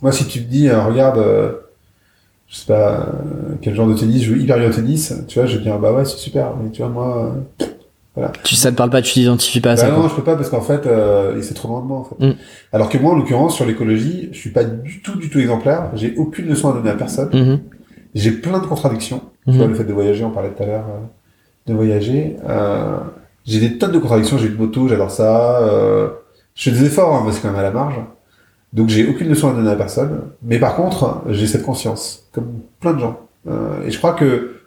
moi, 0.00 0.12
si 0.12 0.26
tu 0.26 0.40
me 0.40 0.44
dis, 0.46 0.68
euh, 0.68 0.82
regarde, 0.82 1.18
je 2.46 2.56
sais 2.56 2.66
pas, 2.66 3.08
quel 3.60 3.74
genre 3.74 3.88
de 3.88 3.94
tennis, 3.94 4.22
je 4.22 4.32
veux 4.32 4.40
hyper 4.40 4.58
bien 4.58 4.68
au 4.68 4.72
tennis, 4.72 5.12
tu 5.26 5.38
vois, 5.38 5.46
je 5.46 5.58
vais 5.58 5.62
dire, 5.62 5.78
bah 5.78 5.92
ouais, 5.92 6.04
c'est 6.04 6.16
super, 6.16 6.54
mais 6.56 6.70
tu 6.70 6.82
vois, 6.82 6.90
moi, 6.90 7.34
tu, 8.44 8.54
ça 8.54 8.70
te 8.70 8.76
parle 8.76 8.90
pas, 8.90 9.02
tu 9.02 9.12
t'identifies 9.12 9.60
pas 9.60 9.72
à 9.72 9.76
ça. 9.76 9.90
Bah 9.90 9.96
non, 9.96 10.08
je 10.08 10.14
peux 10.14 10.22
pas 10.22 10.36
parce 10.36 10.48
qu'en 10.48 10.60
fait, 10.60 10.86
euh, 10.86 11.40
c'est 11.42 11.54
trop 11.54 11.68
loin 11.68 11.80
de 11.80 11.86
moi. 11.86 11.98
En 11.98 12.04
fait. 12.04 12.26
Mm. 12.26 12.34
Alors 12.72 12.88
que 12.88 12.98
moi, 12.98 13.12
en 13.12 13.16
l'occurrence, 13.16 13.54
sur 13.54 13.64
l'écologie, 13.64 14.28
je 14.32 14.38
suis 14.38 14.50
pas 14.50 14.64
du 14.64 15.02
tout, 15.02 15.16
du 15.18 15.30
tout 15.30 15.38
exemplaire. 15.38 15.90
J'ai 15.94 16.14
aucune 16.16 16.46
leçon 16.46 16.70
à 16.70 16.72
donner 16.72 16.90
à 16.90 16.94
personne. 16.94 17.30
Mm-hmm. 17.30 17.58
J'ai 18.14 18.32
plein 18.32 18.58
de 18.58 18.66
contradictions. 18.66 19.22
Tu 19.46 19.54
vois, 19.54 19.66
mm-hmm. 19.66 19.68
le 19.68 19.74
fait 19.74 19.84
de 19.84 19.92
voyager, 19.92 20.24
on 20.24 20.30
parlait 20.30 20.50
tout 20.50 20.62
à 20.62 20.66
l'heure 20.66 20.84
euh, 20.88 21.72
de 21.72 21.74
voyager. 21.74 22.36
Euh, 22.48 22.98
j'ai 23.48 23.60
des 23.60 23.78
tonnes 23.78 23.92
de 23.92 23.98
contradictions. 23.98 24.38
J'ai 24.38 24.48
une 24.48 24.56
moto, 24.56 24.88
j'adore 24.88 25.10
ça. 25.10 25.60
Euh, 25.62 26.10
je 26.54 26.70
fais 26.70 26.76
des 26.76 26.84
efforts, 26.84 27.14
hein, 27.14 27.22
mais 27.24 27.32
c'est 27.32 27.40
quand 27.40 27.48
même 27.48 27.58
à 27.58 27.62
la 27.62 27.70
marge. 27.70 27.96
Donc 28.72 28.88
j'ai 28.88 29.08
aucune 29.08 29.28
leçon 29.28 29.48
à 29.48 29.54
donner 29.54 29.70
à 29.70 29.76
personne. 29.76 30.20
Mais 30.42 30.58
par 30.58 30.76
contre, 30.76 31.22
j'ai 31.28 31.46
cette 31.46 31.62
conscience, 31.62 32.28
comme 32.32 32.60
plein 32.80 32.92
de 32.92 33.00
gens. 33.00 33.20
Euh, 33.46 33.84
et 33.86 33.90
je 33.90 33.98
crois 33.98 34.12
que, 34.12 34.60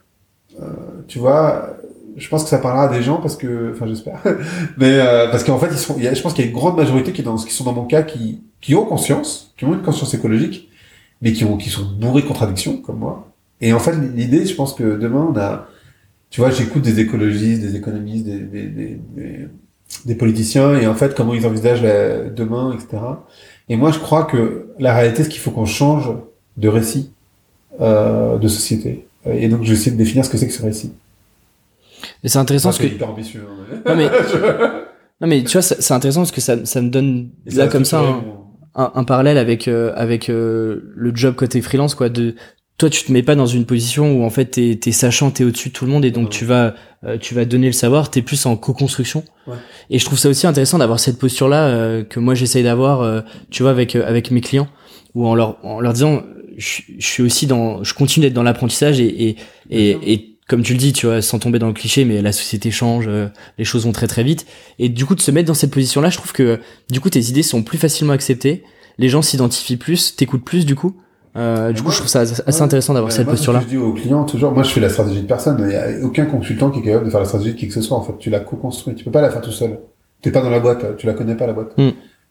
euh, 0.60 0.66
tu 1.08 1.20
vois, 1.20 1.78
je 2.18 2.28
pense 2.30 2.44
que 2.44 2.50
ça 2.50 2.58
parlera 2.58 2.86
à 2.86 2.88
des 2.88 3.04
gens 3.04 3.18
parce 3.18 3.36
que, 3.36 3.72
enfin 3.74 3.88
j'espère, 3.88 4.20
mais 4.78 5.00
euh, 5.00 5.30
parce 5.30 5.44
qu'en 5.44 5.60
fait 5.60 5.68
ils 5.72 5.78
sont, 5.78 5.98
y 5.98 6.08
a, 6.08 6.14
je 6.14 6.22
pense 6.22 6.34
qu'il 6.34 6.44
y 6.44 6.48
a 6.48 6.52
une 6.52 6.58
grande 6.58 6.78
majorité 6.78 7.12
qui, 7.12 7.24
dans, 7.24 7.36
qui 7.36 7.54
sont 7.54 7.64
dans 7.64 7.74
mon 7.74 7.86
cas 7.86 8.04
qui, 8.04 8.42
qui 8.60 8.76
ont 8.76 8.86
conscience, 8.86 9.54
qui 9.58 9.66
ont 9.66 9.74
une 9.74 9.82
conscience 9.82 10.14
écologique, 10.14 10.70
mais 11.22 11.32
qui 11.34 11.46
ont, 11.46 11.58
qui 11.58 11.70
sont 11.70 11.86
bourrés 11.86 12.22
de 12.24 12.28
contradictions 12.28 12.78
comme 12.78 13.00
moi. 13.00 13.28
Et 13.62 13.74
en 13.74 13.80
fait 13.80 13.94
l'idée, 14.16 14.46
je 14.46 14.56
pense 14.56 14.74
que 14.74 14.98
demain 14.98 15.28
on 15.34 15.38
a, 15.38 15.68
tu 16.32 16.42
vois, 16.42 16.50
j'écoute 16.50 16.82
des 16.82 17.00
écologistes, 17.00 17.62
des 17.62 17.76
économistes, 17.76 18.26
des, 18.26 18.40
des, 18.40 18.68
des, 18.68 19.00
des, 20.06 20.16
politiciens 20.16 20.76
et 20.80 20.88
en 20.88 20.96
fait 20.96 21.14
comment 21.14 21.34
ils 21.34 21.46
envisagent 21.46 21.84
la, 21.84 22.30
demain, 22.30 22.74
etc. 22.74 23.04
Et 23.70 23.76
moi 23.76 23.92
je 23.92 24.00
crois 24.00 24.24
que 24.24 24.70
la 24.80 24.96
réalité, 24.96 25.24
c'est 25.24 25.30
qu'il 25.30 25.42
faut 25.42 25.52
qu'on 25.52 25.66
change 25.66 26.10
de 26.58 26.68
récit 26.70 27.12
euh, 27.82 28.38
de 28.38 28.48
société. 28.48 29.06
Et 29.26 29.50
donc 29.50 29.64
je 29.64 29.70
vais 29.70 29.74
essayer 29.74 29.92
de 29.92 29.98
définir 29.98 30.26
ce 30.26 30.30
que 30.30 30.38
c'est 30.38 30.48
que 30.48 30.54
ce 30.54 30.64
récit. 30.64 30.94
Et 32.24 32.30
c'est 32.30 32.40
intéressant 32.40 32.70
parce 32.70 32.80
que. 32.80 33.04
ambitieux. 33.04 33.46
Hein, 33.48 33.82
non 33.86 33.96
mais. 33.96 34.10
non 35.22 35.28
mais 35.28 35.44
tu 35.44 35.52
vois, 35.52 35.62
c'est 35.62 35.94
intéressant 35.94 36.22
parce 36.22 36.32
que 36.32 36.42
ça, 36.42 36.66
ça 36.66 36.82
me 36.82 36.90
donne 36.90 37.30
là 37.46 37.68
comme 37.68 37.86
ça 37.86 38.02
un, 38.74 38.92
un, 38.96 39.04
parallèle 39.04 39.38
avec 39.38 39.68
euh, 39.68 39.92
avec 39.96 40.30
euh, 40.30 40.92
le 40.96 41.16
job 41.16 41.36
côté 41.36 41.62
freelance 41.62 41.94
quoi. 41.94 42.10
De 42.10 42.36
toi, 42.82 42.90
tu 42.90 43.04
te 43.04 43.12
mets 43.12 43.24
pas 43.24 43.36
dans 43.36 43.46
une 43.46 43.66
position 43.66 44.12
où 44.14 44.26
en 44.26 44.30
fait 44.30 44.46
t'es 44.46 44.80
es 44.86 44.92
sachant, 44.92 45.32
t'es 45.32 45.44
au-dessus 45.44 45.70
de 45.70 45.74
tout 45.74 45.86
le 45.86 45.92
monde 45.92 46.04
et 46.04 46.12
donc 46.12 46.30
tu 46.30 46.46
vas 46.46 46.76
euh, 47.04 47.18
tu 47.18 47.34
vas 47.34 47.46
donner 47.46 47.68
le 47.68 47.74
savoir. 47.74 48.12
T'es 48.12 48.22
plus 48.22 48.46
en 48.46 48.58
co-construction. 48.58 49.24
Ouais. 49.48 49.56
Et 49.90 50.00
je 50.00 50.06
trouve 50.06 50.20
ça 50.20 50.30
aussi 50.30 50.48
intéressant 50.48 50.78
d'avoir 50.78 51.00
cette 51.00 51.18
posture 51.18 51.48
là 51.48 52.04
que 52.04 52.20
moi 52.20 52.36
j'essaye 52.36 52.64
d'avoir, 52.64 53.24
tu 53.50 53.64
vois, 53.64 53.72
avec 53.72 53.96
avec 53.96 54.32
mes 54.32 54.42
clients, 54.42 54.68
ou 55.16 55.28
en 55.28 55.36
leur 55.36 55.58
en 55.64 55.80
leur 55.80 55.94
disant, 55.94 56.24
je, 56.58 56.82
je 56.98 57.06
suis 57.06 57.24
aussi 57.24 57.48
dans, 57.48 57.84
je 57.84 57.94
continue 57.94 58.26
d'être 58.26 58.34
dans 58.34 58.44
l'apprentissage 58.44 59.00
et 59.00 59.30
et, 59.30 59.38
et, 59.70 60.14
et 60.14 60.38
comme 60.48 60.64
tu 60.64 60.74
le 60.74 60.80
dis, 60.80 60.92
tu 60.92 61.06
vois, 61.06 61.22
sans 61.22 61.40
tomber 61.40 61.60
dans 61.60 61.68
le 61.68 61.74
cliché, 61.74 62.04
mais 62.04 62.22
la 62.22 62.34
société 62.34 62.72
change, 62.72 63.06
euh, 63.08 63.28
les 63.58 63.64
choses 63.64 63.86
vont 63.86 63.94
très 63.94 64.08
très 64.08 64.24
vite. 64.24 64.46
Et 64.80 64.90
du 64.90 65.06
coup, 65.06 65.16
de 65.16 65.22
se 65.22 65.32
mettre 65.32 65.48
dans 65.48 65.54
cette 65.54 65.72
position-là, 65.72 66.10
je 66.10 66.18
trouve 66.18 66.34
que 66.34 66.60
du 66.90 67.00
coup, 67.00 67.10
tes 67.10 67.22
idées 67.22 67.44
sont 67.44 67.64
plus 67.64 67.78
facilement 67.78 68.12
acceptées, 68.12 68.64
les 68.98 69.08
gens 69.08 69.22
s'identifient 69.22 69.78
plus, 69.78 70.16
t'écoutent 70.16 70.44
plus 70.44 70.66
du 70.66 70.76
coup. 70.76 70.98
Euh, 71.38 71.72
du 71.72 71.82
coup, 71.82 71.92
je 71.92 71.98
trouve 71.98 72.10
ça 72.10 72.22
assez 72.22 72.62
intéressant 72.62 72.94
d'avoir 72.94 73.12
cette 73.12 73.28
posture-là. 73.28 73.62
Je 73.62 73.68
dis 73.68 73.78
aux 73.78 73.94
clients 73.94 74.26
toujours, 74.26 74.52
moi 74.52 74.64
je 74.64 74.72
fais 74.72 74.82
la 74.82 74.90
stratégie 74.90 75.22
de 75.22 75.28
personne. 75.28 75.58
Il 75.60 75.68
n'y 75.68 75.76
a 75.76 76.06
aucun 76.06 76.26
consultant 76.26 76.70
qui 76.72 76.80
est 76.80 76.84
capable 76.84 77.06
de 77.06 77.10
faire 77.10 77.22
la 77.22 77.26
stratégie 77.26 77.54
de 77.54 77.58
qui 77.58 77.68
que 77.68 77.74
ce 77.74 77.82
soit. 77.82 77.98
En 77.98 78.02
fait, 78.02 78.18
tu 78.20 78.30
la 78.30 78.42
co-construis. 78.42 78.96
Tu 78.96 79.04
peux 79.06 79.12
pas 79.12 79.22
la 79.22 79.30
faire 79.30 79.42
tout 79.42 79.52
seul. 79.52 79.80
T'es 80.22 80.32
pas 80.32 80.42
dans 80.42 80.50
la 80.50 80.60
boîte. 80.60 80.98
Tu 80.98 81.06
la 81.06 81.14
connais 81.14 81.36
pas 81.36 81.48
la 81.48 81.54
boîte. 81.54 81.78
Mm. 81.78 81.90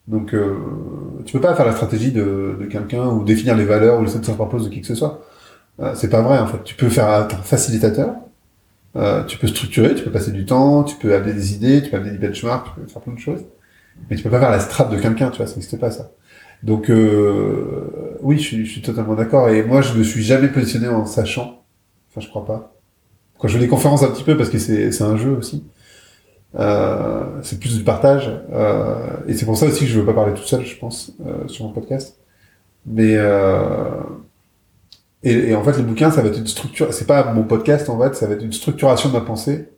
Donc, 0.09 0.35
euh, 0.35 0.57
tu 1.25 1.33
peux 1.33 1.41
pas 1.41 1.55
faire 1.55 1.67
la 1.67 1.73
stratégie 1.73 2.13
de, 2.13 2.57
de 2.61 2.67
quelqu'un 2.67 3.07
ou 3.07 3.25
définir 3.25 3.57
les 3.57 3.65
valeurs 3.65 3.99
ou 4.01 4.03
le 4.03 4.09
set 4.09 4.23
propose 4.35 4.65
de 4.65 4.71
qui 4.71 4.81
que 4.81 4.87
ce 4.87 4.95
soit. 4.95 5.23
Euh, 5.81 5.93
c'est 5.95 6.11
pas 6.11 6.23
vrai 6.23 6.39
en 6.39 6.47
fait. 6.47 6.63
Tu 6.65 6.75
peux 6.75 6.89
faire 6.89 7.09
un 7.09 7.29
facilitateur, 7.29 8.15
euh, 8.97 9.25
tu 9.25 9.39
peux 9.39 9.47
structurer, 9.47 9.95
tu 9.95 10.05
peux 10.05 10.11
passer 10.11 10.33
du 10.33 10.45
temps, 10.45 10.85
tu 10.85 10.97
peux 10.97 11.15
amener 11.15 11.33
des 11.33 11.55
idées, 11.55 11.83
tu 11.83 11.91
peux 11.91 11.97
amener 11.97 12.11
des 12.17 12.27
benchmarks, 12.27 12.67
tu 12.75 12.81
peux 12.81 12.87
faire 12.87 13.03
plein 13.03 13.15
de 13.15 13.19
choses, 13.19 13.41
mais 14.09 14.17
tu 14.17 14.23
peux 14.23 14.31
pas 14.31 14.41
faire 14.41 14.51
la 14.51 14.61
strate 14.61 14.91
de 14.91 14.99
quelqu'un, 14.99 15.31
tu 15.31 15.39
vois, 15.39 15.47
ça 15.47 15.55
n'existe 15.55 15.79
pas 15.79 15.91
ça. 15.91 16.11
Donc 16.63 16.91
euh, 16.91 18.19
oui, 18.23 18.39
je 18.39 18.43
suis, 18.43 18.67
je 18.67 18.73
suis 18.73 18.83
totalement 18.83 19.15
d'accord. 19.15 19.49
Et 19.49 19.63
moi, 19.63 19.81
je 19.81 19.95
me 19.95 20.03
suis 20.03 20.23
jamais 20.23 20.49
positionné 20.49 20.89
en 20.89 21.07
sachant. 21.07 21.63
Enfin, 22.11 22.21
je 22.21 22.29
crois 22.29 22.45
pas. 22.45 22.75
Quand 23.39 23.49
je 23.49 23.55
fais 23.55 23.61
des 23.61 23.69
conférences 23.69 24.03
un 24.03 24.11
petit 24.11 24.25
peu 24.25 24.37
parce 24.37 24.51
que 24.51 24.59
c'est 24.59 25.03
un 25.03 25.17
jeu 25.17 25.31
aussi. 25.31 25.65
Euh, 26.59 27.41
c'est 27.43 27.59
plus 27.59 27.79
du 27.79 27.85
partage. 27.85 28.31
Euh, 28.53 29.17
et 29.27 29.35
c'est 29.35 29.47
pour 29.47 29.57
ça 29.57 29.67
aussi 29.67 29.81
que 29.81 29.91
je 29.91 29.99
veux 29.99 30.07
pas 30.07 30.13
parler 30.13 30.35
tout 30.35 30.43
seul, 30.43 30.65
je 30.65 30.77
pense, 30.77 31.13
euh, 31.27 31.49
sur 31.49 31.65
mon 31.65 31.73
podcast. 31.73 32.19
Mais 32.87 33.15
euh, 33.17 33.89
et, 35.23 35.51
et, 35.51 35.55
en 35.55 35.63
fait, 35.63 35.77
le 35.77 35.83
bouquin, 35.85 36.11
ça 36.11 36.23
va 36.23 36.29
être 36.29 36.39
une 36.39 36.47
structure. 36.47 36.93
C'est 36.93 37.07
pas 37.07 37.33
mon 37.33 37.45
podcast 37.45 37.89
en 37.89 37.99
fait, 38.01 38.15
ça 38.15 38.27
va 38.27 38.35
être 38.35 38.45
une 38.45 38.53
structuration 38.53 39.11
de 39.11 39.15
ma 39.15 39.21
pensée 39.21 39.69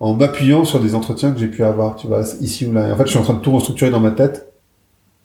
en 0.00 0.14
m'appuyant 0.14 0.64
sur 0.64 0.80
des 0.80 0.94
entretiens 0.94 1.32
que 1.32 1.38
j'ai 1.38 1.48
pu 1.48 1.64
avoir, 1.64 1.96
tu 1.96 2.06
vois, 2.06 2.22
ici 2.40 2.66
ou 2.66 2.72
là. 2.72 2.88
Et 2.88 2.92
en 2.92 2.96
fait, 2.96 3.04
je 3.04 3.10
suis 3.10 3.18
en 3.18 3.22
train 3.22 3.34
de 3.34 3.40
tout 3.40 3.52
restructurer 3.52 3.90
dans 3.90 4.00
ma 4.00 4.10
tête 4.10 4.51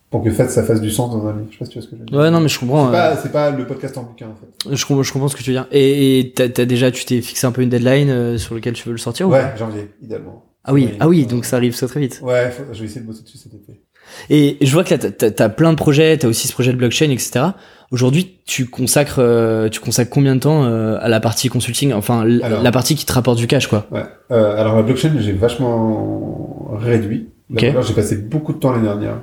pour 0.09 0.23
que 0.23 0.31
fait 0.31 0.49
ça 0.49 0.63
fasse 0.63 0.81
du 0.81 0.89
sens 0.89 1.11
dans 1.11 1.27
un 1.27 1.33
livre. 1.33 1.47
Je 1.49 1.53
sais 1.53 1.59
pas 1.59 1.65
si 1.65 1.71
tu 1.71 1.79
vois 1.79 1.85
ce 1.85 1.91
que 1.91 1.95
je 1.95 2.01
veux 2.01 2.05
dire. 2.05 2.17
Ouais, 2.17 2.31
non, 2.31 2.39
mais 2.39 2.47
je 2.47 2.59
comprends. 2.59 2.85
C'est 2.85 2.91
pas, 2.91 3.15
c'est 3.17 3.31
pas 3.31 3.49
le 3.51 3.67
podcast 3.67 3.97
en 3.97 4.03
bouquin 4.03 4.27
en 4.27 4.35
fait. 4.35 4.75
Je 4.75 4.85
comprends, 4.85 5.03
je 5.03 5.13
comprends 5.13 5.27
ce 5.27 5.35
que 5.35 5.43
tu 5.43 5.51
veux 5.51 5.57
dire. 5.57 5.67
Et 5.71 6.33
t'as 6.35 6.45
as 6.45 6.65
déjà, 6.65 6.91
tu 6.91 7.05
t'es 7.05 7.21
fixé 7.21 7.45
un 7.45 7.51
peu 7.51 7.61
une 7.61 7.69
deadline 7.69 8.09
euh, 8.09 8.37
sur 8.37 8.55
lequel 8.55 8.73
tu 8.73 8.87
veux 8.87 8.93
le 8.93 8.97
sortir 8.99 9.27
Ouais, 9.27 9.53
janvier, 9.57 9.91
idéalement. 10.01 10.45
Ah 10.63 10.73
oui, 10.73 10.89
ah 10.99 11.07
oui, 11.07 11.25
donc 11.25 11.45
ça 11.45 11.55
arrive 11.55 11.75
très 11.75 11.87
très 11.87 11.99
vite. 12.01 12.19
Ouais, 12.21 12.51
je 12.73 12.79
vais 12.79 12.85
essayer 12.85 13.01
de 13.01 13.05
bosser 13.05 13.23
dessus 13.23 13.37
cet 13.37 13.53
été. 13.53 13.81
Et 14.29 14.57
je 14.61 14.71
vois 14.71 14.83
que 14.83 14.93
là, 14.93 14.97
t'as 14.97 15.45
as 15.45 15.49
plein 15.49 15.71
de 15.71 15.77
projets, 15.77 16.17
t'as 16.17 16.27
aussi 16.27 16.47
ce 16.47 16.53
projet 16.53 16.71
de 16.71 16.77
blockchain, 16.77 17.09
etc. 17.09 17.45
Aujourd'hui, 17.91 18.39
tu 18.45 18.65
consacres, 18.65 19.19
euh, 19.19 19.69
tu 19.69 19.79
consacres 19.79 20.09
combien 20.09 20.35
de 20.35 20.41
temps 20.41 20.65
euh, 20.65 20.97
à 20.99 21.07
la 21.07 21.19
partie 21.19 21.47
consulting, 21.47 21.93
enfin 21.93 22.25
la 22.25 22.71
partie 22.71 22.95
qui 22.95 23.05
te 23.05 23.13
rapporte 23.13 23.37
du 23.37 23.47
cash, 23.47 23.67
quoi 23.67 23.87
Ouais. 23.91 24.03
Euh, 24.31 24.59
alors 24.59 24.75
la 24.75 24.83
blockchain, 24.83 25.13
j'ai 25.19 25.33
vachement 25.33 26.69
réduit. 26.79 27.29
Okay. 27.53 27.73
J'ai 27.81 27.93
passé 27.93 28.17
beaucoup 28.17 28.51
de 28.51 28.57
temps 28.57 28.71
l'année 28.71 28.87
dernière, 28.87 29.21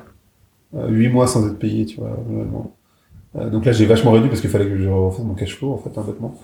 huit 0.88 1.08
mois 1.08 1.26
sans 1.26 1.46
être 1.46 1.58
payé, 1.58 1.86
tu 1.86 2.00
vois, 2.00 2.10
vraiment. 2.28 2.72
donc 3.50 3.64
là, 3.64 3.72
j'ai 3.72 3.86
vachement 3.86 4.12
réduit 4.12 4.28
parce 4.28 4.40
qu'il 4.40 4.50
fallait 4.50 4.66
que 4.66 4.78
je 4.78 4.88
refasse 4.88 5.24
mon 5.24 5.34
cash 5.34 5.56
flow, 5.56 5.72
en 5.72 5.78
fait, 5.78 5.96
un 5.98 6.02
bêtement. 6.02 6.38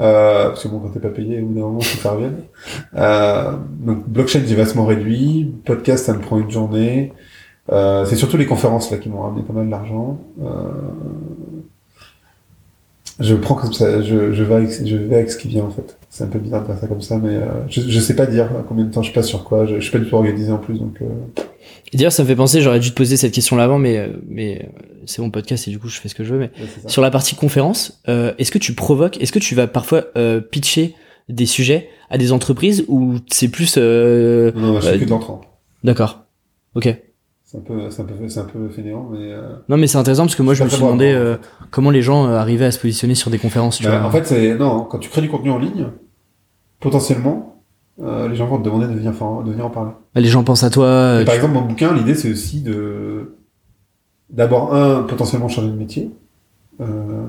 Euh, 0.00 0.48
parce 0.48 0.62
que 0.62 0.68
bon, 0.68 0.80
quand 0.80 0.88
t'es 0.88 1.00
pas 1.00 1.08
payé, 1.08 1.40
au 1.40 1.46
bout 1.46 1.54
d'un 1.54 1.60
moment, 1.60 1.80
ça. 1.80 2.16
Euh, 2.96 3.52
donc, 3.80 4.08
blockchain, 4.08 4.42
j'ai 4.46 4.56
vachement 4.56 4.86
réduit. 4.86 5.54
Podcast, 5.64 6.06
ça 6.06 6.14
me 6.14 6.20
prend 6.20 6.38
une 6.38 6.50
journée. 6.50 7.12
Euh, 7.72 8.04
c'est 8.04 8.16
surtout 8.16 8.36
les 8.36 8.46
conférences 8.46 8.90
là 8.90 8.98
qui 8.98 9.08
m'ont 9.08 9.22
ramené 9.22 9.42
pas 9.42 9.52
mal 9.52 9.70
d'argent. 9.70 10.18
Euh, 10.42 10.48
je 13.20 13.34
prends 13.36 13.54
comme 13.54 13.72
ça, 13.72 14.02
je, 14.02 14.32
je, 14.32 14.42
vais 14.42 14.54
avec, 14.54 14.86
je 14.86 14.96
vais 14.96 15.14
avec 15.14 15.30
ce 15.30 15.38
qui 15.38 15.48
vient 15.48 15.64
en 15.64 15.70
fait. 15.70 15.96
C'est 16.10 16.24
un 16.24 16.26
peu 16.26 16.38
bizarre 16.38 16.62
de 16.62 16.66
faire 16.66 16.78
ça 16.78 16.86
comme 16.88 17.00
ça, 17.00 17.16
mais 17.16 17.36
euh, 17.36 17.46
je, 17.68 17.80
je 17.80 18.00
sais 18.00 18.16
pas 18.16 18.26
dire 18.26 18.48
combien 18.68 18.84
de 18.84 18.90
temps 18.90 19.02
je 19.02 19.12
passe 19.12 19.26
sur 19.26 19.44
quoi. 19.44 19.64
Je, 19.66 19.76
je 19.76 19.80
suis 19.80 19.92
pas 19.92 19.98
du 19.98 20.08
tout 20.08 20.16
organisé 20.16 20.50
en 20.52 20.58
plus, 20.58 20.78
donc. 20.78 20.98
Euh... 21.94 21.94
Et 21.94 21.98
d'ailleurs, 21.98 22.12
ça 22.12 22.22
me 22.22 22.28
fait 22.28 22.36
penser, 22.36 22.60
j'aurais 22.60 22.80
dû 22.80 22.90
te 22.90 22.94
poser 22.94 23.16
cette 23.16 23.32
question 23.32 23.56
là 23.56 23.64
avant, 23.64 23.78
mais 23.78 24.10
mais 24.28 24.68
c'est 25.06 25.22
mon 25.22 25.30
podcast 25.30 25.68
et 25.68 25.70
du 25.70 25.78
coup 25.78 25.88
je 25.88 26.00
fais 26.00 26.08
ce 26.08 26.14
que 26.14 26.24
je 26.24 26.34
veux. 26.34 26.40
Mais 26.40 26.50
sur 26.86 27.02
la 27.02 27.10
partie 27.10 27.34
conférence, 27.34 28.02
euh, 28.08 28.32
est-ce 28.38 28.50
que 28.50 28.58
tu 28.58 28.74
provoques, 28.74 29.20
est-ce 29.20 29.32
que 29.32 29.38
tu 29.38 29.54
vas 29.54 29.66
parfois 29.66 30.04
euh, 30.16 30.40
pitcher 30.40 30.94
des 31.28 31.46
sujets 31.46 31.88
à 32.10 32.18
des 32.18 32.32
entreprises 32.32 32.84
ou 32.88 33.16
c'est 33.30 33.48
plus 33.48 33.76
Non, 33.76 34.52
non, 34.54 34.80
je 34.80 34.88
fais 34.88 34.98
que 34.98 35.04
de 35.04 35.10
l'entrant. 35.10 35.40
D'accord. 35.82 36.24
Ok. 36.74 36.94
C'est 37.44 37.58
un 37.58 37.60
peu, 37.60 37.90
c'est 37.90 38.02
un 38.02 38.04
peu, 38.04 38.28
c'est 38.28 38.40
un 38.40 38.44
peu 38.44 38.68
fainéant, 38.68 39.08
mais. 39.12 39.32
euh, 39.32 39.54
Non, 39.68 39.76
mais 39.76 39.86
c'est 39.86 39.98
intéressant 39.98 40.24
parce 40.24 40.34
que 40.34 40.42
moi, 40.42 40.54
je 40.54 40.64
me 40.64 40.68
suis 40.68 40.78
demandé 40.80 41.14
en 41.14 41.18
euh, 41.18 41.36
comment 41.70 41.90
les 41.90 42.02
gens 42.02 42.26
euh, 42.26 42.36
arrivaient 42.36 42.64
à 42.64 42.72
se 42.72 42.80
positionner 42.80 43.14
sur 43.14 43.30
des 43.30 43.38
conférences, 43.38 43.76
tu 43.76 43.84
bah, 43.84 43.98
vois. 43.98 44.08
en 44.08 44.10
fait, 44.10 44.26
c'est 44.26 44.56
non. 44.56 44.80
Quand 44.90 44.98
tu 44.98 45.08
crées 45.08 45.20
du 45.20 45.28
contenu 45.28 45.50
en 45.50 45.58
ligne, 45.58 45.86
potentiellement, 46.80 47.53
euh, 48.02 48.28
les 48.28 48.36
gens 48.36 48.46
vont 48.46 48.58
te 48.58 48.64
demander 48.64 48.86
de 48.86 48.92
venir, 48.92 49.12
faire- 49.14 49.42
de 49.44 49.50
venir 49.52 49.66
en 49.66 49.70
parler. 49.70 49.92
Bah, 50.14 50.20
les 50.20 50.28
gens 50.28 50.42
pensent 50.44 50.64
à 50.64 50.70
toi. 50.70 50.86
euh, 50.86 51.22
Et 51.22 51.24
par 51.24 51.34
exemple, 51.34 51.54
mon 51.54 51.62
bouquin, 51.62 51.92
l'idée, 51.94 52.14
c'est 52.14 52.30
aussi 52.30 52.60
de 52.60 53.34
d'abord 54.30 54.74
un 54.74 55.02
potentiellement 55.02 55.48
changer 55.48 55.68
de 55.68 55.76
métier 55.76 56.10
euh, 56.80 57.26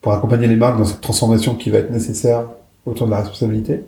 pour 0.00 0.12
accompagner 0.12 0.46
les 0.46 0.56
marques 0.56 0.78
dans 0.78 0.84
cette 0.84 1.00
transformation 1.00 1.54
qui 1.54 1.70
va 1.70 1.78
être 1.78 1.90
nécessaire 1.90 2.44
autour 2.86 3.06
de 3.06 3.10
la 3.10 3.18
responsabilité. 3.20 3.84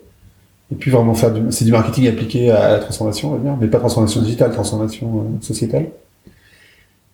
Et 0.70 0.74
puis 0.74 0.90
vraiment 0.90 1.14
faire 1.14 1.32
du 1.32 1.40
c'est 1.50 1.64
du 1.66 1.70
marketing 1.72 2.08
appliqué 2.08 2.50
à 2.50 2.70
la 2.70 2.78
transformation, 2.78 3.30
on 3.30 3.34
va 3.34 3.38
dire, 3.40 3.56
mais 3.60 3.66
pas 3.68 3.78
transformation 3.78 4.22
digitale, 4.22 4.52
transformation 4.52 5.18
euh, 5.20 5.42
sociétale. 5.42 5.88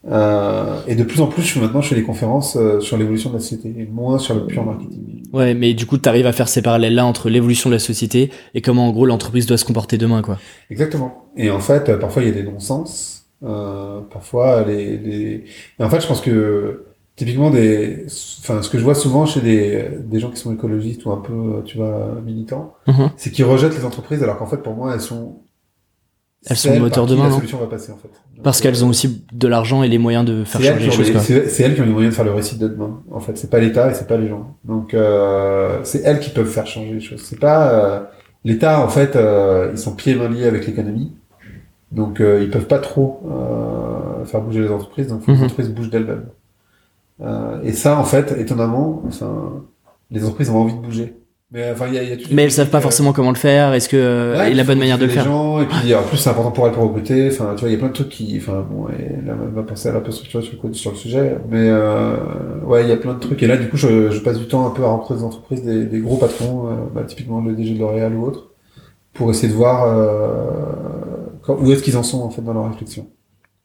Euh, 0.07 0.81
et 0.87 0.95
de 0.95 1.03
plus 1.03 1.21
en 1.21 1.27
plus, 1.27 1.43
je 1.43 1.49
suis 1.49 1.61
maintenant 1.61 1.81
je 1.81 1.89
fais 1.89 1.95
des 1.95 2.05
conférences 2.05 2.57
euh, 2.57 2.81
sur 2.81 2.97
l'évolution 2.97 3.31
de 3.31 3.35
la 3.35 3.41
société, 3.41 3.75
et 3.77 3.87
moins 3.87 4.19
sur 4.19 4.35
le 4.35 4.47
pur 4.47 4.65
marketing. 4.65 5.23
Ouais, 5.33 5.55
mais 5.55 5.75
du 5.75 5.87
coup, 5.87 5.99
tu 5.99 6.09
arrives 6.09 6.27
à 6.27 6.33
faire 6.33 6.49
ces 6.49 6.63
parallèles-là 6.63 7.05
entre 7.05 7.29
l'évolution 7.29 7.69
de 7.69 7.75
la 7.75 7.81
société 7.81 8.31
et 8.55 8.63
comment, 8.63 8.89
en 8.89 8.93
gros, 8.93 9.07
l'entreprise 9.07 9.47
doit 9.47 9.59
se 9.59 9.65
comporter 9.65 9.99
demain, 9.99 10.23
quoi. 10.23 10.39
Exactement. 10.71 11.25
Et 11.37 11.51
en 11.51 11.59
fait, 11.61 11.89
euh, 11.89 11.99
parfois 11.99 12.23
il 12.23 12.29
y 12.29 12.31
a 12.31 12.35
des 12.35 12.45
non-sens. 12.45 13.27
Euh, 13.45 14.01
parfois 14.11 14.65
les, 14.65 14.97
les... 14.97 15.45
Et 15.79 15.83
en 15.85 15.89
fait, 15.91 16.01
je 16.01 16.07
pense 16.07 16.21
que 16.21 16.85
typiquement 17.17 17.51
des, 17.51 18.07
enfin, 18.41 18.63
ce 18.63 18.71
que 18.71 18.79
je 18.79 18.85
vois 18.85 18.95
souvent 18.95 19.27
chez 19.27 19.41
des, 19.41 19.85
des 20.05 20.21
gens 20.21 20.31
qui 20.31 20.39
sont 20.41 20.55
écologistes 20.55 21.05
ou 21.05 21.11
un 21.11 21.19
peu, 21.21 21.63
tu 21.65 21.77
vois, 21.77 22.17
militants, 22.25 22.75
Mhm. 22.87 23.11
c'est 23.17 23.31
qu'ils 23.31 23.45
rejettent 23.45 23.77
les 23.77 23.85
entreprises 23.85 24.23
alors 24.23 24.39
qu'en 24.39 24.47
fait, 24.47 24.59
pour 24.59 24.75
moi, 24.75 24.95
elles 24.95 25.01
sont 25.01 25.41
Elles 26.47 26.57
sont 26.57 26.73
le 26.73 26.79
moteur 26.79 27.05
par 27.05 27.07
qui 27.07 27.11
demain, 27.13 27.25
La 27.25 27.31
non 27.31 27.37
solution 27.37 27.59
va 27.59 27.67
passer 27.67 27.91
en 27.93 27.97
fait. 27.97 28.09
Donc, 28.35 28.45
Parce 28.45 28.61
euh, 28.61 28.63
qu'elles 28.63 28.85
ont 28.85 28.89
aussi 28.89 29.25
de 29.33 29.49
l'argent 29.49 29.83
et 29.83 29.89
les 29.89 29.99
moyens 29.99 30.25
de 30.25 30.45
faire 30.45 30.61
changer 30.63 30.85
les 30.87 30.91
choses, 30.93 31.13
c'est- 31.49 31.63
elles 31.63 31.75
qui 31.75 31.81
ont 31.81 31.85
les 31.85 31.91
moyens 31.93 32.13
de 32.13 32.17
faire 32.17 32.25
le 32.25 32.33
récit 32.33 32.57
de 32.59 32.69
demain. 32.69 33.03
En 33.11 33.19
fait, 33.21 33.37
c'est 33.37 33.51
pas 33.51 33.59
l'État 33.59 33.91
et 33.91 33.95
c'est 33.95 34.07
pas 34.07 34.17
les 34.17 34.29
gens. 34.29 34.57
Donc, 34.65 34.95
euh, 34.95 35.81
c'est 35.83 36.03
elles 36.05 36.21
qui 36.21 36.31
peuvent 36.31 36.47
faire 36.49 36.67
changer 36.67 36.93
les 36.93 37.01
choses. 37.01 37.23
C'est 37.23 37.41
pas 37.41 37.71
euh, 37.73 38.01
l'État. 38.45 38.81
En 38.81 38.89
fait, 38.89 39.17
euh, 39.17 39.71
ils 39.73 39.79
sont 39.79 39.95
pieds 39.97 40.13
et 40.13 40.17
mains 40.17 40.29
liés 40.29 40.47
avec 40.47 40.67
l'économie. 40.67 41.13
Donc, 41.91 42.21
euh, 42.21 42.41
ils 42.43 42.51
peuvent 42.51 42.67
pas 42.69 42.79
trop 42.79 43.21
euh, 43.29 44.25
faire 44.25 44.41
bouger 44.41 44.61
les 44.61 44.71
entreprises. 44.71 45.09
Donc, 45.09 45.21
faut 45.21 45.27
que 45.27 45.31
Mhm. 45.33 45.39
les 45.39 45.45
entreprises 45.45 45.71
bougent 45.71 45.91
d'elles-mêmes. 45.91 46.27
Euh, 47.21 47.61
et 47.65 47.73
ça, 47.73 47.99
en 47.99 48.05
fait, 48.05 48.33
étonnamment, 48.39 49.03
enfin, 49.09 49.65
les 50.13 50.23
entreprises 50.25 50.51
ont 50.51 50.59
envie 50.59 50.75
de 50.75 50.81
bouger. 50.81 51.17
Mais 51.51 51.71
enfin, 51.73 51.87
il 51.89 51.95
y 51.95 51.99
a, 51.99 52.03
y 52.03 52.13
a 52.13 52.17
Mais 52.31 52.43
elles 52.43 52.53
savent 52.53 52.69
pas 52.69 52.77
euh, 52.77 52.83
forcément 52.83 53.15
comment 53.15 53.31
le 53.31 53.37
faire. 53.39 53.73
Est-ce 53.73 53.89
que 53.89 53.97
euh, 53.97 54.37
Ouais, 54.39 54.51
et 54.51 54.55
la 54.55 54.65
bonne 54.65 54.79
manière 54.79 54.99
de 54.99 55.07
le 55.07 55.11
faire 55.11 55.25
gens, 55.25 55.61
et 55.63 55.65
puis 55.65 55.95
en 55.95 56.03
plus 56.03 56.19
c'est 56.19 56.29
important 56.29 56.51
pour 56.51 56.67
elle 56.67 56.75
pour 56.75 56.83
recruter. 56.85 57.29
Enfin, 57.33 57.55
tu 57.55 57.61
vois, 57.61 57.71
il 57.71 57.73
y 57.73 57.77
a 57.77 57.79
plein 57.79 57.89
de 57.89 57.95
trucs 57.95 58.11
qui, 58.11 58.37
enfin 58.37 58.67
bon, 58.71 58.87
et 58.91 59.25
là, 59.27 59.35
elle 59.43 59.55
va 59.55 59.63
penser 59.63 59.89
à 59.89 59.95
un 59.97 60.01
peu 60.01 60.11
sur 60.13 60.41
le, 60.41 60.75
sur 60.75 60.91
le 60.91 60.97
sujet, 60.97 61.39
mais 61.49 61.69
euh, 61.71 62.17
ouais, 62.67 62.83
il 62.83 62.89
y 62.91 62.93
a 62.93 62.99
plein 62.99 63.15
de 63.15 63.19
trucs. 63.21 63.43
Et 63.43 63.47
là, 63.47 63.57
du 63.57 63.69
coup, 63.71 63.79
je, 63.79 64.11
je 64.11 64.19
passe 64.21 64.39
du 64.39 64.47
temps 64.47 64.67
un 64.67 64.71
peu 64.71 64.85
à 64.85 64.89
rencontrer 64.89 65.15
des 65.15 65.25
entreprises, 65.25 65.63
des, 65.63 65.87
des 65.87 66.01
gros 66.01 66.17
patrons, 66.19 66.67
euh, 66.67 66.71
bah, 66.95 67.05
typiquement 67.07 67.41
le 67.41 67.55
DG 67.55 67.73
de 67.75 67.79
L'Oréal 67.79 68.15
ou 68.15 68.27
autre, 68.27 68.51
pour 69.15 69.31
essayer 69.31 69.49
de 69.49 69.55
voir 69.57 69.85
euh, 69.87 70.51
quand- 71.43 71.57
où 71.59 71.73
est-ce 71.73 71.83
qu'ils 71.83 71.97
en 71.97 72.03
sont 72.03 72.21
en 72.21 72.29
fait 72.31 72.43
dans 72.43 72.53
leur 72.53 72.69
réflexion. 72.71 73.07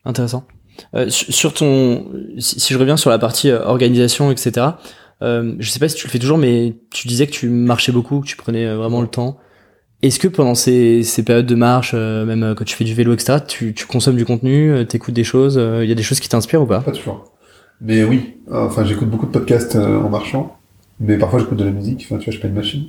Intéressant. 0.06 0.46
Euh, 0.96 1.06
sur 1.10 1.54
ton, 1.54 2.06
si, 2.40 2.60
si 2.62 2.74
je 2.74 2.80
reviens 2.80 2.98
sur 2.98 3.10
la 3.10 3.20
partie 3.20 3.50
euh, 3.52 3.64
organisation, 3.66 4.32
etc. 4.32 4.68
Euh, 5.22 5.56
je 5.60 5.70
sais 5.70 5.80
pas 5.80 5.88
si 5.88 5.96
tu 5.96 6.08
le 6.08 6.12
fais 6.12 6.20
toujours, 6.20 6.38
mais 6.38 6.76
tu 6.92 7.08
disais 7.08 7.28
que 7.28 7.32
tu 7.32 7.50
marchais 7.50 7.92
beaucoup, 7.92 8.20
que 8.22 8.28
tu 8.28 8.36
prenais 8.36 8.66
euh, 8.66 8.78
vraiment 8.78 9.02
le 9.02 9.08
temps. 9.08 9.38
Est-ce 10.02 10.20
que 10.20 10.28
pendant 10.28 10.56
ces, 10.56 11.04
ces 11.04 11.24
périodes 11.24 11.46
de 11.46 11.56
marche, 11.56 11.92
euh, 11.94 12.26
même 12.26 12.44
euh, 12.44 12.56
quand 12.56 12.66
tu 12.66 12.76
fais 12.76 12.84
du 12.84 12.94
vélo, 12.94 13.14
etc., 13.14 13.40
tu, 13.48 13.74
tu 13.74 13.86
consommes 13.86 14.18
du 14.18 14.26
contenu, 14.26 14.70
euh, 14.72 14.84
t'écoutes 14.84 15.14
des 15.14 15.24
choses, 15.24 15.56
il 15.56 15.88
y 15.88 15.92
a 15.92 15.96
des 15.96 16.04
choses 16.04 16.20
qui 16.20 16.28
t'inspirent 16.28 16.62
ou 16.64 16.66
pas? 16.66 16.82
Pas 16.82 16.92
toujours. 16.92 17.32
Mais 17.80 18.04
oui, 18.04 18.36
enfin, 18.52 18.86
j'écoute 18.86 19.10
beaucoup 19.10 19.26
de 19.26 19.32
podcasts 19.32 19.76
euh, 19.76 20.02
en 20.02 20.10
marchant, 20.10 20.58
mais 21.00 21.18
parfois 21.18 21.40
j'écoute 21.40 21.58
de 21.58 21.66
la 21.66 21.72
musique. 21.72 22.06
Enfin, 22.06 22.18
tu 22.18 22.26
vois, 22.26 22.34
je 22.34 22.40
pas 22.40 22.48
une 22.48 22.54
machine. 22.54 22.86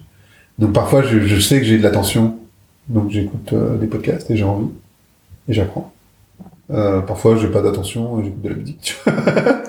Donc 0.58 0.72
parfois, 0.72 1.02
je, 1.02 1.20
je 1.20 1.40
sais 1.40 1.58
que 1.58 1.64
j'ai 1.66 1.78
de 1.78 1.82
l'attention, 1.82 2.36
donc 2.88 3.10
j'écoute 3.10 3.52
euh, 3.52 3.76
des 3.76 3.86
podcasts 3.86 4.30
et 4.30 4.36
j'ai 4.36 4.44
envie 4.44 4.68
et 5.48 5.52
j'apprends. 5.52 5.93
Euh, 6.70 7.00
parfois, 7.02 7.36
j'ai 7.36 7.48
pas 7.48 7.60
d'attention 7.60 8.22
j'écoute 8.22 8.40
de 8.42 8.48
la 8.48 8.54
musique. 8.54 8.96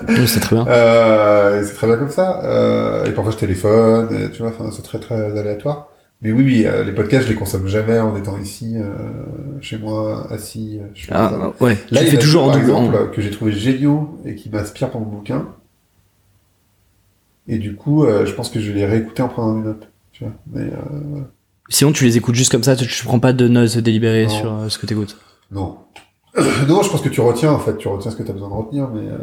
Oui, 0.08 0.26
c'est 0.26 0.40
très 0.40 0.56
bien. 0.56 0.66
Euh, 0.66 1.62
c'est 1.64 1.74
très 1.74 1.86
bien 1.86 1.96
comme 1.96 2.10
ça. 2.10 2.40
Euh, 2.44 3.04
et 3.04 3.10
parfois, 3.12 3.32
je 3.32 3.36
téléphone. 3.38 4.08
et 4.14 4.30
tu 4.30 4.42
vois, 4.42 4.52
c'est 4.72 4.82
très 4.82 4.98
très 4.98 5.38
aléatoire. 5.38 5.88
Mais 6.22 6.32
oui, 6.32 6.42
oui, 6.44 6.64
euh, 6.66 6.82
les 6.84 6.92
podcasts, 6.92 7.24
je 7.26 7.32
les 7.32 7.38
consomme 7.38 7.66
jamais 7.68 7.98
en 7.98 8.16
étant 8.16 8.38
ici, 8.38 8.76
euh, 8.76 8.86
chez 9.60 9.76
moi, 9.76 10.26
assis. 10.32 10.78
euh, 10.80 10.86
je 10.94 11.08
Ah, 11.12 11.26
un- 11.34 11.52
ouais. 11.64 11.76
Là, 11.90 12.02
il 12.02 12.14
y 12.14 12.16
a 12.16 12.18
toujours 12.18 12.50
deux, 12.52 12.58
en 12.72 12.84
exemple, 12.86 13.10
que 13.12 13.20
j'ai 13.20 13.30
trouvé 13.30 13.52
géniaux 13.52 14.18
et 14.24 14.34
qui 14.34 14.48
m'inspirent 14.48 14.90
pour 14.90 15.02
mon 15.02 15.08
bouquin. 15.10 15.46
Et 17.48 17.58
du 17.58 17.74
coup, 17.76 18.04
euh, 18.04 18.24
je 18.26 18.32
pense 18.32 18.48
que 18.48 18.58
je 18.60 18.72
vais 18.72 18.78
les 18.80 18.86
réécouter 18.86 19.22
en 19.22 19.28
prenant 19.28 19.54
des 19.58 19.66
notes. 19.68 19.88
Tu 20.12 20.24
vois. 20.24 20.32
Mais 20.52 20.62
euh, 20.62 21.20
Sinon, 21.68 21.92
tu 21.92 22.04
les 22.04 22.16
écoutes 22.16 22.34
juste 22.34 22.50
comme 22.50 22.62
ça, 22.64 22.74
tu, 22.76 22.86
tu 22.86 23.04
prends 23.04 23.18
pas 23.20 23.32
de 23.34 23.46
notes 23.48 23.76
délibérées 23.78 24.28
sur 24.28 24.64
ce 24.70 24.78
que 24.78 24.86
t'écoutes. 24.86 25.18
non. 25.50 25.76
non, 26.68 26.82
je 26.82 26.90
pense 26.90 27.00
que 27.02 27.08
tu 27.08 27.20
retiens 27.20 27.52
en 27.52 27.58
fait, 27.58 27.76
tu 27.78 27.88
retiens 27.88 28.10
ce 28.10 28.16
que 28.16 28.22
tu 28.22 28.30
as 28.30 28.34
besoin 28.34 28.48
de 28.48 28.54
retenir, 28.54 28.88
mais 28.88 29.08
euh... 29.08 29.16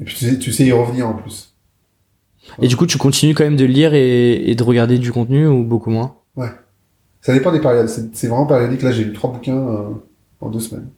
et 0.00 0.04
puis 0.04 0.14
tu 0.14 0.24
sais, 0.26 0.38
tu 0.38 0.52
sais 0.52 0.64
y 0.64 0.72
revenir 0.72 1.06
en 1.08 1.14
plus. 1.14 1.54
Et 2.60 2.68
du 2.68 2.76
coup, 2.76 2.86
tu 2.86 2.98
continues 2.98 3.34
quand 3.34 3.44
même 3.44 3.56
de 3.56 3.64
lire 3.64 3.94
et, 3.94 4.32
et 4.50 4.54
de 4.54 4.62
regarder 4.62 4.98
du 4.98 5.12
contenu 5.12 5.46
ou 5.46 5.62
beaucoup 5.62 5.90
moins? 5.90 6.16
Ça 7.22 7.34
dépend 7.34 7.52
des 7.52 7.60
périodes. 7.60 7.86
C'est 7.88 8.28
vraiment 8.28 8.46
périodique. 8.46 8.80
Là, 8.80 8.92
j'ai 8.92 9.04
lu 9.04 9.12
trois 9.12 9.30
bouquins 9.30 9.58
euh, 9.58 9.90
en 10.40 10.48
deux 10.48 10.58
semaines. 10.58 10.88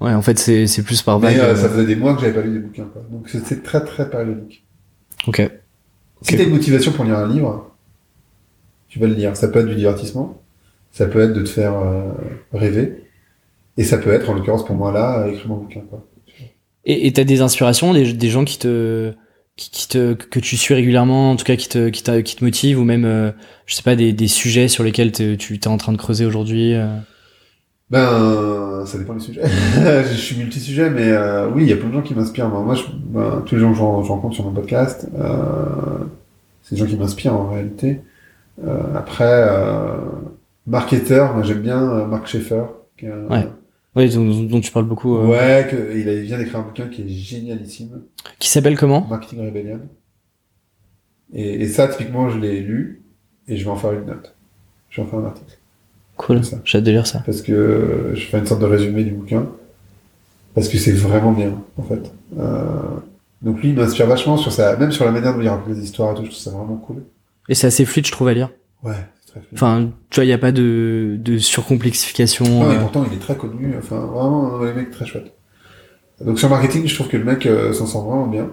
Ouais, 0.00 0.14
en 0.14 0.22
fait, 0.22 0.38
c'est 0.38 0.66
c'est 0.66 0.82
plus 0.82 1.02
par 1.02 1.18
vague. 1.18 1.34
Mais 1.36 1.40
euh, 1.42 1.52
euh, 1.52 1.56
ça 1.56 1.68
faisait 1.68 1.84
des 1.84 1.94
mois 1.94 2.14
que 2.14 2.22
j'avais 2.22 2.32
pas 2.32 2.40
lu 2.40 2.52
des 2.54 2.58
bouquins. 2.60 2.86
Quoi. 2.90 3.02
Donc 3.12 3.28
c'est- 3.28 3.44
c'est 3.44 3.62
très 3.62 3.84
très 3.84 4.08
périodique. 4.08 4.64
Ok. 5.26 5.36
Si 6.22 6.32
Ok. 6.34 6.38
t'as 6.38 6.44
une 6.44 6.50
motivation 6.54 6.90
pour 6.92 7.04
lire 7.04 7.18
un 7.18 7.28
livre, 7.28 7.70
tu 8.88 8.98
vas 8.98 9.06
le 9.08 9.12
lire. 9.14 9.36
Ça 9.36 9.48
peut 9.48 9.58
être 9.58 9.66
du 9.68 9.74
divertissement, 9.74 10.40
ça 10.90 11.04
peut 11.06 11.20
être 11.20 11.34
de 11.34 11.42
te 11.42 11.48
faire 11.50 11.74
euh, 11.74 12.12
rêver, 12.54 13.04
et 13.78 13.84
ça 13.84 13.96
peut 13.96 14.10
être, 14.12 14.28
en 14.28 14.34
l'occurrence 14.34 14.64
pour 14.66 14.76
moi 14.76 14.92
là, 14.92 15.26
écrire 15.28 15.48
mon 15.48 15.56
bouquin. 15.56 15.80
Quoi. 15.88 16.04
Et 16.84 17.06
et 17.06 17.12
t'as 17.12 17.24
des 17.24 17.40
inspirations, 17.40 17.94
des, 17.94 18.12
des 18.12 18.28
gens 18.28 18.44
qui 18.44 18.58
te, 18.58 19.12
qui, 19.56 19.70
qui 19.70 19.88
te, 19.88 20.12
que 20.14 20.38
tu 20.40 20.56
suis 20.58 20.74
régulièrement, 20.74 21.30
en 21.30 21.36
tout 21.36 21.44
cas 21.44 21.56
qui 21.56 21.68
te, 21.68 21.88
qui, 21.88 22.02
qui 22.22 22.36
te 22.36 22.44
motivent, 22.44 22.78
ou 22.80 22.84
même, 22.84 23.04
euh, 23.06 23.30
je 23.66 23.74
sais 23.74 23.82
pas, 23.82 23.96
des, 23.96 24.12
des 24.12 24.28
sujets 24.28 24.68
sur 24.68 24.84
lesquels 24.84 25.12
tu 25.12 25.54
es 25.54 25.68
en 25.68 25.76
train 25.78 25.92
de 25.92 25.96
creuser 25.98 26.26
aujourd'hui. 26.26 26.74
euh? 26.74 26.86
Ben, 27.90 28.84
ça 28.84 28.98
dépend 28.98 29.14
des 29.14 29.20
sujets. 29.20 29.42
je 29.48 30.14
suis 30.14 30.36
multi-sujet, 30.36 30.90
mais 30.90 31.10
euh, 31.10 31.48
oui, 31.54 31.62
il 31.62 31.68
y 31.68 31.72
a 31.72 31.76
plein 31.76 31.88
de 31.88 31.94
gens 31.94 32.02
qui 32.02 32.14
m'inspirent. 32.14 32.48
Moi, 32.48 32.74
je, 32.74 32.82
ben, 32.94 33.42
tous 33.46 33.54
les 33.54 33.60
gens 33.62 33.72
que 33.72 33.78
j'en 33.78 34.02
rencontre 34.02 34.34
sur 34.34 34.44
mon 34.44 34.52
podcast, 34.52 35.08
euh, 35.18 36.04
c'est 36.62 36.74
des 36.74 36.80
gens 36.82 36.86
qui 36.86 36.96
m'inspirent 36.96 37.34
en 37.34 37.48
réalité. 37.50 38.00
Euh, 38.66 38.82
après, 38.94 39.24
euh, 39.48 39.96
marketeur, 40.66 41.32
moi 41.34 41.42
j'aime 41.44 41.60
bien 41.62 42.06
Mark 42.06 42.26
Schaeffer. 42.26 42.64
qui 42.98 43.06
est 43.06 43.10
un- 43.10 43.26
Ouais. 43.30 43.46
Ouais, 43.98 44.08
dont, 44.08 44.44
dont 44.44 44.60
tu 44.60 44.70
parles 44.70 44.86
beaucoup. 44.86 45.16
euh. 45.18 45.26
Ouais, 45.26 45.66
que, 45.68 45.96
il 45.98 46.22
vient 46.22 46.38
d'écrire 46.38 46.60
un 46.60 46.62
bouquin 46.62 46.86
qui 46.86 47.02
est 47.02 47.08
génialissime, 47.08 48.02
Qui 48.38 48.48
s'appelle 48.48 48.78
comment? 48.78 49.04
Marketing 49.08 49.44
Rebellion. 49.44 49.80
Et, 51.34 51.62
et 51.62 51.68
ça, 51.68 51.88
typiquement, 51.88 52.30
je 52.30 52.38
l'ai 52.38 52.60
lu 52.60 53.02
et 53.48 53.56
je 53.56 53.64
vais 53.64 53.70
en 53.70 53.76
faire 53.76 53.92
une 53.92 54.06
note. 54.06 54.34
Je 54.88 55.00
vais 55.00 55.06
en 55.06 55.10
faire 55.10 55.18
un 55.18 55.24
article. 55.26 55.58
Cool. 56.16 56.40
J'ai 56.64 56.78
hâte 56.78 56.84
de 56.84 56.90
lire 56.92 57.06
ça. 57.06 57.22
Parce 57.26 57.42
que 57.42 58.12
je 58.14 58.20
fais 58.26 58.38
une 58.38 58.46
sorte 58.46 58.60
de 58.60 58.66
résumé 58.66 59.02
du 59.04 59.10
bouquin. 59.10 59.46
Parce 60.54 60.68
que 60.68 60.78
c'est 60.78 60.92
vraiment 60.92 61.32
bien, 61.32 61.60
en 61.76 61.82
fait. 61.82 62.12
Euh, 62.38 62.62
donc 63.42 63.60
lui, 63.62 63.70
il 63.70 63.74
m'inspire 63.74 64.06
vachement 64.06 64.36
sur 64.36 64.52
ça, 64.52 64.76
même 64.76 64.90
sur 64.92 65.04
la 65.04 65.10
manière 65.12 65.34
dont 65.34 65.40
il 65.40 65.48
raconte 65.48 65.68
les 65.76 65.82
histoires 65.82 66.12
et 66.12 66.14
tout, 66.14 66.24
je 66.24 66.30
trouve 66.30 66.40
ça 66.42 66.50
vraiment 66.50 66.76
cool. 66.76 67.04
Et 67.48 67.54
c'est 67.54 67.66
assez 67.66 67.84
fluide, 67.84 68.06
je 68.06 68.12
trouve, 68.12 68.28
à 68.28 68.34
lire. 68.34 68.50
Ouais. 68.82 68.94
Enfin, 69.54 69.90
tu 70.10 70.16
vois, 70.20 70.24
il 70.24 70.28
n'y 70.28 70.32
a 70.32 70.38
pas 70.38 70.52
de, 70.52 71.16
de 71.18 71.38
surcomplexification. 71.38 72.44
Non, 72.44 72.70
et 72.72 72.76
euh. 72.76 72.80
pourtant, 72.80 73.04
il 73.10 73.16
est 73.16 73.20
très 73.20 73.36
connu, 73.36 73.74
enfin, 73.78 73.98
vraiment, 73.98 74.60
un 74.60 74.72
mec 74.74 74.90
très 74.90 75.06
chouette. 75.06 75.34
Donc 76.24 76.38
sur 76.38 76.48
marketing, 76.48 76.86
je 76.86 76.94
trouve 76.94 77.08
que 77.08 77.16
le 77.16 77.24
mec 77.24 77.46
euh, 77.46 77.72
s'en 77.72 77.86
sort 77.86 78.04
vraiment 78.04 78.26
bien. 78.26 78.50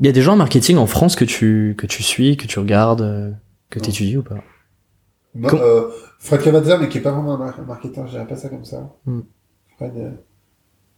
Il 0.00 0.06
y 0.06 0.08
a 0.08 0.12
des 0.12 0.20
gens 0.20 0.32
en 0.34 0.36
marketing 0.36 0.76
en 0.78 0.86
France 0.86 1.16
que 1.16 1.24
tu, 1.24 1.74
que 1.78 1.86
tu 1.86 2.02
suis, 2.02 2.36
que 2.36 2.46
tu 2.46 2.58
regardes, 2.58 3.02
euh, 3.02 3.30
que 3.70 3.78
tu 3.78 3.90
étudies 3.90 4.16
ou 4.16 4.22
pas? 4.22 4.36
Non, 5.34 5.48
Com- 5.48 5.60
euh, 5.62 5.88
Fred 6.18 6.42
Cavazza, 6.42 6.76
mais 6.78 6.88
qui 6.88 6.98
est 6.98 7.02
pas 7.02 7.12
vraiment 7.12 7.34
un, 7.34 7.38
mar- 7.38 7.58
un 7.58 7.64
marketeur, 7.64 8.06
je 8.06 8.12
dirais 8.12 8.26
pas 8.26 8.36
ça 8.36 8.48
comme 8.48 8.64
ça. 8.64 8.90
Hmm. 9.06 9.20
Fred, 9.76 9.92
euh, 9.96 10.10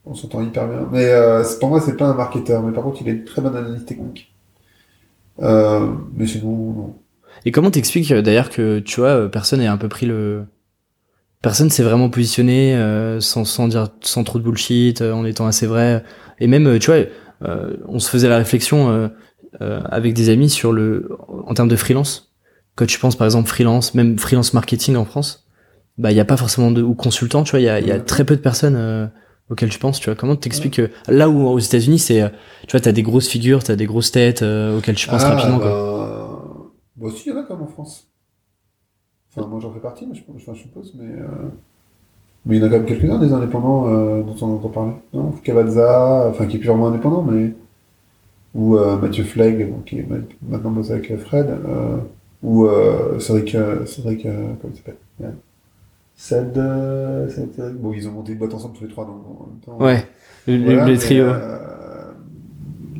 on 0.05 0.15
s'entend 0.15 0.41
hyper 0.41 0.67
bien. 0.67 0.87
Mais 0.91 1.05
euh, 1.05 1.43
pour 1.59 1.69
moi, 1.69 1.79
c'est 1.81 1.95
pas 1.97 2.07
un 2.07 2.15
marketeur, 2.15 2.63
mais 2.63 2.73
par 2.73 2.83
contre, 2.83 3.01
il 3.01 3.09
a 3.09 3.11
une 3.11 3.23
très 3.25 3.41
bonne 3.41 3.55
analyse 3.55 3.85
technique. 3.85 4.33
Euh, 5.41 5.87
mais 6.13 6.25
sinon, 6.27 6.73
non. 6.73 6.95
Et 7.45 7.51
comment 7.51 7.71
t'expliques 7.71 8.11
euh, 8.11 8.21
d'ailleurs 8.21 8.49
que 8.49 8.79
tu 8.79 8.99
vois 8.99 9.09
euh, 9.09 9.27
personne 9.27 9.61
ait 9.61 9.67
un 9.67 9.77
peu 9.77 9.87
pris 9.87 10.05
le 10.05 10.43
personne 11.41 11.69
s'est 11.69 11.83
vraiment 11.83 12.09
positionné 12.09 12.75
euh, 12.75 13.19
sans 13.19 13.45
sans 13.45 13.67
dire 13.67 13.89
sans 14.01 14.23
trop 14.23 14.39
de 14.39 14.43
bullshit 14.43 15.01
euh, 15.01 15.13
en 15.13 15.25
étant 15.25 15.47
assez 15.47 15.65
vrai. 15.65 16.03
Et 16.39 16.47
même 16.47 16.79
tu 16.79 16.91
vois 16.91 17.05
euh, 17.43 17.77
on 17.87 17.99
se 17.99 18.09
faisait 18.09 18.29
la 18.29 18.37
réflexion 18.37 18.89
euh, 18.89 19.07
euh, 19.61 19.81
avec 19.85 20.13
des 20.13 20.29
amis 20.29 20.49
sur 20.49 20.71
le 20.71 21.09
en 21.47 21.53
termes 21.53 21.69
de 21.69 21.75
freelance. 21.75 22.33
Quand 22.75 22.85
tu 22.85 22.99
penses 22.99 23.15
par 23.15 23.25
exemple 23.25 23.49
freelance 23.49 23.93
même 23.95 24.19
freelance 24.19 24.53
marketing 24.53 24.95
en 24.95 25.05
France 25.05 25.47
bah 25.97 26.11
il 26.11 26.17
y 26.17 26.21
a 26.21 26.25
pas 26.25 26.37
forcément 26.37 26.71
de 26.71 26.81
ou 26.81 26.93
consultant 26.93 27.43
tu 27.43 27.51
vois 27.51 27.59
il 27.59 27.65
y 27.65 27.69
a 27.69 27.79
y 27.79 27.91
a 27.91 27.99
très 27.99 28.23
peu 28.23 28.35
de 28.35 28.41
personnes 28.41 28.75
euh, 28.75 29.07
auquel 29.49 29.69
tu 29.69 29.79
penses, 29.79 29.99
tu 29.99 30.05
vois. 30.05 30.15
Comment 30.15 30.35
t'expliques 30.35 30.75
que 30.75 30.89
là 31.07 31.27
où 31.29 31.47
aux 31.47 31.59
États-Unis, 31.59 31.99
c'est, 31.99 32.31
tu 32.67 32.71
vois, 32.71 32.79
t'as 32.79 32.91
des 32.91 33.01
grosses 33.01 33.27
figures, 33.27 33.63
t'as 33.63 33.75
des 33.75 33.87
grosses 33.87 34.11
têtes 34.11 34.43
euh, 34.43 34.77
auxquelles 34.77 34.95
tu 34.95 35.07
penses 35.07 35.23
Ah, 35.25 35.31
rapidement, 35.31 35.57
bah, 35.57 35.63
quoi. 35.63 36.18
Bah 36.99 37.07
aussi, 37.07 37.29
il 37.29 37.33
y 37.33 37.35
en 37.37 37.39
a 37.41 37.43
quand 37.43 37.55
même 37.55 37.63
en 37.63 37.67
France. 37.67 38.07
Enfin, 39.35 39.47
moi 39.47 39.59
j'en 39.59 39.71
fais 39.71 39.79
partie, 39.79 40.07
mais 40.07 40.15
je, 40.15 40.21
enfin, 40.35 40.53
je 40.55 40.61
suppose, 40.61 40.93
mais. 40.95 41.05
euh, 41.21 41.27
Mais 42.45 42.57
il 42.57 42.61
y 42.61 42.63
en 42.63 42.67
a 42.67 42.69
quand 42.69 42.77
même 42.77 42.85
quelques-uns 42.85 43.19
des 43.19 43.33
indépendants 43.33 43.87
euh, 43.87 44.23
dont 44.23 44.35
on 44.41 44.55
entend 44.55 44.69
parler. 44.69 44.93
Non? 45.13 45.31
Cavazza, 45.43 46.27
enfin 46.29 46.45
qui 46.47 46.55
est 46.57 46.59
plus 46.59 46.69
vraiment 46.69 46.87
indépendant, 46.87 47.21
mais. 47.23 47.53
Ou 48.55 48.77
euh, 48.77 48.97
Mathieu 48.97 49.23
Flegg, 49.23 49.69
bon, 49.71 49.79
qui 49.85 49.99
est 49.99 50.07
ma- 50.09 50.17
maintenant 50.49 50.71
bosse 50.71 50.91
avec 50.91 51.11
euh, 51.11 51.17
Fred. 51.17 51.47
Ou 52.43 52.65
euh, 52.65 53.19
Cédric. 53.19 53.55
Cédric. 53.85 54.23
comment 54.23 54.73
il 54.73 54.77
s'appelle? 54.77 54.97
Ouais. 55.19 55.27
Ced, 56.15 56.53
Ced, 56.53 57.59
euh, 57.59 57.73
Bon, 57.73 57.93
ils 57.93 58.07
ont 58.07 58.11
monté 58.11 58.33
une 58.33 58.39
boîte 58.39 58.53
ensemble 58.53 58.75
tous 58.77 58.83
les 58.85 58.89
trois, 58.89 59.05
donc 59.05 59.21
en 59.25 59.47
même 59.47 59.59
temps. 59.65 59.77
Ouais, 59.85 60.05
le, 60.47 60.57
le- 60.57 60.63
Voilà, 60.65 60.85
le 60.85 60.91
mais, 60.93 60.97
trio. 60.97 61.25
euh, 61.25 62.11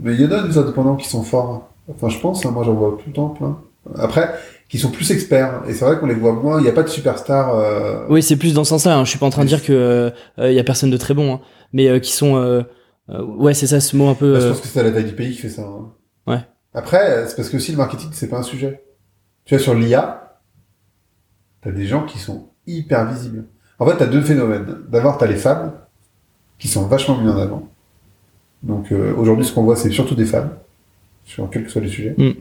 Mais 0.01 0.13
il 0.15 0.21
y 0.21 0.25
en 0.25 0.31
a 0.31 0.47
des 0.47 0.57
indépendants 0.57 0.95
qui 0.95 1.07
sont 1.07 1.23
forts. 1.23 1.69
Enfin, 1.89 2.09
je 2.09 2.19
pense, 2.19 2.45
hein, 2.45 2.51
moi 2.51 2.63
j'en 2.63 2.73
vois 2.75 2.91
tout 3.01 3.07
le 3.07 3.13
temps 3.13 3.29
plein. 3.29 3.57
Après, 3.95 4.29
qui 4.69 4.77
sont 4.77 4.91
plus 4.91 5.11
experts. 5.11 5.63
Et 5.67 5.73
c'est 5.73 5.85
vrai 5.85 5.97
qu'on 5.99 6.05
les 6.05 6.13
voit 6.13 6.33
moins. 6.33 6.59
Il 6.59 6.63
n'y 6.63 6.69
a 6.69 6.73
pas 6.73 6.83
de 6.83 6.89
superstar. 6.89 7.55
Euh... 7.55 8.05
Oui, 8.09 8.21
c'est 8.21 8.35
plus 8.35 8.53
dans 8.53 8.63
ce 8.63 8.69
sens-là. 8.69 8.97
Hein. 8.97 9.05
Je 9.05 9.09
suis 9.09 9.19
pas 9.19 9.25
en 9.25 9.29
train 9.31 9.43
de 9.43 9.47
dire 9.47 9.63
que 9.63 9.73
euh, 9.73 10.09
euh, 10.39 10.51
y 10.51 10.59
a 10.59 10.63
personne 10.63 10.91
de 10.91 10.97
très 10.97 11.13
bon, 11.13 11.33
hein. 11.35 11.41
mais 11.73 11.87
euh, 11.87 11.99
qui 11.99 12.11
sont. 12.11 12.35
euh, 12.37 12.61
euh, 13.09 13.23
ouais, 13.23 13.53
c'est 13.55 13.67
ça, 13.67 13.79
ce 13.79 13.95
mot 13.95 14.07
un 14.09 14.13
peu. 14.15 14.33
bah, 14.33 14.39
je 14.41 14.47
pense 14.49 14.61
que 14.61 14.67
c'est 14.67 14.79
à 14.79 14.83
la 14.83 14.91
taille 14.91 15.05
du 15.05 15.13
pays 15.15 15.31
qui 15.31 15.39
fait 15.39 15.49
ça. 15.49 15.63
hein. 15.63 15.91
Ouais. 16.27 16.39
Après, 16.73 17.25
c'est 17.27 17.35
parce 17.35 17.49
que 17.49 17.57
aussi 17.57 17.71
le 17.71 17.77
marketing, 17.77 18.09
c'est 18.13 18.27
pas 18.29 18.37
un 18.37 18.43
sujet. 18.43 18.83
Tu 19.45 19.55
vois, 19.55 19.63
sur 19.63 19.73
l'IA, 19.73 20.37
t'as 21.61 21.71
des 21.71 21.87
gens 21.87 22.05
qui 22.05 22.19
sont 22.19 22.49
hyper 22.67 23.09
visibles. 23.11 23.45
En 23.79 23.87
fait, 23.87 23.97
t'as 23.97 24.05
deux 24.05 24.21
phénomènes. 24.21 24.67
D'abord, 24.89 25.17
t'as 25.17 25.25
les 25.25 25.35
femmes 25.37 25.71
qui 26.59 26.67
sont 26.67 26.85
vachement 26.85 27.17
mises 27.17 27.31
en 27.31 27.37
avant. 27.39 27.67
Donc 28.61 28.91
euh, 28.91 29.13
aujourd'hui, 29.17 29.45
ce 29.45 29.53
qu'on 29.53 29.63
voit, 29.63 29.75
c'est 29.77 29.89
surtout 29.89 30.13
des 30.15 30.25
femmes, 30.25 30.51
sur 31.23 31.49
quels 31.49 31.63
que 31.63 31.69
soient 31.71 31.81
les 31.81 31.87
sujets. 31.89 32.13
Mm. 32.17 32.31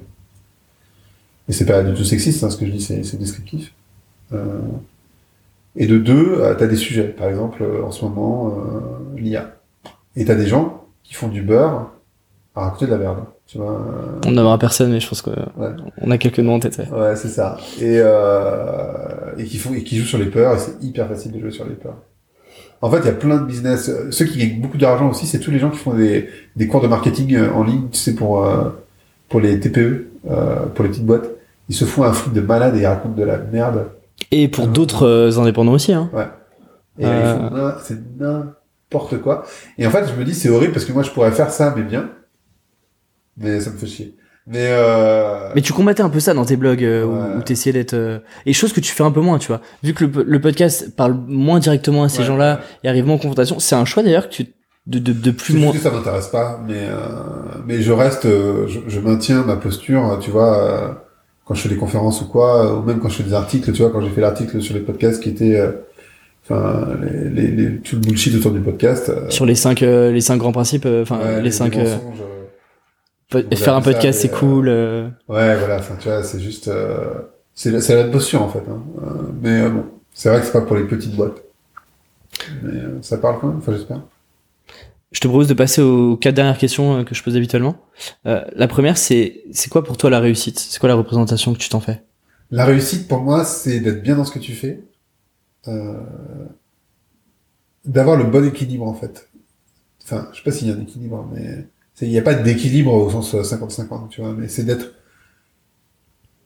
Et 1.49 1.53
c'est 1.53 1.65
pas 1.67 1.83
du 1.83 1.95
tout 1.95 2.05
sexiste, 2.05 2.45
hein, 2.45 2.51
ce 2.51 2.57
que 2.57 2.67
je 2.67 2.71
dis, 2.73 2.81
c'est 2.81 3.03
c'est 3.05 3.17
descriptif. 3.19 3.73
Euh, 4.33 4.59
et 5.77 5.87
de 5.87 5.97
deux, 5.99 6.35
euh, 6.41 6.55
t'as 6.55 6.67
des 6.67 6.77
sujets. 6.77 7.05
Par 7.09 7.29
exemple, 7.29 7.63
euh, 7.63 7.83
en 7.85 7.91
ce 7.91 8.05
moment, 8.05 8.55
euh, 8.57 9.19
l'IA. 9.21 9.55
Et 10.17 10.25
t'as 10.25 10.35
des 10.35 10.47
gens 10.47 10.85
qui 11.05 11.15
font 11.15 11.29
du 11.29 11.43
beurre 11.43 11.91
à 12.55 12.63
raconter 12.65 12.87
de 12.87 12.91
la 12.91 12.99
merde. 12.99 13.19
Tu 13.47 13.57
vois, 13.59 13.73
euh, 13.73 14.21
On 14.27 14.33
n'aura 14.33 14.59
personne, 14.59 14.91
mais 14.91 15.01
je 15.01 15.09
pense 15.09 15.23
que 15.23 15.31
Ouais. 15.31 15.71
on 16.03 16.11
a 16.11 16.19
quelques 16.19 16.41
noms 16.41 16.55
en 16.57 16.61
tête. 16.61 16.79
ouais. 16.79 16.91
Ouais, 16.99 17.17
c'est 17.17 17.29
ça. 17.29 17.57
Et, 17.81 17.99
euh, 17.99 19.33
et 19.39 19.45
qui 19.45 19.57
font, 19.57 19.73
et 19.73 19.83
qui 19.85 19.97
jouent 19.97 20.05
sur 20.07 20.19
les 20.19 20.27
peurs, 20.27 20.55
et 20.55 20.59
c'est 20.59 20.83
hyper 20.83 21.09
facile 21.09 21.33
de 21.33 21.41
jouer 21.41 21.51
sur 21.51 21.65
les 21.65 21.75
peurs. 21.75 21.97
En 22.83 22.91
fait, 22.91 22.99
il 22.99 23.07
y 23.07 23.09
a 23.09 23.13
plein 23.13 23.39
de 23.39 23.45
business. 23.47 23.91
Ceux 24.11 24.25
qui 24.27 24.39
gagnent 24.39 24.61
beaucoup 24.61 24.77
d'argent 24.79 25.09
aussi, 25.09 25.27
c'est 25.27 25.41
tous 25.41 25.51
les 25.51 25.59
gens 25.59 25.71
qui 25.71 25.79
font 25.79 25.95
des, 25.95 26.29
des 26.57 26.67
cours 26.67 26.81
de 26.83 26.89
marketing 26.89 27.35
euh, 27.37 27.51
en 27.53 27.65
ligne, 27.65 27.89
tu 27.91 27.99
sais, 27.99 28.15
pour, 28.15 28.45
euh, 28.45 28.69
pour 29.29 29.41
les 29.41 29.59
TPE, 29.59 30.09
euh, 30.31 30.67
pour 30.75 30.85
les 30.85 30.91
petites 30.91 31.07
boîtes. 31.07 31.29
Ils 31.69 31.75
se 31.75 31.85
font 31.85 32.03
un 32.05 32.13
fric 32.13 32.33
de 32.33 32.41
malade 32.41 32.77
et 32.77 32.81
ils 32.81 32.87
racontent 32.87 33.15
de 33.15 33.25
la 33.25 33.39
merde. 33.39 33.87
Et 34.31 34.49
pour 34.49 34.65
Ah. 34.65 34.69
d'autres 34.69 35.07
euh, 35.07 35.39
indépendants 35.39 35.73
aussi. 35.73 35.93
Hein. 35.93 36.11
Et 36.99 37.05
Euh. 37.07 37.23
ils 37.35 37.49
font 37.49 37.55
n'im- 37.55 37.77
c'est 37.83 37.99
n'importe 38.19 39.19
quoi. 39.21 39.45
Et 39.77 39.87
en 39.87 39.91
fait, 39.91 40.05
je 40.09 40.19
me 40.19 40.25
dis, 40.25 40.35
c'est 40.35 40.49
horrible 40.49 40.73
parce 40.73 40.85
que 40.85 40.93
moi, 40.93 41.03
je 41.03 41.11
pourrais 41.11 41.31
faire 41.33 41.51
ça, 41.51 41.73
mais 41.77 41.83
bien. 41.83 42.11
Mais 43.37 43.61
ça 43.61 43.71
me 43.71 43.77
fait 43.77 43.87
chier. 43.87 44.17
Mais, 44.47 44.67
euh... 44.71 45.51
Mais 45.55 45.61
tu 45.61 45.75
combattais 45.75 46.03
un 46.03 46.09
peu 46.09 46.21
ça 46.21 46.33
dans 46.33 46.45
tes 46.47 46.57
blogs 46.57 46.83
euh, 46.83 47.05
où- 47.05 47.13
Ouais. 47.13 47.37
où, 47.37 47.43
t'essayais 47.43 47.75
d'être 47.75 47.93
euh, 47.95 48.19
et 48.47 48.55
chose 48.55 48.73
que 48.73 48.81
tu 48.81 48.93
fais 48.93 49.05
un 49.05 49.11
peu 49.11 49.21
moins, 49.21 49.39
tu 49.39 49.49
vois. 49.49 49.61
Vu 49.83 49.93
que 49.93 50.07
le, 50.07 50.23
le 50.27 50.41
podcast 50.41 50.97
parle 50.97 51.13
moins 51.27 51.59
directement 51.61 52.03
à 52.05 52.09
ces 52.09 52.21
Ouais, 52.21 52.25
gens-là 52.25 52.55
ouais. 52.55 52.61
et 52.85 52.89
arrive 52.89 53.05
moins 53.05 53.17
en 53.17 53.19
confrontation, 53.19 53.59
c'est 53.59 53.75
un 53.75 53.85
choix 53.85 54.03
d'ailleurs 54.03 54.29
que 54.31 54.35
tu 54.35 54.47
de, 54.87 54.99
de, 54.99 55.13
de 55.13 55.31
plus 55.33 55.55
moins. 55.55 55.71
que 55.73 55.77
ça 55.79 55.91
m'intéresse 55.91 56.29
pas, 56.29 56.59
mais 56.67 56.87
euh, 56.89 56.97
mais 57.67 57.83
je 57.83 57.93
reste, 57.93 58.25
euh, 58.25 58.67
je, 58.69 58.81
je 58.89 59.01
maintiens 59.01 59.43
ma 59.45 59.57
posture, 59.57 60.19
tu 60.23 60.31
vois, 60.31 61.05
quand 61.49 61.55
je 61.55 61.63
fais 61.63 61.69
des 61.71 61.77
conférences 61.77 62.21
ou 62.21 62.27
quoi, 62.27 62.67
euh, 62.67 62.79
ou 62.79 62.83
même 62.83 63.01
quand 63.01 63.09
je 63.09 63.17
fais 63.17 63.23
des 63.25 63.33
articles, 63.33 63.73
tu 63.73 63.81
vois, 63.83 63.91
quand 63.91 64.03
j'ai 64.03 64.11
fait 64.11 64.21
l'article 64.21 64.61
sur 64.61 64.75
les 64.75 64.81
podcasts 64.81 65.23
qui 65.23 65.31
était, 65.31 65.59
euh, 65.59 65.73
enfin, 66.45 66.87
les, 67.03 67.31
les, 67.31 67.49
les, 67.49 67.77
tout 67.79 67.97
le 67.97 68.03
bullshit 68.03 68.35
autour 68.37 68.51
du 68.53 68.61
podcast. 68.61 69.09
euh, 69.09 69.31
Sur 69.31 69.47
les 69.47 69.55
cinq 69.55 69.83
euh, 69.83 70.13
les 70.13 70.21
cinq 70.21 70.37
grands 70.37 70.53
principes, 70.53 70.87
enfin 70.87 71.19
ouais, 71.19 71.41
les, 71.43 71.51
cinq. 71.51 71.73
faire 73.57 73.75
un 73.75 73.81
podcast 73.83 74.21
c'est 74.21 74.29
cool. 74.31 74.69
euh, 74.69 75.09
ouais, 75.29 75.57
voilà, 75.57 75.77
enfin, 75.79 75.95
tu 75.99 76.09
vois, 76.09 76.23
c'est 76.23 76.41
juste, 76.41 76.69
euh, 76.69 77.15
c'est 77.55 77.71
la, 77.71 77.81
c'est 77.81 77.95
la 77.97 78.05
posture 78.05 78.43
en 78.43 78.49
fait. 78.49 78.63
Hein. 78.71 78.83
Mais 79.43 79.69
bon, 79.69 79.85
c'est 80.13 80.29
vrai 80.29 80.41
que 80.41 80.47
c'est 80.47 80.53
pas 80.53 80.61
pour 80.61 80.77
les 80.77 80.85
petites 80.85 81.17
boîtes, 81.17 81.43
mais 82.63 82.79
euh, 82.79 82.99
ça 83.03 83.17
parle 83.19 83.39
quand 83.41 83.49
même, 83.49 83.59
enfin 83.59 83.73
j'espère. 83.73 84.01
Je 85.11 85.21
te 85.21 85.29
propose 85.29 85.49
de 85.49 85.55
passer 85.55 85.81
aux 85.81 86.17
quatre 86.17 86.35
dernières 86.35 86.59
questions 86.59 86.99
euh, 86.99 87.05
que 87.05 87.15
je 87.15 87.23
pose 87.23 87.37
habituellement. 87.37 87.77
Euh, 88.27 88.45
la 88.55 88.69
première, 88.69 88.99
c'est 88.99 89.43
c'est 89.53 89.71
quoi 89.71 89.83
pour 89.83 89.97
toi 89.97 90.11
la 90.11 90.21
réussite? 90.21 90.59
C'est 90.59 90.79
quoi 90.79 90.89
la 90.89 90.95
représentation 90.95 91.55
que 91.55 91.59
tu 91.59 91.69
t'en 91.69 91.81
fais? 91.81 92.03
La 92.51 92.67
réussite 92.67 93.09
pour 93.09 93.21
moi, 93.21 93.45
c'est 93.45 93.81
d'être 93.81 94.03
bien 94.03 94.17
dans 94.17 94.25
ce 94.25 94.33
que 94.33 94.39
tu 94.39 94.53
fais, 94.53 94.85
euh, 95.67 95.95
d'avoir 97.85 98.17
le 98.17 98.25
bon 98.25 98.47
équilibre 98.47 98.87
en 98.87 98.95
fait. 98.95 99.31
Enfin, 100.05 100.29
je 100.33 100.39
sais 100.39 100.45
pas 100.45 100.53
s'il 100.53 100.69
y 100.69 100.71
a 100.71 100.75
un 100.75 100.81
équilibre, 100.81 101.29
mais 101.33 101.67
il 102.03 102.09
n'y 102.09 102.19
a 102.19 102.23
pas 102.23 102.35
d'équilibre 102.35 102.93
au 102.93 103.11
sens 103.11 103.35
euh, 103.35 103.43
50-50, 103.43 104.09
tu 104.09 104.21
vois, 104.21 104.35
mais 104.35 104.49
c'est 104.49 104.65
d'être 104.65 104.93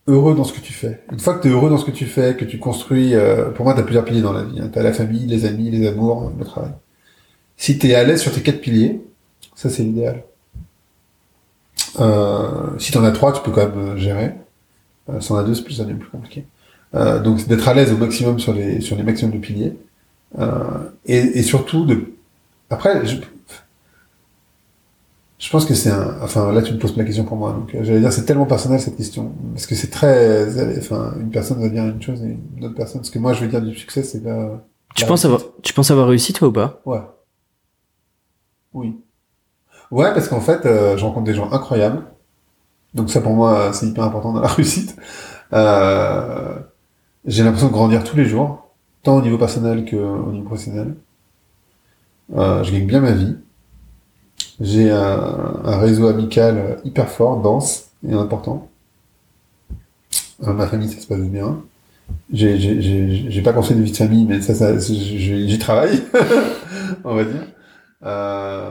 heureux 0.06 0.34
dans 0.36 0.44
ce 0.44 0.52
que 0.52 0.60
tu 0.60 0.72
fais. 0.72 1.04
Une 1.10 1.20
fois 1.20 1.34
que 1.34 1.42
tu 1.42 1.48
es 1.48 1.50
heureux 1.50 1.70
dans 1.70 1.78
ce 1.78 1.84
que 1.84 1.90
tu 1.90 2.06
fais, 2.06 2.36
que 2.36 2.44
tu 2.44 2.58
construis, 2.58 3.14
pour 3.54 3.64
moi, 3.64 3.74
tu 3.74 3.80
as 3.80 3.84
plusieurs 3.84 4.04
piliers 4.04 4.20
dans 4.22 4.32
la 4.32 4.42
vie. 4.42 4.60
Hein. 4.60 4.70
La 4.74 4.92
famille, 4.92 5.26
les 5.26 5.44
amis, 5.44 5.70
les 5.70 5.86
amours, 5.86 6.32
le 6.36 6.44
travail. 6.44 6.72
Si 7.62 7.78
tu 7.78 7.86
es 7.88 7.94
à 7.94 8.02
l'aise 8.02 8.20
sur 8.20 8.32
tes 8.34 8.40
quatre 8.42 8.60
piliers, 8.60 9.00
ça 9.54 9.70
c'est 9.70 9.84
l'idéal. 9.84 10.24
Euh, 12.00 12.76
si 12.78 12.90
tu 12.90 12.98
en 12.98 13.04
as 13.04 13.12
trois, 13.12 13.32
tu 13.32 13.40
peux 13.42 13.52
quand 13.52 13.68
même 13.68 13.78
euh, 13.78 13.96
gérer. 13.96 14.34
Euh, 15.08 15.20
si 15.20 15.30
on 15.30 15.36
a 15.36 15.44
deux, 15.44 15.54
c'est 15.54 15.62
plus, 15.62 15.74
ça 15.74 15.84
devient 15.84 15.98
plus 15.98 16.10
compliqué. 16.10 16.44
Euh, 16.96 17.20
donc 17.20 17.38
c'est 17.38 17.48
d'être 17.48 17.68
à 17.68 17.74
l'aise 17.74 17.92
au 17.92 17.96
maximum 17.96 18.40
sur 18.40 18.52
les 18.52 18.80
sur 18.80 18.96
les 18.96 19.04
maximums 19.04 19.32
de 19.34 19.38
piliers 19.38 19.72
euh, 20.40 20.90
et, 21.06 21.18
et 21.38 21.42
surtout 21.44 21.86
de 21.86 22.12
après 22.68 23.06
je, 23.06 23.16
je 25.38 25.50
pense 25.50 25.64
que 25.64 25.72
c'est 25.74 25.90
un 25.90 26.18
enfin 26.20 26.52
là 26.52 26.60
tu 26.60 26.74
me 26.74 26.78
poses 26.78 26.94
la 26.98 27.04
question 27.04 27.24
pour 27.24 27.38
moi 27.38 27.52
donc 27.52 27.74
euh, 27.74 27.78
j'allais 27.82 28.00
dire 28.00 28.12
c'est 28.12 28.26
tellement 28.26 28.44
personnel 28.44 28.78
cette 28.78 28.96
question 28.98 29.32
parce 29.54 29.64
que 29.66 29.74
c'est 29.74 29.88
très 29.90 30.78
enfin 30.78 31.14
une 31.18 31.30
personne 31.30 31.60
va 31.62 31.70
dire 31.70 31.84
une 31.86 32.02
chose 32.02 32.22
et 32.22 32.36
une 32.58 32.64
autre 32.66 32.74
personne 32.74 33.02
ce 33.04 33.10
que 33.10 33.18
moi 33.18 33.32
je 33.32 33.40
veux 33.40 33.48
dire 33.48 33.62
du 33.62 33.74
succès 33.74 34.02
c'est 34.02 34.22
pas 34.22 34.62
Tu 34.94 35.06
penses 35.06 35.24
réussite. 35.24 35.26
avoir 35.26 35.42
tu 35.62 35.72
penses 35.72 35.90
avoir 35.90 36.08
réussi 36.08 36.34
toi 36.34 36.48
ou 36.48 36.52
pas? 36.52 36.82
Ouais 36.84 37.00
oui 38.74 38.96
ouais 39.90 40.12
parce 40.14 40.28
qu'en 40.28 40.40
fait 40.40 40.66
euh, 40.66 40.96
je 40.96 41.04
rencontre 41.04 41.24
des 41.24 41.34
gens 41.34 41.50
incroyables 41.52 42.02
donc 42.94 43.10
ça 43.10 43.20
pour 43.20 43.34
moi 43.34 43.72
c'est 43.72 43.86
hyper 43.86 44.04
important 44.04 44.32
dans 44.32 44.40
la 44.40 44.48
réussite 44.48 44.96
euh, 45.52 46.58
j'ai 47.24 47.44
l'impression 47.44 47.68
de 47.68 47.72
grandir 47.72 48.04
tous 48.04 48.16
les 48.16 48.24
jours, 48.24 48.70
tant 49.02 49.18
au 49.18 49.22
niveau 49.22 49.38
personnel 49.38 49.88
qu'au 49.88 50.32
niveau 50.32 50.44
professionnel. 50.44 50.94
Euh, 52.34 52.62
je 52.64 52.72
gagne 52.72 52.86
bien 52.86 53.00
ma 53.00 53.12
vie. 53.12 53.36
J'ai 54.60 54.90
un, 54.90 55.78
réseau 55.78 56.08
amical 56.08 56.78
hyper 56.84 57.08
fort, 57.08 57.40
dense 57.40 57.90
et 58.08 58.12
important. 58.12 58.68
Euh, 60.44 60.52
ma 60.52 60.66
famille, 60.66 60.88
ça 60.88 61.00
se 61.00 61.06
passe 61.06 61.20
bien. 61.20 61.60
J'ai, 62.32 63.42
pas 63.42 63.52
construit 63.52 63.76
de 63.76 63.82
vie 63.82 63.92
de 63.92 63.96
famille, 63.96 64.26
mais 64.26 64.40
ça, 64.40 64.54
ça 64.54 64.76
j'y 64.78 65.58
travaille, 65.58 66.02
on 67.04 67.14
va 67.14 67.24
dire. 67.24 67.46
Euh, 68.04 68.70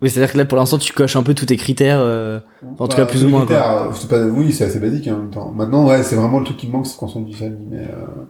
Oui, 0.00 0.10
c'est-à-dire 0.10 0.32
que 0.32 0.38
là 0.38 0.44
pour 0.44 0.58
l'instant 0.58 0.78
tu 0.78 0.92
coches 0.92 1.16
un 1.16 1.22
peu 1.22 1.34
tous 1.34 1.46
tes 1.46 1.56
critères. 1.56 2.00
euh, 2.00 2.40
En 2.78 2.88
tout 2.88 2.96
cas, 2.96 3.06
plus 3.06 3.24
ou 3.24 3.28
moins, 3.28 3.44
critères, 3.44 3.82
euh, 3.92 4.06
pas, 4.08 4.24
oui, 4.24 4.52
c'est 4.52 4.64
assez 4.64 4.80
basique 4.80 5.06
hein, 5.08 5.14
en 5.14 5.18
même 5.18 5.30
temps. 5.30 5.50
Maintenant, 5.52 5.86
ouais, 5.86 6.02
c'est 6.02 6.16
vraiment 6.16 6.38
le 6.38 6.44
truc 6.44 6.56
qui 6.56 6.66
me 6.66 6.72
manque, 6.72 6.86
c'est 6.86 6.98
une 7.14 7.24
vie 7.26 7.32
de 7.32 7.36
famille. 7.36 7.66
Mais, 7.70 7.78
euh... 7.78 8.24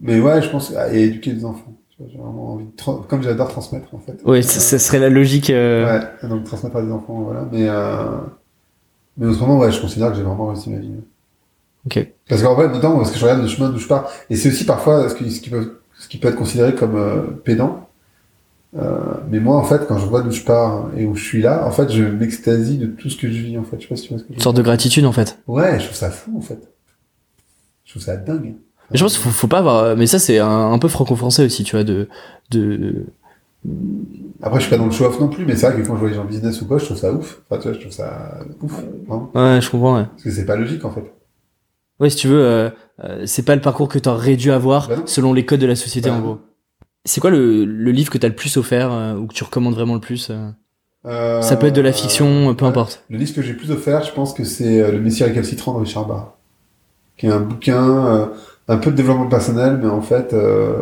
mais 0.00 0.20
ouais, 0.20 0.42
je 0.42 0.48
pense 0.50 0.74
à 0.74 0.92
et 0.94 1.02
éduquer 1.04 1.32
des 1.32 1.44
enfants. 1.44 1.72
J'ai 2.10 2.18
vraiment 2.18 2.54
envie 2.54 2.64
de 2.64 3.06
comme 3.08 3.22
j'adore 3.22 3.48
transmettre 3.48 3.94
en 3.94 3.98
fait. 3.98 4.18
Oui, 4.24 4.38
Euh, 4.38 4.42
ce 4.42 4.58
ce 4.58 4.78
serait 4.78 4.98
la 4.98 5.08
logique. 5.08 5.50
euh, 5.50 6.00
Ouais, 6.22 6.28
donc 6.28 6.44
transmettre 6.44 6.76
à 6.76 6.82
des 6.82 6.90
enfants, 6.90 7.20
voilà. 7.22 7.46
Mais 7.52 7.66
euh... 7.68 8.16
mais 9.16 9.26
autrement, 9.26 9.58
ouais, 9.58 9.70
je 9.70 9.80
considère 9.80 10.10
que 10.10 10.16
j'ai 10.16 10.22
vraiment 10.22 10.48
réussi 10.48 10.70
ma 10.70 10.78
vie. 10.78 10.90
Ok. 11.86 12.08
Parce 12.28 12.42
qu'en 12.42 12.56
fait, 12.56 12.68
notamment, 12.68 12.96
parce 12.98 13.10
que 13.12 13.18
je 13.18 13.24
regarde 13.24 13.42
le 13.42 13.48
chemin 13.48 13.68
d'où 13.70 13.78
je 13.78 13.86
pars, 13.88 14.08
et 14.30 14.36
c'est 14.36 14.48
aussi 14.48 14.64
parfois 14.64 15.08
ce 15.08 15.14
qui, 15.14 15.30
ce 15.30 15.40
qui 15.40 15.50
peut, 15.50 15.80
ce 15.98 16.08
qui 16.08 16.18
peut 16.18 16.28
être 16.28 16.36
considéré 16.36 16.74
comme 16.74 16.96
euh, 16.96 17.22
pédant. 17.44 17.88
Euh, 18.74 18.98
mais 19.30 19.38
moi, 19.38 19.56
en 19.58 19.64
fait, 19.64 19.86
quand 19.86 19.98
je 19.98 20.06
vois 20.06 20.22
d'où 20.22 20.30
je 20.30 20.42
pars 20.42 20.88
et 20.96 21.04
où 21.04 21.14
je 21.14 21.22
suis 21.22 21.42
là, 21.42 21.66
en 21.66 21.70
fait, 21.70 21.90
je 21.92 22.04
m'extasie 22.04 22.78
de 22.78 22.86
tout 22.86 23.10
ce 23.10 23.16
que 23.16 23.28
je 23.30 23.38
vis, 23.42 23.58
en 23.58 23.64
fait. 23.64 23.76
Je 23.78 23.82
sais 23.82 23.88
pas 23.88 23.96
si 23.96 24.02
tu 24.04 24.08
vois 24.10 24.18
ce 24.18 24.22
que 24.24 24.30
je 24.30 24.34
Une 24.36 24.42
sorte 24.42 24.56
de 24.56 24.62
gratitude 24.62 25.04
en 25.04 25.12
fait. 25.12 25.38
Ouais, 25.46 25.78
je 25.78 25.84
trouve 25.84 25.96
ça 25.96 26.10
fou, 26.10 26.36
en 26.36 26.40
fait. 26.40 26.58
Je 27.84 27.90
trouve 27.92 28.02
ça 28.02 28.16
dingue. 28.16 28.54
Je 28.94 29.02
pense 29.02 29.12
qu'il 29.14 29.22
faut, 29.22 29.30
faut 29.30 29.46
pas 29.46 29.58
avoir. 29.58 29.96
Mais 29.96 30.06
ça 30.06 30.18
c'est 30.18 30.38
un, 30.38 30.72
un 30.72 30.78
peu 30.78 30.88
franco-français 30.88 31.44
aussi, 31.44 31.64
tu 31.64 31.76
vois, 31.76 31.84
de 31.84 32.08
de. 32.50 33.04
Après, 34.42 34.58
je 34.58 34.62
suis 34.66 34.70
pas 34.70 34.78
dans 34.78 34.86
le 34.86 34.90
show-off 34.90 35.20
non 35.20 35.28
plus, 35.28 35.44
mais 35.46 35.54
c'est 35.54 35.70
vrai 35.70 35.80
que 35.80 35.86
quand 35.86 35.94
je 35.94 36.00
vois 36.00 36.08
les 36.08 36.14
gens 36.16 36.24
business 36.24 36.60
ou 36.62 36.66
quoi, 36.66 36.78
je 36.78 36.84
trouve 36.86 36.96
ça 36.96 37.12
ouf. 37.12 37.40
Enfin, 37.48 37.60
tu 37.60 37.68
vois, 37.68 37.74
je 37.74 37.80
trouve 37.80 37.92
ça 37.92 38.38
ouf. 38.60 38.72
vraiment. 39.06 39.30
Ouais, 39.34 39.60
je 39.60 39.70
comprends. 39.70 39.96
Ouais. 39.98 40.06
Parce 40.06 40.22
que 40.24 40.30
c'est 40.30 40.44
pas 40.46 40.56
logique, 40.56 40.84
en 40.84 40.90
fait. 40.90 41.04
Ouais, 42.00 42.10
si 42.10 42.16
tu 42.16 42.26
veux, 42.26 42.42
euh, 42.44 42.70
euh, 43.04 43.22
c'est 43.26 43.44
pas 43.44 43.54
le 43.54 43.60
parcours 43.60 43.88
que 43.88 43.98
t'aurais 44.00 44.34
dû 44.34 44.50
avoir 44.50 44.88
Bah 44.88 44.96
selon 45.06 45.32
les 45.32 45.46
codes 45.46 45.60
de 45.60 45.66
la 45.66 45.76
société 45.76 46.08
Bah 46.08 46.16
en 46.16 46.18
non. 46.18 46.24
gros. 46.24 46.38
C'est 47.04 47.20
quoi 47.20 47.30
le, 47.30 47.64
le 47.64 47.90
livre 47.90 48.10
que 48.10 48.18
t'as 48.18 48.28
le 48.28 48.34
plus 48.34 48.56
offert 48.56 48.92
euh, 48.92 49.14
ou 49.16 49.26
que 49.26 49.34
tu 49.34 49.42
recommandes 49.44 49.74
vraiment 49.74 49.94
le 49.94 50.00
plus 50.00 50.28
euh? 50.30 50.50
Euh, 51.04 51.42
Ça 51.42 51.56
peut 51.56 51.66
être 51.66 51.74
de 51.74 51.80
la 51.80 51.92
fiction, 51.92 52.54
peu 52.54 52.64
importe. 52.64 53.02
Le 53.10 53.18
livre 53.18 53.34
que 53.34 53.42
j'ai 53.42 53.52
le 53.52 53.58
plus 53.58 53.72
offert, 53.72 54.04
je 54.04 54.12
pense 54.12 54.32
que 54.34 54.44
c'est 54.44 54.80
euh, 54.80 54.92
Le 54.92 55.00
Messie 55.00 55.24
récalcitrant 55.24 55.74
de 55.74 55.80
Richard 55.84 56.06
Barr, 56.06 56.34
qui 57.16 57.26
est 57.26 57.30
un 57.30 57.40
bouquin, 57.40 58.06
euh, 58.06 58.26
un 58.68 58.76
peu 58.76 58.92
de 58.92 58.96
développement 58.96 59.26
personnel, 59.26 59.80
mais 59.82 59.88
en 59.88 60.00
fait, 60.00 60.32
euh, 60.32 60.72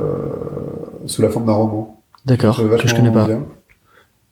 sous 1.06 1.22
la 1.22 1.30
forme 1.30 1.46
d'un 1.46 1.54
roman. 1.54 2.02
D'accord, 2.26 2.56
que 2.58 2.86
je 2.86 2.94
connais 2.94 3.10
pas. 3.10 3.24
bien. 3.26 3.42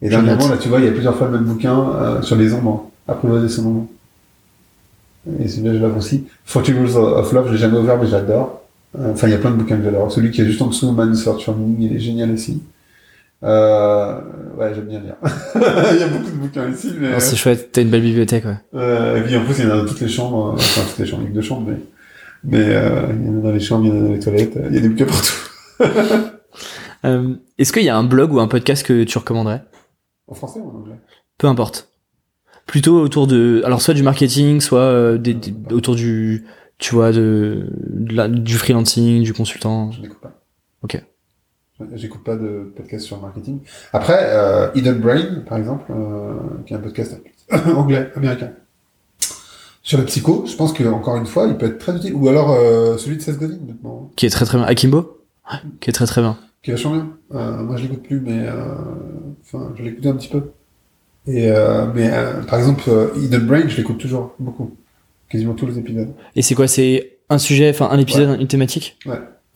Et 0.02 0.10
dernièrement, 0.10 0.48
là, 0.48 0.58
tu 0.58 0.68
vois, 0.68 0.80
il 0.80 0.84
y 0.84 0.88
a 0.88 0.92
plusieurs 0.92 1.16
fois 1.16 1.26
le 1.28 1.32
même 1.38 1.44
bouquin 1.44 1.90
euh, 1.94 2.20
sur 2.22 2.36
les 2.36 2.52
ombres, 2.52 2.90
apprivoiser 3.08 3.48
son 3.48 3.66
ombre. 3.66 3.86
Et 5.40 5.48
celui-là, 5.48 5.72
je 5.74 5.78
l'ouvre 5.78 5.96
aussi. 5.96 6.26
Forty 6.44 6.72
Rules 6.72 6.96
of 6.96 7.32
Love, 7.32 7.46
je 7.48 7.52
l'ai 7.52 7.58
jamais 7.58 7.78
ouvert, 7.78 7.98
mais 7.98 8.06
j'adore. 8.06 8.57
Euh, 8.96 9.12
Enfin, 9.12 9.26
il 9.28 9.30
y 9.32 9.34
a 9.34 9.38
plein 9.38 9.50
de 9.50 9.56
bouquins 9.56 9.76
que 9.76 9.84
j'adore. 9.84 10.10
Celui 10.10 10.30
qui 10.30 10.40
est 10.40 10.44
juste 10.46 10.62
en 10.62 10.68
dessous, 10.68 10.92
Meaning, 10.92 11.76
il 11.80 11.96
est 11.96 12.00
génial 12.00 12.30
aussi. 12.32 12.62
Euh, 13.44 14.20
ouais, 14.56 14.72
j'aime 14.74 14.86
bien 14.86 15.00
lire. 15.00 15.16
il 15.54 16.00
y 16.00 16.02
a 16.02 16.08
beaucoup 16.08 16.30
de 16.30 16.36
bouquins 16.36 16.68
ici, 16.70 16.92
mais... 16.98 17.10
Oh, 17.14 17.20
c'est 17.20 17.36
chouette, 17.36 17.70
t'as 17.70 17.82
une 17.82 17.90
belle 17.90 18.02
bibliothèque, 18.02 18.44
ouais. 18.46 18.56
Euh, 18.74 19.18
et 19.18 19.22
puis 19.22 19.36
en 19.36 19.44
plus, 19.44 19.54
il 19.58 19.64
y 19.64 19.68
en 19.68 19.74
a 19.74 19.76
dans 19.76 19.86
toutes 19.86 20.00
les 20.00 20.08
chambres, 20.08 20.48
euh, 20.48 20.52
enfin 20.54 20.80
toutes 20.88 20.98
les 20.98 21.06
chambres, 21.06 21.22
il 21.22 21.26
y 21.26 21.28
a 21.28 21.30
que 21.30 21.34
deux 21.36 21.42
chambres, 21.42 21.70
mais, 21.70 21.76
mais 22.44 22.74
euh, 22.74 23.02
il 23.20 23.26
y 23.26 23.28
en 23.30 23.38
a 23.38 23.42
dans 23.42 23.52
les 23.52 23.60
chambres, 23.60 23.86
il 23.86 23.88
y 23.90 23.92
en 23.92 23.96
a 24.04 24.08
dans 24.08 24.12
les 24.14 24.18
toilettes, 24.20 24.56
euh, 24.56 24.66
il 24.70 24.74
y 24.74 24.78
a 24.78 24.80
des 24.80 24.88
bouquins 24.88 25.06
partout. 25.06 25.34
Euh, 27.04 27.34
Est-ce 27.58 27.72
qu'il 27.72 27.84
y 27.84 27.88
a 27.88 27.96
un 27.96 28.02
blog 28.02 28.32
ou 28.32 28.40
un 28.40 28.48
podcast 28.48 28.84
que 28.84 29.04
tu 29.04 29.18
recommanderais? 29.18 29.62
En 30.26 30.34
français 30.34 30.58
ou 30.58 30.68
en 30.68 30.80
anglais? 30.80 30.96
Peu 31.38 31.46
importe. 31.46 31.90
Plutôt 32.66 33.00
autour 33.00 33.28
de, 33.28 33.62
alors 33.64 33.80
soit 33.80 33.94
du 33.94 34.02
marketing, 34.02 34.60
soit 34.60 35.16
des, 35.16 35.32
des- 35.34 35.54
autour 35.72 35.94
du, 35.94 36.44
tu 36.78 36.94
vois, 36.94 37.12
de, 37.12 37.66
de 37.88 38.14
la- 38.14 38.28
du 38.28 38.54
freelancing, 38.54 39.22
du 39.22 39.32
consultant. 39.34 39.90
Je 39.92 40.00
n'écoute 40.00 40.20
pas. 40.20 40.32
Ok. 40.82 41.02
Je- 41.80 41.84
J'écoute 41.96 42.24
pas 42.24 42.36
de 42.36 42.72
podcast 42.76 43.04
sur 43.04 43.16
le 43.16 43.22
marketing. 43.22 43.60
Après, 43.92 44.18
euh, 44.20 44.68
Hidden 44.74 44.98
Brain, 45.00 45.42
par 45.48 45.58
exemple, 45.58 45.90
euh, 45.90 46.34
qui 46.66 46.72
est 46.72 46.76
un 46.76 46.80
podcast 46.80 47.20
anglais, 47.76 48.10
américain. 48.16 48.50
Sur 49.82 49.98
la 49.98 50.04
psycho, 50.04 50.44
je 50.46 50.54
pense 50.54 50.72
que 50.72 50.84
encore 50.84 51.16
une 51.16 51.26
fois, 51.26 51.46
il 51.46 51.56
peut 51.56 51.66
être 51.66 51.78
très 51.78 51.96
utile. 51.96 52.14
Ou 52.14 52.28
alors 52.28 52.50
euh, 52.50 52.98
celui 52.98 53.16
de 53.16 53.22
Seth 53.22 53.38
Godin, 53.38 53.58
maintenant, 53.66 54.10
Qui 54.16 54.26
est 54.26 54.30
très 54.30 54.44
très 54.44 54.58
bien. 54.58 54.66
Akimbo? 54.66 55.18
Ouais, 55.50 55.58
Qui 55.80 55.88
est 55.90 55.92
très 55.94 56.04
très 56.06 56.20
bien. 56.20 56.36
qui 56.62 56.70
est 56.70 56.74
vachement 56.74 56.92
bien. 56.92 57.08
Euh, 57.34 57.62
moi, 57.62 57.76
je 57.76 57.82
l'écoute 57.84 58.02
plus, 58.02 58.20
mais 58.20 58.46
enfin, 59.42 59.72
je 59.78 59.82
l'écoutais 59.82 60.08
un 60.08 60.16
petit 60.16 60.28
peu. 60.28 60.50
Et 61.26 61.50
mais 61.94 62.10
par 62.48 62.58
exemple, 62.58 62.82
Hidden 63.16 63.46
Brain, 63.46 63.68
je 63.68 63.76
l'écoute 63.78 63.98
toujours 63.98 64.34
beaucoup, 64.38 64.74
quasiment 65.28 65.54
tous 65.54 65.66
les 65.66 65.78
épisodes. 65.78 66.14
Et 66.36 66.42
c'est 66.42 66.54
quoi 66.54 66.68
C'est 66.68 67.18
un 67.28 67.38
sujet, 67.38 67.70
enfin 67.70 67.88
un 67.90 67.98
épisode, 67.98 68.40
une 68.40 68.46
thématique? 68.46 68.98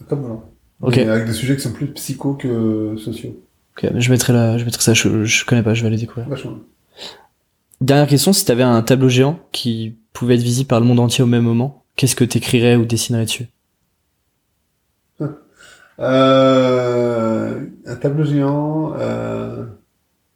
Comme 0.08 0.26
genre. 0.26 0.44
Ok. 0.80 0.96
Mais 0.96 1.08
avec 1.08 1.26
des 1.26 1.32
sujets 1.32 1.56
qui 1.56 1.62
sont 1.62 1.72
plus 1.72 1.86
psycho 1.88 2.34
que 2.34 2.96
sociaux. 2.96 3.40
Ok, 3.76 3.90
je 3.96 4.10
mettrai 4.10 4.32
la, 4.32 4.58
je 4.58 4.64
mettrai 4.64 4.82
ça. 4.82 4.94
Je, 4.94 5.24
je 5.24 5.44
connais 5.44 5.62
pas, 5.62 5.74
je 5.74 5.82
vais 5.82 5.88
aller 5.88 5.96
découvrir. 5.96 6.28
Vachement. 6.28 6.58
Dernière 7.80 8.06
question, 8.06 8.32
si 8.32 8.44
t'avais 8.44 8.62
un 8.62 8.82
tableau 8.82 9.08
géant 9.08 9.40
qui 9.50 9.96
pouvait 10.12 10.34
être 10.34 10.42
visible 10.42 10.68
par 10.68 10.80
le 10.80 10.86
monde 10.86 11.00
entier 11.00 11.24
au 11.24 11.26
même 11.26 11.42
moment, 11.42 11.84
qu'est-ce 11.96 12.14
que 12.14 12.24
t'écrirais 12.24 12.76
ou 12.76 12.84
dessinerais 12.84 13.24
dessus? 13.24 13.46
Euh, 15.98 17.60
un 17.86 17.96
tableau 17.96 18.24
géant. 18.24 18.94
Euh... 18.98 19.66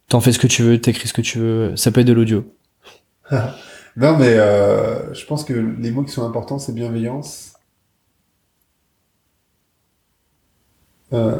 T'en 0.07 0.21
fais 0.21 0.31
ce 0.31 0.39
que 0.39 0.47
tu 0.47 0.61
veux, 0.61 0.79
t'écris 0.79 1.09
ce 1.09 1.13
que 1.13 1.21
tu 1.21 1.39
veux. 1.39 1.75
Ça 1.75 1.91
peut 1.91 2.01
être 2.01 2.07
de 2.07 2.13
l'audio. 2.13 2.45
Non, 3.97 4.17
mais 4.17 4.29
euh, 4.37 5.13
je 5.13 5.25
pense 5.25 5.43
que 5.43 5.53
les 5.53 5.91
mots 5.91 6.03
qui 6.03 6.11
sont 6.11 6.25
importants, 6.25 6.59
c'est 6.59 6.73
bienveillance. 6.73 7.53
Euh, 11.13 11.33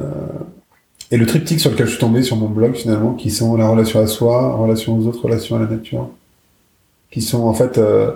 et 1.12 1.18
le 1.18 1.26
triptyque 1.26 1.60
sur 1.60 1.72
lequel 1.72 1.86
je 1.86 1.92
suis 1.92 2.00
tombé 2.00 2.24
sur 2.24 2.36
mon 2.36 2.50
blog, 2.50 2.76
finalement, 2.76 3.14
qui 3.14 3.32
sont 3.32 3.56
la 3.56 3.68
relation 3.70 4.00
à 4.00 4.08
soi, 4.08 4.56
relation 4.56 4.98
aux 4.98 5.08
autres, 5.08 5.24
relation 5.24 5.56
à 5.56 5.60
la 5.60 5.68
nature, 5.68 6.10
qui 7.12 7.22
sont 7.22 7.44
en 7.44 7.54
fait, 7.54 7.78
euh, 7.78 8.12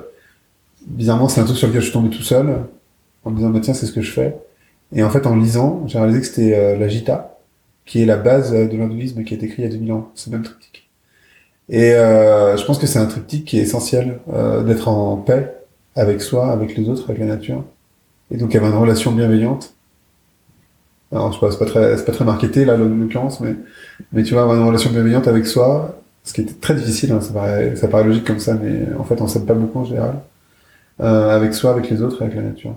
bizarrement, 0.87 1.29
c'est 1.29 1.41
un 1.41 1.45
truc 1.45 1.57
sur 1.57 1.67
lequel 1.67 1.81
je 1.81 1.85
suis 1.87 1.93
tombé 1.93 2.09
tout 2.09 2.23
seul, 2.23 2.65
en 3.23 3.31
me 3.31 3.37
disant, 3.37 3.49
bah, 3.49 3.59
tiens, 3.61 3.73
c'est 3.73 3.85
ce 3.85 3.93
que 3.93 4.01
je 4.01 4.11
fais. 4.11 4.37
Et 4.93 5.03
en 5.03 5.09
fait, 5.09 5.25
en 5.27 5.35
lisant, 5.37 5.83
j'ai 5.87 5.99
réalisé 5.99 6.21
que 6.21 6.27
c'était 6.27 6.55
euh, 6.55 6.77
la 6.77 6.87
Gita, 6.89 7.39
qui 7.85 8.01
est 8.01 8.05
la 8.05 8.17
base 8.17 8.53
euh, 8.53 8.67
de 8.67 8.77
l'hindouisme 8.77 9.23
qui 9.23 9.33
a 9.35 9.37
été 9.37 9.47
écrit 9.47 9.63
il 9.63 9.65
y 9.65 9.67
a 9.67 9.71
2000 9.71 9.91
ans, 9.93 10.11
ce 10.15 10.29
même 10.29 10.43
triptyque. 10.43 10.70
Et 11.72 11.93
euh, 11.93 12.57
je 12.57 12.65
pense 12.65 12.78
que 12.78 12.86
c'est 12.86 12.99
un 12.99 13.05
triptyque 13.05 13.45
qui 13.45 13.57
est 13.57 13.61
essentiel, 13.61 14.19
euh, 14.34 14.61
d'être 14.61 14.89
en 14.89 15.15
paix 15.15 15.55
avec 15.95 16.22
soi, 16.22 16.51
avec 16.51 16.76
les 16.76 16.89
autres, 16.89 17.05
avec 17.09 17.19
la 17.19 17.26
nature. 17.26 17.63
Et 18.30 18.38
donc 18.38 18.53
avoir 18.53 18.72
une 18.72 18.78
relation 18.78 19.11
bienveillante. 19.13 19.74
Alors 21.13 21.32
je 21.32 21.39
sais 21.39 21.39
pas, 21.39 21.51
c'est 21.51 21.59
pas 21.59 21.65
très, 21.65 21.97
c'est 21.97 22.05
pas 22.05 22.11
très 22.11 22.26
marketé 22.26 22.65
là, 22.65 22.76
l'occurrence, 22.76 23.39
mais, 23.39 23.55
mais 24.11 24.24
tu 24.24 24.34
vois, 24.34 24.43
avoir 24.43 24.57
une 24.57 24.65
relation 24.67 24.89
bienveillante 24.91 25.30
avec 25.30 25.45
soi, 25.45 25.97
ce 26.26 26.34
qui 26.34 26.41
était 26.41 26.53
très 26.53 26.76
difficile, 26.76 27.13
hein, 27.13 27.22
ça 27.22 27.34
paraît, 27.34 27.76
ça 27.78 27.88
paraît 27.88 28.03
logique 28.03 28.26
comme 28.26 28.39
ça, 28.39 28.53
mais 28.53 28.93
en 28.97 29.03
fait 29.03 29.19
on 29.22 29.28
s'aime 29.28 29.45
pas 29.45 29.53
beaucoup 29.53 29.80
en 29.80 29.86
général. 29.86 30.15
Euh, 30.99 31.36
avec 31.36 31.53
soi, 31.53 31.72
avec 31.72 31.89
les 31.89 32.01
autres 32.01 32.22
avec 32.22 32.36
la 32.36 32.43
nature. 32.43 32.76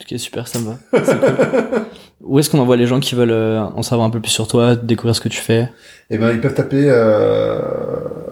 Ok, 0.00 0.18
super, 0.18 0.48
ça 0.48 0.58
me 0.58 0.64
va. 0.64 0.78
C'est 1.04 1.18
cool. 1.18 1.86
Où 2.22 2.38
est-ce 2.38 2.48
qu'on 2.50 2.58
envoie 2.58 2.76
les 2.76 2.86
gens 2.86 2.98
qui 3.00 3.14
veulent 3.14 3.30
euh, 3.30 3.60
en 3.62 3.82
savoir 3.82 4.06
un 4.06 4.10
peu 4.10 4.20
plus 4.20 4.30
sur 4.30 4.48
toi, 4.48 4.74
découvrir 4.74 5.14
ce 5.14 5.20
que 5.20 5.28
tu 5.28 5.40
fais? 5.40 5.70
Eh 6.10 6.16
ben, 6.18 6.30
ils 6.32 6.40
peuvent 6.40 6.54
taper 6.54 6.84
euh, 6.88 7.60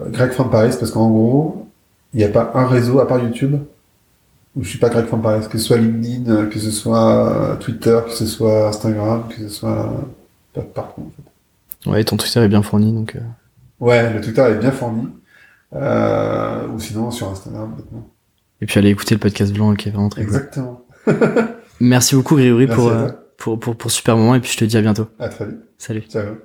Greg 0.09 0.31
from 0.31 0.49
Paris 0.49 0.75
parce 0.79 0.91
qu'en 0.91 1.09
gros, 1.09 1.67
il 2.13 2.17
n'y 2.17 2.23
a 2.23 2.29
pas 2.29 2.51
un 2.55 2.65
réseau 2.65 2.99
à 2.99 3.07
part 3.07 3.19
YouTube 3.19 3.57
où 4.55 4.63
je 4.63 4.69
suis 4.69 4.79
pas 4.79 4.89
Greg 4.89 5.05
from 5.05 5.21
Paris, 5.21 5.45
que 5.49 5.57
ce 5.57 5.65
soit 5.65 5.77
LinkedIn, 5.77 6.31
euh, 6.31 6.45
que 6.47 6.59
ce 6.59 6.71
soit 6.71 7.29
euh, 7.29 7.55
Twitter, 7.57 7.99
que 8.05 8.11
ce 8.13 8.25
soit 8.25 8.69
Instagram, 8.69 9.23
que 9.29 9.35
ce 9.43 9.49
soit 9.49 9.93
pas 10.53 10.61
partout. 10.61 11.01
En 11.01 11.11
fait. 11.11 11.89
Ouais, 11.91 12.03
ton 12.03 12.17
Twitter 12.17 12.39
est 12.39 12.47
bien 12.47 12.61
fourni, 12.63 12.91
donc. 12.91 13.15
euh, 13.15 13.19
Ouais, 13.79 14.11
le 14.13 14.21
Twitter 14.21 14.41
est 14.41 14.55
bien 14.55 14.71
fourni. 14.71 15.07
Euh, 15.75 16.67
ou 16.73 16.79
sinon 16.79 17.11
sur 17.11 17.29
Instagram 17.29 17.69
maintenant. 17.77 18.07
Et 18.61 18.65
puis 18.65 18.79
allez 18.79 18.89
écouter 18.89 19.13
le 19.15 19.19
podcast 19.19 19.51
blanc 19.53 19.75
qui 19.75 19.89
est 19.89 19.91
vraiment 19.91 20.07
très 20.09 20.23
cool. 20.23 20.33
Exactement. 20.35 20.81
Merci 21.81 22.15
beaucoup 22.15 22.35
Grégory 22.37 22.67
pour, 22.67 22.87
euh. 22.87 23.09
Pour, 23.37 23.59
pour, 23.59 23.75
pour 23.75 23.91
ce 23.91 23.97
super 23.97 24.17
moment 24.17 24.35
et 24.35 24.39
puis 24.39 24.51
je 24.51 24.57
te 24.57 24.65
dis 24.65 24.77
à 24.77 24.81
bientôt. 24.81 25.07
À 25.19 25.29
très 25.29 25.45
vite. 25.45 25.57
Salut. 25.77 26.03
Ciao. 26.09 26.35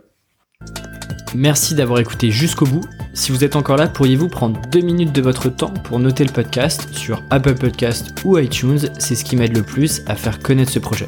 Merci 1.35 1.75
d'avoir 1.75 2.01
écouté 2.01 2.31
jusqu'au 2.31 2.67
bout. 2.67 2.85
Si 3.15 3.31
vous 3.31 3.45
êtes 3.45 3.55
encore 3.55 3.77
là, 3.77 3.87
pourriez-vous 3.87 4.29
prendre 4.29 4.61
deux 4.71 4.81
minutes 4.81 5.13
de 5.13 5.23
votre 5.23 5.49
temps 5.49 5.73
pour 5.85 6.01
noter 6.01 6.25
le 6.25 6.33
podcast 6.33 6.89
sur 6.93 7.23
Apple 7.31 7.55
Podcast 7.55 8.13
ou 8.25 8.37
iTunes? 8.39 8.81
C'est 8.99 9.15
ce 9.15 9.25
qui 9.25 9.37
m'aide 9.37 9.57
le 9.57 9.63
plus 9.63 10.03
à 10.07 10.17
faire 10.17 10.41
connaître 10.41 10.73
ce 10.73 10.81
projet. 10.81 11.07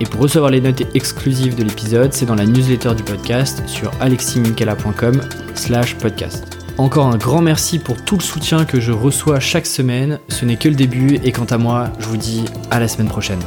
Et 0.00 0.04
pour 0.04 0.20
recevoir 0.20 0.50
les 0.50 0.60
notes 0.60 0.82
exclusives 0.94 1.54
de 1.54 1.62
l'épisode, 1.62 2.12
c'est 2.12 2.26
dans 2.26 2.34
la 2.34 2.46
newsletter 2.46 2.94
du 2.94 3.02
podcast 3.02 3.62
sur 3.66 3.92
aleximinkela.com 4.00 5.20
slash 5.54 5.96
podcast. 5.96 6.56
Encore 6.78 7.06
un 7.06 7.18
grand 7.18 7.42
merci 7.42 7.78
pour 7.78 8.02
tout 8.02 8.16
le 8.16 8.22
soutien 8.22 8.64
que 8.64 8.80
je 8.80 8.92
reçois 8.92 9.38
chaque 9.38 9.66
semaine. 9.66 10.18
Ce 10.28 10.44
n'est 10.46 10.56
que 10.56 10.68
le 10.68 10.74
début 10.74 11.16
et 11.22 11.30
quant 11.30 11.44
à 11.44 11.58
moi, 11.58 11.90
je 11.98 12.06
vous 12.06 12.16
dis 12.16 12.46
à 12.70 12.80
la 12.80 12.88
semaine 12.88 13.08
prochaine. 13.08 13.40